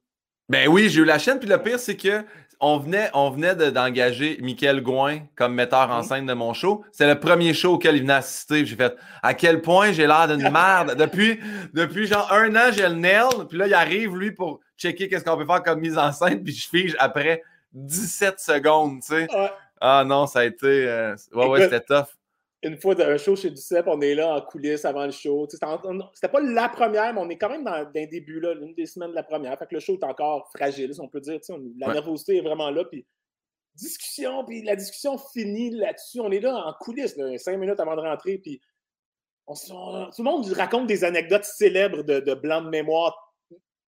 Ben 0.50 0.68
oui, 0.68 0.88
j'ai 0.88 1.00
eu 1.00 1.04
la 1.04 1.18
chaîne. 1.18 1.38
Puis 1.38 1.48
le 1.48 1.62
pire, 1.62 1.78
c'est 1.78 1.96
que 1.96 2.22
on 2.60 2.78
venait, 2.78 3.10
on 3.14 3.30
venait 3.30 3.54
d'engager 3.54 4.38
Michael 4.42 4.82
Gouin 4.82 5.20
comme 5.36 5.54
metteur 5.54 5.90
en 5.90 6.02
scène 6.02 6.26
de 6.26 6.34
mon 6.34 6.52
show. 6.52 6.84
C'est 6.92 7.06
le 7.06 7.18
premier 7.18 7.54
show 7.54 7.74
auquel 7.74 7.96
il 7.96 8.02
venait 8.02 8.14
assister. 8.14 8.66
J'ai 8.66 8.76
fait 8.76 8.94
à 9.22 9.32
quel 9.32 9.62
point 9.62 9.92
j'ai 9.92 10.06
l'air 10.06 10.28
d'une 10.28 10.50
merde. 10.50 10.94
depuis, 10.98 11.40
depuis 11.72 12.06
genre 12.06 12.30
un 12.30 12.54
an, 12.56 12.72
j'ai 12.72 12.88
le 12.88 12.94
nail. 12.94 13.46
Puis 13.48 13.56
là, 13.56 13.66
il 13.66 13.74
arrive, 13.74 14.16
lui, 14.16 14.32
pour 14.32 14.60
checker 14.76 15.08
qu'est-ce 15.08 15.24
qu'on 15.24 15.36
peut 15.36 15.46
faire 15.46 15.62
comme 15.62 15.80
mise 15.80 15.96
en 15.96 16.12
scène. 16.12 16.42
Puis 16.42 16.54
je 16.54 16.68
fige 16.68 16.96
après 16.98 17.42
17 17.72 18.40
secondes, 18.40 19.00
tu 19.00 19.08
sais. 19.08 19.26
Ah 19.80 20.04
non, 20.06 20.26
ça 20.26 20.40
a 20.40 20.44
été. 20.44 20.66
Euh, 20.66 21.14
ouais, 21.32 21.46
ouais, 21.46 21.62
c'était 21.62 21.80
tough. 21.80 22.08
Une 22.62 22.76
fois 22.76 23.00
un 23.00 23.16
show 23.18 23.36
chez 23.36 23.50
Ducep, 23.50 23.86
on 23.86 24.00
est 24.00 24.16
là 24.16 24.34
en 24.34 24.40
coulisses 24.40 24.84
avant 24.84 25.04
le 25.04 25.12
show. 25.12 25.46
C'était 25.48 26.28
pas 26.28 26.40
la 26.40 26.68
première, 26.68 27.14
mais 27.14 27.20
on 27.20 27.28
est 27.28 27.38
quand 27.38 27.50
même 27.50 27.62
dans, 27.62 27.72
un 27.72 27.84
début, 27.84 28.40
là, 28.40 28.52
une 28.54 28.74
des 28.74 28.86
semaines 28.86 29.10
de 29.10 29.14
la 29.14 29.22
première. 29.22 29.56
Fait 29.56 29.66
que 29.66 29.74
le 29.74 29.80
show 29.80 29.94
est 29.94 30.04
encore 30.04 30.50
fragile, 30.56 30.92
si 30.92 31.00
on 31.00 31.08
peut 31.08 31.20
dire. 31.20 31.38
la 31.78 31.92
nervosité 31.92 32.38
est 32.38 32.40
vraiment 32.40 32.70
là. 32.70 32.84
Puis 32.84 33.06
discussion, 33.76 34.44
puis 34.44 34.62
la 34.62 34.74
discussion 34.74 35.16
finit 35.32 35.70
là-dessus. 35.70 36.20
On 36.20 36.32
est 36.32 36.40
là 36.40 36.54
en 36.54 36.72
coulisses, 36.80 37.16
cinq 37.36 37.58
minutes 37.58 37.78
avant 37.78 37.94
de 37.94 38.00
rentrer. 38.00 38.38
Puis 38.38 38.60
on, 39.46 39.54
tout 39.54 40.22
le 40.22 40.24
monde 40.24 40.46
raconte 40.52 40.88
des 40.88 41.04
anecdotes 41.04 41.44
célèbres 41.44 42.02
de, 42.02 42.20
de 42.20 42.34
blanc 42.34 42.60
de 42.60 42.68
mémoire, 42.68 43.16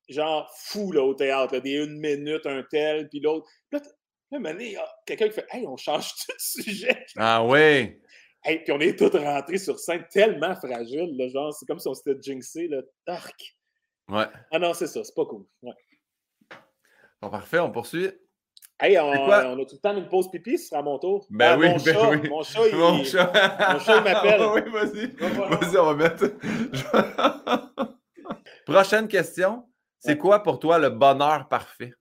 genre 0.09 0.51
fou 0.57 0.93
là, 0.93 1.03
au 1.03 1.15
théâtre. 1.15 1.59
des 1.59 1.73
une 1.73 1.99
minute, 1.99 2.47
un 2.47 2.63
tel, 2.71 3.09
puis 3.09 3.21
l'autre. 3.21 3.49
Là, 3.73 3.81
il 4.33 4.73
y 4.73 4.77
a 4.77 4.89
quelqu'un 5.07 5.29
qui 5.29 5.35
fait 5.35 5.47
Hey, 5.51 5.67
on 5.67 5.77
change 5.77 6.15
tout 6.15 6.33
de 6.33 6.63
sujet. 6.63 7.07
Ah 7.17 7.45
ouais. 7.45 8.01
Hey, 8.43 8.63
puis 8.63 8.73
on 8.73 8.81
est 8.81 8.99
tous 8.99 9.15
rentrés 9.17 9.59
sur 9.59 9.79
scène 9.79 10.07
tellement 10.11 10.55
fragile, 10.57 11.17
là, 11.17 11.29
genre, 11.29 11.53
c'est 11.53 11.67
comme 11.67 11.79
si 11.79 11.89
on 11.89 11.95
s'était 11.95 12.17
jinxé, 12.21 12.69
le 12.69 12.89
Dark. 13.07 13.39
Ouais. 14.09 14.25
Ah 14.51 14.59
non, 14.59 14.73
c'est 14.73 14.87
ça, 14.87 15.05
c'est 15.05 15.15
pas 15.15 15.27
cool. 15.27 15.45
Ouais. 15.63 15.75
Bon, 17.21 17.29
parfait, 17.29 17.59
on 17.59 17.71
poursuit. 17.71 18.11
Hey, 18.81 18.99
on, 18.99 19.11
on, 19.11 19.31
a 19.31 19.65
tout 19.67 19.75
le 19.75 19.79
temps 19.79 19.95
une 19.95 20.09
pause 20.09 20.31
pipi, 20.31 20.57
ce 20.57 20.69
sera 20.69 20.83
mon 20.83 20.99
tour. 20.99 21.27
Ben 21.29 21.53
ah, 21.53 21.59
oui, 21.59 21.69
mon, 21.69 21.77
ben 21.77 21.95
chat, 21.95 22.11
oui. 22.11 22.29
mon 22.31 22.43
chat, 22.43 22.67
il, 22.67 22.77
mon 22.77 23.05
chat, 23.05 23.73
mon 23.75 23.79
chat, 23.79 23.97
il 23.99 24.05
m'appelle. 24.05 24.41
oui, 24.55 24.71
vas-y. 24.71 25.07
Vas-y, 25.09 25.77
on 25.77 25.85
va 25.85 25.95
mettre. 25.95 26.25
Prochaine 28.65 29.07
question. 29.07 29.67
C'est 29.99 30.17
quoi 30.17 30.43
pour 30.43 30.59
toi 30.59 30.79
le 30.79 30.89
bonheur 30.89 31.47
parfait? 31.47 31.93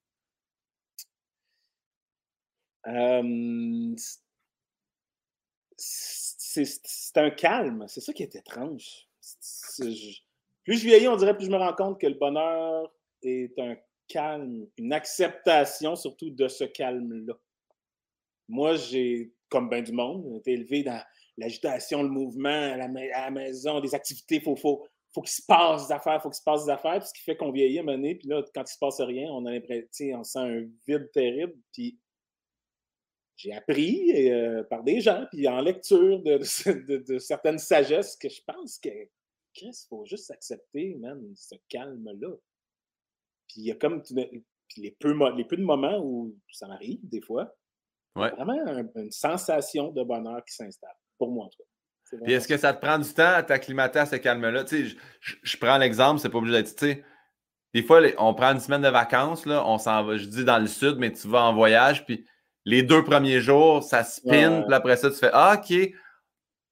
C'est 5.75 7.17
un 7.17 7.29
calme. 7.31 7.85
C'est 7.87 8.01
ça 8.01 8.13
qui 8.13 8.23
est 8.23 8.35
étrange. 8.35 9.07
plus 10.63 10.77
je 10.77 10.85
vieillis, 10.85 11.07
on 11.07 11.17
dirait, 11.17 11.35
plus 11.35 11.45
je 11.45 11.51
me 11.51 11.57
rends 11.57 11.73
compte 11.73 11.99
que 11.99 12.07
le 12.07 12.15
bonheur 12.15 12.91
est 13.23 13.57
un 13.59 13.75
calme, 14.07 14.67
une 14.77 14.93
acceptation 14.93 15.95
surtout 15.95 16.31
de 16.31 16.47
ce 16.47 16.63
calme-là. 16.65 17.33
Moi, 18.47 18.75
j'ai, 18.75 19.31
comme 19.49 19.69
bien 19.69 19.81
du 19.81 19.91
monde, 19.91 20.37
été 20.37 20.53
élevé 20.53 20.83
dans 20.83 21.01
l'agitation, 21.37 22.03
le 22.03 22.09
mouvement, 22.09 22.49
à 22.49 22.75
la, 22.75 23.29
maison, 23.29 23.79
des 23.79 23.93
activités, 23.93 24.35
il 24.35 24.41
faut, 24.41 24.55
faut, 24.55 24.85
faut 25.13 25.21
qu'il 25.21 25.31
se 25.31 25.45
passe 25.45 25.87
des 25.87 25.93
affaires, 25.93 26.21
faut 26.21 26.29
qu'il 26.29 26.37
se 26.37 26.43
passe 26.43 26.65
des 26.65 26.71
affaires, 26.71 27.05
ce 27.05 27.13
qui 27.13 27.21
fait 27.21 27.37
qu'on 27.37 27.51
vieillit 27.51 27.77
à 27.77 27.81
un 27.81 27.85
moment 27.85 27.97
donné, 27.97 28.15
puis 28.15 28.27
là, 28.27 28.43
quand 28.53 28.63
il 28.67 28.73
se 28.73 28.79
passe 28.79 28.99
rien, 28.99 29.29
on 29.31 29.45
a 29.45 29.51
l'impression, 29.51 30.19
on 30.19 30.23
sent 30.23 30.39
un 30.39 30.65
vide 30.87 31.09
terrible, 31.13 31.53
puis 31.71 31.97
j'ai 33.39 33.53
appris 33.53 34.29
euh, 34.29 34.63
par 34.63 34.83
des 34.83 34.99
gens, 34.99 35.25
puis 35.31 35.47
en 35.47 35.61
lecture 35.61 36.21
de, 36.21 36.39
de, 36.97 37.19
certaines 37.19 37.57
sagesses, 37.57 38.17
que 38.17 38.27
je 38.27 38.41
pense 38.45 38.77
que, 38.77 38.89
Chris, 39.53 39.69
il 39.69 39.87
faut 39.87 40.03
juste 40.03 40.29
accepter, 40.29 40.95
man, 40.95 41.23
ce 41.35 41.55
calme-là. 41.69 42.35
Puis 43.47 43.61
il 43.61 43.65
y 43.67 43.71
a 43.71 43.75
comme 43.75 44.03
les, 44.75 44.91
peu, 44.91 45.15
les 45.37 45.45
peu 45.45 45.55
de 45.55 45.63
moments 45.63 46.03
où 46.03 46.35
ça 46.51 46.67
m'arrive, 46.67 46.99
des 47.03 47.21
fois, 47.21 47.55
ouais. 48.17 48.29
vraiment 48.31 48.83
une 48.95 49.11
sensation 49.11 49.91
de 49.91 50.03
bonheur 50.03 50.43
qui 50.43 50.53
s'installe, 50.53 50.97
pour 51.17 51.31
moi, 51.31 51.45
en 51.45 51.49
tout 51.49 51.59
cas. 51.59 52.17
Puis 52.25 52.33
est-ce 52.33 52.47
que 52.47 52.57
ça 52.57 52.73
te 52.73 52.85
prend 52.85 52.99
du 52.99 53.13
temps 53.13 53.35
à 53.35 53.43
t'acclimater 53.43 53.99
à 53.99 54.05
ce 54.05 54.17
calme-là? 54.17 54.65
Tu 54.65 54.89
sais, 54.89 54.97
je, 55.21 55.57
prends 55.57 55.77
l'exemple, 55.77 56.19
c'est 56.19 56.29
pas 56.29 56.39
obligé 56.39 56.57
d'être, 56.57 56.75
tu 56.75 56.87
sais, 56.87 57.03
des 57.73 57.83
fois, 57.83 58.01
on 58.17 58.33
prend 58.33 58.51
une 58.51 58.59
semaine 58.59 58.81
de 58.81 58.89
vacances, 58.89 59.45
là, 59.45 59.65
on 59.65 59.77
s'en 59.77 60.03
va, 60.03 60.17
je 60.17 60.25
dis 60.25 60.43
dans 60.43 60.59
le 60.59 60.67
sud, 60.67 60.97
mais 60.97 61.13
tu 61.13 61.29
vas 61.29 61.43
en 61.43 61.53
voyage, 61.53 62.05
puis 62.05 62.25
les 62.69 62.83
deux 62.83 63.03
premiers 63.03 63.41
jours, 63.41 63.81
ça 63.81 64.03
spin, 64.03 64.61
puis 64.61 64.75
après 64.75 64.95
ça, 64.95 65.09
tu 65.09 65.17
fais 65.17 65.31
Ah, 65.33 65.57
OK. 65.57 65.75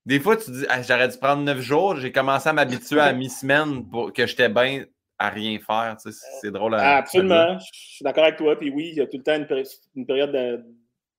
Des 0.05 0.19
fois, 0.19 0.37
tu 0.37 0.51
dis 0.51 0.65
ah, 0.69 0.81
J'aurais 0.83 1.07
dû 1.07 1.17
prendre 1.17 1.41
neuf 1.41 1.59
jours. 1.59 1.95
J'ai 1.95 2.11
commencé 2.11 2.47
à 2.47 2.53
m'habituer 2.53 2.99
à 2.99 3.13
mi-semaine 3.13 3.83
pour 3.89 4.13
que 4.13 4.27
j'étais 4.27 4.47
bien 4.47 4.85
à 5.17 5.29
rien 5.29 5.57
faire. 5.57 5.97
c'est 5.99 6.51
drôle 6.51 6.75
à, 6.75 6.97
Absolument. 6.97 7.57
Je 7.59 7.65
suis 7.73 8.03
d'accord 8.03 8.25
avec 8.25 8.37
toi. 8.37 8.55
Puis 8.55 8.69
oui, 8.69 8.89
il 8.91 8.97
y 8.97 9.01
a 9.01 9.07
tout 9.07 9.17
le 9.17 9.23
temps 9.23 9.35
une, 9.95 10.05
période 10.05 10.63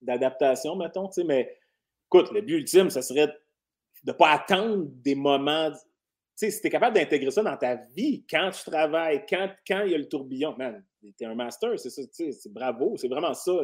d'adaptation, 0.00 0.76
mettons. 0.76 1.10
Mais 1.26 1.56
écoute, 2.06 2.30
le 2.30 2.40
but 2.40 2.58
ultime, 2.58 2.88
ça 2.88 3.02
serait 3.02 3.26
de 3.26 3.32
ne 4.06 4.12
pas 4.12 4.30
attendre 4.30 4.84
des 5.02 5.16
moments. 5.16 5.72
Sais, 6.39 6.53
si 6.53 6.61
tu 6.61 6.68
es 6.68 6.70
capable 6.70 6.95
d'intégrer 6.95 7.32
ça 7.32 7.43
dans 7.43 7.57
ta 7.57 7.74
vie, 7.74 8.24
quand 8.30 8.53
tu 8.53 8.70
travailles, 8.70 9.26
quand, 9.28 9.53
quand 9.66 9.82
il 9.82 9.91
y 9.91 9.95
a 9.97 9.99
le 9.99 10.09
tourbillon, 10.09 10.57
man, 10.57 10.86
tu 11.03 11.12
es 11.18 11.26
un 11.26 11.34
master, 11.34 11.76
c'est 11.80 11.91
ça, 11.91 12.03
c'est 12.12 12.53
bravo, 12.53 12.97
c'est 12.97 13.09
vraiment 13.09 13.34
ça, 13.34 13.61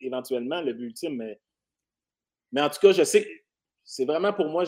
éventuellement, 0.00 0.60
le 0.60 0.72
but 0.72 0.86
ultime. 0.86 1.14
Mais, 1.14 1.40
mais 2.50 2.60
en 2.60 2.70
tout 2.70 2.80
cas, 2.80 2.90
je 2.90 3.04
sais, 3.04 3.24
c'est 3.84 4.04
vraiment 4.04 4.32
pour 4.32 4.48
moi, 4.48 4.64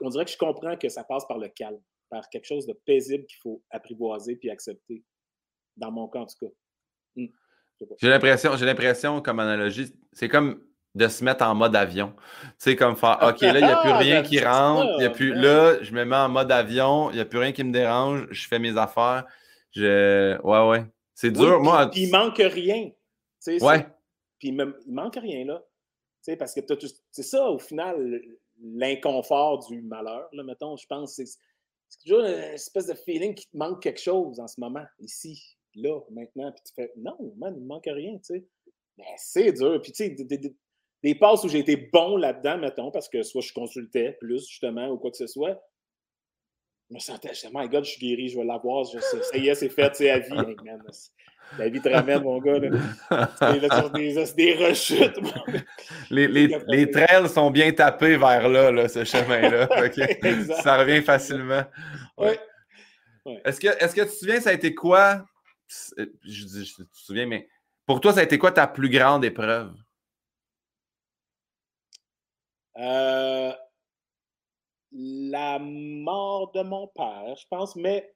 on 0.00 0.08
dirait 0.08 0.24
que 0.24 0.30
je 0.30 0.38
comprends 0.38 0.78
que 0.78 0.88
ça 0.88 1.04
passe 1.04 1.26
par 1.26 1.36
le 1.36 1.48
calme, 1.48 1.82
par 2.08 2.26
quelque 2.30 2.46
chose 2.46 2.66
de 2.66 2.72
paisible 2.72 3.26
qu'il 3.26 3.38
faut 3.42 3.62
apprivoiser 3.68 4.36
puis 4.36 4.48
accepter. 4.48 5.04
Dans 5.76 5.92
mon 5.92 6.08
cas, 6.08 6.20
en 6.20 6.26
tout 6.26 6.46
cas. 6.46 6.52
Hmm, 7.16 7.26
j'ai 7.98 8.08
l'impression, 8.08 8.56
j'ai 8.56 8.64
l'impression, 8.64 9.20
comme 9.20 9.40
analogie, 9.40 9.92
c'est 10.14 10.30
comme 10.30 10.66
de 10.94 11.08
se 11.08 11.24
mettre 11.24 11.44
en 11.44 11.54
mode 11.54 11.74
avion. 11.74 12.12
Tu 12.42 12.50
sais, 12.58 12.76
comme 12.76 12.96
faire 12.96 13.18
OK, 13.22 13.40
là, 13.40 13.58
il 13.58 13.64
n'y 13.64 13.72
a 13.72 13.80
plus 13.80 13.90
ah, 13.90 13.98
rien 13.98 14.22
qui 14.22 14.40
rentre. 14.40 15.00
Y 15.00 15.04
a 15.04 15.10
plus, 15.10 15.34
là, 15.34 15.82
je 15.82 15.92
me 15.92 16.04
mets 16.04 16.16
en 16.16 16.28
mode 16.28 16.52
avion, 16.52 17.10
il 17.10 17.16
n'y 17.16 17.20
a 17.20 17.24
plus 17.24 17.38
rien 17.38 17.52
qui 17.52 17.64
me 17.64 17.72
dérange, 17.72 18.26
je 18.30 18.46
fais 18.46 18.58
mes 18.58 18.76
affaires. 18.76 19.24
Je... 19.72 20.40
Ouais, 20.42 20.68
ouais. 20.68 20.86
C'est 21.14 21.30
dur. 21.30 21.60
Moi, 21.60 21.90
puis 21.90 22.02
il 22.02 22.10
manque 22.10 22.38
rien. 22.38 22.90
Ouais. 23.60 23.86
Puis 24.38 24.48
il, 24.48 24.54
me... 24.54 24.80
manque 24.86 25.16
rien, 25.16 25.44
là. 25.44 25.62
Tu 26.24 26.32
sais, 26.32 26.36
parce 26.36 26.54
que 26.54 26.60
c'est 27.10 27.22
ça, 27.22 27.50
au 27.50 27.58
final, 27.58 28.20
l'inconfort 28.62 29.66
du 29.66 29.82
malheur, 29.82 30.28
là, 30.32 30.42
mettons. 30.44 30.76
Je 30.76 30.86
pense 30.86 31.14
c'est 31.14 31.98
toujours 32.04 32.20
une 32.20 32.54
espèce 32.54 32.86
de 32.86 32.94
feeling 32.94 33.34
qu'il 33.34 33.48
te 33.48 33.56
manque 33.56 33.82
quelque 33.82 34.00
chose 34.00 34.40
en 34.40 34.48
ce 34.48 34.60
moment, 34.60 34.84
ici, 35.00 35.56
là, 35.74 36.00
maintenant. 36.10 36.50
Puis 36.52 36.62
tu 36.66 36.72
fais 36.74 36.92
non, 36.96 37.16
man, 37.36 37.54
il 37.56 37.62
ne 37.62 37.66
manque 37.66 37.86
rien, 37.86 38.16
tu 38.18 38.34
sais. 38.34 38.46
Mais 38.96 39.04
c'est 39.16 39.52
dur. 39.52 39.80
Puis 39.82 39.92
tu 39.92 40.04
sais, 40.04 40.16
des 41.04 41.14
passes 41.14 41.44
où 41.44 41.48
j'ai 41.48 41.58
été 41.58 41.76
bon 41.76 42.16
là-dedans, 42.16 42.56
mettons, 42.56 42.90
parce 42.90 43.10
que 43.10 43.22
soit 43.22 43.42
je 43.42 43.52
consultais 43.52 44.16
plus, 44.20 44.48
justement, 44.48 44.88
ou 44.88 44.96
quoi 44.96 45.10
que 45.10 45.18
ce 45.18 45.26
soit. 45.26 45.62
Je 46.88 46.94
me 46.94 46.98
sentais, 46.98 47.34
je 47.34 47.46
my 47.52 47.68
God, 47.68 47.84
je 47.84 47.90
suis 47.90 48.00
guéri, 48.00 48.30
je 48.30 48.38
vais 48.38 48.44
l'avoir. 48.44 48.86
Ça 48.86 49.36
y 49.36 49.48
est, 49.48 49.54
c'est 49.54 49.68
fait, 49.68 49.94
c'est 49.94 50.08
à 50.08 50.18
vie. 50.18 50.30
la 51.58 51.68
vie 51.68 51.82
te 51.82 51.90
ramène, 51.90 52.22
mon 52.22 52.38
gars. 52.38 52.58
C'est 53.38 53.60
des, 53.92 54.34
des 54.34 54.66
rechutes. 54.66 55.18
les, 56.10 56.26
les, 56.26 56.58
les, 56.68 56.90
trails 56.90 57.28
sont 57.28 57.50
bien 57.50 57.70
tapés 57.72 58.16
vers 58.16 58.48
là, 58.48 58.70
là 58.70 58.88
ce 58.88 59.04
chemin-là. 59.04 59.68
ça 60.62 60.78
revient 60.78 61.02
facilement. 61.02 61.64
Ouais. 62.16 62.40
Est-ce 63.44 63.60
que, 63.60 63.68
est 63.68 63.94
que 63.94 64.00
tu 64.00 64.06
te 64.06 64.12
souviens, 64.12 64.40
ça 64.40 64.50
a 64.50 64.54
été 64.54 64.74
quoi? 64.74 65.26
Je 65.68 66.44
dis, 66.46 66.64
je 66.64 66.82
te 66.82 66.88
souviens, 66.94 67.26
mais 67.26 67.46
pour 67.84 68.00
toi, 68.00 68.14
ça 68.14 68.20
a 68.20 68.22
été 68.22 68.38
quoi 68.38 68.52
ta 68.52 68.66
plus 68.66 68.88
grande 68.88 69.22
épreuve? 69.22 69.74
Euh, 72.78 73.52
la 74.92 75.58
mort 75.58 76.52
de 76.52 76.62
mon 76.62 76.88
père, 76.88 77.36
je 77.36 77.46
pense, 77.48 77.76
mais 77.76 78.14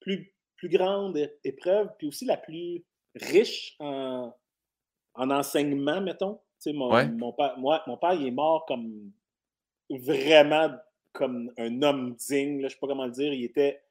plus, 0.00 0.34
plus 0.56 0.68
grande 0.68 1.16
épreuve, 1.44 1.88
puis 1.98 2.08
aussi 2.08 2.24
la 2.24 2.36
plus 2.36 2.84
riche 3.14 3.76
en, 3.78 4.32
enseignement, 5.14 6.00
mettons. 6.00 6.40
Mon, 6.66 7.08
mon, 7.08 7.32
père, 7.32 7.58
moi, 7.58 7.82
mon 7.88 7.96
père, 7.96 8.14
il 8.14 8.26
est 8.26 8.32
mort 8.32 8.64
comme 8.66 9.12
vraiment 9.90 10.70
comme 11.12 11.52
un 11.58 11.82
homme 11.82 12.14
digne, 12.14 12.58
je 12.60 12.64
ne 12.64 12.68
sais 12.68 12.78
pas 12.80 12.86
comment 12.86 13.04
le 13.04 13.12
dire. 13.12 13.32
Il 13.32 13.44
était. 13.44 13.82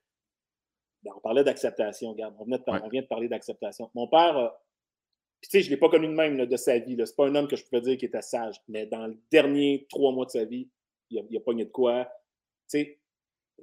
Ben, 1.03 1.11
on 1.15 1.19
parlait 1.19 1.43
d'acceptation, 1.43 2.11
regarde, 2.11 2.35
on, 2.37 2.43
on, 2.43 2.89
vient 2.89 3.01
de 3.01 3.07
parler 3.07 3.27
d'acceptation. 3.27 3.89
Mon 3.95 4.07
père 4.07 4.53
puis, 5.41 5.49
tu 5.49 5.57
sais, 5.57 5.63
je 5.63 5.69
ne 5.69 5.71
l'ai 5.71 5.79
pas 5.79 5.89
connu 5.89 6.07
de 6.07 6.13
même 6.13 6.45
de 6.45 6.57
sa 6.57 6.77
vie. 6.77 6.95
Ce 6.95 7.01
n'est 7.01 7.15
pas 7.17 7.27
un 7.27 7.33
homme 7.33 7.47
que 7.47 7.55
je 7.55 7.65
pouvais 7.65 7.81
dire 7.81 7.97
qui 7.97 8.05
était 8.05 8.21
sage. 8.21 8.61
Mais 8.67 8.85
dans 8.85 9.07
les 9.07 9.17
derniers 9.31 9.87
trois 9.89 10.11
mois 10.11 10.25
de 10.25 10.31
sa 10.31 10.45
vie, 10.45 10.69
il 11.09 11.19
a, 11.19 11.23
il 11.29 11.37
a 11.37 11.39
pogné 11.39 11.65
de 11.65 11.71
quoi. 11.71 12.05
Tu 12.69 12.79
sais, 12.79 12.99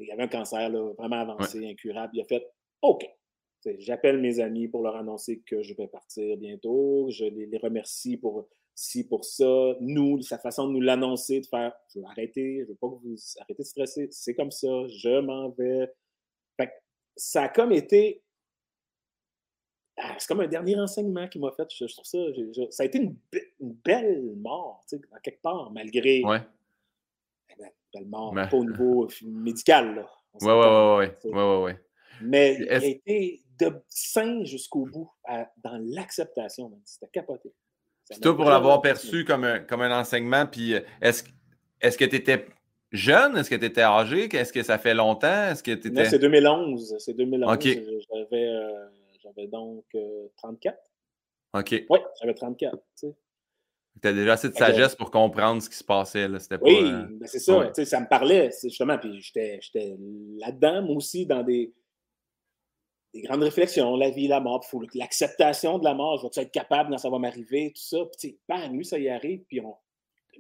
il 0.01 0.11
avait 0.11 0.25
un 0.25 0.29
cancer 0.29 0.69
là, 0.69 0.93
vraiment 0.99 1.21
avancé, 1.21 1.65
incurable. 1.65 2.11
Il 2.15 2.21
a 2.21 2.25
fait 2.25 2.45
OK. 2.83 3.09
J'appelle 3.79 4.19
mes 4.19 4.41
amis 4.41 4.69
pour 4.69 4.83
leur 4.83 4.97
annoncer 4.97 5.41
que 5.45 5.63
je 5.63 5.75
vais 5.75 5.89
partir 5.89 6.37
bientôt. 6.37 7.09
Je 7.11 7.25
les, 7.25 7.59
remercie 7.59 8.17
pour 8.17 8.49
ci, 8.75 9.07
pour 9.07 9.25
ça. 9.25 9.77
Nous, 9.81 10.21
sa 10.23 10.39
façon 10.39 10.69
de 10.69 10.73
nous 10.73 10.81
l'annoncer, 10.81 11.41
de 11.41 11.47
faire 11.47 11.73
Je 11.93 12.01
vais 12.01 12.07
arrêter, 12.07 12.59
je 12.59 12.63
ne 12.63 12.69
veux 12.69 12.75
pas 12.77 12.89
que 12.89 12.95
vous 13.03 13.17
arrêtez 13.41 13.63
de 13.63 13.69
stresser. 13.69 14.09
C'est 14.11 14.35
comme 14.35 14.51
ça, 14.51 14.87
je 14.89 15.21
m'en 15.21 15.51
vais. 15.51 15.89
Fait 16.57 16.71
ça 17.17 17.45
a 17.45 17.49
comme 17.49 17.73
été 17.73 18.23
ah, 20.01 20.15
c'est 20.19 20.29
comme 20.29 20.41
un 20.41 20.47
dernier 20.47 20.79
enseignement 20.79 21.29
qui 21.29 21.39
m'a 21.39 21.51
fait. 21.53 21.69
Je, 21.71 21.87
trouve 21.87 22.05
ça. 22.05 22.19
ça 22.71 22.83
a 22.83 22.87
été 22.87 22.99
une, 22.99 23.17
belle 23.61 24.35
mort, 24.37 24.85
tu 24.89 24.97
sais, 24.97 25.03
en 25.13 25.19
quelque 25.21 25.43
part, 25.43 25.71
malgré. 25.73 26.23
Ouais. 26.25 26.41
Eh 27.51 27.55
ben, 27.59 27.69
belle 27.93 28.07
mort, 28.07 28.35
pas 28.35 28.57
au 28.57 28.65
niveau 28.65 29.05
euh, 29.05 29.09
médical, 29.25 29.97
là. 29.97 30.07
Ouais, 30.41 30.53
ouais, 30.53 31.11
ouais, 31.25 31.33
ouais, 31.33 31.63
ouais, 31.63 31.81
Mais 32.23 32.57
il 32.61 32.69
a 32.69 32.85
été 32.85 33.43
de 33.59 33.73
sain 33.89 34.45
jusqu'au 34.45 34.87
bout, 34.87 35.11
dans 35.65 35.83
l'acceptation, 35.95 36.71
c'était 36.85 37.09
capoté. 37.09 37.53
C'est 38.05 38.21
toi, 38.21 38.37
pour 38.37 38.47
l'avoir 38.47 38.81
perçu 38.81 39.25
comme 39.25 39.45
un, 39.45 39.59
comme 39.59 39.83
un 39.83 40.01
enseignement, 40.01 40.47
puis 40.47 40.75
euh, 40.75 40.81
est-ce 41.01 41.25
est 41.81 41.97
que 41.97 42.05
tu 42.05 42.17
étais 42.17 42.47
jeune? 42.91 43.37
Est-ce 43.37 43.51
que 43.51 43.57
tu 43.57 43.67
étais 43.67 43.83
âgé? 43.83 44.35
Est-ce 44.35 44.53
que 44.53 44.63
ça 44.63 44.79
fait 44.79 44.95
longtemps? 44.95 45.51
Est-ce 45.51 45.63
que 45.63 45.73
étais... 45.73 46.05
c'est 46.07 46.19
2011. 46.19 46.97
C'est 46.99 47.15
2011. 47.15 47.53
J'avais. 47.53 48.49
Euh, 48.49 48.87
j'avais 49.23 49.47
donc 49.47 49.85
34. 50.37 50.77
Euh, 50.77 51.61
OK. 51.61 51.85
Oui, 51.89 51.99
j'avais 52.21 52.35
34. 52.35 52.77
Tu 53.01 53.07
as 54.05 54.13
déjà 54.13 54.35
assez 54.35 54.49
de 54.49 54.55
sagesse 54.55 54.95
pour 54.95 55.11
comprendre 55.11 55.61
ce 55.61 55.69
qui 55.69 55.77
se 55.77 55.85
passait. 55.85 56.29
Là. 56.29 56.39
Pas, 56.49 56.57
oui, 56.63 56.79
euh, 56.85 57.07
ben, 57.11 57.27
c'est 57.27 57.41
ça. 57.41 57.73
Ça 57.85 58.01
me 58.01 58.09
parlait, 58.09 58.51
justement. 58.63 58.99
Puis 58.99 59.21
j'étais 59.21 59.59
là-dedans, 60.39 60.83
moi 60.83 60.97
aussi, 60.97 61.27
dans 61.27 61.43
des, 61.43 61.75
des 63.13 63.23
grandes 63.23 63.43
réflexions. 63.43 63.97
La 63.97 64.11
vie, 64.11 64.29
la 64.29 64.41
mort, 64.41 64.65
l'acceptation 64.95 65.79
de 65.79 65.85
la 65.85 65.95
mort. 65.95 66.19
Je 66.19 66.41
vais 66.41 66.45
être 66.45 66.53
capable 66.53 66.91
quand 66.91 66.99
ça 66.99 67.11
va 67.11 67.19
m'arriver, 67.19 67.73
tout 67.75 67.83
ça. 67.83 67.99
Puis, 68.19 68.39
bam, 68.49 68.73
lui, 68.73 68.85
ça 68.85 68.99
y 68.99 69.09
arrive. 69.09 69.43
Puis, 69.49 69.61
on, 69.61 69.75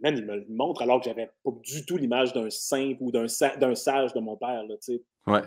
man, 0.02 0.16
il 0.16 0.24
me 0.24 0.36
le 0.36 0.46
montre 0.48 0.82
alors 0.82 1.00
que 1.00 1.06
j'avais 1.06 1.30
pas 1.44 1.50
du 1.62 1.84
tout 1.84 1.96
l'image 1.96 2.32
d'un 2.32 2.50
simple 2.50 2.98
ou 3.00 3.10
d'un 3.10 3.26
sage 3.26 4.12
de 4.12 4.20
mon 4.20 4.36
père. 4.36 4.64
Là, 4.64 4.76
ouais. 5.26 5.42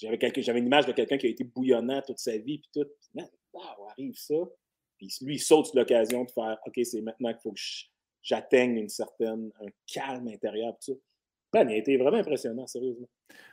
J'avais 0.00 0.58
une 0.58 0.66
image 0.66 0.86
de 0.86 0.92
quelqu'un 0.92 1.18
qui 1.18 1.26
a 1.26 1.30
été 1.30 1.44
bouillonnant 1.44 2.02
toute 2.02 2.18
sa 2.18 2.36
vie, 2.36 2.58
puis 2.58 2.70
tout. 2.72 2.88
Puis, 3.14 3.24
arrive 3.90 4.14
ça. 4.16 4.34
Puis 4.96 5.08
lui, 5.22 5.36
il 5.36 5.38
saute 5.38 5.74
l'occasion 5.74 6.24
de 6.24 6.30
faire 6.30 6.58
OK, 6.66 6.80
c'est 6.84 7.00
maintenant 7.00 7.32
qu'il 7.32 7.40
faut 7.40 7.52
que 7.52 7.60
j'atteigne 8.22 8.76
une 8.76 8.88
certaine, 8.88 9.50
un 9.60 9.68
calme 9.86 10.28
intérieur, 10.28 10.74
tout 10.84 10.92
ça. 10.92 11.62
Il 11.62 11.68
a 11.68 11.76
été 11.76 11.96
vraiment 11.96 12.18
impressionnant, 12.18 12.66
sérieusement. 12.66 13.08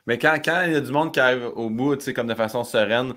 Mais 0.06 0.18
quand, 0.18 0.38
quand 0.44 0.64
il 0.66 0.72
y 0.72 0.76
a 0.76 0.80
du 0.80 0.92
monde 0.92 1.12
qui 1.12 1.20
arrive 1.20 1.46
au 1.56 1.70
bout, 1.70 1.96
comme 2.12 2.26
de 2.26 2.34
façon 2.34 2.62
sereine, 2.62 3.14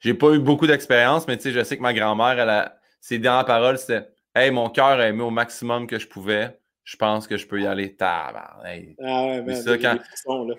j'ai 0.00 0.14
pas 0.14 0.32
eu 0.32 0.40
beaucoup 0.40 0.66
d'expérience, 0.66 1.28
mais 1.28 1.38
je 1.40 1.62
sais 1.62 1.76
que 1.76 1.82
ma 1.82 1.94
grand-mère, 1.94 2.38
elle 2.38 2.50
a, 2.50 2.80
ses 3.00 3.18
dernières 3.18 3.44
paroles, 3.44 3.78
c'était 3.78 4.08
Hey, 4.34 4.52
mon 4.52 4.70
cœur 4.70 5.00
a 5.00 5.08
aimé 5.08 5.22
au 5.22 5.30
maximum 5.30 5.88
que 5.88 5.98
je 5.98 6.06
pouvais 6.06 6.59
je 6.90 6.96
pense 6.96 7.28
que 7.28 7.36
je 7.36 7.46
peux 7.46 7.60
y 7.60 7.66
aller. 7.68 7.94
Ah 8.00 8.58
ouais, 8.64 9.42
mais 9.42 9.54
ça, 9.54 9.78
quand... 9.78 9.96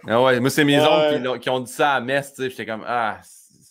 ah 0.07 0.23
ouais, 0.23 0.39
moi, 0.39 0.49
c'est 0.49 0.63
mes 0.63 0.79
oncles 0.79 1.39
qui, 1.39 1.49
ont 1.49 1.59
dit 1.59 1.71
ça 1.71 1.95
à 1.95 1.99
Metz. 1.99 2.33
J'étais 2.37 2.65
comme, 2.65 2.85
ah, 2.87 3.19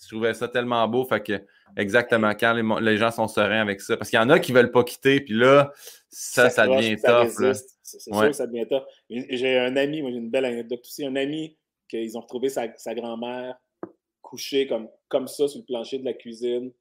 je 0.02 0.08
trouvais 0.08 0.34
ça 0.34 0.46
tellement 0.46 0.86
beau. 0.86 1.06
Fait 1.06 1.22
que, 1.22 1.42
exactement, 1.78 2.34
quand 2.34 2.52
les, 2.82 2.98
gens 2.98 3.10
sont 3.12 3.28
sereins 3.28 3.62
avec 3.62 3.80
ça. 3.80 3.96
Parce 3.96 4.10
qu'il 4.10 4.18
y 4.18 4.22
en 4.22 4.28
a 4.28 4.38
qui 4.38 4.52
ne 4.52 4.58
veulent 4.58 4.72
pas 4.72 4.84
quitter, 4.84 5.22
puis 5.22 5.32
là, 5.32 5.72
ça, 6.10 6.50
ça, 6.50 6.66
devient 6.66 6.96
tough. 7.00 7.30
C'est 7.82 7.98
sûr 7.98 8.20
que 8.20 8.32
ça 8.32 8.46
devient 8.46 8.68
tough. 8.68 8.84
J'ai 9.08 9.58
un 9.58 9.74
ami, 9.78 10.02
moi, 10.02 10.10
j'ai 10.10 10.18
une 10.18 10.30
belle 10.30 10.44
anecdote 10.44 10.80
aussi. 10.80 11.06
Un 11.06 11.16
ami 11.16 11.56
qu'ils 11.88 12.18
ont 12.18 12.20
retrouvé 12.20 12.50
sa, 12.50 12.68
grand-mère 12.94 13.56
couchée 14.20 14.66
comme, 14.66 14.90
comme 15.08 15.28
ça 15.28 15.48
sur 15.48 15.60
le 15.60 15.64
plancher 15.64 15.98
de 15.98 16.04
la 16.04 16.12
cuisine, 16.12 16.72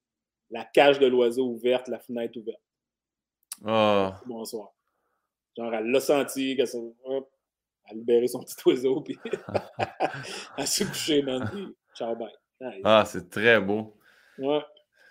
la 0.49 0.65
cage 0.65 0.99
de 0.99 1.07
l'oiseau 1.07 1.45
ouverte, 1.45 1.87
la 1.87 1.99
fenêtre 1.99 2.37
ouverte. 2.37 2.61
Ah. 3.65 4.19
Bonsoir. 4.25 4.73
Genre, 5.59 5.73
elle 5.73 5.91
l'a 5.91 5.99
senti, 5.99 6.55
qu'elle 6.55 6.69
a 6.69 7.93
libéré 7.93 8.27
son 8.27 8.39
petit 8.43 8.55
oiseau, 8.65 9.01
puis 9.01 9.19
elle 10.57 10.67
s'est 10.67 10.85
couchée, 10.85 11.21
man. 11.21 11.73
ciao, 11.93 12.15
bye. 12.15 12.31
Ah, 12.85 13.03
c'est 13.05 13.29
très 13.29 13.59
beau. 13.59 13.93
Ouais. 14.37 14.61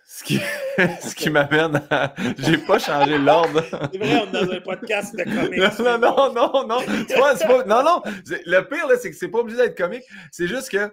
Ce 0.06 0.24
qui, 0.24 0.38
ce 1.02 1.14
qui 1.14 1.28
m'amène 1.28 1.82
à. 1.90 2.14
J'ai 2.38 2.56
pas 2.56 2.78
changé 2.78 3.18
l'ordre. 3.18 3.62
C'est 3.92 3.98
vrai, 3.98 4.22
on 4.22 4.26
est 4.26 4.46
dans 4.46 4.52
un 4.52 4.60
podcast 4.60 5.14
de 5.14 5.24
comics. 5.24 5.58
Non, 5.78 5.98
non, 5.98 6.32
non, 6.32 6.66
non. 6.66 6.80
Pas, 7.08 7.64
non, 7.66 7.82
non. 7.82 8.02
Le 8.46 8.60
pire, 8.62 8.86
c'est 8.98 9.10
que 9.10 9.16
c'est 9.16 9.28
pas 9.28 9.40
obligé 9.40 9.58
d'être 9.58 9.76
comique. 9.76 10.04
C'est 10.30 10.46
juste 10.46 10.70
que 10.70 10.90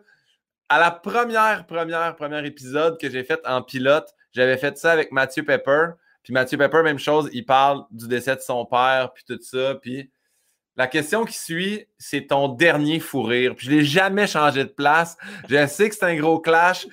à 0.68 0.80
la 0.80 0.92
première, 0.92 1.66
première, 1.66 2.14
première 2.18 2.44
épisode 2.44 3.00
que 3.00 3.10
j'ai 3.10 3.24
fait 3.24 3.40
en 3.46 3.62
pilote, 3.62 4.14
j'avais 4.34 4.58
fait 4.58 4.78
ça 4.78 4.92
avec 4.92 5.14
Mathieu 5.14 5.46
Pepper. 5.46 5.92
Puis 6.26 6.34
Mathieu 6.34 6.58
Pepper, 6.58 6.82
même 6.82 6.98
chose, 6.98 7.30
il 7.34 7.46
parle 7.46 7.86
du 7.92 8.08
décès 8.08 8.36
de 8.36 8.42
son 8.42 8.66
père, 8.66 9.14
puis 9.14 9.24
tout 9.28 9.40
ça. 9.44 9.76
Puis 9.76 10.10
la 10.76 10.88
question 10.88 11.24
qui 11.24 11.38
suit, 11.38 11.88
c'est 12.00 12.26
ton 12.26 12.48
dernier 12.48 13.00
fou 13.00 13.22
rire. 13.22 13.54
Puis 13.56 13.68
je 13.68 13.72
l'ai 13.72 13.86
jamais 13.86 14.26
changé 14.26 14.64
de 14.64 14.70
place. 14.70 15.18
Je 15.48 15.68
sais 15.68 15.88
que 15.88 15.94
c'est 15.94 16.04
un 16.04 16.16
gros 16.16 16.40
clash, 16.40 16.88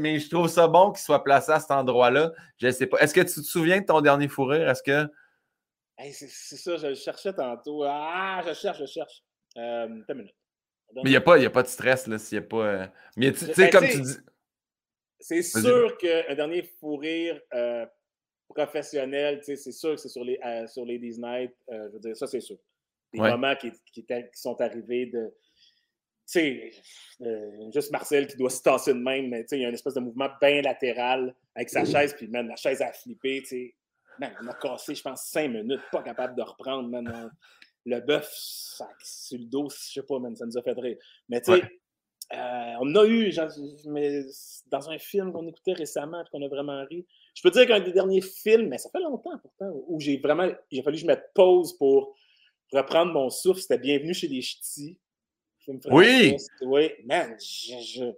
mais 0.00 0.18
je 0.18 0.28
trouve 0.28 0.48
ça 0.48 0.66
bon 0.66 0.90
qu'il 0.90 1.04
soit 1.04 1.22
placé 1.22 1.52
à 1.52 1.60
cet 1.60 1.70
endroit-là. 1.70 2.32
Je 2.56 2.68
sais 2.72 2.88
pas. 2.88 2.98
Est-ce 2.98 3.14
que 3.14 3.20
tu 3.20 3.34
te 3.34 3.46
souviens 3.46 3.80
de 3.80 3.86
ton 3.86 4.00
dernier 4.00 4.26
fou 4.26 4.44
rire? 4.44 4.68
Est-ce 4.68 4.82
que. 4.82 5.08
c'est 6.10 6.26
ça, 6.56 6.76
je 6.76 6.88
le 6.88 6.94
cherchais 6.96 7.32
tantôt. 7.32 7.84
Ah, 7.84 8.42
je 8.44 8.54
cherche, 8.54 8.80
je 8.80 8.86
cherche. 8.86 9.22
Euh, 9.56 9.86
une 9.86 10.04
minute. 10.16 10.34
Mais 10.96 11.02
il 11.04 11.10
n'y 11.10 11.16
a, 11.16 11.20
pas, 11.20 11.40
a 11.40 11.50
pas 11.50 11.62
de 11.62 11.68
stress, 11.68 12.08
là, 12.08 12.18
s'il 12.18 12.40
n'y 12.40 12.44
a 12.44 12.48
pas. 12.48 12.56
Euh, 12.56 12.86
mais 13.16 13.30
tu 13.30 13.46
sais, 13.46 13.54
ben, 13.54 13.70
comme 13.70 13.88
tu 13.88 14.00
dis. 14.00 14.16
C'est 15.20 15.42
sûr 15.42 15.96
qu'un 15.98 16.34
dernier 16.34 16.68
fou 16.80 16.96
rire 16.96 17.40
euh, 17.54 17.86
professionnel, 18.48 19.40
c'est 19.42 19.56
sûr 19.56 19.90
que 19.94 19.96
c'est 19.96 20.08
sur 20.08 20.24
les, 20.24 20.38
euh, 20.44 20.66
sur 20.66 20.84
Ladies 20.84 21.18
Night. 21.18 21.52
Euh, 21.70 21.88
je 21.88 21.92
veux 21.94 22.00
dire, 22.00 22.16
ça, 22.16 22.26
c'est 22.26 22.40
sûr. 22.40 22.56
Des 23.12 23.20
moments 23.20 23.54
qui, 23.56 23.72
qui, 23.92 24.04
sont 24.34 24.60
arrivés 24.60 25.06
de. 25.06 25.32
Tu 26.30 26.40
sais, 26.40 26.70
euh, 27.22 27.70
juste 27.72 27.90
Marcel 27.90 28.26
qui 28.26 28.36
doit 28.36 28.50
se 28.50 28.62
tasser 28.62 28.92
de 28.92 28.98
même, 28.98 29.28
mais 29.30 29.44
tu 29.44 29.48
sais, 29.48 29.58
il 29.58 29.62
y 29.62 29.64
a 29.64 29.68
une 29.68 29.74
espèce 29.74 29.94
de 29.94 30.00
mouvement 30.00 30.28
bien 30.42 30.60
latéral 30.60 31.34
avec 31.54 31.70
sa 31.70 31.86
chaise, 31.86 32.12
puis 32.14 32.28
man, 32.28 32.46
la 32.46 32.56
chaise 32.56 32.82
a 32.82 32.92
flippé, 32.92 33.40
tu 33.40 33.46
sais. 33.46 33.74
Man, 34.18 34.34
on 34.42 34.48
a 34.48 34.54
cassé, 34.54 34.94
je 34.94 35.02
pense, 35.02 35.22
cinq 35.22 35.48
minutes, 35.48 35.80
pas 35.90 36.02
capable 36.02 36.36
de 36.36 36.42
reprendre, 36.42 36.88
man. 36.88 37.30
Le 37.86 38.00
bœuf, 38.00 38.28
sur 38.30 39.38
le 39.38 39.44
dos, 39.46 39.70
je 39.70 39.92
sais 39.92 40.02
pas, 40.02 40.18
man, 40.18 40.36
ça 40.36 40.44
nous 40.44 40.58
a 40.58 40.62
fait 40.62 40.72
rire. 40.72 40.98
Mais 41.30 41.40
tu 41.40 41.52
sais, 41.52 41.62
on 42.30 42.94
a 42.94 43.06
eu, 43.06 43.32
genre, 43.32 43.48
mais 43.86 44.24
dans 44.66 44.90
un 44.90 44.98
film 44.98 45.32
qu'on 45.32 45.46
écoutait 45.46 45.72
récemment, 45.72 46.22
qu'on 46.30 46.42
a 46.42 46.48
vraiment 46.48 46.84
ri, 46.84 47.06
je 47.38 47.42
peux 47.44 47.52
dire 47.52 47.68
qu'un 47.68 47.78
des 47.78 47.92
derniers 47.92 48.20
films, 48.20 48.66
mais 48.66 48.78
ça 48.78 48.90
fait 48.90 48.98
longtemps 48.98 49.38
pourtant, 49.38 49.70
où 49.86 50.00
j'ai 50.00 50.16
vraiment, 50.16 50.50
il 50.72 50.80
a 50.80 50.82
fallu 50.82 50.96
que 50.96 51.02
je 51.02 51.06
mette 51.06 51.30
pause 51.36 51.78
pour 51.78 52.16
reprendre 52.72 53.12
mon 53.12 53.30
souffle, 53.30 53.60
c'était 53.60 53.78
Bienvenue 53.78 54.12
chez 54.12 54.26
les 54.26 54.42
Ch'tis. 54.42 54.98
Oui! 55.84 56.34
Oui, 56.62 56.90
man, 57.04 57.36
je, 57.38 58.10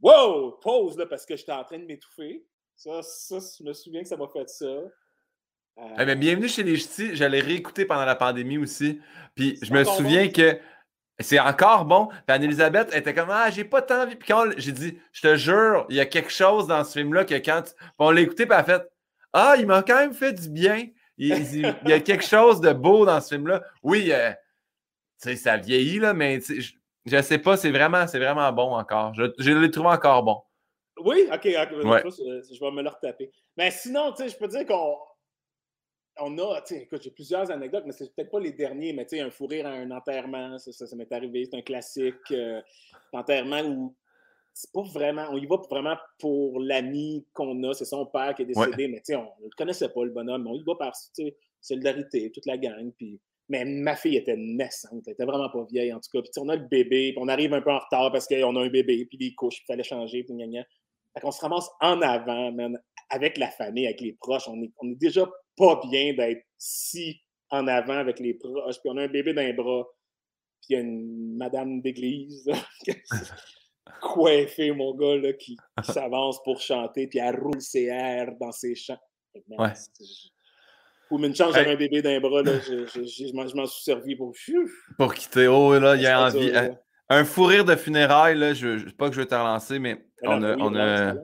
Wow! 0.00 0.52
Pause, 0.62 0.96
là, 0.96 1.06
parce 1.06 1.26
que 1.26 1.34
j'étais 1.34 1.50
en 1.50 1.64
train 1.64 1.80
de 1.80 1.84
m'étouffer. 1.84 2.46
Ça, 2.76 3.02
ça, 3.02 3.38
je 3.58 3.64
me 3.64 3.72
souviens 3.72 4.02
que 4.02 4.08
ça 4.08 4.16
m'a 4.16 4.28
fait 4.28 4.48
ça. 4.48 4.84
Eh 5.98 6.04
ben, 6.04 6.16
bienvenue 6.16 6.48
chez 6.48 6.62
les 6.62 6.76
Ch'tis, 6.76 7.16
j'allais 7.16 7.40
réécouter 7.40 7.86
pendant 7.86 8.04
la 8.04 8.14
pandémie 8.14 8.58
aussi. 8.58 9.00
Puis 9.34 9.58
je 9.60 9.72
me 9.72 9.82
souviens 9.82 10.28
que 10.28 10.60
c'est 11.20 11.40
encore 11.40 11.84
bon. 11.84 12.06
Puis 12.08 12.22
Anne-Elisabeth 12.28 12.94
était 12.94 13.14
comme 13.14 13.30
Ah, 13.30 13.50
j'ai 13.50 13.64
pas 13.64 13.82
tant 13.82 14.02
envie. 14.02 14.16
Puis 14.16 14.28
quand 14.28 14.46
j'ai 14.56 14.72
dit, 14.72 14.98
je 15.12 15.22
te 15.22 15.36
jure, 15.36 15.86
il 15.88 15.96
y 15.96 16.00
a 16.00 16.06
quelque 16.06 16.30
chose 16.30 16.66
dans 16.66 16.84
ce 16.84 16.98
film-là 16.98 17.24
que 17.24 17.34
quand. 17.34 17.62
Puis 17.62 17.74
on 17.98 18.10
l'a 18.10 18.20
écouté, 18.20 18.46
puis 18.46 18.54
elle 18.54 18.60
a 18.60 18.64
fait 18.64 18.88
Ah, 19.32 19.54
il 19.58 19.66
m'a 19.66 19.82
quand 19.82 19.96
même 19.96 20.14
fait 20.14 20.32
du 20.32 20.48
bien. 20.48 20.86
Il, 21.16 21.28
y 21.86 21.92
a 21.92 22.00
quelque 22.00 22.24
chose 22.24 22.60
de 22.60 22.72
beau 22.72 23.04
dans 23.04 23.20
ce 23.20 23.34
film-là. 23.34 23.62
Oui, 23.82 24.12
euh, 24.12 24.30
tu 25.20 25.30
sais, 25.30 25.36
ça 25.36 25.56
vieillit, 25.56 25.98
là, 25.98 26.14
mais 26.14 26.40
je, 26.40 26.72
je 27.04 27.22
sais 27.22 27.38
pas, 27.38 27.56
c'est 27.56 27.72
vraiment, 27.72 28.06
c'est 28.06 28.20
vraiment 28.20 28.52
bon 28.52 28.76
encore. 28.76 29.14
Je, 29.14 29.24
je 29.38 29.50
l'ai 29.50 29.70
trouvé 29.70 29.88
encore 29.88 30.22
bon. 30.22 30.40
Oui, 31.04 31.28
ok, 31.32 31.42
je, 31.44 32.54
je 32.54 32.60
vais 32.60 32.70
me 32.70 32.82
le 32.82 32.88
retaper. 32.88 33.32
Mais 33.56 33.72
sinon, 33.72 34.12
tu 34.12 34.22
sais, 34.22 34.28
je 34.28 34.36
peux 34.36 34.46
dire 34.46 34.64
qu'on 34.64 34.96
on 36.20 36.38
a, 36.38 36.60
tu 36.62 36.74
écoute, 36.74 37.02
j'ai 37.02 37.10
plusieurs 37.10 37.50
anecdotes, 37.50 37.84
mais 37.86 37.92
c'est 37.92 38.14
peut-être 38.14 38.30
pas 38.30 38.40
les 38.40 38.52
derniers, 38.52 38.92
mais 38.92 39.04
tu 39.06 39.16
sais, 39.16 39.22
un 39.22 39.30
fou 39.30 39.46
rire 39.46 39.66
à 39.66 39.70
un 39.70 39.90
enterrement, 39.90 40.58
ça, 40.58 40.72
ça, 40.72 40.96
m'est 40.96 41.10
arrivé, 41.12 41.44
c'est 41.44 41.56
un 41.56 41.62
classique. 41.62 42.14
Euh, 42.32 42.60
enterrement 43.12 43.62
où 43.62 43.94
c'est 44.52 44.72
pas 44.72 44.82
vraiment, 44.82 45.26
on 45.30 45.38
y 45.38 45.46
va 45.46 45.56
vraiment 45.70 45.96
pour 46.18 46.60
l'ami 46.60 47.24
qu'on 47.32 47.62
a, 47.62 47.74
c'est 47.74 47.84
son 47.84 48.06
père 48.06 48.34
qui 48.34 48.42
est 48.42 48.46
décédé, 48.46 48.88
mais 48.88 48.98
tu 48.98 49.12
sais, 49.12 49.16
on 49.16 49.22
ne 49.40 49.44
le 49.44 49.56
connaissait 49.56 49.88
pas, 49.88 50.04
le 50.04 50.10
bonhomme, 50.10 50.46
on 50.46 50.54
y 50.54 50.64
va 50.64 50.74
par, 50.74 50.92
solidarité, 51.60 52.30
toute 52.32 52.46
la 52.46 52.58
gang, 52.58 52.92
puis. 52.96 53.20
Mais 53.50 53.64
ma 53.64 53.96
fille 53.96 54.18
était 54.18 54.36
naissante, 54.36 55.04
elle 55.06 55.14
était 55.14 55.24
vraiment 55.24 55.48
pas 55.48 55.64
vieille 55.64 55.90
en 55.90 56.00
tout 56.00 56.10
cas. 56.12 56.20
Puis 56.20 56.30
on 56.36 56.50
a 56.50 56.56
le 56.56 56.66
bébé, 56.66 57.12
puis 57.12 57.18
on 57.18 57.28
arrive 57.28 57.54
un 57.54 57.62
peu 57.62 57.70
en 57.70 57.78
retard 57.78 58.12
parce 58.12 58.26
qu'on 58.26 58.56
a 58.56 58.60
un 58.60 58.68
bébé, 58.68 59.06
puis 59.06 59.16
des 59.16 59.34
couches, 59.34 59.60
il 59.62 59.64
fallait 59.64 59.82
changer, 59.82 60.22
puis 60.22 60.34
gna 60.34 60.46
gna. 60.46 60.64
Fait 61.14 61.20
qu'on 61.22 61.30
se 61.30 61.40
ramasse 61.40 61.70
en 61.80 62.02
avant, 62.02 62.52
man, 62.52 62.78
avec 63.08 63.38
la 63.38 63.48
famille, 63.48 63.86
avec 63.86 64.02
les 64.02 64.12
proches. 64.12 64.48
On 64.48 64.62
est, 64.62 64.70
on 64.82 64.90
est 64.90 64.96
déjà 64.96 65.26
pas 65.58 65.80
bien 65.90 66.14
d'être 66.14 66.44
si 66.56 67.20
en 67.50 67.66
avant 67.66 67.98
avec 67.98 68.20
les 68.20 68.34
proches. 68.34 68.80
Puis 68.80 68.90
on 68.90 68.96
a 68.96 69.02
un 69.02 69.08
bébé 69.08 69.32
d'un 69.32 69.52
bras. 69.52 69.86
Puis 70.60 70.70
il 70.70 70.72
y 70.74 70.76
a 70.76 70.80
une 70.80 71.36
madame 71.36 71.80
d'église 71.80 72.50
coiffée, 74.00 74.72
mon 74.72 74.94
gars, 74.94 75.16
là, 75.16 75.32
qui, 75.32 75.56
s'avance 75.82 76.42
pour 76.42 76.60
chanter. 76.60 77.06
Puis 77.06 77.18
elle 77.18 77.38
roule 77.38 77.60
ses 77.60 77.84
airs 77.84 78.32
dans 78.40 78.52
ses 78.52 78.74
chants. 78.74 78.98
Ouais. 79.50 79.72
Ou 81.10 81.24
une 81.24 81.34
chance, 81.34 81.54
j'avais 81.54 81.72
un 81.72 81.76
bébé 81.76 82.02
d'un 82.02 82.20
bras, 82.20 82.42
là, 82.42 82.58
je, 82.60 83.34
m'en 83.34 83.66
suis 83.66 83.84
servi 83.84 84.14
pour. 84.14 84.34
Pour 84.98 85.14
quitter. 85.14 85.46
Oh, 85.46 85.78
là, 85.78 85.96
il 85.96 86.02
y 86.02 86.06
a 86.06 86.26
envie. 86.26 86.52
un 87.08 87.24
fou 87.24 87.44
rire 87.44 87.64
de 87.64 87.76
funérailles, 87.76 88.36
là, 88.36 88.52
je, 88.52 88.90
pas 88.90 89.08
que 89.08 89.14
je 89.14 89.20
vais 89.20 89.26
te 89.26 89.34
relancer, 89.34 89.78
mais 89.78 90.04
on 90.22 90.42
a. 90.42 90.56
On 90.56 90.74
a 90.74 91.14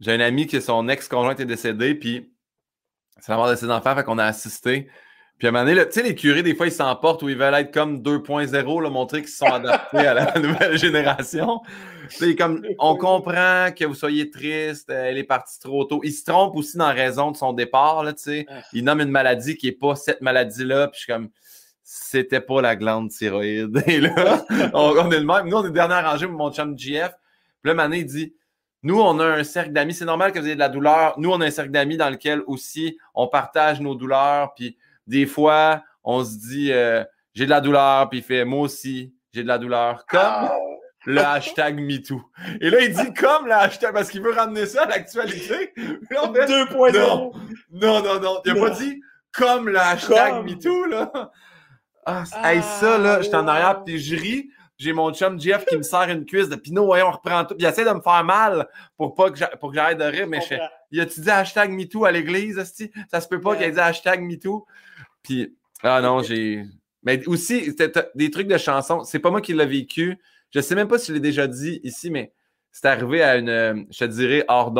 j'ai 0.00 0.12
un 0.12 0.20
ami 0.20 0.46
qui, 0.46 0.60
son 0.60 0.88
ex-conjoint 0.88 1.36
est 1.36 1.44
décédé, 1.46 1.94
puis 1.94 2.35
c'est 3.20 3.32
la 3.32 3.36
mort 3.36 3.50
de 3.50 3.56
ses 3.56 3.70
enfants, 3.70 3.94
fait 3.94 4.04
qu'on 4.04 4.18
a 4.18 4.24
assisté. 4.24 4.88
Puis 5.38 5.46
à 5.46 5.50
un 5.50 5.52
moment 5.52 5.66
donné, 5.66 5.84
tu 5.86 5.92
sais, 5.92 6.02
les 6.02 6.14
curés, 6.14 6.42
des 6.42 6.54
fois, 6.54 6.66
ils 6.66 6.72
s'emportent 6.72 7.22
ou 7.22 7.28
ils 7.28 7.36
veulent 7.36 7.52
être 7.54 7.72
comme 7.72 7.98
2.0, 7.98 8.90
montrer 8.90 9.20
qu'ils 9.20 9.30
sont 9.30 9.44
adaptés 9.44 9.98
à 9.98 10.14
la 10.14 10.38
nouvelle 10.38 10.78
génération. 10.78 11.60
comme, 12.38 12.66
on 12.78 12.96
comprend 12.96 13.68
que 13.76 13.84
vous 13.84 13.94
soyez 13.94 14.30
triste, 14.30 14.88
elle 14.88 15.18
est 15.18 15.24
partie 15.24 15.58
trop 15.60 15.84
tôt. 15.84 16.00
Ils 16.04 16.12
se 16.12 16.24
trompent 16.24 16.56
aussi 16.56 16.78
dans 16.78 16.86
la 16.86 16.94
raison 16.94 17.32
de 17.32 17.36
son 17.36 17.52
départ, 17.52 18.02
là, 18.02 18.14
tu 18.14 18.22
sais. 18.22 18.46
Ah. 18.48 18.62
Ils 18.72 18.82
nomment 18.82 19.02
une 19.02 19.10
maladie 19.10 19.58
qui 19.58 19.66
n'est 19.66 19.72
pas 19.72 19.94
cette 19.94 20.22
maladie-là, 20.22 20.88
puis 20.88 21.00
je 21.00 21.04
suis 21.04 21.12
comme, 21.12 21.28
c'était 21.82 22.40
pas 22.40 22.62
la 22.62 22.74
glande 22.74 23.10
thyroïde. 23.10 23.82
Et 23.86 24.00
là, 24.00 24.44
on, 24.72 25.10
est 25.10 25.20
le 25.20 25.26
même. 25.26 25.48
Nous, 25.48 25.56
on 25.56 25.66
est 25.66 25.70
dernier 25.70 26.00
rangé 26.00 26.26
pour 26.26 26.36
mon 26.36 26.50
chum 26.50 26.78
GF. 26.78 27.12
Puis 27.62 27.68
là, 27.68 27.74
Mané, 27.74 27.98
il 27.98 28.06
dit, 28.06 28.34
nous, 28.82 29.00
on 29.00 29.18
a 29.18 29.26
un 29.26 29.44
cercle 29.44 29.72
d'amis. 29.72 29.94
C'est 29.94 30.04
normal 30.04 30.32
que 30.32 30.38
vous 30.38 30.46
ayez 30.46 30.54
de 30.54 30.60
la 30.60 30.68
douleur. 30.68 31.14
Nous, 31.18 31.30
on 31.30 31.40
a 31.40 31.46
un 31.46 31.50
cercle 31.50 31.70
d'amis 31.70 31.96
dans 31.96 32.10
lequel 32.10 32.42
aussi 32.46 32.98
on 33.14 33.28
partage 33.28 33.80
nos 33.80 33.94
douleurs. 33.94 34.54
Puis 34.54 34.76
des 35.06 35.26
fois, 35.26 35.82
on 36.04 36.24
se 36.24 36.36
dit 36.36 36.72
euh, 36.72 37.02
j'ai 37.34 37.46
de 37.46 37.50
la 37.50 37.60
douleur. 37.60 38.08
Puis 38.08 38.18
il 38.20 38.22
fait 38.22 38.44
moi 38.44 38.60
aussi, 38.60 39.12
j'ai 39.32 39.42
de 39.42 39.48
la 39.48 39.58
douleur. 39.58 40.06
Comme 40.06 40.20
ah! 40.22 40.56
le 41.04 41.20
hashtag 41.20 41.80
MeToo. 41.80 42.22
Et 42.60 42.70
là, 42.70 42.80
il 42.80 42.92
dit 42.92 43.14
comme 43.14 43.46
le 43.46 43.52
hashtag 43.52 43.92
parce 43.92 44.10
qu'il 44.10 44.22
veut 44.22 44.32
ramener 44.32 44.66
ça 44.66 44.82
à 44.82 44.88
l'actualité. 44.88 45.72
2.0. 45.76 46.92
Non, 46.92 47.32
non, 47.72 48.02
non, 48.02 48.20
non. 48.20 48.40
Il 48.44 48.54
n'a 48.54 48.60
pas 48.60 48.70
dit 48.70 49.00
comme 49.32 49.68
le 49.68 49.78
hashtag 49.78 50.44
MeToo. 50.44 50.86
Là. 50.86 51.30
Ah, 52.04 52.24
ça, 52.24 52.98
là, 52.98 53.18
je 53.18 53.26
suis 53.26 53.34
en 53.34 53.48
arrière, 53.48 53.82
puis 53.82 53.98
je 53.98 54.14
ris 54.14 54.50
j'ai 54.78 54.92
mon 54.92 55.12
chum 55.12 55.40
Jeff 55.40 55.64
qui 55.66 55.76
me 55.76 55.82
sert 55.82 56.08
une 56.10 56.24
cuisse 56.26 56.48
de 56.48 56.56
Pinot, 56.56 56.84
voyons, 56.84 57.06
on 57.06 57.12
reprend 57.12 57.44
tout. 57.44 57.54
Puis 57.54 57.64
il 57.64 57.68
essaie 57.68 57.84
de 57.84 57.90
me 57.90 58.00
faire 58.00 58.24
mal 58.24 58.68
pour 58.96 59.14
pas 59.14 59.30
que 59.30 59.38
j'arrête 59.38 59.98
de 59.98 60.04
rire, 60.04 60.26
mais 60.26 60.40
je, 60.40 60.54
il 60.90 61.00
a-tu 61.00 61.20
dit 61.20 61.30
hashtag 61.30 61.70
MeToo 61.70 62.04
à 62.04 62.12
l'église, 62.12 62.62
Ça 63.10 63.20
se 63.20 63.28
peut 63.28 63.40
pas 63.40 63.56
qu'il 63.56 63.64
ait 63.64 63.72
dit 63.72 63.80
hashtag 63.80 64.20
MeToo. 64.20 64.66
Puis, 65.22 65.56
ah 65.82 66.00
non, 66.00 66.22
j'ai. 66.22 66.64
Mais 67.02 67.26
aussi, 67.26 67.74
des 68.14 68.30
trucs 68.30 68.48
de 68.48 68.58
chansons, 68.58 69.04
c'est 69.04 69.18
pas 69.18 69.30
moi 69.30 69.40
qui 69.40 69.54
l'ai 69.54 69.66
vécu. 69.66 70.18
Je 70.50 70.60
sais 70.60 70.74
même 70.74 70.88
pas 70.88 70.98
si 70.98 71.08
je 71.08 71.12
l'ai 71.12 71.20
déjà 71.20 71.46
dit 71.46 71.80
ici, 71.82 72.10
mais 72.10 72.32
c'est 72.72 72.86
arrivé 72.86 73.22
à 73.22 73.36
une, 73.36 73.86
je 73.90 73.98
te 73.98 74.04
dirais, 74.04 74.44
hors 74.48 74.72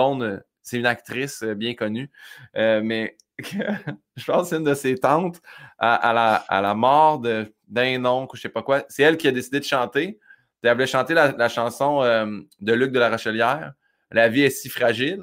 C'est 0.62 0.78
une 0.78 0.86
actrice 0.86 1.42
euh, 1.42 1.54
bien 1.54 1.74
connue. 1.74 2.10
Euh, 2.56 2.80
mais 2.82 3.16
je 4.16 4.24
pense 4.24 4.42
que 4.42 4.48
c'est 4.48 4.56
une 4.56 4.64
de 4.64 4.74
ses 4.74 4.96
tantes 4.96 5.40
à, 5.78 6.12
la, 6.14 6.34
à 6.34 6.60
la, 6.60 6.74
mort 6.74 7.20
d'un 7.20 8.04
oncle 8.04 8.34
ou 8.34 8.36
je 8.36 8.42
sais 8.42 8.48
pas 8.48 8.62
quoi. 8.62 8.84
C'est 8.88 9.02
elle 9.02 9.16
qui 9.16 9.28
a 9.28 9.32
décidé 9.32 9.60
de 9.60 9.64
chanter. 9.64 10.18
Elle 10.62 10.72
voulait 10.72 10.86
chanter 10.86 11.14
la, 11.14 11.48
chanson 11.48 12.02
euh, 12.02 12.26
de 12.60 12.72
Luc 12.72 12.90
de 12.92 12.98
la 12.98 13.10
Rochelière. 13.10 13.72
La 14.10 14.28
vie 14.28 14.42
est 14.42 14.50
si 14.50 14.68
fragile. 14.68 15.22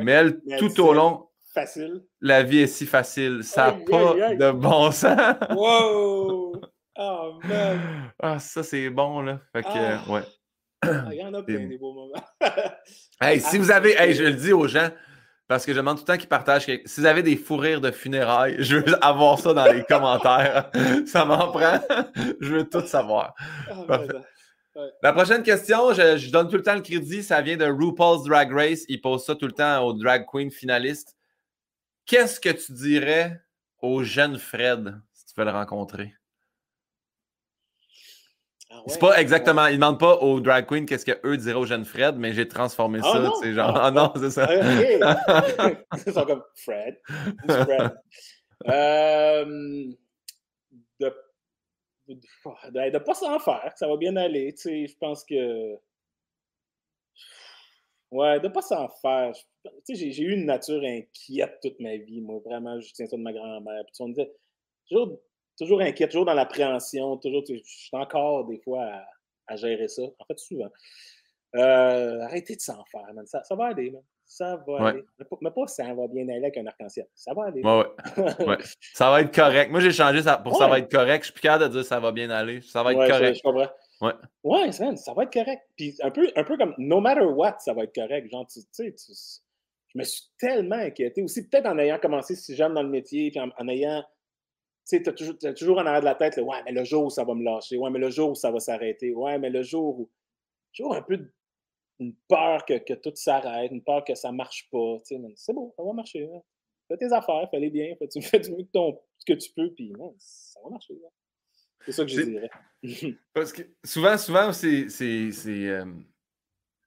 mais 0.00 0.12
elle, 0.12 0.40
tout 0.58 0.80
au 0.80 0.92
long. 0.92 1.28
Facile. 1.52 2.02
La 2.20 2.42
vie 2.42 2.60
est 2.60 2.66
si 2.66 2.86
facile. 2.86 3.44
Ça 3.44 3.66
n'a 3.66 3.72
pas 3.72 4.34
de 4.34 4.50
bon 4.52 4.90
sens. 4.90 5.36
wow! 5.50 6.60
Oh, 6.98 7.38
man! 7.44 7.80
Ah, 8.22 8.38
ça, 8.38 8.62
c'est 8.62 8.88
bon, 8.90 9.22
là. 9.22 9.40
Fait 9.52 9.62
que, 9.62 9.68
Ah. 9.68 10.02
ouais. 10.08 10.22
Ah, 10.82 11.04
Il 11.10 11.18
y 11.18 11.24
en 11.24 11.34
a 11.34 11.42
plein 11.42 11.66
des 11.66 11.78
beaux 11.78 11.92
moments. 11.92 12.24
Hey, 13.20 13.40
si 13.40 13.58
vous 13.58 13.70
avez, 13.70 13.94
hey, 14.00 14.14
je 14.14 14.24
le 14.24 14.32
dis 14.32 14.52
aux 14.52 14.66
gens, 14.68 14.88
parce 15.52 15.66
que 15.66 15.72
je 15.72 15.76
demande 15.76 15.98
tout 15.98 16.04
le 16.06 16.12
temps 16.14 16.18
qu'ils 16.18 16.28
partagent, 16.28 16.64
quelque- 16.66 16.88
si 16.88 17.00
vous 17.00 17.06
avez 17.06 17.22
des 17.22 17.36
fous 17.36 17.56
rires 17.58 17.80
de 17.80 17.90
funérailles, 17.90 18.56
je 18.58 18.76
veux 18.76 19.04
avoir 19.04 19.38
ça 19.38 19.52
dans 19.52 19.66
les 19.70 19.84
commentaires. 19.84 20.70
Ça 21.06 21.24
m'en 21.24 21.50
prend. 21.52 21.78
Je 22.40 22.54
veux 22.56 22.68
tout 22.68 22.86
savoir. 22.86 23.34
Ah. 23.70 23.98
La 25.02 25.12
prochaine 25.12 25.42
question, 25.42 25.92
je, 25.92 26.16
je 26.16 26.30
donne 26.30 26.48
tout 26.48 26.56
le 26.56 26.62
temps 26.62 26.74
le 26.74 26.80
crédit, 26.80 27.22
ça 27.22 27.42
vient 27.42 27.58
de 27.58 27.66
RuPaul's 27.66 28.24
Drag 28.24 28.50
Race. 28.50 28.84
Il 28.88 29.02
pose 29.02 29.22
ça 29.24 29.34
tout 29.34 29.44
le 29.46 29.52
temps 29.52 29.84
aux 29.84 29.92
drag 29.92 30.24
queen 30.26 30.50
finalistes. 30.50 31.14
Qu'est-ce 32.06 32.40
que 32.40 32.48
tu 32.48 32.72
dirais 32.72 33.38
au 33.80 34.02
jeune 34.02 34.38
Fred 34.38 34.98
si 35.12 35.26
tu 35.26 35.32
veux 35.36 35.44
le 35.44 35.50
rencontrer? 35.50 36.14
Ah 38.74 38.78
ouais? 38.78 38.84
C'est 38.88 38.98
pas 39.00 39.20
exactement, 39.20 39.66
il 39.66 39.74
demande 39.76 39.98
pas 40.00 40.16
aux 40.16 40.40
drag 40.40 40.66
queens 40.66 40.86
qu'est-ce 40.86 41.04
qu'eux 41.06 41.36
diraient 41.36 41.58
au 41.58 41.66
jeune 41.66 41.84
Fred, 41.84 42.16
mais 42.16 42.32
j'ai 42.32 42.48
transformé 42.48 43.00
Ah 43.02 43.12
ça, 43.12 43.18
non? 43.20 43.52
genre, 43.52 43.76
Ah. 43.76 43.82
ah 43.86 43.90
non, 43.90 44.12
c'est 44.16 44.30
ça. 44.30 44.48
Ils 46.06 46.12
sont 46.12 46.24
comme 46.24 46.42
Fred. 46.54 47.00
Euh, 48.68 49.44
de 51.00 51.14
de 52.08 52.14
ne 52.14 52.98
pas 52.98 53.14
s'en 53.14 53.38
faire, 53.38 53.72
ça 53.76 53.86
va 53.88 53.96
bien 53.96 54.16
aller. 54.16 54.52
Tu 54.54 54.62
sais, 54.62 54.86
je 54.86 54.96
pense 54.98 55.24
que. 55.24 55.74
Ouais, 58.10 58.40
de 58.40 58.48
pas 58.48 58.60
s'en 58.62 58.88
faire. 59.00 59.32
Tu 59.64 59.70
sais, 59.84 59.94
j'ai- 59.94 60.12
j'ai 60.12 60.22
eu 60.24 60.32
une 60.32 60.44
nature 60.44 60.82
inquiète 60.84 61.58
toute 61.62 61.80
ma 61.80 61.96
vie, 61.96 62.20
moi. 62.20 62.40
Vraiment, 62.44 62.78
je 62.80 62.92
tiens 62.92 63.06
ça 63.06 63.16
de 63.16 63.22
ma 63.22 63.32
grand-mère. 63.32 63.84
Puis 63.86 63.94
on 64.00 64.08
me 64.08 64.12
disait, 64.14 64.30
toujours, 64.88 65.18
toujours 65.58 65.80
inquiète, 65.80 66.10
toujours 66.10 66.24
dans 66.26 66.34
l'appréhension, 66.34 67.16
toujours. 67.18 67.42
Je 67.48 67.54
suis 67.64 67.90
encore 67.92 68.46
des 68.46 68.58
fois 68.58 68.82
à, 68.84 69.04
à 69.48 69.56
gérer 69.56 69.88
ça. 69.88 70.02
En 70.02 70.24
fait, 70.26 70.38
souvent. 70.38 70.70
Euh, 71.54 72.20
arrêtez 72.22 72.56
de 72.56 72.60
s'en 72.60 72.82
faire, 72.90 73.12
man. 73.14 73.26
Ça, 73.26 73.42
ça 73.44 73.54
va 73.54 73.66
aller, 73.66 73.90
man. 73.90 74.02
Ça 74.24 74.56
va 74.66 74.72
Ouais. 74.82 74.90
aller. 74.90 75.04
Mais 75.18 75.24
pas, 75.26 75.36
mais 75.42 75.50
pas 75.50 75.66
ça 75.66 75.84
va 75.92 76.06
bien 76.08 76.26
aller 76.28 76.38
avec 76.38 76.56
un 76.56 76.66
arc-en-ciel. 76.66 77.06
Ça 77.14 77.34
va 77.34 77.44
aller. 77.48 77.60
Ouais, 77.62 77.84
ouais. 78.46 78.56
Ça 78.94 79.10
va 79.10 79.20
être 79.20 79.34
correct. 79.34 79.70
Moi, 79.70 79.80
j'ai 79.80 79.92
changé 79.92 80.22
ça 80.22 80.38
pour 80.38 80.56
ça 80.56 80.68
va 80.68 80.78
être 80.78 80.90
correct. 80.90 81.22
Je 81.22 81.26
suis 81.26 81.32
plus 81.34 81.42
capable 81.42 81.64
de 81.64 81.78
dire 81.78 81.84
ça 81.84 82.00
va 82.00 82.10
bien 82.12 82.30
aller. 82.30 82.62
Ça 82.62 82.82
va 82.82 82.92
être 82.94 83.02
je- 83.02 83.10
correct. 83.10 83.36
Je, 83.36 83.42
comprends. 83.42 83.68
Ouais. 84.00 84.12
Ouais, 84.42 84.72
ça 84.72 85.12
va 85.14 85.24
être 85.24 85.32
correct. 85.32 85.62
Puis 85.76 85.94
un 86.02 86.10
peu, 86.10 86.26
un 86.34 86.44
peu 86.44 86.56
comme 86.56 86.74
no 86.78 87.00
matter 87.00 87.20
what, 87.26 87.56
ça 87.58 87.74
va 87.74 87.82
être 87.84 87.94
correct. 87.94 88.30
Genre, 88.30 88.46
tu 88.46 88.60
tu 88.60 88.66
sais, 88.72 88.94
je 89.94 89.98
me 89.98 90.04
suis 90.04 90.22
tellement 90.38 90.76
inquiété 90.76 91.22
aussi, 91.22 91.46
peut-être 91.46 91.66
en 91.66 91.78
ayant 91.78 91.98
commencé 91.98 92.34
si 92.34 92.56
jeune 92.56 92.72
dans 92.72 92.82
le 92.82 92.88
métier, 92.88 93.30
puis 93.30 93.38
en, 93.40 93.50
en 93.58 93.68
ayant. 93.68 94.02
Tu 94.88 94.96
sais, 94.96 95.02
t'as 95.02 95.12
toujours, 95.12 95.36
toujours 95.56 95.78
en 95.78 95.86
arrière 95.86 96.00
de 96.00 96.06
la 96.06 96.14
tête, 96.16 96.36
ouais, 96.38 96.62
mais 96.64 96.72
le 96.72 96.82
jour 96.84 97.04
où 97.06 97.10
ça 97.10 97.24
va 97.24 97.34
me 97.34 97.44
lâcher, 97.44 97.76
ouais, 97.78 97.90
mais 97.90 97.98
le 98.00 98.10
jour 98.10 98.30
où 98.30 98.34
ça 98.34 98.50
va 98.50 98.58
s'arrêter, 98.58 99.14
ouais, 99.14 99.38
mais 99.38 99.50
le 99.50 99.62
jour 99.62 100.00
où. 100.00 100.10
Toujours 100.74 100.94
un 100.96 101.02
peu 101.02 101.18
de- 101.18 101.32
une 102.00 102.14
peur 102.28 102.64
que, 102.64 102.78
que 102.78 102.94
tout 102.94 103.12
s'arrête, 103.14 103.70
une 103.70 103.82
peur 103.84 104.02
que 104.04 104.14
ça 104.14 104.32
marche 104.32 104.68
pas. 104.72 104.98
Tu 105.06 105.14
sais, 105.16 105.20
c'est 105.36 105.52
bon, 105.52 105.72
ça 105.76 105.82
va 105.84 105.92
marcher. 105.92 106.24
hein. 106.34 106.40
Fais 106.88 106.96
tes 106.96 107.12
affaires, 107.12 107.46
fais-les 107.50 107.70
bien, 107.70 107.94
fais, 107.98 108.08
tu 108.08 108.20
fais 108.22 108.40
du 108.40 108.50
mieux 108.50 108.64
que, 108.64 108.70
ton, 108.72 108.98
que 109.26 109.34
tu 109.34 109.52
peux, 109.52 109.70
puis 109.72 109.92
ça 110.18 110.58
va 110.64 110.70
marcher. 110.70 110.94
hein. 110.94 111.10
C'est 111.84 111.92
ça 111.92 112.04
que 112.04 112.10
je 112.10 112.22
dirais. 112.22 112.50
Parce 113.34 113.52
que 113.52 113.62
souvent, 113.84 114.16
souvent, 114.18 114.52
c'est, 114.52 114.86
euh, 115.46 115.84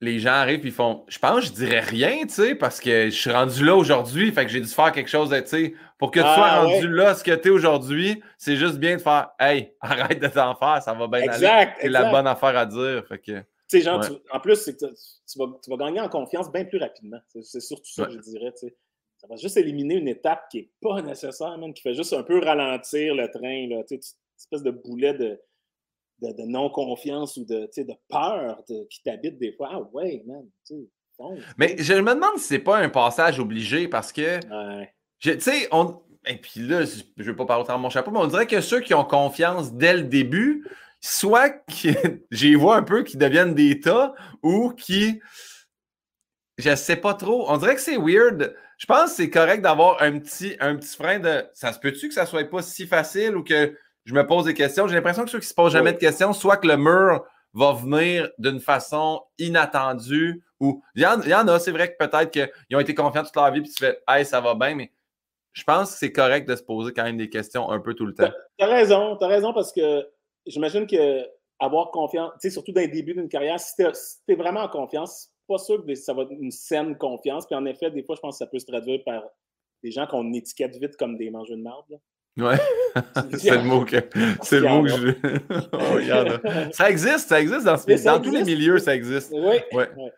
les 0.02 0.20
gens 0.20 0.32
arrivent 0.34 0.66
et 0.66 0.68
ils 0.70 0.74
font 0.74 1.06
Je 1.08 1.18
pense 1.20 1.39
que 1.39 1.46
je 1.48 1.52
dirais 1.54 1.80
rien, 1.80 2.22
tu 2.24 2.30
sais, 2.34 2.56
parce 2.56 2.80
que 2.80 3.06
je 3.06 3.16
suis 3.16 3.32
rendu 3.32 3.64
là 3.66 3.76
aujourd'hui, 3.76 4.32
fait 4.32 4.46
que 4.46 4.52
j'ai 4.52 4.60
dû 4.62 4.68
faire 4.68 4.91
quelque 4.91 5.10
chose, 5.10 5.30
tu 5.30 5.48
sais. 5.48 5.74
Pour 5.98 6.12
que 6.12 6.20
tu 6.20 6.26
sois 6.26 6.34
Ah, 6.48 6.62
rendu 6.64 6.88
ouais. 6.88 6.93
là, 6.96 7.16
ce 7.16 7.24
que 7.24 7.32
tu 7.34 7.48
es 7.48 7.52
aujourd'hui, 7.52 8.22
c'est 8.38 8.56
juste 8.58 8.78
bien 8.78 8.98
de 8.98 9.02
faire 9.02 9.30
Hey, 9.39 9.74
arrête 9.82 10.20
de 10.22 10.28
t'en 10.28 10.54
faire, 10.56 10.82
ça 10.84 10.93
va 10.93 11.08
bien 11.08 11.20
aller. 11.20 11.28
Exact, 11.30 11.78
C'est 11.82 11.89
la 11.89 12.12
bonne 12.12 12.28
affaire 12.28 12.58
à 12.58 12.66
dire. 12.66 13.06
Fait 13.08 13.20
que. 13.20 13.32
Tu 13.32 13.43
sais, 13.68 13.82
genre, 13.82 14.00
Ouais. 14.02 14.08
tu- 14.10 14.16
en 14.32 14.39
plus, 14.39 14.64
que 14.66 14.72
tu, 14.72 14.78
tu 14.78 15.39
vas, 15.39 15.46
tu 15.64 15.70
vas 15.72 15.78
gagner 15.78 16.00
en 16.02 16.10
confiance 16.10 16.52
bien 16.52 16.66
plus 16.66 16.78
rapidement. 16.78 17.18
C'est 17.41 17.62
surtout 17.62 17.89
ça 17.91 18.04
Ouais. 18.04 18.10
je 18.12 18.20
dirais. 18.20 18.52
tu 18.60 18.68
sais. 18.68 18.76
Ça 19.18 19.28
va 19.28 19.38
juste 19.38 19.58
éliminer 19.58 19.96
une 19.96 20.10
étape 20.10 20.50
qui 20.52 20.58
n'est 20.58 20.70
pas 20.82 21.02
nécessaire, 21.02 21.58
man, 21.58 21.74
qui 21.74 21.82
fait 21.82 21.96
juste 21.96 22.14
un 22.14 22.22
peu 22.22 22.39
ralentir 22.43 23.16
le 23.16 23.28
train. 23.32 23.68
Là, 23.70 23.82
tu 23.88 23.96
sais, 23.96 24.00
tu- 24.00 24.10
une 24.12 24.38
espèce 24.38 24.62
de 24.64 24.72
boulet 24.72 25.14
de, 25.14 25.39
de, 26.22 26.32
de 26.32 26.43
non-confiance 26.47 27.38
ou 27.38 27.45
de, 27.45 27.70
de 27.78 27.93
peur 28.09 28.63
de- 28.70 28.86
qui 28.89 29.03
t'habite 29.03 29.38
des 29.38 29.53
fois. 29.53 29.70
Ah 29.72 29.82
ouais, 29.93 30.24
man. 30.26 30.45
Tu 30.66 30.76
sais, 30.76 30.89
bon, 31.18 31.38
Mais 31.57 31.76
je 31.78 31.93
me 31.93 32.13
demande 32.13 32.38
si 32.38 32.45
c'est 32.45 32.59
pas 32.59 32.78
un 32.78 32.89
passage 32.89 33.39
obligé 33.39 33.88
parce 33.88 34.11
que. 34.11 34.39
ouais. 34.80 34.93
Tu 35.20 35.39
sais, 35.39 35.68
on. 35.72 36.01
Et 36.28 36.38
puis 36.38 36.59
là, 36.61 36.84
je 36.86 37.03
ne 37.18 37.24
veux 37.24 37.36
pas 37.36 37.45
parler 37.45 37.63
autant 37.63 37.78
de 37.78 37.82
mon 37.82 37.89
chapeau, 37.89 38.11
mais 38.11 38.20
on 38.20 38.28
dirait 38.28 38.47
que 38.47 38.59
ceux 38.61 38.80
qui 38.82 38.93
ont 38.93 39.05
confiance 39.05 39.74
dès 39.74 39.93
le 39.93 40.03
début, 40.03 40.68
soit 40.99 41.49
qui, 41.68 41.91
j'y 42.32 42.55
vois 42.55 42.78
un 42.78 42.84
peu 42.84 43.03
qui 43.03 43.18
deviennent 43.18 43.53
des 43.53 43.80
tas 43.80 44.13
ou 44.41 44.72
qui. 44.72 45.22
Je 46.57 46.74
sais 46.76 46.95
pas 46.95 47.13
trop. 47.13 47.49
On 47.49 47.57
dirait 47.57 47.76
que 47.76 47.82
c'est 47.82 47.97
weird. 47.97 48.55
Je 48.78 48.86
pense 48.86 49.11
que 49.11 49.16
c'est 49.18 49.30
correct 49.30 49.61
d'avoir 49.61 50.01
un 50.01 50.20
petit, 50.20 50.55
un 50.59 50.76
petit 50.76 50.95
frein 50.95 51.20
de. 51.20 51.45
Ça 51.53 51.74
se 51.74 51.80
peut-tu 51.80 52.07
que 52.07 52.13
ça 52.13 52.26
soit 52.26 52.49
pas 52.49 52.61
si 52.61 52.88
facile 52.88 53.36
ou 53.36 53.43
que 53.43 53.78
je 54.06 54.14
me 54.14 54.26
pose 54.26 54.45
des 54.45 54.53
questions? 54.53 54.88
J'ai 54.88 54.95
l'impression 54.95 55.24
que 55.24 55.30
ceux 55.30 55.39
qui 55.39 55.47
se 55.47 55.53
posent 55.53 55.74
jamais 55.74 55.93
de 55.93 55.97
questions, 55.97 56.32
soit 56.34 56.58
que 56.58 56.68
le 56.68 56.78
mur 56.78 57.26
va 57.53 57.74
venir 57.74 58.30
d'une 58.38 58.60
façon 58.60 59.22
inattendue 59.38 60.43
ou. 60.60 60.82
Il 60.95 61.01
y 61.01 61.06
en, 61.06 61.22
il 61.22 61.30
y 61.30 61.36
en 61.36 61.47
a, 61.47 61.60
c'est 61.60 61.72
vrai 61.72 61.91
que 61.91 61.97
peut-être 61.97 62.32
qu'ils 62.32 62.78
ont 62.78 62.80
été 62.80 62.93
confiants 62.93 63.24
toute 63.24 63.36
leur 63.36 63.51
vie 63.51 63.62
puis 63.62 63.72
tu 63.72 63.80
fais 63.80 63.99
Hey, 64.08 64.26
ça 64.26 64.41
va 64.41 64.56
bien, 64.56 64.76
mais 64.76 64.91
je 65.53 65.64
pense 65.64 65.93
que 65.93 65.97
c'est 65.97 66.12
correct 66.12 66.47
de 66.47 66.56
se 66.56 66.64
poser 66.64 66.93
quand 66.93 67.03
même 67.03 67.18
des 67.18 67.30
questions 67.30 67.70
un 67.72 67.80
peu 67.80 67.93
tout 67.93 68.06
le 68.06 68.14
temps. 68.14 68.30
T'as 68.58 68.68
raison, 68.68 69.16
t'as 69.16 69.28
raison 69.28 69.53
parce 69.53 69.72
que 69.72 70.06
j'imagine 70.45 70.86
que 70.86 71.26
avoir 71.60 71.91
confiance, 71.91 72.32
tu 72.34 72.39
sais, 72.41 72.49
surtout 72.49 72.74
dans 72.74 72.82
le 72.82 72.89
début 72.89 73.14
d'une 73.14 73.30
carrière, 73.30 73.60
si 73.60 73.76
t'es 73.76 73.89
si 73.93 74.36
vraiment 74.36 74.62
en 74.62 74.68
confiance, 74.68 75.32
pas 75.47 75.58
sûr 75.58 75.86
que 75.86 75.95
ça 75.95 76.14
va 76.14 76.24
être 76.24 76.32
une 76.32 76.51
saine 76.51 76.97
confiance. 76.97 77.45
Puis 77.45 77.56
en 77.56 77.66
effet, 77.66 77.91
des 77.91 78.03
fois, 78.03 78.16
je 78.16 78.22
pense 78.22 78.36
que 78.36 78.45
ça 78.45 78.47
peut 78.47 78.60
se 78.60 78.66
traduire 78.66 79.03
par 79.03 79.24
des 79.84 79.91
gens 79.91 80.08
qu'on 80.08 80.34
étiquette 80.34 80.76
vite 80.76 80.97
comme 80.97 81.18
des 81.18 81.30
mangeurs 81.30 81.58
de 81.58 81.62
marde. 81.62 81.99
Ouais. 82.38 82.57
c'est 83.38 83.51
le 83.51 83.63
mot 83.63 83.86
que, 83.86 83.97
c'est 84.41 84.59
le 84.59 84.67
mot 84.67 84.83
que 84.83 84.89
je. 84.89 85.09
Oh. 85.73 86.71
Ça 86.73 86.89
existe, 86.89 87.29
ça 87.29 87.41
existe 87.41 87.63
dans, 87.65 87.77
ce- 87.77 87.97
ça 87.97 88.17
dans 88.17 88.21
tous 88.23 88.31
les 88.31 88.43
milieux, 88.43 88.77
ça 88.79 88.95
existe. 88.95 89.31
Oui. 89.33 89.57
Ouais. 89.71 89.89
ouais. 89.95 90.11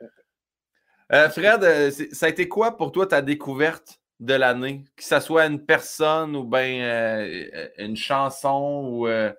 Euh, 1.14 1.30
Fred, 1.30 1.64
euh, 1.64 1.92
ça 2.12 2.26
a 2.26 2.30
été 2.30 2.48
quoi 2.48 2.76
pour 2.76 2.92
toi 2.92 3.08
ta 3.08 3.22
découverte 3.22 4.00
de 4.20 4.34
l'année? 4.34 4.84
Que 4.96 5.04
ce 5.04 5.20
soit 5.20 5.46
une 5.46 5.64
personne 5.66 6.36
ou 6.36 6.44
bien 6.44 6.82
euh, 6.84 7.68
une 7.78 7.96
chanson 7.96 8.82
ou 8.92 9.08
euh, 9.08 9.32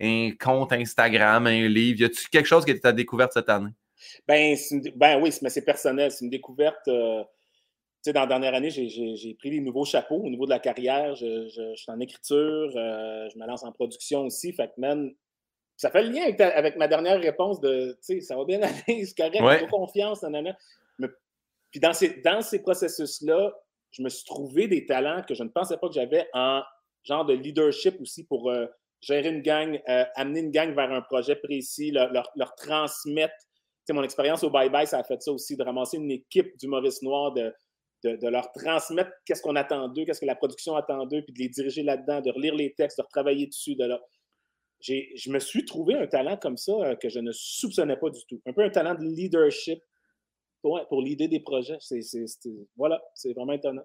un 0.00 0.30
compte 0.40 0.72
Instagram, 0.72 1.46
un 1.46 1.68
livre. 1.68 2.00
Y 2.00 2.04
a-tu 2.04 2.28
quelque 2.30 2.46
chose 2.46 2.64
qui 2.64 2.70
était 2.70 2.80
ta 2.80 2.92
découverte 2.92 3.32
cette 3.34 3.48
année? 3.50 3.70
Ben, 4.26 4.56
une- 4.70 4.90
ben 4.96 5.20
oui, 5.20 5.32
mais 5.42 5.50
c'est 5.50 5.64
personnel. 5.64 6.10
C'est 6.10 6.24
une 6.24 6.30
découverte. 6.30 6.88
euh, 6.88 7.22
sais, 8.02 8.12
dans 8.12 8.20
la 8.22 8.26
dernière 8.26 8.54
année, 8.54 8.70
j'ai- 8.70 8.88
j'ai 8.88 9.14
j'ai 9.16 9.34
pris 9.34 9.50
des 9.50 9.60
nouveaux 9.60 9.84
chapeaux 9.84 10.16
au 10.22 10.28
niveau 10.28 10.44
de 10.44 10.50
la 10.50 10.58
carrière. 10.58 11.14
Je, 11.14 11.48
je- 11.48 11.74
je 11.74 11.80
suis 11.82 11.90
en 11.92 12.00
écriture, 12.00 12.72
euh, 12.76 13.28
je 13.32 13.38
me 13.38 13.46
lance 13.46 13.62
en 13.64 13.72
production 13.72 14.26
aussi. 14.26 14.52
Fait 14.52 14.68
que, 14.68 14.72
man, 14.80 15.12
ça 15.76 15.90
fait 15.90 16.02
le 16.02 16.10
lien 16.10 16.22
avec, 16.22 16.36
ta- 16.36 16.48
avec 16.56 16.76
ma 16.76 16.88
dernière 16.88 17.20
réponse 17.20 17.60
de, 17.60 17.92
tu 17.92 17.96
sais, 18.00 18.20
ça 18.20 18.36
va 18.36 18.44
bien 18.44 18.60
aller, 18.88 19.04
c'est 19.04 19.16
correct, 19.16 19.40
Ouais. 19.42 19.66
confiance, 19.68 20.22
nanana. 20.22 20.56
Mais- 20.98 21.08
puis 21.70 21.80
dans 21.80 21.92
ces, 21.92 22.20
dans 22.22 22.40
ces 22.42 22.60
processus-là, 22.62 23.52
je 23.90 24.02
me 24.02 24.08
suis 24.08 24.24
trouvé 24.24 24.68
des 24.68 24.86
talents 24.86 25.22
que 25.22 25.34
je 25.34 25.42
ne 25.42 25.48
pensais 25.50 25.76
pas 25.76 25.88
que 25.88 25.94
j'avais 25.94 26.26
en 26.32 26.62
genre 27.04 27.24
de 27.24 27.34
leadership 27.34 28.00
aussi 28.00 28.24
pour 28.24 28.50
euh, 28.50 28.66
gérer 29.00 29.28
une 29.28 29.42
gang, 29.42 29.80
euh, 29.88 30.04
amener 30.14 30.40
une 30.40 30.50
gang 30.50 30.72
vers 30.74 30.90
un 30.92 31.02
projet 31.02 31.36
précis, 31.36 31.90
leur, 31.90 32.12
leur- 32.12 32.30
leur 32.36 32.54
transmettre. 32.54 33.34
Tu 33.38 33.46
sais, 33.86 33.92
mon 33.92 34.02
expérience 34.04 34.44
au 34.44 34.50
Bye 34.50 34.70
Bye, 34.70 34.86
ça 34.86 34.98
a 34.98 35.04
fait 35.04 35.20
ça 35.20 35.32
aussi, 35.32 35.56
de 35.56 35.62
ramasser 35.64 35.96
une 35.96 36.10
équipe 36.10 36.56
d'humoristes 36.56 37.02
noirs, 37.02 37.32
de, 37.32 37.52
de, 38.02 38.28
leur 38.28 38.50
transmettre 38.52 39.10
qu'est-ce 39.24 39.42
qu'on 39.42 39.56
attend 39.56 39.88
d'eux, 39.88 40.04
qu'est-ce 40.04 40.20
que 40.20 40.26
la 40.26 40.34
production 40.34 40.76
attend 40.76 41.06
d'eux, 41.06 41.22
puis 41.22 41.32
de 41.32 41.38
les 41.38 41.48
diriger 41.48 41.82
là-dedans, 41.82 42.20
de 42.20 42.30
relire 42.30 42.54
les 42.54 42.74
textes, 42.74 42.98
de 42.98 43.02
retravailler 43.02 43.46
dessus. 43.46 43.74
De 43.76 43.84
leur... 43.84 44.00
Je 44.80 45.30
me 45.30 45.38
suis 45.38 45.64
trouvé 45.64 45.94
un 45.94 46.06
talent 46.06 46.36
comme 46.36 46.56
ça 46.56 46.72
euh, 46.72 46.96
que 46.96 47.08
je 47.08 47.20
ne 47.20 47.30
soupçonnais 47.32 47.96
pas 47.96 48.10
du 48.10 48.20
tout. 48.28 48.40
Un 48.46 48.52
peu 48.52 48.62
un 48.62 48.70
talent 48.70 48.94
de 48.94 49.04
leadership 49.04 49.80
pour, 50.60 50.80
pour 50.88 51.02
l'idée 51.02 51.28
des 51.28 51.40
projets. 51.40 51.78
Voilà, 52.76 53.02
c'est 53.14 53.32
vraiment 53.32 53.52
étonnant. 53.52 53.84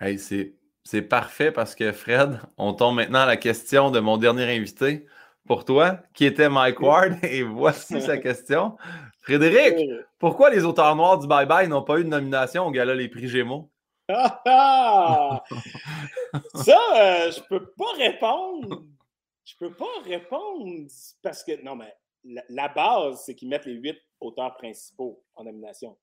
Hey, 0.00 0.18
c'est 0.18 1.02
parfait 1.02 1.52
parce 1.52 1.74
que 1.74 1.92
Fred, 1.92 2.40
on 2.58 2.74
tombe 2.74 2.96
maintenant 2.96 3.20
à 3.20 3.26
la 3.26 3.36
question 3.36 3.90
de 3.90 4.00
mon 4.00 4.16
dernier 4.16 4.44
invité 4.44 5.06
pour 5.46 5.64
toi, 5.64 5.98
qui 6.14 6.24
était 6.24 6.48
Mike 6.48 6.80
Ward. 6.80 7.18
Et 7.22 7.42
voici 7.42 8.00
sa 8.00 8.18
question. 8.18 8.76
Frédéric, 9.20 9.88
pourquoi 10.18 10.50
les 10.50 10.64
auteurs 10.64 10.94
noirs 10.96 11.18
du 11.18 11.26
Bye 11.26 11.46
Bye 11.46 11.68
n'ont 11.68 11.82
pas 11.82 11.98
eu 11.98 12.04
de 12.04 12.08
nomination 12.08 12.66
au 12.66 12.70
gala 12.70 12.94
Les 12.94 13.08
Prix 13.08 13.28
Gémeaux? 13.28 13.70
Ah, 14.08 14.42
ah! 14.46 15.44
Ça, 16.54 16.78
euh, 16.96 17.30
je 17.30 17.40
peux 17.48 17.72
pas 17.72 17.92
répondre. 17.96 18.84
Je 19.44 19.54
peux 19.58 19.72
pas 19.72 20.00
répondre 20.04 20.88
parce 21.22 21.42
que, 21.42 21.62
non, 21.62 21.76
mais 21.76 21.94
la, 22.24 22.42
la 22.48 22.68
base, 22.68 23.22
c'est 23.24 23.34
qu'ils 23.34 23.48
mettent 23.48 23.66
les 23.66 23.74
huit 23.74 23.98
auteurs 24.20 24.54
principaux 24.56 25.22
en 25.34 25.44
nomination. 25.44 25.96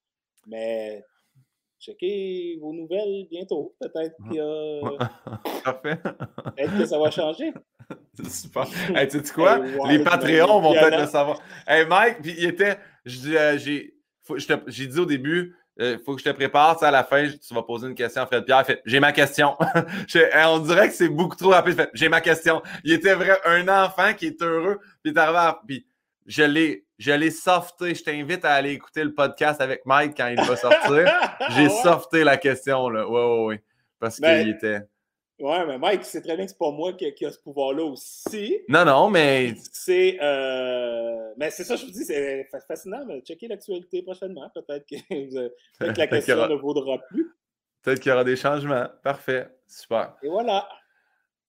Mais 0.48 1.04
checker 1.82 2.58
vos 2.62 2.74
nouvelles 2.74 3.28
bientôt. 3.30 3.76
Peut-être 3.80 4.16
qu'il 4.24 4.36
y 4.36 4.40
a. 4.40 4.82
Parfait. 5.64 5.98
Peut-être 6.56 6.78
que 6.78 6.86
ça 6.86 7.00
va 7.00 7.12
changer. 7.12 7.54
C'est 8.14 8.30
super. 8.30 8.66
Hey, 8.96 9.08
tu 9.08 9.24
sais 9.24 9.34
quoi? 9.34 9.60
Les 9.90 10.00
Patreons 10.00 10.62
vont 10.62 10.74
peut-être 10.74 11.00
le 11.00 11.08
savoir. 11.08 11.42
Hey, 11.68 11.86
Mike, 11.86 12.22
puis 12.22 12.36
il 12.38 12.46
était. 12.46 12.78
Euh, 13.28 13.58
j'ai 13.58 14.88
dit 14.88 15.00
au 15.00 15.06
début, 15.06 15.58
il 15.78 15.84
euh, 15.84 15.98
faut 16.06 16.16
que 16.16 16.22
je 16.22 16.26
te 16.26 16.34
prépare. 16.34 16.82
À 16.82 16.92
la 16.92 17.04
fin, 17.04 17.28
tu 17.28 17.54
vas 17.54 17.64
poser 17.64 17.88
une 17.88 17.96
question 17.96 18.22
à 18.22 18.26
Fred 18.28 18.46
Pierre. 18.46 18.64
J'ai 18.86 19.00
ma 19.02 19.12
question. 19.12 19.58
on 19.60 20.60
dirait 20.60 20.88
que 20.88 20.94
c'est 20.94 21.10
beaucoup 21.10 21.36
trop 21.36 21.50
rapide. 21.50 21.90
J'ai 21.94 22.08
ma 22.08 22.22
question. 22.22 22.62
Il 22.86 22.94
était 22.94 23.16
vrai 23.16 23.38
un 23.44 23.68
enfant 23.68 24.14
qui 24.14 24.28
est 24.28 24.42
heureux. 24.42 24.80
Puis, 25.04 25.14
puis 25.68 25.86
je 26.28 26.44
l'ai, 26.44 26.86
je 27.02 27.12
l'ai 27.12 27.32
softé. 27.32 27.96
Je 27.96 28.04
t'invite 28.04 28.46
à 28.46 28.54
aller 28.54 28.74
écouter 28.74 29.04
le 29.04 29.14
podcast 29.14 29.60
avec 29.60 29.86
Mike 29.86 30.14
quand 30.16 30.28
il 30.28 30.40
va 30.40 30.56
sortir. 30.56 31.12
J'ai 31.50 31.68
softé 31.68 32.24
la 32.24 32.38
question. 32.38 32.90
Là. 32.90 33.10
Ouais, 33.10 33.24
ouais, 33.24 33.46
ouais. 33.46 33.64
Parce 34.00 34.22
ben, 34.22 34.40
qu'il 34.40 34.52
était. 34.52 34.82
Ouais, 35.40 35.66
mais 35.66 35.80
Mike, 35.80 36.06
c'est 36.06 36.22
très 36.22 36.36
bien 36.36 36.46
que 36.46 36.52
c'est 36.52 36.58
pas 36.60 36.70
moi 36.70 36.94
qui, 36.94 37.12
qui 37.16 37.26
a 37.26 37.32
ce 37.32 37.40
pouvoir-là 37.40 37.84
aussi. 37.84 38.60
Non, 38.70 38.86
non, 38.86 39.10
mais. 39.10 39.56
C'est. 39.72 40.20
Euh... 40.22 41.34
Mais 41.38 41.50
c'est 41.50 41.64
ça, 41.64 41.76
je 41.76 41.86
vous 41.86 41.92
dis, 41.92 42.06
c'est 42.06 42.48
fascinant. 42.68 43.04
Mais 43.08 43.22
checker 43.22 43.48
l'actualité 43.48 44.04
prochainement. 44.04 44.52
Peut-être 44.54 44.86
que, 44.86 44.96
peut 45.80 45.94
que 45.94 45.98
la 46.00 46.08
question 46.08 46.48
ne 46.48 46.56
vaudra 46.56 47.00
plus. 47.10 47.32
Peut-être 47.82 48.00
qu'il 48.00 48.12
y 48.12 48.14
aura 48.14 48.24
des 48.24 48.36
changements. 48.36 48.86
Parfait. 49.04 49.48
Super. 49.68 50.14
Et 50.22 50.30
voilà. 50.30 50.70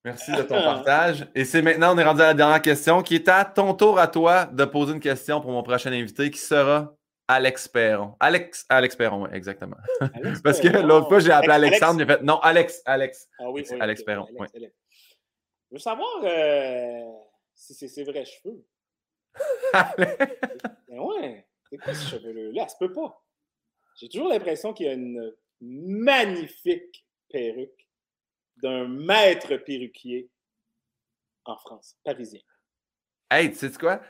Merci 0.04 0.32
de 0.32 0.42
ton 0.42 0.60
partage. 0.60 1.28
Et 1.34 1.44
c'est 1.44 1.62
maintenant, 1.62 1.94
on 1.94 1.98
est 1.98 2.04
rendu 2.04 2.22
à 2.22 2.26
la 2.26 2.34
dernière 2.34 2.62
question 2.62 3.02
qui 3.02 3.14
est 3.14 3.28
à 3.28 3.44
ton 3.44 3.72
tour 3.74 3.98
à 3.98 4.08
toi 4.08 4.46
de 4.46 4.64
poser 4.64 4.94
une 4.94 5.00
question 5.00 5.40
pour 5.40 5.52
mon 5.52 5.62
prochain 5.62 5.92
invité 5.92 6.30
qui 6.30 6.40
sera 6.40 6.92
Alex 7.28 7.68
Perron. 7.68 8.16
Alex, 8.18 8.66
Alex 8.68 8.96
Perron, 8.96 9.22
oui, 9.22 9.30
exactement. 9.32 9.76
Parce 10.44 10.60
que 10.60 10.68
l'autre 10.68 11.08
fois, 11.08 11.20
j'ai 11.20 11.30
appelé 11.30 11.52
Alexandre, 11.52 12.00
j'ai 12.00 12.06
fait 12.06 12.22
non, 12.22 12.38
Alex, 12.40 12.82
Alex. 12.84 13.28
Ah 13.38 13.50
oui, 13.50 13.64
oui 13.70 13.78
Alex 13.80 14.02
Perron. 14.02 14.26
oui. 14.38 14.46
Je 14.54 15.76
veux 15.76 15.78
savoir 15.78 16.20
euh, 16.24 17.00
si 17.54 17.72
c'est 17.72 17.88
ses 17.88 18.04
vrais 18.04 18.24
cheveux. 18.24 18.64
Mais 19.98 20.98
ouais, 20.98 21.46
c'est 21.70 21.78
quoi 21.78 21.94
ce 21.94 22.10
cheveux-là? 22.10 22.64
Ça 22.64 22.68
se 22.70 22.76
peut 22.78 22.92
pas. 22.92 23.22
J'ai 23.96 24.08
toujours 24.08 24.28
l'impression 24.28 24.72
qu'il 24.72 24.86
y 24.86 24.88
a 24.90 24.94
une 24.94 25.32
magnifique 25.60 27.06
perruque 27.30 27.88
d'un 28.56 28.88
maître 28.88 29.56
perruquier 29.56 30.28
en 31.44 31.56
France, 31.56 31.96
parisien. 32.04 32.40
Hey, 33.30 33.50
tu 33.50 33.56
sais 33.56 33.72
quoi? 33.72 34.00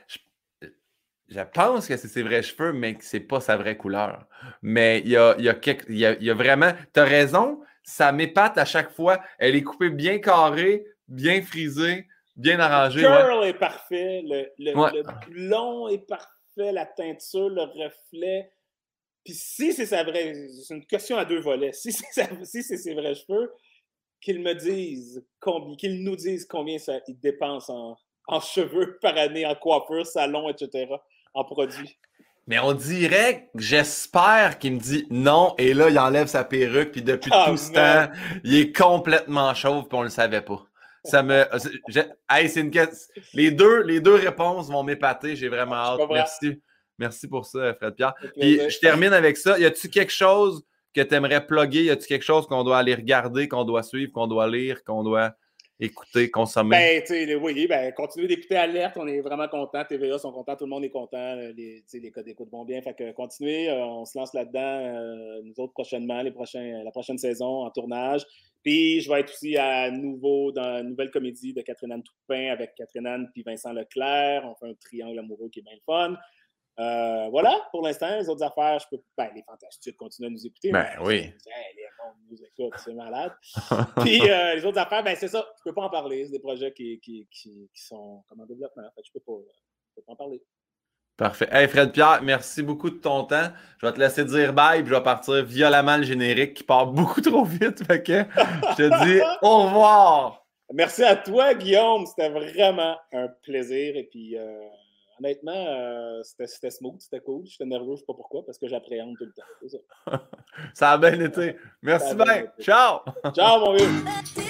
je 1.33 1.39
pense 1.53 1.87
que 1.87 1.97
c'est 1.97 2.07
ses 2.07 2.23
vrais 2.23 2.43
cheveux, 2.43 2.73
mais 2.73 2.95
que 2.95 3.03
c'est 3.03 3.19
pas 3.19 3.39
sa 3.39 3.57
vraie 3.57 3.77
couleur. 3.77 4.25
Mais 4.61 4.99
il 4.99 5.09
y 5.09 5.17
a, 5.17 5.35
y 5.39 5.49
a, 5.49 6.13
y 6.19 6.29
a, 6.29 6.33
vraiment. 6.33 6.73
Tu 6.93 6.99
as 6.99 7.05
raison, 7.05 7.61
ça 7.83 8.11
m'épate 8.11 8.57
à 8.57 8.65
chaque 8.65 8.91
fois. 8.91 9.21
Elle 9.39 9.55
est 9.55 9.63
coupée 9.63 9.89
bien 9.89 10.19
carrée, 10.19 10.85
bien 11.07 11.41
frisée, 11.41 12.07
bien 12.35 12.59
arrangée. 12.59 13.01
Le 13.01 13.07
curl 13.07 13.45
est 13.45 13.53
parfait, 13.53 14.21
le, 14.25 14.49
le, 14.59 15.31
blond 15.31 15.87
est 15.87 16.05
parfait, 16.07 16.71
la 16.71 16.85
teinture, 16.85 17.49
le 17.49 17.61
reflet. 17.61 18.51
Puis 19.23 19.33
si 19.33 19.73
c'est 19.73 19.85
sa 19.85 20.03
vraie. 20.03 20.35
C'est 20.67 20.75
une 20.75 20.85
question 20.85 21.17
à 21.17 21.25
deux 21.25 21.39
volets. 21.39 21.73
Si 21.73 21.91
c'est 21.91 22.45
si 22.45 22.63
ses 22.63 22.93
vrais 22.93 23.15
cheveux, 23.15 23.53
qu'ils 24.23 24.41
me 24.41 24.53
disent 24.53 25.23
combien, 25.39 25.75
qu'ils 25.75 26.03
nous 26.03 26.15
disent 26.15 26.45
combien 26.45 26.77
ça, 26.77 26.99
ils 27.07 27.19
dépensent 27.19 27.73
en, 27.73 27.97
en 28.27 28.39
cheveux 28.39 28.97
par 29.01 29.17
année, 29.17 29.45
en 29.45 29.55
coiffure, 29.55 30.05
salon, 30.05 30.49
etc 30.49 30.87
en 31.33 31.43
produit. 31.43 31.97
Mais 32.45 32.59
on 32.59 32.73
dirait, 32.73 33.49
j'espère 33.55 34.59
qu'il 34.59 34.73
me 34.73 34.79
dit 34.79 35.07
non, 35.09 35.55
et 35.57 35.73
là, 35.73 35.89
il 35.89 35.97
enlève 35.97 36.27
sa 36.27 36.43
perruque, 36.43 36.91
puis 36.91 37.01
depuis 37.01 37.31
ah, 37.33 37.45
tout 37.47 37.57
ce 37.57 37.71
temps, 37.71 38.11
il 38.43 38.55
est 38.55 38.75
complètement 38.75 39.53
chauve, 39.53 39.87
puis 39.87 39.97
on 39.97 40.03
le 40.03 40.09
savait 40.09 40.41
pas. 40.41 40.61
Ça 41.05 41.23
me. 41.23 41.45
Hey, 42.29 42.49
c'est 42.49 42.61
une 42.61 42.71
les 43.33 43.51
deux, 43.51 43.83
les 43.83 44.01
deux 44.01 44.15
réponses 44.15 44.69
vont 44.69 44.83
m'épater, 44.83 45.35
j'ai 45.35 45.49
vraiment 45.49 45.75
hâte. 45.75 46.01
Merci. 46.09 46.61
Merci 46.99 47.27
pour 47.27 47.45
ça, 47.45 47.73
Fred 47.75 47.95
Pierre. 47.95 48.13
Puis 48.39 48.59
je 48.69 48.79
termine 48.79 49.13
avec 49.13 49.37
ça. 49.37 49.57
Y 49.57 49.65
a-tu 49.65 49.89
quelque 49.89 50.11
chose 50.11 50.63
que 50.93 51.01
tu 51.01 51.15
aimerais 51.15 51.45
plugger? 51.45 51.83
Y 51.83 51.89
a-tu 51.89 52.07
quelque 52.07 52.23
chose 52.23 52.47
qu'on 52.47 52.63
doit 52.63 52.77
aller 52.77 52.95
regarder, 52.95 53.47
qu'on 53.47 53.63
doit 53.63 53.83
suivre, 53.83 54.11
qu'on 54.11 54.27
doit 54.27 54.47
lire, 54.47 54.83
qu'on 54.83 55.03
doit 55.03 55.35
écouter, 55.79 56.29
consommer? 56.29 57.03
Ben, 57.09 57.37
oui, 57.41 57.67
ben, 57.67 57.91
continuez 57.93 58.27
d'écouter 58.27 58.55
Alerte, 58.55 58.97
on 58.97 59.07
est 59.07 59.21
vraiment 59.21 59.47
content. 59.47 59.83
TVA 59.83 60.17
sont 60.17 60.31
contents, 60.31 60.55
tout 60.55 60.65
le 60.65 60.69
monde 60.69 60.85
est 60.85 60.89
content. 60.89 61.17
Euh, 61.17 61.51
les, 61.55 61.83
les 61.93 62.11
codes 62.11 62.25
d'écoute 62.25 62.49
vont 62.51 62.65
bien. 62.65 62.81
Fait 62.81 62.93
que 62.93 63.11
continuez, 63.11 63.69
euh, 63.69 63.83
on 63.83 64.05
se 64.05 64.17
lance 64.17 64.33
là-dedans, 64.33 64.59
euh, 64.59 65.41
nous 65.43 65.53
autres 65.57 65.73
prochainement, 65.73 66.21
les 66.21 66.31
prochains, 66.31 66.83
la 66.83 66.91
prochaine 66.91 67.17
saison 67.17 67.65
en 67.65 67.71
tournage. 67.71 68.23
Puis 68.63 69.01
je 69.01 69.09
vais 69.09 69.19
être 69.19 69.33
aussi 69.33 69.57
à 69.57 69.91
nouveau 69.91 70.51
dans 70.53 70.79
une 70.81 70.89
nouvelle 70.89 71.11
comédie 71.11 71.53
de 71.53 71.61
Catherine 71.61 71.91
Anne 71.91 72.03
Toupin 72.03 72.51
avec 72.51 72.75
Catherine 72.75 73.07
Anne 73.07 73.29
puis 73.33 73.43
Vincent 73.43 73.73
Leclerc. 73.73 74.45
On 74.45 74.55
fait 74.55 74.71
un 74.71 74.75
triangle 74.75 75.19
amoureux 75.19 75.49
qui 75.49 75.59
est 75.59 75.63
bien 75.63 75.73
le 75.73 75.81
fun. 75.85 76.17
Euh, 76.79 77.29
voilà, 77.29 77.67
pour 77.71 77.83
l'instant, 77.83 78.17
les 78.17 78.27
autres 78.27 78.43
affaires, 78.43 78.79
je 78.79 78.85
peux. 78.89 79.03
Ben, 79.15 79.29
les 79.35 79.43
fantastiques 79.43 79.95
continuent 79.95 80.27
à 80.27 80.31
nous 80.31 80.45
écouter. 80.45 80.71
Ben 80.71 80.87
oui. 81.01 81.31
les 81.45 81.83
gens 81.97 82.15
nous 82.29 82.37
écoutent, 82.43 82.79
c'est 82.83 82.95
malade. 82.95 83.31
Puis 84.01 84.27
euh, 84.27 84.55
les 84.55 84.65
autres 84.65 84.79
affaires, 84.79 85.03
ben 85.03 85.15
c'est 85.15 85.27
ça, 85.27 85.45
je 85.57 85.63
peux 85.63 85.73
pas 85.73 85.83
en 85.83 85.89
parler. 85.91 86.25
C'est 86.25 86.31
des 86.31 86.39
projets 86.39 86.73
qui, 86.73 86.99
qui, 86.99 87.27
qui, 87.29 87.69
sont 87.75 88.23
comme 88.27 88.41
en 88.41 88.45
développement. 88.47 88.83
En 88.83 88.91
fait, 88.95 89.03
je 89.05 89.11
peux 89.11 89.19
pas, 89.19 89.39
peux 89.95 90.01
pas 90.01 90.13
en 90.13 90.15
parler. 90.15 90.41
Parfait. 91.15 91.47
Hey 91.51 91.67
Fred 91.67 91.91
Pierre, 91.91 92.23
merci 92.23 92.63
beaucoup 92.63 92.89
de 92.89 92.97
ton 92.97 93.25
temps. 93.25 93.49
Je 93.79 93.85
vais 93.85 93.93
te 93.93 93.99
laisser 93.99 94.25
dire 94.25 94.51
bye, 94.51 94.81
puis 94.81 94.89
je 94.89 94.95
vais 94.95 95.03
partir 95.03 95.45
violemment 95.45 95.97
le 95.97 96.03
générique 96.03 96.55
qui 96.55 96.63
part 96.63 96.87
beaucoup 96.91 97.21
trop 97.21 97.43
vite. 97.43 97.85
Fait 97.85 98.01
que 98.01 98.23
je 98.23 98.75
te 98.75 99.05
dis 99.05 99.21
au 99.43 99.65
revoir. 99.65 100.43
Merci 100.73 101.03
à 101.03 101.15
toi, 101.15 101.53
Guillaume. 101.53 102.07
C'était 102.07 102.29
vraiment 102.29 102.97
un 103.11 103.27
plaisir. 103.43 103.95
Et 103.95 104.05
puis. 104.05 104.35
Euh, 104.39 104.67
honnêtement, 105.23 105.51
euh, 105.53 106.21
c'était 106.23 106.71
smooth, 106.71 106.99
c'était 106.99 107.19
cool. 107.21 107.45
J'étais 107.45 107.65
nerveux, 107.65 107.87
je 107.87 107.91
ne 107.91 107.97
sais 107.97 108.05
pas 108.05 108.13
pourquoi, 108.13 108.45
parce 108.45 108.57
que 108.57 108.67
j'appréhende 108.67 109.15
tout 109.17 109.25
le 109.25 109.31
temps. 109.31 109.77
Ça. 110.05 110.27
ça. 110.73 110.91
a 110.91 110.97
bien 110.97 111.19
été. 111.19 111.55
Merci 111.81 112.15
bien. 112.15 112.45
Ciao. 112.59 112.99
Ciao, 113.33 113.59
mon 113.59 113.73
vieux. 113.73 113.87